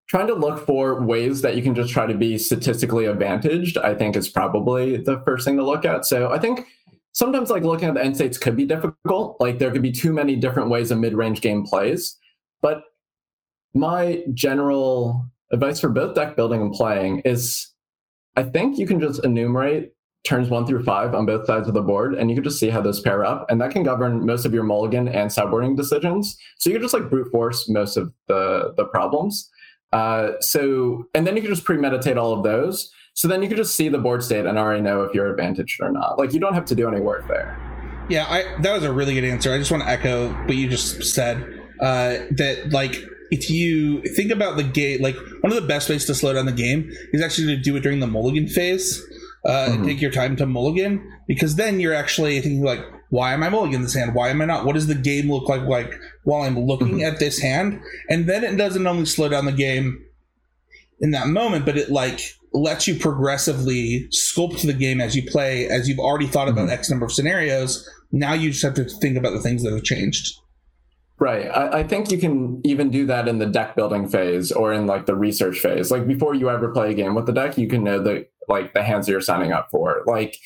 Trying 0.08 0.28
to 0.28 0.34
look 0.34 0.64
for 0.64 1.02
ways 1.02 1.42
that 1.42 1.56
you 1.56 1.62
can 1.64 1.74
just 1.74 1.92
try 1.92 2.06
to 2.06 2.14
be 2.14 2.38
statistically 2.38 3.06
advantaged, 3.06 3.76
I 3.76 3.92
think 3.92 4.14
is 4.14 4.28
probably 4.28 4.98
the 4.98 5.20
first 5.24 5.44
thing 5.44 5.56
to 5.56 5.64
look 5.64 5.84
at. 5.84 6.06
So 6.06 6.30
I 6.30 6.38
think 6.38 6.64
sometimes 7.16 7.48
like 7.48 7.64
looking 7.64 7.88
at 7.88 7.94
the 7.94 8.04
end 8.04 8.14
states 8.14 8.36
could 8.36 8.54
be 8.54 8.66
difficult. 8.66 9.40
Like 9.40 9.58
there 9.58 9.70
could 9.70 9.82
be 9.82 9.90
too 9.90 10.12
many 10.12 10.36
different 10.36 10.68
ways 10.68 10.90
a 10.90 10.96
mid 10.96 11.14
range 11.14 11.40
game 11.40 11.64
plays. 11.64 12.14
But 12.60 12.82
my 13.74 14.22
general 14.34 15.26
advice 15.50 15.80
for 15.80 15.88
both 15.88 16.14
deck 16.14 16.36
building 16.36 16.60
and 16.60 16.72
playing 16.72 17.20
is 17.20 17.72
I 18.36 18.42
think 18.42 18.78
you 18.78 18.86
can 18.86 19.00
just 19.00 19.24
enumerate 19.24 19.92
turns 20.24 20.50
one 20.50 20.66
through 20.66 20.84
five 20.84 21.14
on 21.14 21.24
both 21.24 21.46
sides 21.46 21.68
of 21.68 21.74
the 21.74 21.80
board, 21.80 22.14
and 22.14 22.28
you 22.28 22.36
can 22.36 22.44
just 22.44 22.58
see 22.58 22.68
how 22.68 22.82
those 22.82 23.00
pair 23.00 23.24
up, 23.24 23.46
and 23.48 23.60
that 23.60 23.70
can 23.70 23.82
govern 23.82 24.26
most 24.26 24.44
of 24.44 24.52
your 24.52 24.64
mulligan 24.64 25.08
and 25.08 25.30
sideboarding 25.30 25.76
decisions. 25.76 26.36
So 26.58 26.68
you 26.68 26.76
can 26.76 26.82
just 26.82 26.92
like 26.92 27.08
brute 27.08 27.30
force 27.30 27.66
most 27.68 27.96
of 27.96 28.12
the 28.26 28.74
the 28.76 28.84
problems. 28.84 29.48
Uh, 29.92 30.32
so 30.40 31.04
and 31.14 31.26
then 31.26 31.34
you 31.34 31.40
can 31.40 31.50
just 31.50 31.64
premeditate 31.64 32.18
all 32.18 32.34
of 32.34 32.42
those. 32.42 32.92
So 33.16 33.28
then 33.28 33.42
you 33.42 33.48
can 33.48 33.56
just 33.56 33.74
see 33.74 33.88
the 33.88 33.98
board 33.98 34.22
state 34.22 34.44
and 34.44 34.58
already 34.58 34.82
know 34.82 35.02
if 35.02 35.14
you're 35.14 35.30
advantaged 35.30 35.80
or 35.80 35.90
not. 35.90 36.18
Like 36.18 36.34
you 36.34 36.38
don't 36.38 36.52
have 36.52 36.66
to 36.66 36.74
do 36.74 36.86
any 36.86 37.00
work 37.00 37.26
there. 37.28 37.58
Yeah, 38.10 38.26
I, 38.28 38.60
that 38.60 38.74
was 38.74 38.84
a 38.84 38.92
really 38.92 39.14
good 39.14 39.24
answer. 39.24 39.52
I 39.54 39.58
just 39.58 39.70
want 39.70 39.82
to 39.82 39.88
echo 39.88 40.32
what 40.44 40.54
you 40.54 40.68
just 40.68 41.02
said. 41.02 41.42
Uh, 41.80 42.18
that 42.32 42.68
like 42.72 42.94
if 43.30 43.48
you 43.50 44.02
think 44.14 44.30
about 44.30 44.58
the 44.58 44.62
game, 44.62 45.00
like 45.00 45.16
one 45.40 45.50
of 45.50 45.54
the 45.60 45.66
best 45.66 45.88
ways 45.88 46.04
to 46.06 46.14
slow 46.14 46.34
down 46.34 46.44
the 46.44 46.52
game 46.52 46.90
is 47.14 47.22
actually 47.22 47.46
to 47.56 47.56
do 47.56 47.74
it 47.76 47.80
during 47.80 48.00
the 48.00 48.06
mulligan 48.06 48.46
phase. 48.48 49.02
Uh, 49.46 49.68
Mhm. 49.70 49.86
take 49.86 50.00
your 50.02 50.10
time 50.10 50.36
to 50.36 50.44
mulligan 50.44 51.00
because 51.26 51.54
then 51.56 51.80
you're 51.80 51.94
actually 51.94 52.38
thinking 52.40 52.62
like, 52.64 52.80
why 53.10 53.32
am 53.32 53.42
I 53.42 53.48
mulligan 53.48 53.80
this 53.80 53.94
hand? 53.94 54.14
Why 54.14 54.28
am 54.28 54.42
I 54.42 54.44
not? 54.44 54.66
What 54.66 54.74
does 54.74 54.88
the 54.88 54.94
game 54.94 55.30
look 55.32 55.48
like 55.48 55.62
like 55.62 55.90
while 56.24 56.42
I'm 56.42 56.58
looking 56.58 56.98
Mhm. 56.98 57.06
at 57.12 57.18
this 57.18 57.38
hand? 57.40 57.80
And 58.10 58.26
then 58.28 58.44
it 58.44 58.56
doesn't 58.56 58.86
only 58.86 59.06
slow 59.06 59.28
down 59.30 59.46
the 59.46 59.52
game 59.52 60.02
in 61.00 61.12
that 61.12 61.28
moment, 61.28 61.64
but 61.64 61.78
it 61.78 61.90
like 61.90 62.20
lets 62.56 62.88
you 62.88 62.94
progressively 62.94 64.08
sculpt 64.10 64.62
the 64.66 64.72
game 64.72 65.00
as 65.00 65.14
you 65.14 65.22
play, 65.30 65.68
as 65.68 65.88
you've 65.88 65.98
already 65.98 66.26
thought 66.26 66.48
about 66.48 66.68
Mhm. 66.68 66.72
X 66.72 66.88
number 66.90 67.04
of 67.04 67.12
scenarios. 67.12 67.88
Now 68.12 68.32
you 68.32 68.50
just 68.50 68.62
have 68.62 68.74
to 68.74 68.84
think 68.84 69.16
about 69.16 69.32
the 69.34 69.40
things 69.40 69.62
that 69.62 69.72
have 69.72 69.82
changed. 69.84 70.34
Right. 71.18 71.46
I, 71.46 71.78
I 71.78 71.82
think 71.82 72.10
you 72.10 72.18
can 72.18 72.60
even 72.64 72.90
do 72.90 73.06
that 73.06 73.28
in 73.28 73.38
the 73.38 73.46
deck 73.46 73.74
building 73.76 74.08
phase 74.08 74.52
or 74.52 74.72
in 74.72 74.86
like 74.86 75.06
the 75.06 75.14
research 75.14 75.58
phase. 75.60 75.90
Like 75.90 76.06
before 76.06 76.34
you 76.34 76.50
ever 76.50 76.68
play 76.72 76.90
a 76.90 76.94
game 76.94 77.14
with 77.14 77.26
the 77.26 77.32
deck, 77.32 77.56
you 77.58 77.68
can 77.68 77.84
know 77.84 78.02
the 78.02 78.26
like 78.48 78.74
the 78.74 78.82
hands 78.82 79.08
you're 79.08 79.20
signing 79.20 79.52
up 79.52 79.68
for. 79.70 80.02
Like 80.06 80.36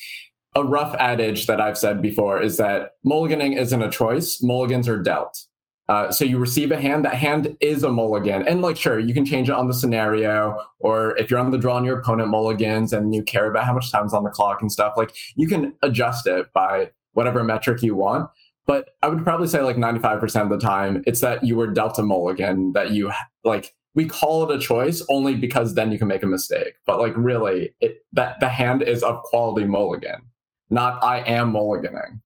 a 0.55 0.63
rough 0.63 0.95
adage 0.95 1.47
that 1.47 1.61
I've 1.61 1.77
said 1.77 2.01
before 2.01 2.41
is 2.41 2.57
that 2.57 2.91
mulliganing 3.05 3.57
isn't 3.57 3.81
a 3.81 3.89
choice. 3.89 4.41
Mulligans 4.41 4.87
are 4.89 4.99
dealt. 5.01 5.45
Uh, 5.91 6.11
so 6.11 6.23
you 6.23 6.37
receive 6.37 6.71
a 6.71 6.79
hand. 6.79 7.03
That 7.03 7.15
hand 7.15 7.57
is 7.59 7.83
a 7.83 7.91
mulligan, 7.91 8.47
and 8.47 8.61
like 8.61 8.77
sure, 8.77 8.97
you 8.97 9.13
can 9.13 9.25
change 9.25 9.49
it 9.49 9.55
on 9.55 9.67
the 9.67 9.73
scenario, 9.73 10.57
or 10.79 11.17
if 11.17 11.29
you're 11.29 11.39
on 11.39 11.51
the 11.51 11.57
draw 11.57 11.77
and 11.77 11.85
your 11.85 11.99
opponent 11.99 12.29
mulligans, 12.29 12.93
and 12.93 13.13
you 13.13 13.23
care 13.23 13.49
about 13.51 13.65
how 13.65 13.73
much 13.73 13.91
time's 13.91 14.13
on 14.13 14.23
the 14.23 14.29
clock 14.29 14.61
and 14.61 14.71
stuff. 14.71 14.93
Like 14.95 15.13
you 15.35 15.47
can 15.47 15.73
adjust 15.81 16.27
it 16.27 16.51
by 16.53 16.91
whatever 17.13 17.43
metric 17.43 17.83
you 17.83 17.93
want 17.93 18.29
but 18.71 18.91
I 19.01 19.09
would 19.09 19.23
probably 19.23 19.47
say 19.47 19.61
like 19.61 19.75
95% 19.75 20.43
of 20.43 20.49
the 20.49 20.57
time, 20.57 21.03
it's 21.05 21.21
that 21.21 21.43
you 21.43 21.55
were 21.55 21.67
dealt 21.67 21.99
a 21.99 22.03
mulligan, 22.03 22.73
that 22.73 22.91
you 22.91 23.11
like, 23.43 23.73
we 23.95 24.05
call 24.05 24.49
it 24.49 24.55
a 24.55 24.59
choice 24.59 25.03
only 25.09 25.35
because 25.35 25.73
then 25.73 25.91
you 25.91 25.99
can 25.99 26.07
make 26.07 26.23
a 26.23 26.27
mistake. 26.27 26.75
But 26.85 26.99
like, 26.99 27.13
really, 27.17 27.75
it, 27.81 28.05
that 28.13 28.39
the 28.39 28.47
hand 28.47 28.81
is 28.81 29.03
of 29.03 29.21
quality 29.23 29.67
mulligan, 29.67 30.21
not 30.69 31.03
I 31.03 31.19
am 31.21 31.51
mulliganing. 31.51 32.21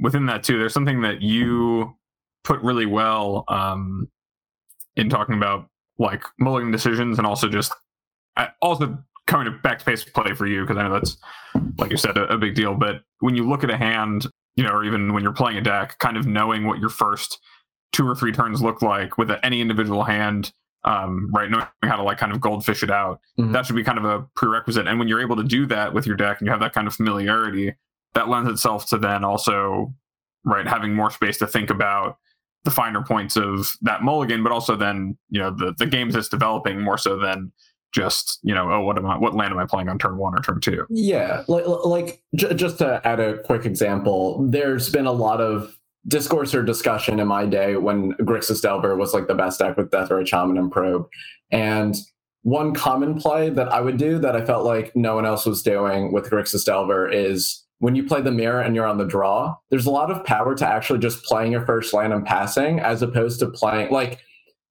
within 0.00 0.26
that 0.26 0.42
too, 0.42 0.58
there's 0.58 0.74
something 0.74 1.02
that 1.02 1.22
you 1.22 1.94
put 2.44 2.60
really 2.62 2.86
well 2.86 3.44
um, 3.48 4.08
in 4.96 5.08
talking 5.08 5.34
about 5.34 5.68
like 5.98 6.24
mulligan 6.38 6.70
decisions 6.70 7.18
and 7.18 7.26
also 7.26 7.48
just 7.48 7.72
also 8.60 8.98
coming 9.26 9.46
to 9.46 9.58
back 9.62 9.78
to 9.78 9.84
pace 9.84 10.04
play 10.04 10.34
for 10.34 10.46
you 10.46 10.60
because 10.62 10.76
I 10.76 10.82
know 10.82 10.92
that's 10.92 11.16
like 11.78 11.90
you 11.90 11.96
said 11.96 12.16
a, 12.16 12.24
a 12.32 12.38
big 12.38 12.54
deal. 12.54 12.74
But 12.74 13.02
when 13.20 13.34
you 13.34 13.48
look 13.48 13.64
at 13.64 13.70
a 13.70 13.76
hand, 13.76 14.26
you 14.56 14.64
know, 14.64 14.70
or 14.72 14.84
even 14.84 15.12
when 15.12 15.22
you're 15.22 15.32
playing 15.32 15.56
a 15.58 15.62
deck, 15.62 15.98
kind 15.98 16.16
of 16.16 16.26
knowing 16.26 16.66
what 16.66 16.78
your 16.78 16.88
first 16.90 17.38
two 17.92 18.06
or 18.08 18.14
three 18.14 18.32
turns 18.32 18.60
look 18.60 18.82
like 18.82 19.16
with 19.18 19.30
any 19.42 19.60
individual 19.60 20.04
hand. 20.04 20.52
Um, 20.86 21.30
right, 21.32 21.50
knowing 21.50 21.64
how 21.82 21.96
to 21.96 22.02
like 22.02 22.18
kind 22.18 22.30
of 22.30 22.42
goldfish 22.42 22.82
it 22.82 22.90
out, 22.90 23.18
Mhm. 23.38 23.54
that 23.54 23.64
should 23.64 23.74
be 23.76 23.82
kind 23.82 23.96
of 23.96 24.04
a 24.04 24.26
prerequisite. 24.36 24.86
And 24.86 24.98
when 24.98 25.08
you're 25.08 25.22
able 25.22 25.36
to 25.36 25.42
do 25.42 25.64
that 25.66 25.94
with 25.94 26.06
your 26.06 26.14
deck 26.14 26.40
and 26.40 26.46
you 26.46 26.50
have 26.50 26.60
that 26.60 26.74
kind 26.74 26.86
of 26.86 26.94
familiarity, 26.94 27.72
that 28.12 28.28
lends 28.28 28.50
itself 28.50 28.86
to 28.90 28.98
then 28.98 29.24
also 29.24 29.94
right 30.44 30.66
having 30.68 30.92
more 30.94 31.10
space 31.10 31.38
to 31.38 31.46
think 31.46 31.70
about 31.70 32.18
the 32.64 32.70
finer 32.70 33.02
points 33.02 33.36
of 33.36 33.72
that 33.82 34.02
mulligan 34.02 34.42
but 34.42 34.50
also 34.52 34.74
then 34.76 35.16
you 35.30 35.40
know 35.40 35.50
the 35.50 35.74
the 35.78 35.86
games 35.86 36.14
that's 36.14 36.28
developing 36.28 36.80
more 36.80 36.96
so 36.98 37.18
than 37.18 37.52
just 37.92 38.38
you 38.42 38.54
know 38.54 38.70
oh 38.72 38.80
what 38.80 38.98
am 38.98 39.06
i 39.06 39.16
what 39.16 39.34
land 39.34 39.52
am 39.52 39.58
i 39.58 39.64
playing 39.66 39.88
on 39.88 39.98
turn 39.98 40.16
one 40.16 40.34
or 40.34 40.40
turn 40.40 40.60
two 40.60 40.84
Yeah, 40.90 41.44
like, 41.46 41.64
like 41.66 42.22
j- 42.34 42.54
just 42.54 42.78
to 42.78 43.00
add 43.04 43.20
a 43.20 43.38
quick 43.42 43.64
example, 43.64 44.44
there's 44.50 44.90
been 44.90 45.06
a 45.06 45.12
lot 45.12 45.40
of 45.40 45.78
discourse 46.08 46.54
or 46.54 46.62
discussion 46.62 47.20
in 47.20 47.28
my 47.28 47.46
day 47.46 47.76
when 47.76 48.12
Grixis 48.14 48.60
Delver 48.60 48.96
was 48.96 49.14
like 49.14 49.26
the 49.28 49.34
best 49.34 49.58
deck 49.58 49.76
with 49.76 49.90
Deathrite 49.90 50.26
Shaman 50.26 50.58
and 50.58 50.70
Probe. 50.70 51.06
And 51.50 51.94
one 52.42 52.74
common 52.74 53.18
play 53.18 53.48
that 53.50 53.68
I 53.72 53.80
would 53.80 53.96
do 53.96 54.18
that 54.18 54.36
I 54.36 54.44
felt 54.44 54.66
like 54.66 54.94
no 54.94 55.14
one 55.14 55.24
else 55.24 55.46
was 55.46 55.62
doing 55.62 56.12
with 56.12 56.28
Grixis 56.30 56.64
Delver 56.64 57.08
is 57.08 57.63
when 57.78 57.94
you 57.94 58.04
play 58.04 58.20
the 58.20 58.30
mirror 58.30 58.60
and 58.60 58.74
you're 58.74 58.86
on 58.86 58.98
the 58.98 59.04
draw, 59.04 59.54
there's 59.70 59.86
a 59.86 59.90
lot 59.90 60.10
of 60.10 60.24
power 60.24 60.54
to 60.54 60.66
actually 60.66 60.98
just 60.98 61.24
playing 61.24 61.52
your 61.52 61.66
first 61.66 61.92
land 61.92 62.12
and 62.12 62.24
passing 62.24 62.80
as 62.80 63.02
opposed 63.02 63.40
to 63.40 63.48
playing 63.48 63.90
like 63.90 64.20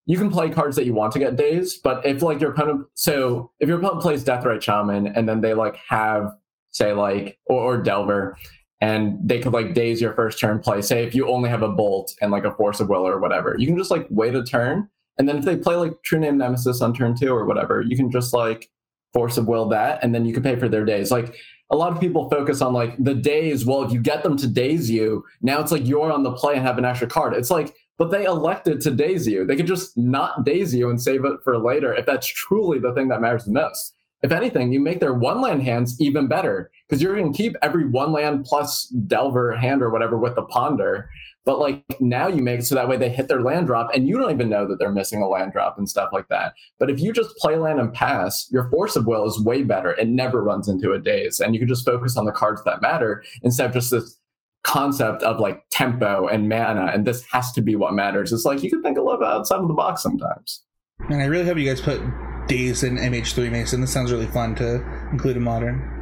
you 0.05 0.17
can 0.17 0.29
play 0.29 0.49
cards 0.49 0.75
that 0.75 0.85
you 0.85 0.93
want 0.93 1.13
to 1.13 1.19
get 1.19 1.35
dazed, 1.35 1.81
but 1.83 2.05
if 2.05 2.21
like 2.21 2.41
your 2.41 2.51
opponent, 2.51 2.85
so 2.93 3.51
if 3.59 3.69
your 3.69 3.77
opponent 3.77 4.01
plays 4.01 4.23
Deathrite 4.23 4.61
Shaman 4.61 5.07
and 5.07 5.29
then 5.29 5.41
they 5.41 5.53
like 5.53 5.77
have, 5.87 6.31
say 6.71 6.93
like, 6.93 7.39
or, 7.45 7.75
or 7.75 7.81
Delver, 7.81 8.37
and 8.81 9.17
they 9.23 9.39
could 9.39 9.53
like 9.53 9.73
daze 9.73 10.01
your 10.01 10.13
first 10.13 10.39
turn 10.39 10.59
play. 10.59 10.81
Say 10.81 11.05
if 11.05 11.15
you 11.15 11.29
only 11.29 11.49
have 11.49 11.61
a 11.61 11.69
Bolt 11.69 12.13
and 12.21 12.31
like 12.31 12.43
a 12.43 12.53
Force 12.53 12.81
of 12.81 12.89
Will 12.89 13.07
or 13.07 13.19
whatever, 13.19 13.55
you 13.57 13.65
can 13.65 13.77
just 13.77 13.91
like 13.91 14.05
wait 14.09 14.35
a 14.35 14.43
turn, 14.43 14.89
and 15.17 15.29
then 15.29 15.37
if 15.37 15.45
they 15.45 15.55
play 15.55 15.75
like 15.75 15.93
True 16.03 16.19
Name 16.19 16.37
Nemesis 16.37 16.81
on 16.81 16.93
turn 16.93 17.15
two 17.15 17.29
or 17.29 17.45
whatever, 17.45 17.81
you 17.81 17.95
can 17.95 18.11
just 18.11 18.33
like 18.33 18.69
Force 19.13 19.37
of 19.37 19.47
Will 19.47 19.69
that, 19.69 20.03
and 20.03 20.13
then 20.13 20.25
you 20.25 20.33
can 20.33 20.43
pay 20.43 20.55
for 20.55 20.67
their 20.67 20.85
daze. 20.85 21.11
Like 21.11 21.35
a 21.69 21.75
lot 21.75 21.91
of 21.91 21.99
people 21.99 22.29
focus 22.29 22.61
on 22.61 22.73
like 22.73 22.95
the 23.03 23.13
daze. 23.13 23.65
Well, 23.65 23.83
if 23.83 23.91
you 23.91 23.99
get 23.99 24.23
them 24.23 24.37
to 24.37 24.47
daze 24.47 24.89
you, 24.89 25.23
now 25.41 25.59
it's 25.61 25.71
like 25.71 25.87
you're 25.87 26.11
on 26.11 26.23
the 26.23 26.33
play 26.33 26.55
and 26.55 26.65
have 26.65 26.77
an 26.77 26.85
extra 26.85 27.07
card. 27.07 27.33
It's 27.33 27.51
like 27.51 27.75
but 27.97 28.11
they 28.11 28.25
elected 28.25 28.81
to 28.81 28.91
daze 28.91 29.27
you. 29.27 29.45
They 29.45 29.55
could 29.55 29.67
just 29.67 29.97
not 29.97 30.43
daze 30.43 30.73
you 30.73 30.89
and 30.89 31.01
save 31.01 31.25
it 31.25 31.39
for 31.43 31.57
later 31.57 31.93
if 31.93 32.05
that's 32.05 32.27
truly 32.27 32.79
the 32.79 32.93
thing 32.93 33.07
that 33.09 33.21
matters 33.21 33.45
the 33.45 33.51
most. 33.51 33.95
If 34.23 34.31
anything, 34.31 34.71
you 34.71 34.79
make 34.79 34.99
their 34.99 35.13
one 35.13 35.41
land 35.41 35.63
hands 35.63 35.99
even 35.99 36.27
better 36.27 36.71
because 36.87 37.01
you're 37.01 37.15
going 37.15 37.31
to 37.31 37.37
keep 37.37 37.55
every 37.61 37.85
one 37.85 38.13
land 38.13 38.45
plus 38.45 38.85
Delver 38.87 39.55
hand 39.55 39.81
or 39.81 39.89
whatever 39.89 40.17
with 40.17 40.35
the 40.35 40.43
Ponder. 40.43 41.09
But 41.45 41.59
like 41.59 41.83
now 41.99 42.27
you 42.27 42.41
make 42.41 42.59
it 42.59 42.65
so 42.65 42.75
that 42.75 42.87
way 42.87 42.97
they 42.97 43.09
hit 43.09 43.27
their 43.27 43.41
land 43.41 43.67
drop 43.67 43.89
and 43.93 44.07
you 44.07 44.17
don't 44.17 44.31
even 44.31 44.49
know 44.49 44.67
that 44.67 44.79
they're 44.79 44.91
missing 44.91 45.21
a 45.21 45.27
land 45.27 45.51
drop 45.51 45.77
and 45.77 45.89
stuff 45.89 46.09
like 46.13 46.29
that. 46.29 46.53
But 46.79 46.89
if 46.89 46.99
you 46.99 47.11
just 47.11 47.35
play 47.37 47.55
land 47.57 47.79
and 47.79 47.93
pass, 47.93 48.47
your 48.51 48.69
force 48.69 48.95
of 48.95 49.07
will 49.07 49.25
is 49.25 49.43
way 49.43 49.63
better. 49.63 49.91
It 49.91 50.07
never 50.07 50.41
runs 50.41 50.67
into 50.67 50.93
a 50.93 50.99
daze. 50.99 51.39
And 51.39 51.53
you 51.53 51.59
can 51.59 51.67
just 51.67 51.85
focus 51.85 52.17
on 52.17 52.25
the 52.25 52.31
cards 52.31 52.63
that 52.63 52.81
matter 52.81 53.23
instead 53.41 53.67
of 53.67 53.73
just 53.73 53.91
this 53.91 54.17
concept 54.63 55.23
of 55.23 55.39
like 55.39 55.61
tempo 55.71 56.27
and 56.27 56.47
mana 56.47 56.89
and 56.93 57.05
this 57.05 57.25
has 57.29 57.51
to 57.51 57.61
be 57.61 57.75
what 57.75 57.93
matters 57.93 58.31
it's 58.31 58.45
like 58.45 58.63
you 58.63 58.69
can 58.69 58.81
think 58.81 58.97
a 58.97 59.01
little 59.01 59.19
bit 59.19 59.27
outside 59.27 59.59
of 59.59 59.67
the 59.67 59.73
box 59.73 60.01
sometimes 60.01 60.63
And 61.09 61.21
I 61.21 61.25
really 61.25 61.43
hope 61.43 61.57
you 61.57 61.67
guys 61.67 61.81
put 61.81 62.01
Daze 62.47 62.83
in 62.83 62.97
MH3 62.97 63.51
Mason. 63.51 63.81
This 63.81 63.91
sounds 63.91 64.11
really 64.11 64.27
fun 64.27 64.55
to 64.55 64.83
include 65.11 65.37
in 65.37 65.43
modern. 65.43 65.92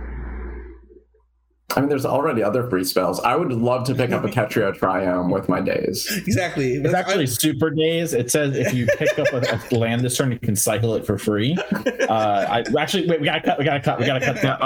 I 1.76 1.80
mean 1.80 1.90
there's 1.90 2.06
already 2.06 2.44
other 2.44 2.70
free 2.70 2.84
spells 2.84 3.20
i 3.22 3.36
would 3.36 3.52
love 3.52 3.86
to 3.88 3.96
pick 3.96 4.12
up 4.12 4.24
a 4.24 4.28
Ketria 4.28 4.78
Triome 4.78 5.32
with 5.32 5.48
my 5.50 5.62
daze 5.62 6.06
Exactly. 6.18 6.74
It's 6.76 6.94
actually 6.94 7.28
super 7.28 7.70
daze. 7.70 8.14
It 8.14 8.30
says 8.32 8.56
if 8.56 8.74
you 8.74 8.86
pick 8.98 9.18
up 9.20 9.28
a, 9.34 9.60
a 9.72 9.76
land 9.78 10.02
this 10.02 10.18
turn, 10.18 10.32
you 10.32 10.40
can 10.40 10.56
cycle 10.56 10.96
it 10.96 11.06
for 11.06 11.18
free. 11.18 11.58
Uh, 11.86 12.08
I 12.10 12.64
actually 12.80 13.08
wait. 13.08 13.20
We 13.22 13.26
gotta 13.26 13.42
cut. 13.42 13.58
We 13.60 13.66
gotta 13.66 13.80
cut. 13.82 14.00
We 14.00 14.06
gotta 14.06 14.20
cut 14.20 14.36
that. 14.42 14.62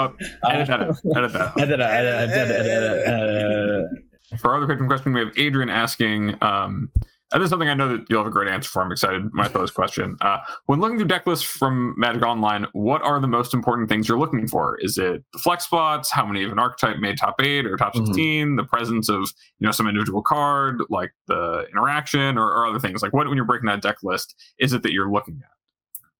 edit 0.46 0.68
that 0.68 0.96
edit 1.16 1.32
that. 1.32 1.50
Edit, 1.58 3.06
edit, 3.06 4.40
for 4.40 4.50
our 4.50 4.56
other 4.56 4.66
patron 4.66 4.88
question 4.88 5.12
we 5.12 5.20
have 5.20 5.30
adrian 5.36 5.70
asking 5.70 6.34
um 6.42 6.90
and 7.32 7.42
this 7.42 7.46
is 7.46 7.50
something 7.50 7.68
I 7.68 7.74
know 7.74 7.88
that 7.88 8.04
you'll 8.08 8.20
have 8.20 8.26
a 8.28 8.30
great 8.30 8.48
answer 8.48 8.68
for. 8.68 8.82
I'm 8.82 8.92
excited 8.92 9.22
when 9.34 9.44
I 9.44 9.48
throw 9.48 9.62
this 9.62 9.70
question. 9.72 10.16
Uh, 10.20 10.38
when 10.66 10.78
looking 10.80 10.96
through 10.96 11.08
deck 11.08 11.26
lists 11.26 11.44
from 11.44 11.94
Magic 11.98 12.22
Online, 12.22 12.66
what 12.72 13.02
are 13.02 13.18
the 13.20 13.26
most 13.26 13.52
important 13.52 13.88
things 13.88 14.08
you're 14.08 14.18
looking 14.18 14.46
for? 14.46 14.78
Is 14.80 14.96
it 14.96 15.24
the 15.32 15.38
flex 15.40 15.64
spots, 15.64 16.10
how 16.10 16.24
many 16.24 16.44
of 16.44 16.52
an 16.52 16.58
archetype 16.60 16.98
made 16.98 17.18
top 17.18 17.40
eight 17.40 17.66
or 17.66 17.76
top 17.76 17.94
Mhm. 17.94 18.06
16, 18.06 18.56
the 18.56 18.64
presence 18.64 19.08
of 19.08 19.22
you 19.58 19.66
know 19.66 19.72
some 19.72 19.88
individual 19.88 20.22
card, 20.22 20.80
like 20.88 21.10
the 21.26 21.66
interaction, 21.72 22.38
or, 22.38 22.46
or 22.46 22.66
other 22.66 22.78
things? 22.78 23.02
Like 23.02 23.12
what 23.12 23.26
when 23.26 23.34
you're 23.36 23.44
breaking 23.44 23.66
that 23.66 23.82
deck 23.82 23.96
list, 24.04 24.36
is 24.58 24.72
it 24.72 24.82
that 24.84 24.92
you're 24.92 25.10
looking 25.10 25.40
at? 25.42 25.50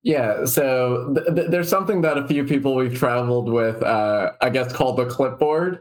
yeah 0.02 0.44
so 0.44 1.12
th- 1.16 1.34
th- 1.34 1.50
there's 1.50 1.68
something 1.68 2.02
that 2.02 2.16
a 2.18 2.28
few 2.28 2.44
people 2.44 2.76
we've 2.76 2.94
traveled 2.96 3.50
with 3.50 3.82
uh, 3.82 4.30
i 4.40 4.48
guess 4.48 4.72
called 4.72 4.96
the 4.98 5.06
clipboard 5.06 5.80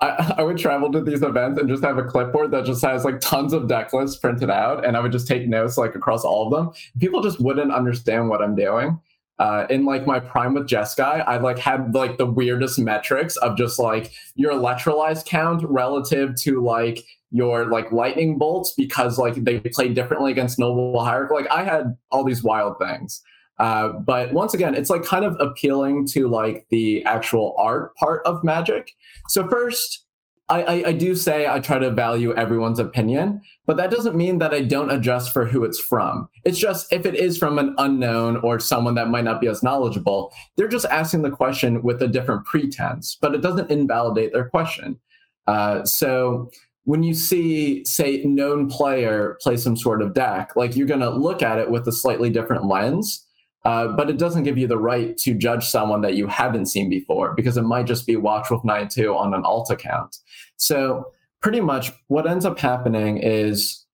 I, 0.00 0.34
I 0.38 0.42
would 0.42 0.58
travel 0.58 0.90
to 0.92 1.00
these 1.00 1.22
events 1.22 1.60
and 1.60 1.68
just 1.68 1.84
have 1.84 1.98
a 1.98 2.04
clipboard 2.04 2.50
that 2.50 2.64
just 2.64 2.84
has 2.84 3.04
like 3.04 3.20
tons 3.20 3.52
of 3.52 3.68
deck 3.68 3.92
lists 3.92 4.18
printed 4.18 4.50
out 4.50 4.84
and 4.84 4.96
i 4.96 5.00
would 5.00 5.12
just 5.12 5.26
take 5.26 5.48
notes 5.48 5.78
like 5.78 5.94
across 5.94 6.24
all 6.24 6.46
of 6.46 6.52
them 6.52 6.74
people 6.98 7.22
just 7.22 7.40
wouldn't 7.40 7.72
understand 7.72 8.28
what 8.28 8.42
i'm 8.42 8.54
doing 8.54 9.00
uh, 9.38 9.66
in 9.68 9.84
like 9.84 10.06
my 10.06 10.18
prime 10.18 10.54
with 10.54 10.66
Jeskai, 10.66 11.22
I 11.26 11.36
like 11.36 11.58
had 11.58 11.94
like 11.94 12.16
the 12.16 12.24
weirdest 12.24 12.78
metrics 12.78 13.36
of 13.36 13.56
just 13.56 13.78
like 13.78 14.12
your 14.34 14.52
electrolyze 14.52 15.24
count 15.24 15.62
relative 15.64 16.34
to 16.36 16.62
like 16.62 17.04
your 17.30 17.66
like 17.66 17.92
lightning 17.92 18.38
bolts 18.38 18.72
because 18.76 19.18
like 19.18 19.34
they 19.34 19.60
play 19.60 19.88
differently 19.90 20.32
against 20.32 20.58
Noble 20.58 21.04
Hierarch. 21.04 21.30
Like 21.30 21.50
I 21.50 21.64
had 21.64 21.96
all 22.10 22.24
these 22.24 22.42
wild 22.42 22.78
things. 22.78 23.22
Uh, 23.58 23.88
but 23.88 24.32
once 24.32 24.54
again, 24.54 24.74
it's 24.74 24.90
like 24.90 25.02
kind 25.02 25.24
of 25.24 25.36
appealing 25.40 26.06
to 26.06 26.28
like 26.28 26.66
the 26.70 27.04
actual 27.04 27.54
art 27.58 27.94
part 27.96 28.22
of 28.26 28.42
magic. 28.44 28.92
So 29.28 29.48
first, 29.48 30.06
I, 30.48 30.62
I, 30.62 30.88
I 30.88 30.92
do 30.92 31.16
say 31.16 31.48
I 31.48 31.58
try 31.58 31.78
to 31.78 31.90
value 31.90 32.32
everyone's 32.34 32.78
opinion, 32.78 33.40
but 33.66 33.76
that 33.78 33.90
doesn't 33.90 34.14
mean 34.14 34.38
that 34.38 34.54
I 34.54 34.62
don't 34.62 34.92
adjust 34.92 35.32
for 35.32 35.44
who 35.44 35.64
it's 35.64 35.80
from. 35.80 36.28
It's 36.44 36.58
just 36.58 36.92
if 36.92 37.04
it 37.04 37.16
is 37.16 37.36
from 37.36 37.58
an 37.58 37.74
unknown 37.78 38.36
or 38.38 38.60
someone 38.60 38.94
that 38.94 39.10
might 39.10 39.24
not 39.24 39.40
be 39.40 39.48
as 39.48 39.64
knowledgeable, 39.64 40.32
they're 40.56 40.68
just 40.68 40.86
asking 40.86 41.22
the 41.22 41.30
question 41.30 41.82
with 41.82 42.00
a 42.00 42.06
different 42.08 42.44
pretense, 42.44 43.18
but 43.20 43.34
it 43.34 43.40
doesn't 43.40 43.70
invalidate 43.70 44.32
their 44.32 44.48
question. 44.48 45.00
Uh, 45.48 45.84
so 45.84 46.48
when 46.84 47.02
you 47.02 47.14
see, 47.14 47.84
say, 47.84 48.22
known 48.22 48.68
player 48.68 49.36
play 49.40 49.56
some 49.56 49.76
sort 49.76 50.00
of 50.00 50.14
deck, 50.14 50.54
like 50.54 50.76
you're 50.76 50.86
going 50.86 51.00
to 51.00 51.10
look 51.10 51.42
at 51.42 51.58
it 51.58 51.70
with 51.70 51.88
a 51.88 51.92
slightly 51.92 52.30
different 52.30 52.64
lens. 52.64 53.25
Uh, 53.66 53.88
but 53.88 54.08
it 54.08 54.16
doesn't 54.16 54.44
give 54.44 54.56
you 54.56 54.68
the 54.68 54.78
right 54.78 55.16
to 55.16 55.34
judge 55.34 55.66
someone 55.66 56.00
that 56.00 56.14
you 56.14 56.28
haven't 56.28 56.66
seen 56.66 56.88
before 56.88 57.34
because 57.34 57.56
it 57.56 57.62
might 57.62 57.84
just 57.84 58.06
be 58.06 58.14
Watch 58.14 58.46
Watchwolf 58.46 58.64
92 58.64 59.12
on 59.12 59.34
an 59.34 59.42
alt 59.42 59.70
account. 59.70 60.18
So 60.56 61.10
pretty 61.42 61.60
much 61.60 61.90
what 62.06 62.28
ends 62.28 62.44
up 62.44 62.60
happening 62.60 63.18
is 63.18 63.84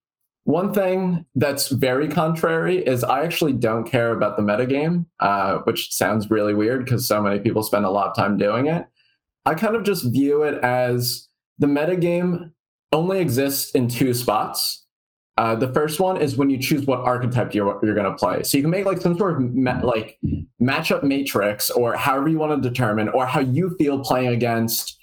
one 0.44 0.74
thing 0.74 1.24
that's 1.36 1.68
very 1.68 2.06
contrary 2.06 2.84
is 2.84 3.02
I 3.02 3.24
actually 3.24 3.54
don't 3.54 3.84
care 3.84 4.12
about 4.12 4.36
the 4.36 4.42
metagame, 4.42 5.06
uh, 5.20 5.60
which 5.60 5.90
sounds 5.90 6.30
really 6.30 6.52
weird 6.52 6.84
because 6.84 7.08
so 7.08 7.22
many 7.22 7.38
people 7.38 7.62
spend 7.62 7.86
a 7.86 7.90
lot 7.90 8.08
of 8.08 8.14
time 8.14 8.36
doing 8.36 8.66
it. 8.66 8.84
I 9.46 9.54
kind 9.54 9.74
of 9.74 9.84
just 9.84 10.12
view 10.12 10.42
it 10.42 10.62
as 10.62 11.28
the 11.58 11.66
metagame 11.66 12.50
only 12.92 13.20
exists 13.20 13.70
in 13.70 13.88
two 13.88 14.12
spots. 14.12 14.81
Uh, 15.38 15.54
the 15.54 15.72
first 15.72 15.98
one 15.98 16.20
is 16.20 16.36
when 16.36 16.50
you 16.50 16.58
choose 16.58 16.84
what 16.84 17.00
archetype 17.00 17.54
you're, 17.54 17.78
you're 17.82 17.94
going 17.94 18.10
to 18.10 18.16
play. 18.16 18.42
So 18.42 18.58
you 18.58 18.64
can 18.64 18.70
make 18.70 18.84
like 18.84 19.00
some 19.00 19.16
sort 19.16 19.34
of 19.34 19.54
ma- 19.54 19.80
like 19.82 20.18
matchup 20.60 21.02
matrix 21.02 21.70
or 21.70 21.94
however 21.94 22.28
you 22.28 22.38
want 22.38 22.62
to 22.62 22.68
determine 22.68 23.08
or 23.08 23.24
how 23.24 23.40
you 23.40 23.74
feel 23.78 24.00
playing 24.00 24.28
against 24.28 24.98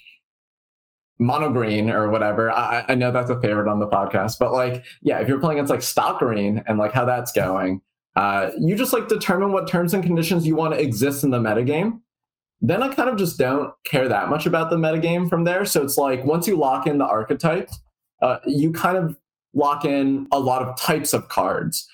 mono 1.18 1.50
green 1.50 1.90
or 1.90 2.08
whatever. 2.10 2.50
I, 2.50 2.84
I 2.88 2.94
know 2.94 3.10
that's 3.10 3.30
a 3.30 3.40
favorite 3.40 3.68
on 3.68 3.80
the 3.80 3.88
podcast, 3.88 4.38
but 4.38 4.52
like, 4.52 4.84
yeah, 5.02 5.18
if 5.18 5.28
you're 5.28 5.40
playing 5.40 5.58
against 5.58 5.70
like 5.70 5.82
stock 5.82 6.20
green 6.20 6.62
and 6.66 6.78
like 6.78 6.92
how 6.92 7.04
that's 7.04 7.32
going, 7.32 7.80
uh, 8.16 8.50
you 8.58 8.76
just 8.76 8.92
like 8.92 9.08
determine 9.08 9.52
what 9.52 9.68
terms 9.68 9.94
and 9.94 10.02
conditions 10.02 10.46
you 10.46 10.54
want 10.54 10.74
to 10.74 10.80
exist 10.80 11.24
in 11.24 11.30
the 11.30 11.38
metagame. 11.38 12.00
Then 12.60 12.82
I 12.82 12.92
kind 12.94 13.08
of 13.08 13.16
just 13.16 13.38
don't 13.38 13.72
care 13.84 14.08
that 14.08 14.28
much 14.28 14.46
about 14.46 14.70
the 14.70 14.76
metagame 14.76 15.28
from 15.28 15.44
there. 15.44 15.64
So 15.64 15.82
it's 15.82 15.96
like 15.96 16.24
once 16.24 16.46
you 16.46 16.56
lock 16.56 16.86
in 16.86 16.98
the 16.98 17.06
archetype, 17.06 17.70
uh, 18.22 18.38
you 18.46 18.72
kind 18.72 18.96
of 18.96 19.16
lock 19.54 19.84
in 19.84 20.26
a 20.32 20.38
lot 20.38 20.62
of 20.62 20.76
types 20.78 21.12
of 21.12 21.28
cards. 21.28 21.88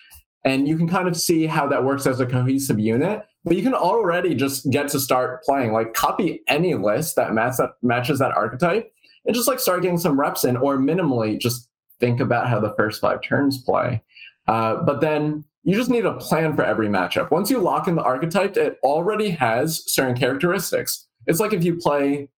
And 0.44 0.68
you 0.68 0.76
can 0.76 0.88
kind 0.88 1.08
of 1.08 1.16
see 1.16 1.46
how 1.46 1.66
that 1.68 1.84
works 1.84 2.06
as 2.06 2.20
a 2.20 2.26
cohesive 2.26 2.78
unit. 2.78 3.22
But 3.44 3.56
you 3.56 3.62
can 3.62 3.74
already 3.74 4.34
just 4.34 4.70
get 4.70 4.88
to 4.88 5.00
start 5.00 5.42
playing. 5.44 5.72
Like 5.72 5.94
copy 5.94 6.42
any 6.48 6.74
list 6.74 7.16
that, 7.16 7.32
match 7.32 7.56
that 7.58 7.70
matches 7.82 8.18
that 8.18 8.36
archetype 8.36 8.92
and 9.24 9.34
just 9.34 9.48
like 9.48 9.60
start 9.60 9.82
getting 9.82 9.98
some 9.98 10.18
reps 10.18 10.44
in, 10.44 10.56
or 10.56 10.78
minimally 10.78 11.38
just 11.38 11.68
think 12.00 12.20
about 12.20 12.48
how 12.48 12.60
the 12.60 12.74
first 12.76 13.00
five 13.00 13.22
turns 13.22 13.62
play. 13.62 14.02
Uh, 14.48 14.76
but 14.82 15.00
then 15.00 15.44
you 15.64 15.74
just 15.74 15.90
need 15.90 16.06
a 16.06 16.14
plan 16.14 16.54
for 16.54 16.62
every 16.64 16.88
matchup. 16.88 17.30
Once 17.30 17.50
you 17.50 17.58
lock 17.58 17.88
in 17.88 17.96
the 17.96 18.02
archetype, 18.02 18.56
it 18.56 18.78
already 18.84 19.30
has 19.30 19.82
certain 19.92 20.16
characteristics. 20.16 21.06
It's 21.26 21.40
like 21.40 21.52
if 21.52 21.64
you 21.64 21.76
play, 21.76 22.28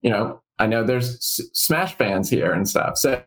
you 0.00 0.10
know, 0.10 0.40
I 0.58 0.66
know 0.66 0.84
there's 0.84 1.16
S- 1.16 1.40
Smash 1.54 1.96
fans 1.96 2.30
here 2.30 2.52
and 2.52 2.68
stuff. 2.68 2.98
So 2.98 3.20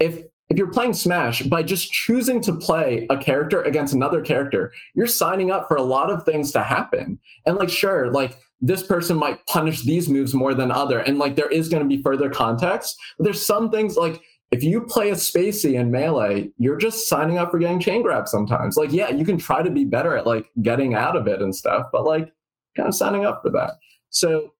if 0.00 0.24
if 0.52 0.58
you're 0.58 0.70
playing 0.70 0.92
Smash 0.92 1.42
by 1.44 1.62
just 1.62 1.90
choosing 1.90 2.38
to 2.42 2.52
play 2.52 3.06
a 3.08 3.16
character 3.16 3.62
against 3.62 3.94
another 3.94 4.20
character, 4.20 4.70
you're 4.94 5.06
signing 5.06 5.50
up 5.50 5.66
for 5.66 5.78
a 5.78 5.82
lot 5.82 6.10
of 6.10 6.26
things 6.26 6.52
to 6.52 6.62
happen. 6.62 7.18
And 7.46 7.56
like, 7.56 7.70
sure, 7.70 8.10
like 8.10 8.36
this 8.60 8.82
person 8.82 9.16
might 9.16 9.44
punish 9.46 9.80
these 9.80 10.10
moves 10.10 10.34
more 10.34 10.52
than 10.52 10.70
other 10.70 10.98
and 10.98 11.18
like 11.18 11.36
there 11.36 11.48
is 11.48 11.70
going 11.70 11.82
to 11.82 11.88
be 11.88 12.02
further 12.02 12.30
context 12.30 12.96
but 13.18 13.24
there's 13.24 13.44
some 13.44 13.72
things 13.72 13.96
like 13.96 14.22
if 14.52 14.62
you 14.62 14.82
play 14.82 15.10
a 15.10 15.14
spacey 15.14 15.74
in 15.74 15.90
melee 15.90 16.48
you're 16.58 16.76
just 16.76 17.08
signing 17.08 17.38
up 17.38 17.50
for 17.50 17.58
getting 17.58 17.80
chain 17.80 18.02
grab 18.02 18.28
sometimes 18.28 18.76
like 18.76 18.92
yeah 18.92 19.10
you 19.10 19.24
can 19.24 19.36
try 19.36 19.62
to 19.62 19.70
be 19.70 19.84
better 19.84 20.16
at 20.16 20.28
like 20.28 20.48
getting 20.62 20.94
out 20.94 21.16
of 21.16 21.26
it 21.26 21.42
and 21.42 21.56
stuff 21.56 21.86
but 21.90 22.04
like 22.04 22.32
kind 22.76 22.88
of 22.88 22.94
signing 22.94 23.24
up 23.24 23.42
for 23.42 23.50
that 23.50 23.72
so 24.10 24.52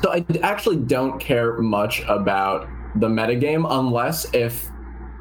so 0.00 0.10
i 0.10 0.24
actually 0.42 0.76
don't 0.76 1.20
care 1.20 1.58
much 1.58 2.00
about 2.08 2.66
the 2.96 3.08
metagame 3.08 3.66
unless 3.68 4.24
if 4.32 4.70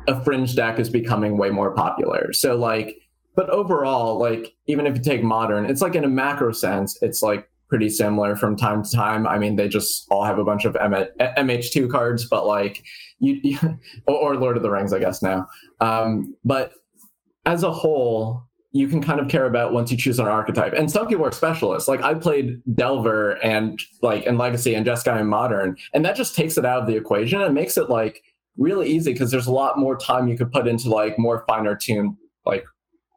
a 0.08 0.24
fringe 0.24 0.56
deck 0.56 0.80
is 0.80 0.90
becoming 0.90 1.38
way 1.38 1.50
more 1.50 1.72
popular 1.74 2.32
so 2.34 2.56
like 2.56 2.98
but 3.36 3.50
overall 3.50 4.18
like 4.18 4.56
even 4.68 4.88
if 4.88 4.96
you 4.96 5.02
take 5.04 5.24
modern 5.24 5.66
it's 5.66 5.82
like 5.82 5.96
in 5.96 6.04
a 6.04 6.10
macro 6.10 6.52
sense 6.52 6.98
it's 7.02 7.22
like 7.22 7.50
pretty 7.68 7.90
similar 7.90 8.36
from 8.36 8.56
time 8.56 8.84
to 8.84 8.92
time. 8.92 9.28
I 9.28 9.38
mean, 9.38 9.56
they 9.56 9.68
just 9.68 10.08
all 10.10 10.24
have 10.24 10.40
a 10.40 10.44
bunch 10.44 10.66
of 10.66 10.74
MH2 10.76 11.90
cards, 11.90 12.26
but 12.26 12.46
like 12.46 12.84
you, 13.20 13.40
you 13.44 13.80
or 14.08 14.36
Lord 14.36 14.58
of 14.58 14.64
the 14.64 14.70
Rings, 14.70 14.94
I 14.94 15.00
guess 15.00 15.22
now. 15.22 15.48
Um, 15.80 16.36
but 16.44 16.74
as 17.46 17.64
a 17.64 17.72
whole, 17.72 18.44
you 18.74 18.88
can 18.88 19.02
kind 19.02 19.20
of 19.20 19.28
care 19.28 19.46
about 19.46 19.74
once 19.74 19.92
you 19.92 19.98
choose 19.98 20.20
an 20.20 20.28
archetype. 20.28 20.74
And 20.74 20.92
some 20.92 21.08
people 21.08 21.26
are 21.26 21.32
specialists. 21.32 21.88
Like 21.88 22.02
I 22.04 22.14
played 22.14 22.62
Delver 22.76 23.44
and 23.44 23.80
like 24.02 24.26
in 24.26 24.38
Legacy 24.38 24.76
and 24.76 24.86
Jeskai 24.86 25.20
in 25.20 25.28
Modern, 25.28 25.78
and 25.94 26.06
that 26.06 26.16
just 26.16 26.36
takes 26.36 26.58
it 26.58 26.66
out 26.66 26.82
of 26.82 26.88
the 26.88 26.96
equation 26.96 27.42
and 27.42 27.54
makes 27.56 27.78
it 27.78 27.90
like 27.90 28.22
really 28.58 28.90
easy 28.90 29.14
because 29.14 29.32
there's 29.32 29.48
a 29.48 29.52
lot 29.52 29.78
more 29.78 29.98
time 29.98 30.28
you 30.28 30.38
could 30.38 30.52
put 30.52 30.68
into 30.68 30.90
like 30.90 31.18
more 31.18 31.44
finer 31.48 31.76
tuned 31.76 32.16
like 32.46 32.66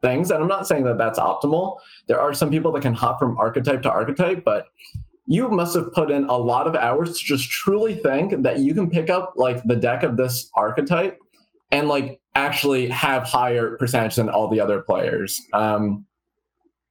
things. 0.02 0.30
And 0.30 0.42
I'm 0.42 0.48
not 0.48 0.66
saying 0.66 0.84
that 0.84 0.98
that's 0.98 1.18
optimal. 1.18 1.78
There 2.06 2.20
are 2.20 2.34
some 2.34 2.50
people 2.50 2.72
that 2.72 2.82
can 2.82 2.94
hop 2.94 3.18
from 3.18 3.36
archetype 3.38 3.82
to 3.82 3.90
archetype, 3.90 4.44
but 4.44 4.66
you 5.26 5.48
must 5.48 5.74
have 5.76 5.92
put 5.92 6.10
in 6.10 6.24
a 6.24 6.36
lot 6.36 6.66
of 6.66 6.74
hours 6.74 7.18
to 7.18 7.24
just 7.24 7.48
truly 7.50 7.94
think 7.94 8.42
that 8.42 8.58
you 8.58 8.74
can 8.74 8.90
pick 8.90 9.10
up 9.10 9.34
like 9.36 9.62
the 9.64 9.76
deck 9.76 10.02
of 10.02 10.16
this 10.16 10.50
archetype 10.54 11.18
and 11.70 11.88
like 11.88 12.20
actually 12.34 12.88
have 12.88 13.22
higher 13.22 13.76
percentage 13.76 14.16
than 14.16 14.28
all 14.28 14.48
the 14.48 14.60
other 14.60 14.80
players. 14.82 15.40
Um, 15.52 16.04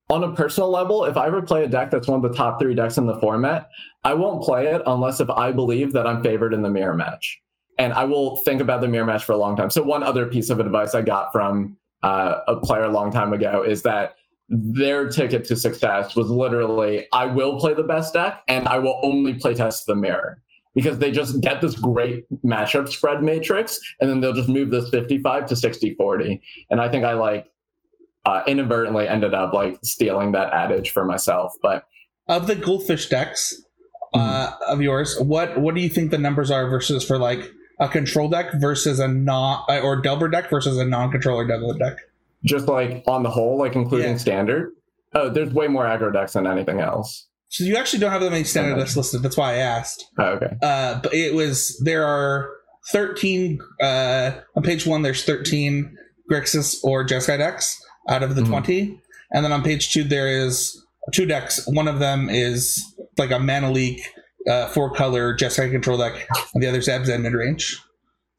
on 0.10 0.24
a 0.24 0.34
personal 0.34 0.72
level, 0.72 1.06
if 1.06 1.18
I 1.18 1.28
ever 1.28 1.41
play 1.41 1.64
a 1.64 1.68
deck 1.68 1.91
that's 1.91 2.08
one 2.08 2.24
of 2.24 2.32
the 2.32 2.36
top 2.36 2.60
three 2.60 2.74
decks 2.74 2.97
in 2.97 3.06
the 3.06 3.20
format, 3.20 3.70
I 4.04 4.14
won't 4.16 4.41
play 4.41 4.68
it 4.68 4.82
unless 4.88 5.20
if 5.20 5.30
I 5.30 5.52
believe 5.52 5.93
that 5.93 6.08
I'm 6.08 6.24
favored 6.24 6.54
in 6.54 6.64
the 6.64 6.70
mirror 6.70 6.95
match. 6.95 7.39
And 7.80 7.94
I 7.94 8.04
will 8.04 8.38
think 8.38 8.62
about 8.62 8.82
the 8.82 8.88
mirror 8.88 9.06
match 9.06 9.24
for 9.24 9.32
a 9.32 9.38
long 9.38 9.56
time. 9.56 9.72
So 9.72 9.82
one 9.82 10.04
other 10.04 10.28
piece 10.28 10.52
of 10.52 10.60
advice 10.60 10.94
I 10.94 11.02
got 11.02 11.32
from 11.32 11.78
uh, 12.04 12.42
a 12.48 12.58
player 12.58 12.84
a 12.84 12.92
long 12.92 13.12
time 13.12 13.34
ago 13.34 13.64
is 13.64 13.82
that 13.84 14.16
their 14.50 15.08
ticket 15.08 15.46
to 15.46 15.56
success 15.56 16.16
was 16.16 16.30
literally 16.30 17.08
I 17.14 17.26
will 17.26 17.60
play 17.60 17.74
the 17.74 17.84
best 17.84 18.14
deck 18.14 18.42
and 18.48 18.68
I 18.68 18.80
will 18.80 19.00
only 19.04 19.36
play 19.36 19.54
test 19.54 19.86
the 19.86 19.96
mirror 19.96 20.42
because 20.74 20.98
they 20.98 21.12
just 21.12 21.40
get 21.42 21.62
this 21.62 21.76
great 21.76 22.26
matchup 22.44 22.90
spread 22.90 23.22
matrix 23.22 23.80
and 24.00 24.10
then 24.10 24.22
they'll 24.22 24.34
just 24.34 24.50
move 24.50 24.72
this 24.72 24.90
55 24.90 25.46
to 25.48 25.56
60 25.56 25.94
40 25.94 26.42
and 26.72 26.82
I 26.82 26.90
think 26.90 27.06
I 27.06 27.14
like 27.14 27.52
uh, 28.26 28.42
inadvertently 28.48 29.08
ended 29.08 29.34
up 29.34 29.54
like 29.54 29.78
stealing 29.84 30.32
that 30.32 30.52
adage 30.52 30.90
for 30.90 31.06
myself 31.06 31.54
but 31.62 31.86
of 32.28 32.48
the 32.48 32.56
goldfish 32.56 33.08
decks 33.08 33.54
uh, 34.16 34.48
mm-hmm. 34.48 34.74
of 34.74 34.82
yours 34.82 35.20
what 35.20 35.60
what 35.60 35.76
do 35.76 35.82
you 35.82 35.90
think 35.90 36.10
the 36.10 36.18
numbers 36.18 36.50
are 36.50 36.68
versus 36.68 37.06
for 37.06 37.20
like 37.20 37.52
a 37.80 37.88
control 37.88 38.30
deck 38.30 38.54
versus 38.56 39.00
a 39.00 39.08
non 39.08 39.64
or 39.70 40.02
Delver 40.02 40.28
deck 40.28 40.50
versus 40.50 40.78
a 40.78 40.86
non-controller 40.86 41.48
Delver 41.48 41.78
deck? 41.78 41.98
Just 42.44 42.68
like 42.68 43.04
on 43.08 43.24
the 43.24 43.30
whole, 43.30 43.58
like 43.58 43.76
including 43.76 44.12
yeah. 44.12 44.18
standard. 44.18 44.72
Oh, 45.14 45.30
there's 45.30 45.52
way 45.54 45.68
more 45.68 45.86
aggro 45.86 46.14
decks 46.14 46.34
than 46.34 46.48
anything 46.48 46.80
else. 46.80 47.28
So 47.50 47.64
you 47.64 47.76
actually 47.78 48.00
don't 48.00 48.12
have 48.12 48.22
that 48.22 48.30
many 48.30 48.44
standard 48.44 48.74
okay. 48.74 48.82
decks 48.82 48.96
listed. 48.96 49.24
That's 49.24 49.36
why 49.36 49.54
I 49.54 49.58
asked. 49.58 50.06
Oh, 50.20 50.24
okay. 50.24 50.56
Uh, 50.62 51.00
but 51.02 51.14
it 51.14 51.34
was 51.34 51.80
there 51.84 52.06
are 52.06 52.52
13 52.92 53.60
uh, 53.82 54.32
on 54.56 54.64
page 54.64 54.86
one. 54.86 55.02
There's 55.02 55.24
13 55.24 55.98
Grixis 56.32 56.84
or 56.84 57.06
Jeskai 57.06 57.40
decks 57.40 57.84
out 58.08 58.24
of 58.24 58.36
the 58.36 58.42
mm-hmm. 58.42 58.52
20, 58.52 59.02
and 59.32 59.44
then 59.44 59.52
on 59.52 59.64
page 59.64 59.92
two 59.92 60.04
there 60.04 60.28
is 60.28 60.80
two 61.12 61.26
decks. 61.26 61.66
One 61.68 61.88
of 61.88 62.00
them 62.00 62.30
is 62.30 62.84
like 63.18 63.32
a 63.32 63.39
mana 63.39 63.72
leak 63.72 64.01
uh, 64.47 64.67
four 64.67 64.91
color 64.91 65.36
Jeskai 65.36 65.71
control 65.71 65.97
deck, 65.97 66.28
and 66.53 66.63
the 66.63 66.67
other's 66.67 66.87
Ebs 66.87 67.09
and 67.09 67.24
mid 67.24 67.33
range. 67.33 67.82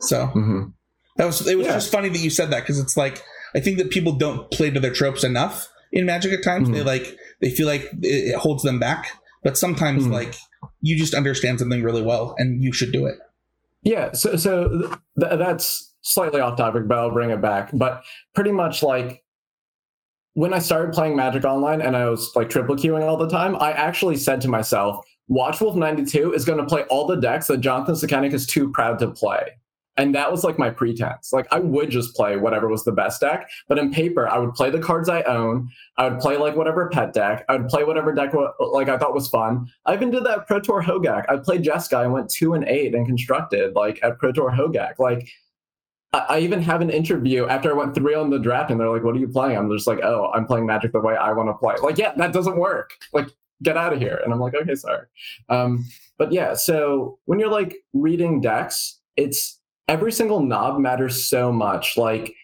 So 0.00 0.26
mm-hmm. 0.26 0.68
that 1.16 1.26
was 1.26 1.46
it 1.46 1.56
was 1.56 1.66
yeah. 1.66 1.74
just 1.74 1.92
funny 1.92 2.08
that 2.08 2.18
you 2.18 2.30
said 2.30 2.50
that 2.50 2.60
because 2.60 2.78
it's 2.78 2.96
like 2.96 3.22
I 3.54 3.60
think 3.60 3.78
that 3.78 3.90
people 3.90 4.12
don't 4.12 4.50
play 4.50 4.70
to 4.70 4.80
their 4.80 4.92
tropes 4.92 5.24
enough 5.24 5.68
in 5.92 6.06
Magic 6.06 6.32
at 6.32 6.42
times. 6.42 6.68
Mm-hmm. 6.68 6.78
They 6.78 6.82
like 6.82 7.16
they 7.40 7.50
feel 7.50 7.66
like 7.66 7.88
it 8.02 8.36
holds 8.36 8.62
them 8.62 8.78
back, 8.78 9.12
but 9.42 9.58
sometimes 9.58 10.04
mm-hmm. 10.04 10.12
like 10.12 10.34
you 10.80 10.96
just 10.96 11.14
understand 11.14 11.58
something 11.58 11.82
really 11.82 12.02
well 12.02 12.34
and 12.38 12.62
you 12.62 12.72
should 12.72 12.92
do 12.92 13.06
it. 13.06 13.18
Yeah, 13.82 14.12
so 14.12 14.36
so 14.36 14.68
th- 15.18 15.38
that's 15.38 15.94
slightly 16.02 16.40
off 16.40 16.56
topic, 16.56 16.86
but 16.86 16.98
I'll 16.98 17.10
bring 17.10 17.30
it 17.30 17.40
back. 17.40 17.70
But 17.72 18.02
pretty 18.34 18.52
much 18.52 18.82
like 18.82 19.22
when 20.34 20.54
I 20.54 20.58
started 20.58 20.94
playing 20.94 21.16
Magic 21.16 21.44
Online 21.44 21.80
and 21.80 21.96
I 21.96 22.08
was 22.08 22.30
like 22.36 22.50
triple 22.50 22.76
queuing 22.76 23.02
all 23.02 23.16
the 23.16 23.28
time, 23.28 23.56
I 23.56 23.72
actually 23.72 24.16
said 24.16 24.40
to 24.42 24.48
myself, 24.48 25.04
Watchwolf 25.30 25.76
92 25.76 26.32
is 26.32 26.44
going 26.44 26.58
to 26.58 26.66
play 26.66 26.82
all 26.84 27.06
the 27.06 27.16
decks 27.16 27.46
that 27.46 27.60
Jonathan 27.60 27.94
Sukenik 27.94 28.32
is 28.32 28.46
too 28.46 28.70
proud 28.72 28.98
to 28.98 29.10
play. 29.10 29.52
And 29.96 30.14
that 30.14 30.30
was 30.30 30.44
like 30.44 30.58
my 30.58 30.70
pretense. 30.70 31.32
Like 31.32 31.46
I 31.50 31.58
would 31.58 31.90
just 31.90 32.16
play 32.16 32.36
whatever 32.36 32.68
was 32.68 32.84
the 32.84 32.92
best 32.92 33.20
deck, 33.20 33.50
but 33.68 33.78
in 33.78 33.92
paper, 33.92 34.26
I 34.28 34.38
would 34.38 34.54
play 34.54 34.70
the 34.70 34.78
cards 34.78 35.08
I 35.08 35.22
own. 35.22 35.68
I 35.98 36.08
would 36.08 36.20
play 36.20 36.38
like 36.38 36.56
whatever 36.56 36.88
pet 36.88 37.12
deck. 37.12 37.44
I 37.48 37.56
would 37.56 37.68
play 37.68 37.84
whatever 37.84 38.14
deck 38.14 38.32
like 38.58 38.88
I 38.88 38.96
thought 38.96 39.14
was 39.14 39.28
fun. 39.28 39.70
I 39.84 39.94
even 39.94 40.10
did 40.10 40.24
that 40.24 40.46
Pro 40.46 40.58
Tour 40.58 40.82
Hogaak. 40.82 41.26
I 41.28 41.36
played 41.36 41.64
Jeskai 41.64 42.04
and 42.04 42.12
went 42.12 42.30
two 42.30 42.54
and 42.54 42.64
eight 42.64 42.94
and 42.94 43.06
constructed 43.06 43.74
like 43.74 44.00
at 44.02 44.18
Pro 44.18 44.32
Tour 44.32 44.50
Hogaak. 44.50 44.98
Like 44.98 45.28
I, 46.14 46.18
I 46.18 46.38
even 46.38 46.62
have 46.62 46.80
an 46.80 46.90
interview 46.90 47.46
after 47.46 47.70
I 47.70 47.74
went 47.74 47.94
three 47.94 48.14
on 48.14 48.30
the 48.30 48.38
draft, 48.38 48.70
and 48.70 48.80
they're 48.80 48.90
like, 48.90 49.04
"What 49.04 49.16
are 49.16 49.18
you 49.20 49.28
playing?" 49.28 49.58
I'm 49.58 49.70
just 49.70 49.86
like, 49.86 50.00
"Oh, 50.02 50.30
I'm 50.34 50.46
playing 50.46 50.66
Magic 50.66 50.92
the 50.92 51.00
way 51.00 51.16
I 51.16 51.32
want 51.32 51.50
to 51.50 51.54
play." 51.54 51.74
Like, 51.82 51.98
yeah, 51.98 52.12
that 52.16 52.32
doesn't 52.32 52.56
work. 52.56 52.92
Like 53.12 53.28
get 53.62 53.76
out 53.76 53.92
of 53.92 54.00
here. 54.00 54.20
And 54.24 54.32
I'm 54.32 54.40
like, 54.40 54.54
okay, 54.54 54.74
sorry. 54.74 55.06
Um, 55.48 55.86
but 56.18 56.32
yeah, 56.32 56.54
so 56.54 57.18
when 57.24 57.38
you're 57.38 57.50
like 57.50 57.76
reading 57.92 58.40
decks, 58.40 58.98
it's 59.16 59.58
every 59.88 60.12
single 60.12 60.40
knob 60.40 60.78
matters 60.78 61.26
so 61.26 61.52
much. 61.52 61.96
Like, 61.96 62.34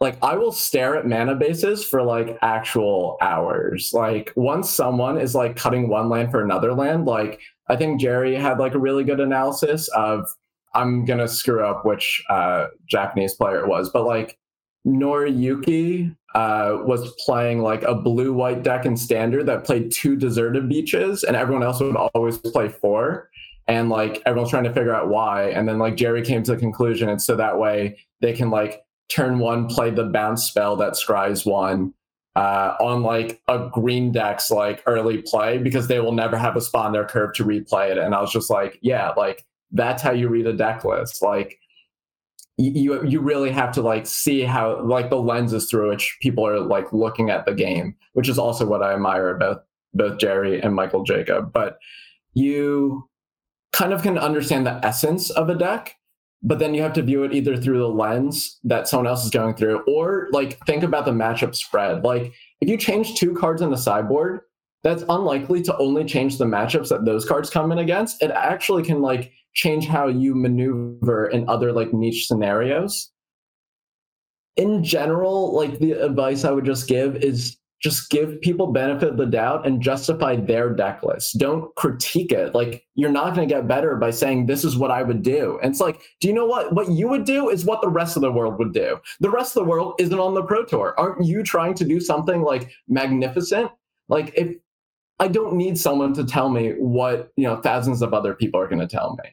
like 0.00 0.16
I 0.22 0.36
will 0.36 0.52
stare 0.52 0.96
at 0.96 1.06
mana 1.06 1.34
bases 1.34 1.84
for 1.84 2.02
like 2.02 2.38
actual 2.40 3.18
hours. 3.20 3.90
Like 3.92 4.32
once 4.34 4.70
someone 4.70 5.18
is 5.18 5.34
like 5.34 5.56
cutting 5.56 5.88
one 5.88 6.08
land 6.08 6.30
for 6.30 6.42
another 6.42 6.72
land, 6.72 7.04
like 7.04 7.40
I 7.68 7.76
think 7.76 8.00
Gerry 8.00 8.34
had 8.34 8.58
like 8.58 8.74
a 8.74 8.78
really 8.78 9.04
good 9.04 9.20
analysis 9.20 9.88
of 9.88 10.26
I'm 10.74 11.04
gonna 11.04 11.28
screw 11.28 11.64
up 11.64 11.84
which 11.84 12.22
uh, 12.30 12.68
Japanese 12.86 13.34
player 13.34 13.60
it 13.60 13.68
was, 13.68 13.90
but 13.90 14.04
like 14.04 14.38
Noriyuki 14.86 16.14
uh, 16.34 16.78
was 16.82 17.14
playing 17.24 17.60
like 17.60 17.82
a 17.82 17.94
blue 17.94 18.32
white 18.32 18.62
deck 18.62 18.86
in 18.86 18.96
standard 18.96 19.46
that 19.46 19.64
played 19.64 19.92
two 19.92 20.16
deserted 20.16 20.68
beaches, 20.68 21.22
and 21.24 21.36
everyone 21.36 21.62
else 21.62 21.80
would 21.80 21.96
always 21.96 22.38
play 22.38 22.68
four. 22.68 23.30
And 23.68 23.88
like 23.88 24.22
everyone's 24.26 24.50
trying 24.50 24.64
to 24.64 24.72
figure 24.72 24.94
out 24.94 25.08
why. 25.08 25.50
And 25.50 25.68
then 25.68 25.78
like 25.78 25.96
Gerry 25.96 26.22
came 26.22 26.42
to 26.42 26.52
the 26.52 26.56
conclusion, 26.56 27.08
and 27.08 27.20
so 27.20 27.36
that 27.36 27.58
way 27.58 27.98
they 28.20 28.32
can 28.32 28.50
like 28.50 28.82
turn 29.08 29.38
one 29.38 29.66
play 29.66 29.90
the 29.90 30.04
bounce 30.04 30.44
spell 30.44 30.76
that 30.76 30.94
scries 30.94 31.44
one 31.44 31.92
uh, 32.36 32.74
on 32.80 33.02
like 33.02 33.40
a 33.48 33.68
green 33.72 34.12
deck's 34.12 34.50
like 34.50 34.82
early 34.86 35.18
play 35.22 35.58
because 35.58 35.88
they 35.88 36.00
will 36.00 36.12
never 36.12 36.36
have 36.36 36.56
a 36.56 36.60
spot 36.60 36.86
on 36.86 36.92
their 36.92 37.04
curve 37.04 37.34
to 37.34 37.44
replay 37.44 37.90
it. 37.90 37.98
And 37.98 38.14
I 38.14 38.20
was 38.20 38.32
just 38.32 38.50
like, 38.50 38.78
yeah, 38.82 39.10
like 39.16 39.44
that's 39.72 40.02
how 40.02 40.12
you 40.12 40.28
read 40.28 40.46
a 40.46 40.52
deck 40.52 40.84
list. 40.84 41.22
Like 41.22 41.58
you 42.60 43.04
you 43.04 43.20
really 43.20 43.50
have 43.50 43.72
to 43.72 43.82
like 43.82 44.06
see 44.06 44.42
how 44.42 44.82
like 44.84 45.10
the 45.10 45.16
lenses 45.16 45.70
through 45.70 45.90
which 45.90 46.16
people 46.20 46.46
are 46.46 46.60
like 46.60 46.92
looking 46.92 47.30
at 47.30 47.46
the 47.46 47.54
game, 47.54 47.94
which 48.12 48.28
is 48.28 48.38
also 48.38 48.66
what 48.66 48.82
I 48.82 48.92
admire 48.92 49.34
about 49.34 49.64
both 49.94 50.18
Gerry 50.18 50.60
and 50.60 50.74
Michael 50.74 51.02
Jacob. 51.02 51.52
But 51.52 51.78
you 52.34 53.08
kind 53.72 53.92
of 53.92 54.02
can 54.02 54.18
understand 54.18 54.66
the 54.66 54.84
essence 54.84 55.30
of 55.30 55.48
a 55.48 55.54
deck 55.54 55.96
but 56.42 56.58
then 56.58 56.74
you 56.74 56.82
have 56.82 56.92
to 56.94 57.02
view 57.02 57.22
it 57.22 57.34
either 57.34 57.56
through 57.56 57.78
the 57.78 57.88
lens 57.88 58.58
that 58.64 58.88
someone 58.88 59.06
else 59.06 59.24
is 59.24 59.30
going 59.30 59.54
through 59.54 59.82
or 59.86 60.28
like 60.32 60.58
think 60.66 60.82
about 60.82 61.04
the 61.04 61.10
matchup 61.10 61.54
spread 61.54 62.04
like 62.04 62.32
if 62.60 62.68
you 62.68 62.76
change 62.76 63.14
two 63.14 63.34
cards 63.34 63.62
in 63.62 63.70
the 63.70 63.76
sideboard 63.76 64.40
that's 64.82 65.04
unlikely 65.10 65.60
to 65.60 65.76
only 65.76 66.04
change 66.04 66.38
the 66.38 66.44
matchups 66.44 66.88
that 66.88 67.04
those 67.04 67.24
cards 67.24 67.50
come 67.50 67.70
in 67.72 67.78
against 67.78 68.22
it 68.22 68.30
actually 68.30 68.82
can 68.82 69.00
like 69.00 69.32
change 69.54 69.86
how 69.86 70.06
you 70.06 70.34
maneuver 70.34 71.28
in 71.28 71.48
other 71.48 71.72
like 71.72 71.92
niche 71.92 72.26
scenarios 72.26 73.10
in 74.56 74.82
general 74.82 75.54
like 75.54 75.78
the 75.78 75.92
advice 75.92 76.44
i 76.44 76.50
would 76.50 76.64
just 76.64 76.88
give 76.88 77.16
is 77.16 77.56
just 77.80 78.10
give 78.10 78.40
people 78.42 78.66
benefit 78.66 79.08
of 79.08 79.16
the 79.16 79.26
doubt 79.26 79.66
and 79.66 79.80
justify 79.80 80.36
their 80.36 80.70
deck 80.70 81.02
list. 81.02 81.38
Don't 81.38 81.74
critique 81.76 82.30
it. 82.30 82.54
Like 82.54 82.86
you're 82.94 83.10
not 83.10 83.34
going 83.34 83.48
to 83.48 83.54
get 83.54 83.66
better 83.66 83.96
by 83.96 84.10
saying 84.10 84.46
this 84.46 84.64
is 84.64 84.76
what 84.76 84.90
I 84.90 85.02
would 85.02 85.22
do. 85.22 85.58
And 85.62 85.70
it's 85.70 85.80
like, 85.80 86.00
do 86.20 86.28
you 86.28 86.34
know 86.34 86.44
what? 86.44 86.74
What 86.74 86.90
you 86.90 87.08
would 87.08 87.24
do 87.24 87.48
is 87.48 87.64
what 87.64 87.80
the 87.80 87.88
rest 87.88 88.16
of 88.16 88.22
the 88.22 88.30
world 88.30 88.58
would 88.58 88.74
do. 88.74 89.00
The 89.20 89.30
rest 89.30 89.56
of 89.56 89.64
the 89.64 89.68
world 89.68 89.94
isn't 89.98 90.18
on 90.18 90.34
the 90.34 90.42
Pro 90.42 90.64
Tour. 90.64 90.94
Aren't 90.98 91.24
you 91.24 91.42
trying 91.42 91.74
to 91.74 91.84
do 91.86 92.00
something 92.00 92.42
like 92.42 92.70
magnificent? 92.86 93.70
Like 94.08 94.34
if 94.36 94.54
I 95.18 95.28
don't 95.28 95.54
need 95.54 95.78
someone 95.78 96.12
to 96.14 96.24
tell 96.24 96.50
me 96.50 96.72
what, 96.78 97.30
you 97.36 97.44
know, 97.44 97.60
thousands 97.62 98.02
of 98.02 98.12
other 98.12 98.34
people 98.34 98.60
are 98.60 98.68
going 98.68 98.80
to 98.80 98.86
tell 98.86 99.16
me. 99.22 99.30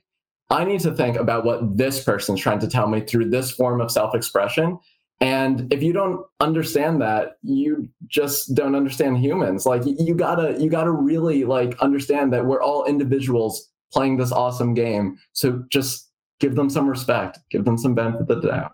I 0.50 0.64
need 0.64 0.80
to 0.82 0.94
think 0.94 1.18
about 1.18 1.44
what 1.44 1.78
this 1.78 2.04
person's 2.04 2.40
trying 2.40 2.60
to 2.60 2.68
tell 2.68 2.88
me 2.88 3.02
through 3.02 3.30
this 3.30 3.52
form 3.52 3.82
of 3.82 3.92
self-expression. 3.92 4.80
And 5.20 5.72
if 5.74 5.82
you 5.84 5.94
don't 5.94 6.26
understand 6.40 7.02
that 7.02 7.38
you 7.44 7.90
just 8.08 8.54
don't 8.54 8.76
understand 8.76 9.18
humans. 9.18 9.66
Like 9.66 9.82
you 9.86 10.14
gotta 10.14 10.62
you 10.62 10.70
gotta 10.70 10.92
really 10.92 11.44
like 11.44 11.78
understand 11.80 12.32
that 12.34 12.46
we're 12.46 12.62
all 12.62 12.86
individuals 12.86 13.70
playing 13.92 14.18
this 14.18 14.32
awesome 14.32 14.74
game. 14.74 15.18
So 15.34 15.64
just 15.70 16.10
give 16.40 16.56
them 16.56 16.70
some 16.70 16.88
respect. 16.88 17.40
Give 17.50 17.66
them 17.66 17.78
some 17.78 17.96
benefit 17.96 18.22
of 18.22 18.28
the 18.28 18.48
doubt. 18.48 18.74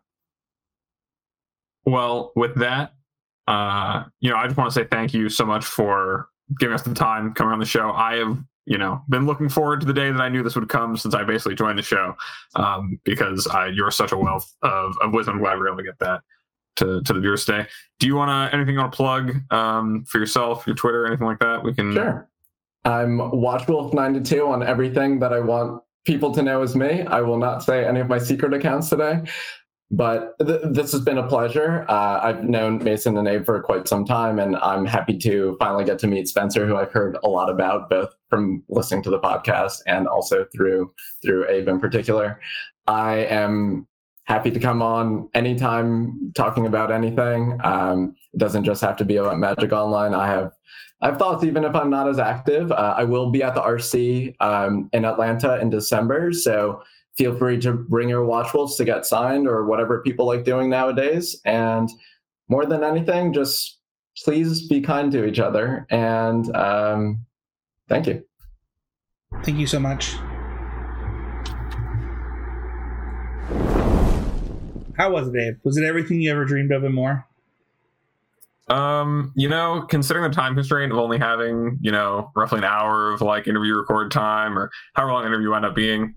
Well 1.86 2.34
with 2.36 2.56
that 2.56 2.94
uh 3.46 4.04
you 4.22 4.30
know 4.30 4.38
i 4.38 4.46
just 4.46 4.56
want 4.56 4.72
to 4.72 4.74
say 4.74 4.88
thank 4.90 5.14
you 5.14 5.28
so 5.28 5.46
much 5.46 5.66
for 5.66 6.30
giving 6.60 6.74
us 6.74 6.84
the 6.84 6.94
time 6.94 7.34
coming 7.34 7.54
on 7.54 7.60
the 7.60 7.66
show. 7.66 7.92
I 7.92 8.16
have 8.18 8.38
you 8.66 8.78
know 8.78 9.02
been 9.10 9.26
looking 9.26 9.50
forward 9.50 9.80
to 9.82 9.86
the 9.86 9.94
day 9.94 10.12
that 10.12 10.22
i 10.22 10.30
knew 10.30 10.42
this 10.42 10.56
would 10.56 10.70
come 10.70 10.96
since 10.96 11.14
i 11.14 11.24
basically 11.24 11.56
joined 11.56 11.78
the 11.78 11.84
show 11.84 12.16
um, 12.56 13.00
because 13.04 13.46
I, 13.48 13.68
you're 13.68 13.92
such 13.92 14.12
a 14.12 14.18
wealth 14.18 14.50
of, 14.62 14.96
of 15.02 15.14
wisdom 15.14 15.36
i'm 15.36 15.42
glad 15.42 15.56
we 15.56 15.60
we're 15.60 15.68
able 15.68 15.78
to 15.78 15.84
get 15.84 16.00
that 16.00 16.22
to, 16.78 17.02
to 17.02 17.14
the 17.14 17.20
viewers 17.20 17.46
today. 17.46 17.68
Do 18.00 18.08
you 18.08 18.16
want 18.16 18.30
to 18.30 18.56
anything 18.56 18.74
you 18.74 18.80
want 18.80 18.92
to 18.92 18.96
plug 18.96 19.52
um, 19.52 20.06
for 20.06 20.20
yourself, 20.20 20.66
your 20.66 20.76
Twitter, 20.76 21.06
anything 21.06 21.28
like 21.28 21.40
that? 21.40 21.64
We 21.64 21.74
can. 21.74 21.94
Sure. 21.94 22.30
I'm 22.86 23.18
Watchwolf92 23.18 24.48
on 24.48 24.62
everything 24.62 25.20
that 25.20 25.32
I 25.32 25.40
want 25.40 25.82
people 26.06 26.34
to 26.34 26.42
know 26.42 26.62
as 26.62 26.76
me. 26.76 27.04
I 27.04 27.22
will 27.22 27.38
not 27.38 27.64
say 27.64 27.86
any 27.86 28.02
of 28.02 28.10
my 28.10 28.18
secret 28.18 28.54
accounts 28.54 28.90
today, 28.90 29.22
but 29.90 30.38
th- 30.46 30.62
this 30.66 30.92
has 30.92 31.00
been 31.00 31.18
a 31.18 31.26
pleasure. 31.26 31.86
Uh, 31.88 32.20
I've 32.22 32.44
known 32.44 32.84
Mason 32.84 33.18
and 33.18 33.26
Abe 33.26 33.46
for 33.46 33.62
quite 33.62 33.88
some 33.88 34.04
time, 34.04 34.38
and 34.38 34.58
I'm 34.58 34.86
happy 34.86 35.18
to 35.20 35.56
finally 35.60 35.86
get 35.86 35.98
to 36.00 36.08
meet 36.08 36.28
Spencer, 36.28 36.68
who 36.68 36.76
I've 36.76 36.92
heard 36.92 37.18
a 37.24 37.30
lot 37.30 37.50
about, 37.50 37.90
both 37.90 38.14
from 38.34 38.64
listening 38.68 39.04
to 39.04 39.12
the 39.12 39.20
podcast 39.20 39.82
and 39.86 40.08
also 40.08 40.44
through 40.56 40.92
through 41.22 41.48
Abe 41.50 41.68
in 41.68 41.80
particular. 41.80 42.40
I 42.88 43.18
am 43.26 43.88
happy 44.24 44.50
to 44.50 44.60
come 44.60 44.82
on 44.82 45.30
anytime 45.36 46.32
talking 46.34 46.66
about 46.66 46.92
anything. 46.92 47.60
Um, 47.64 48.16
it 48.34 48.40
doesn't 48.40 48.64
just 48.64 48.82
have 48.82 48.98
to 48.98 49.06
be 49.06 49.18
about 49.18 49.38
Magic 49.38 49.72
Online. 49.72 50.16
I 50.16 50.26
have 50.26 50.52
I 51.02 51.08
have 51.10 51.18
thoughts, 51.18 51.44
even 51.44 51.64
if 51.64 51.76
I'm 51.76 51.92
not 51.92 52.10
as 52.10 52.18
active. 52.18 52.72
Uh, 52.72 52.96
I 52.98 53.04
will 53.04 53.30
be 53.30 53.44
at 53.44 53.54
the 53.54 53.62
RC 53.62 54.36
um, 54.40 54.90
in 54.94 55.06
Atlanta 55.06 55.60
in 55.60 55.70
December, 55.70 56.34
so 56.34 56.82
feel 57.16 57.38
free 57.38 57.60
to 57.60 57.74
bring 57.74 58.10
your 58.10 58.26
watch 58.26 58.52
wolves 58.56 58.78
to 58.78 58.86
get 58.86 59.06
signed 59.06 59.48
or 59.48 59.66
whatever 59.66 60.02
people 60.02 60.26
like 60.26 60.44
doing 60.44 60.72
nowadays. 60.72 61.40
And 61.46 61.88
more 62.50 62.66
than 62.66 62.84
anything, 62.84 63.32
just 63.32 63.78
please 64.24 64.68
be 64.68 64.82
kind 64.82 65.12
to 65.12 65.24
each 65.26 65.40
other. 65.40 65.86
And 65.92 66.56
um, 66.56 67.26
thank 67.88 68.08
you. 68.08 68.24
Thank 69.44 69.58
you 69.58 69.68
so 69.68 69.80
much. 69.80 70.16
How 74.96 75.12
was 75.12 75.28
it, 75.28 75.34
Dave? 75.34 75.60
Was 75.64 75.78
it 75.78 75.84
everything 75.84 76.22
you 76.22 76.32
ever 76.32 76.46
dreamed 76.46 76.72
of 76.72 76.84
and 76.84 76.94
more? 76.94 77.26
Um, 78.70 79.34
you 79.36 79.50
know, 79.50 79.86
considering 79.90 80.30
the 80.30 80.36
time 80.36 80.56
constraint 80.56 80.92
of 80.92 80.98
only 80.98 81.18
having, 81.18 81.80
you 81.82 81.92
know, 81.92 82.32
roughly 82.36 82.60
an 82.60 82.64
hour 82.64 83.12
of 83.12 83.22
like 83.22 83.48
interview 83.48 83.76
record 83.76 84.12
time 84.12 84.58
or 84.58 84.72
however 84.94 85.12
long 85.12 85.26
interview 85.26 85.54
end 85.54 85.66
up 85.66 85.76
being, 85.76 86.16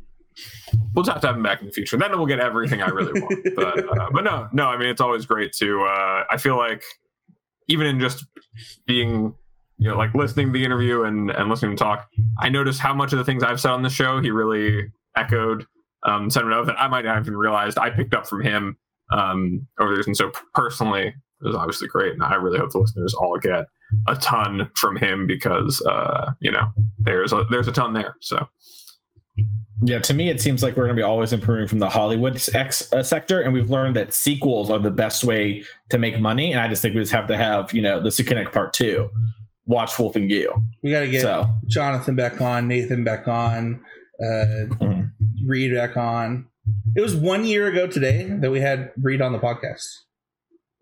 we'll 0.94 1.02
just 1.02 1.12
have 1.12 1.20
to 1.22 1.26
have 1.26 1.36
him 1.36 1.43
back 1.43 1.60
in 1.60 1.66
the 1.66 1.72
future. 1.72 1.97
Then 1.97 2.16
we'll 2.16 2.26
get 2.26 2.38
everything 2.38 2.82
I 2.82 2.88
really 2.88 3.20
want. 3.20 3.48
but, 3.56 3.98
uh, 3.98 4.10
but 4.12 4.22
no, 4.22 4.48
no, 4.52 4.66
I 4.68 4.76
mean, 4.76 4.88
it's 4.88 5.01
always 5.01 5.26
great 5.26 5.52
to, 5.55 5.82
uh, 5.82 6.24
I 6.30 6.36
feel 6.36 6.56
like 6.56 6.84
even 7.68 7.86
in 7.86 7.98
just 7.98 8.24
being, 8.86 9.34
you 9.78 9.89
know, 9.89 9.97
like 9.97 10.15
listening 10.15 10.48
to 10.48 10.53
the 10.53 10.65
interview 10.65 11.03
and, 11.03 11.31
and 11.31 11.48
listening 11.48 11.77
to 11.77 11.82
talk, 11.82 12.09
I 12.40 12.48
noticed 12.48 12.81
how 12.81 12.94
much 12.94 13.12
of 13.12 13.19
the 13.19 13.24
things 13.24 13.43
I've 13.43 13.61
said 13.61 13.73
on 13.73 13.82
the 13.82 13.90
show, 13.90 14.20
he 14.20 14.31
really 14.31 14.90
echoed 15.16 15.66
um, 16.05 16.31
sentiment 16.31 16.66
that 16.66 16.81
I 16.81 16.89
might 16.89 17.05
not 17.05 17.19
even 17.20 17.36
realized 17.36 17.78
I 17.78 17.90
picked 17.90 18.15
up 18.15 18.27
from 18.27 18.43
him 18.43 18.77
um, 19.12 19.66
over 19.78 19.90
the 19.90 19.97
years. 19.97 20.07
And 20.07 20.16
so 20.16 20.31
personally, 20.55 21.09
it 21.09 21.47
was 21.47 21.57
obviously 21.57 21.89
great. 21.89 22.12
And 22.12 22.23
I 22.23 22.35
really 22.35 22.59
hope 22.59 22.73
the 22.73 22.78
listeners 22.78 23.15
all 23.15 23.39
get 23.39 23.66
a 24.09 24.16
ton 24.16 24.70
from 24.77 24.97
him 24.97 25.27
because, 25.27 25.82
uh, 25.82 26.32
you 26.40 26.51
know, 26.51 26.69
there's 26.98 27.32
a, 27.32 27.44
there's 27.51 27.69
a 27.69 27.73
ton 27.73 27.93
there. 27.93 28.16
So. 28.20 28.48
Yeah, 29.82 29.98
to 29.98 30.15
me, 30.15 30.31
it 30.31 30.40
seems 30.40 30.62
like 30.62 30.74
we're 30.74 30.85
going 30.85 30.97
to 30.97 31.01
be 31.01 31.05
always 31.05 31.35
improving 31.35 31.69
from 31.69 31.81
the 31.81 31.90
Hollywood 31.90 32.40
X 32.55 32.90
uh, 32.94 33.03
sector, 33.03 33.43
and 33.43 33.53
we've 33.53 33.69
learned 33.69 33.94
that 33.97 34.15
sequels 34.15 34.70
are 34.70 34.78
the 34.78 34.90
best 34.90 35.23
way 35.23 35.65
to 35.90 35.98
make 35.98 36.19
money. 36.19 36.53
And 36.53 36.61
I 36.62 36.69
just 36.69 36.81
think 36.81 36.94
we 36.94 37.03
just 37.03 37.12
have 37.12 37.27
to 37.27 37.36
have, 37.36 37.74
you 37.74 37.82
know, 37.82 38.01
the 38.01 38.09
Sukenik 38.09 38.53
Part 38.53 38.73
Two, 38.73 39.11
Watch 39.66 39.98
Wolf 39.98 40.16
and 40.16 40.28
Gil. 40.28 40.62
We 40.82 40.90
got 40.90 41.01
to 41.01 41.09
get 41.09 41.22
so. 41.22 41.48
Jonathan 41.66 42.14
back 42.14 42.40
on, 42.40 42.68
Nathan 42.68 43.05
back 43.05 43.26
on, 43.26 43.80
uh, 44.20 44.24
mm-hmm. 44.24 45.02
Reed 45.47 45.74
back 45.74 45.97
on. 45.97 46.47
It 46.97 47.01
was 47.01 47.14
one 47.14 47.44
year 47.44 47.66
ago 47.66 47.86
today 47.86 48.24
that 48.40 48.51
we 48.51 48.60
had 48.60 48.93
Reed 49.01 49.20
on 49.20 49.32
the 49.32 49.38
podcast. 49.38 49.84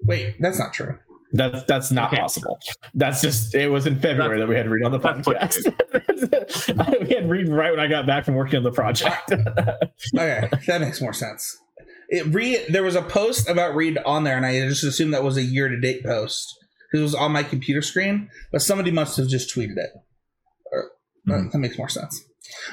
Wait, 0.02 0.36
that's 0.40 0.58
not 0.58 0.72
true. 0.72 0.98
That's 1.32 1.64
that's 1.64 1.90
not 1.90 2.12
okay. 2.12 2.20
possible. 2.20 2.58
That's 2.94 3.20
just 3.20 3.54
it 3.54 3.68
was 3.68 3.86
in 3.86 3.98
February 3.98 4.38
that's, 4.38 4.42
that 4.42 4.48
we 4.48 4.54
had 4.54 4.68
Reed 4.68 4.84
on 4.84 4.92
the 4.92 5.00
podcast. 5.00 5.64
we 7.08 7.14
had 7.14 7.28
Reed 7.28 7.48
right 7.48 7.72
when 7.72 7.80
I 7.80 7.88
got 7.88 8.06
back 8.06 8.24
from 8.24 8.34
working 8.34 8.58
on 8.58 8.62
the 8.62 8.70
project. 8.70 9.32
okay, 9.32 10.48
that 10.66 10.80
makes 10.80 11.00
more 11.00 11.12
sense. 11.12 11.58
It 12.08 12.26
Reed 12.32 12.66
there 12.68 12.84
was 12.84 12.94
a 12.94 13.02
post 13.02 13.48
about 13.48 13.74
Reed 13.74 13.98
on 14.06 14.22
there, 14.22 14.36
and 14.36 14.46
I 14.46 14.60
just 14.68 14.84
assumed 14.84 15.12
that 15.12 15.24
was 15.24 15.36
a 15.36 15.42
year 15.42 15.68
to 15.68 15.80
date 15.80 16.04
post 16.04 16.63
because 16.94 17.00
it 17.00 17.16
was 17.16 17.20
on 17.20 17.32
my 17.32 17.42
computer 17.42 17.82
screen, 17.82 18.30
but 18.52 18.62
somebody 18.62 18.92
must 18.92 19.16
have 19.16 19.26
just 19.26 19.52
tweeted 19.52 19.76
it. 19.76 19.90
Or, 20.70 20.90
mm-hmm. 21.28 21.48
That 21.50 21.58
makes 21.58 21.76
more 21.76 21.88
sense. 21.88 22.24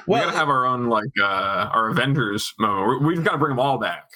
Well, 0.06 0.22
we 0.22 0.26
gotta 0.26 0.38
have 0.38 0.50
our 0.50 0.68
own 0.68 0.90
like 0.90 1.10
uh 1.20 1.24
our 1.26 1.90
Avengers 1.90 2.54
moment. 2.60 3.04
We've 3.04 3.24
got 3.24 3.32
to 3.32 3.38
bring 3.40 3.50
them 3.50 3.60
all 3.60 3.80
back. 3.80 4.12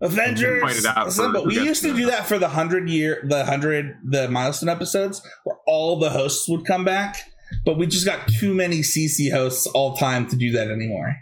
Avengers. 0.00 0.62
Listen, 0.62 1.32
but 1.32 1.44
we 1.44 1.56
used 1.56 1.82
to 1.82 1.92
do 1.92 2.06
that 2.06 2.26
for 2.26 2.38
the 2.38 2.46
hundred 2.46 2.88
year, 2.88 3.20
the 3.26 3.44
hundred, 3.44 3.96
the 4.04 4.28
milestone 4.28 4.68
episodes, 4.68 5.26
where 5.42 5.56
all 5.66 5.98
the 5.98 6.10
hosts 6.10 6.48
would 6.48 6.64
come 6.64 6.84
back. 6.84 7.16
But 7.64 7.78
we 7.78 7.88
just 7.88 8.04
got 8.04 8.28
too 8.28 8.54
many 8.54 8.80
CC 8.80 9.32
hosts 9.32 9.66
all 9.66 9.96
time 9.96 10.28
to 10.28 10.36
do 10.36 10.52
that 10.52 10.68
anymore. 10.68 11.16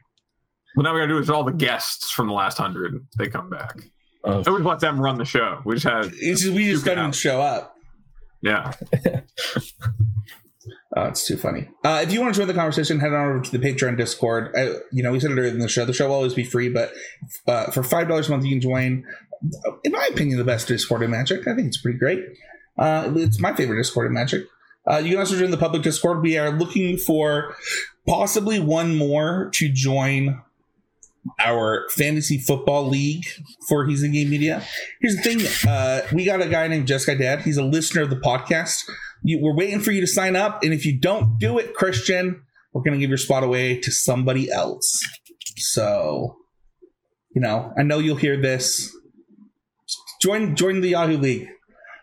What 0.74 0.82
now 0.82 0.92
we 0.92 1.00
gotta 1.00 1.12
do 1.12 1.18
is 1.18 1.30
all 1.30 1.44
the 1.44 1.52
guests 1.52 2.10
from 2.10 2.26
the 2.26 2.34
last 2.34 2.58
hundred. 2.58 3.06
They 3.16 3.28
come 3.28 3.48
back. 3.48 3.80
Oh. 4.24 4.42
And 4.44 4.46
we 4.46 4.60
let 4.60 4.80
them 4.80 5.00
run 5.00 5.16
the 5.16 5.24
show. 5.24 5.62
We 5.64 5.76
just 5.76 5.86
had. 5.86 6.12
Just, 6.12 6.48
we 6.48 6.66
just 6.66 6.84
got 6.84 6.96
them 6.96 7.12
show 7.12 7.40
up. 7.40 7.75
Yeah. 8.40 8.72
Oh, 10.96 11.04
it's 11.04 11.26
too 11.26 11.36
funny. 11.36 11.68
Uh, 11.84 12.00
if 12.02 12.10
you 12.10 12.20
want 12.22 12.34
to 12.34 12.40
join 12.40 12.48
the 12.48 12.54
conversation, 12.54 12.98
head 12.98 13.12
on 13.12 13.28
over 13.28 13.40
to 13.40 13.56
the 13.56 13.58
Patreon 13.58 13.98
Discord. 13.98 14.50
I, 14.56 14.76
you 14.92 15.02
know, 15.02 15.12
we 15.12 15.20
said 15.20 15.30
it 15.30 15.34
earlier 15.34 15.50
in 15.50 15.58
the 15.58 15.68
show. 15.68 15.84
The 15.84 15.92
show 15.92 16.08
will 16.08 16.14
always 16.14 16.32
be 16.32 16.42
free, 16.42 16.70
but 16.70 16.90
uh, 17.46 17.70
for 17.70 17.82
five 17.82 18.08
dollars 18.08 18.28
a 18.28 18.30
month, 18.30 18.44
you 18.44 18.50
can 18.50 18.62
join 18.62 19.04
in 19.84 19.92
my 19.92 20.08
opinion, 20.10 20.38
the 20.38 20.44
best 20.44 20.68
Discord 20.68 21.02
in 21.02 21.10
Magic. 21.10 21.46
I 21.46 21.54
think 21.54 21.68
it's 21.68 21.80
pretty 21.80 21.98
great. 21.98 22.20
Uh, 22.78 23.12
it's 23.16 23.40
my 23.40 23.54
favorite 23.54 23.78
Discord 23.78 24.06
in 24.06 24.12
Magic. 24.12 24.44
Uh, 24.90 24.98
you 24.98 25.10
can 25.10 25.18
also 25.18 25.36
join 25.36 25.50
the 25.50 25.56
public 25.56 25.82
Discord. 25.82 26.22
We 26.22 26.38
are 26.38 26.50
looking 26.50 26.96
for 26.96 27.56
possibly 28.06 28.60
one 28.60 28.96
more 28.96 29.50
to 29.54 29.68
join 29.68 30.42
our 31.44 31.88
fantasy 31.90 32.38
football 32.38 32.88
league 32.88 33.24
for 33.68 33.86
He's 33.86 34.02
in 34.02 34.12
Game 34.12 34.30
Media. 34.30 34.62
Here's 35.00 35.16
the 35.16 35.22
thing: 35.22 35.70
uh, 35.70 36.02
we 36.12 36.24
got 36.24 36.40
a 36.40 36.48
guy 36.48 36.68
named 36.68 36.86
Jessica 36.86 37.18
Dad. 37.18 37.42
He's 37.42 37.56
a 37.56 37.64
listener 37.64 38.02
of 38.02 38.10
the 38.10 38.16
podcast. 38.16 38.82
You, 39.22 39.40
we're 39.42 39.56
waiting 39.56 39.80
for 39.80 39.92
you 39.92 40.00
to 40.00 40.06
sign 40.06 40.36
up, 40.36 40.62
and 40.62 40.72
if 40.72 40.84
you 40.84 40.98
don't 40.98 41.38
do 41.38 41.58
it, 41.58 41.74
Christian, 41.74 42.42
we're 42.72 42.82
going 42.82 42.94
to 42.94 43.00
give 43.00 43.10
your 43.10 43.18
spot 43.18 43.42
away 43.42 43.80
to 43.80 43.90
somebody 43.90 44.50
else. 44.50 45.02
So, 45.56 46.36
you 47.34 47.40
know, 47.40 47.72
I 47.78 47.82
know 47.82 47.98
you'll 47.98 48.16
hear 48.16 48.40
this. 48.40 48.94
Join 50.20 50.56
join 50.56 50.80
the 50.80 50.90
Yahoo 50.90 51.16
League. 51.16 51.48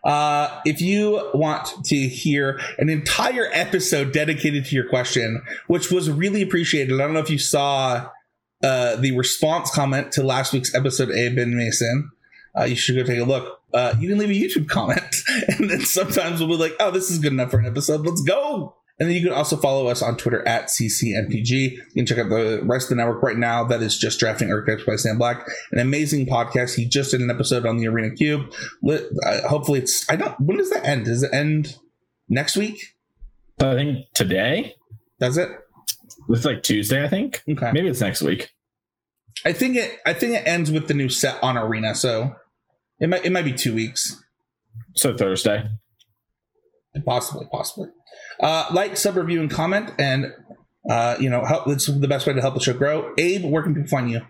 Uh, 0.04 0.62
if 0.66 0.82
you 0.82 1.30
want 1.34 1.86
to 1.86 1.96
hear 1.96 2.60
an 2.78 2.90
entire 2.90 3.48
episode 3.54 4.12
dedicated 4.12 4.66
to 4.66 4.76
your 4.76 4.88
question, 4.90 5.42
which 5.68 5.92
was 5.92 6.12
really 6.12 6.42
appreciated, 6.42 6.94
I 7.00 7.04
don't 7.04 7.14
know 7.14 7.22
if 7.22 7.30
you 7.30 7.40
saw 7.40 8.10
uh, 8.64 8.96
the 8.96 9.16
response 9.16 9.70
comment 9.70 10.12
to 10.14 10.24
last 10.24 10.54
week's 10.54 10.74
episode, 10.74 11.12
A. 11.12 11.30
Ben 11.30 11.56
Mason. 11.56 12.10
Uh, 12.58 12.64
you 12.64 12.76
should 12.76 12.96
go 12.96 13.04
take 13.04 13.20
a 13.20 13.26
look. 13.26 13.60
Uh, 13.74 13.96
you 14.00 14.08
can 14.08 14.18
leave 14.18 14.30
a 14.30 14.34
YouTube 14.34 14.68
comment, 14.70 15.16
and 15.48 15.70
then 15.70 15.82
sometimes 15.82 16.40
we'll 16.40 16.50
be 16.50 16.56
like, 16.56 16.76
"Oh, 16.80 16.92
this 16.92 17.10
is 17.12 17.20
good 17.20 17.34
enough 17.34 17.52
for 17.52 17.60
an 17.60 17.66
episode. 17.66 18.06
Let's 18.06 18.22
go." 18.22 18.76
And 19.00 19.10
then 19.10 19.18
you 19.18 19.24
can 19.24 19.34
also 19.34 19.58
follow 19.58 19.88
us 19.88 20.04
on 20.04 20.18
Twitter 20.18 20.48
at 20.48 20.68
CCMTG. 20.68 21.50
You 21.50 21.82
can 21.96 22.06
check 22.06 22.20
out 22.20 22.30
the 22.30 22.62
rest 22.64 22.86
of 22.86 22.90
the 22.90 22.96
network 22.96 23.24
right 23.24 23.38
now. 23.38 23.64
That 23.64 23.82
is 23.82 23.98
just 23.98 24.20
drafting 24.20 24.52
archetypes 24.52 24.86
by 24.86 24.96
Sam 24.98 25.18
Black, 25.18 25.48
an 25.72 25.80
amazing 25.80 26.28
podcast. 26.28 26.76
He 26.76 26.86
just 26.86 27.12
did 27.12 27.22
an 27.22 27.32
episode 27.32 27.66
on 27.66 27.78
the 27.78 27.88
Arena 27.88 28.12
Cube. 28.12 28.54
Uh, 28.88 29.48
hopefully, 29.48 29.80
it's 29.80 30.10
I 30.10 30.16
don't. 30.16 30.40
When 30.40 30.58
does 30.58 30.70
that 30.70 30.86
end? 30.86 31.06
Does 31.06 31.24
it 31.24 31.34
end 31.34 31.78
next 32.30 32.56
week? 32.56 32.96
I 33.60 33.74
think 33.74 34.06
today. 34.14 34.76
Does 35.20 35.38
it? 35.38 35.50
It's 36.30 36.46
like 36.46 36.64
Tuesday, 36.64 37.04
I 37.04 37.10
think. 37.10 37.44
Okay. 37.50 37.72
Maybe 37.72 37.88
it's 37.88 38.02
next 38.02 38.22
week. 38.22 38.53
I 39.46 39.54
think 39.54 39.76
it. 39.76 40.00
I 40.06 40.14
think 40.14 40.36
it 40.36 40.48
ends 40.48 40.72
with 40.72 40.88
the 40.88 40.94
new 40.94 41.10
set 41.10 41.42
on 41.44 41.58
Arena, 41.58 41.96
so 41.96 42.36
it 43.00 43.10
might. 43.10 43.26
It 43.26 43.32
might 43.32 43.46
be 43.46 43.54
two 43.54 43.74
weeks. 43.74 44.24
So 44.96 45.16
Thursday. 45.16 45.66
Possibly, 47.06 47.48
possibly. 47.52 47.90
Uh, 48.40 48.68
like, 48.72 48.98
sub, 48.98 49.16
review, 49.16 49.42
and 49.42 49.50
comment, 49.50 49.92
and 49.98 50.32
uh, 50.90 51.16
you 51.20 51.30
know, 51.30 51.44
help. 51.44 51.68
It's 51.68 51.88
the 51.88 52.08
best 52.08 52.28
way 52.28 52.34
to 52.34 52.42
help 52.42 52.54
the 52.54 52.60
show 52.60 52.74
grow. 52.74 53.14
Abe, 53.18 53.46
where 53.46 53.64
can 53.64 53.74
people 53.74 53.90
find 53.90 54.12
you? 54.12 54.22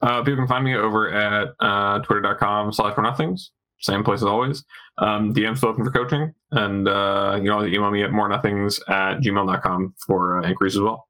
Uh, 0.00 0.22
people 0.22 0.36
can 0.36 0.48
find 0.48 0.64
me 0.64 0.74
over 0.74 1.10
at 1.10 1.48
uh, 1.60 1.98
twitter.com 2.00 2.72
slash 2.72 2.94
for 2.94 3.02
nothings. 3.02 3.50
Same 3.80 4.04
place 4.04 4.20
as 4.20 4.26
always. 4.26 4.64
Um, 4.98 5.34
DM's 5.34 5.58
still 5.58 5.70
looking 5.70 5.84
for 5.84 5.90
coaching, 5.90 6.34
and 6.50 6.88
uh, 6.88 7.32
you 7.34 7.50
can 7.50 7.60
know, 7.60 7.64
email 7.64 7.90
me 7.90 8.02
at 8.02 8.12
more 8.12 8.28
nothings 8.28 8.80
at 8.88 9.20
gmail.com 9.20 9.94
for 10.06 10.42
uh, 10.42 10.48
inquiries 10.48 10.76
as 10.76 10.82
well. 10.82 11.06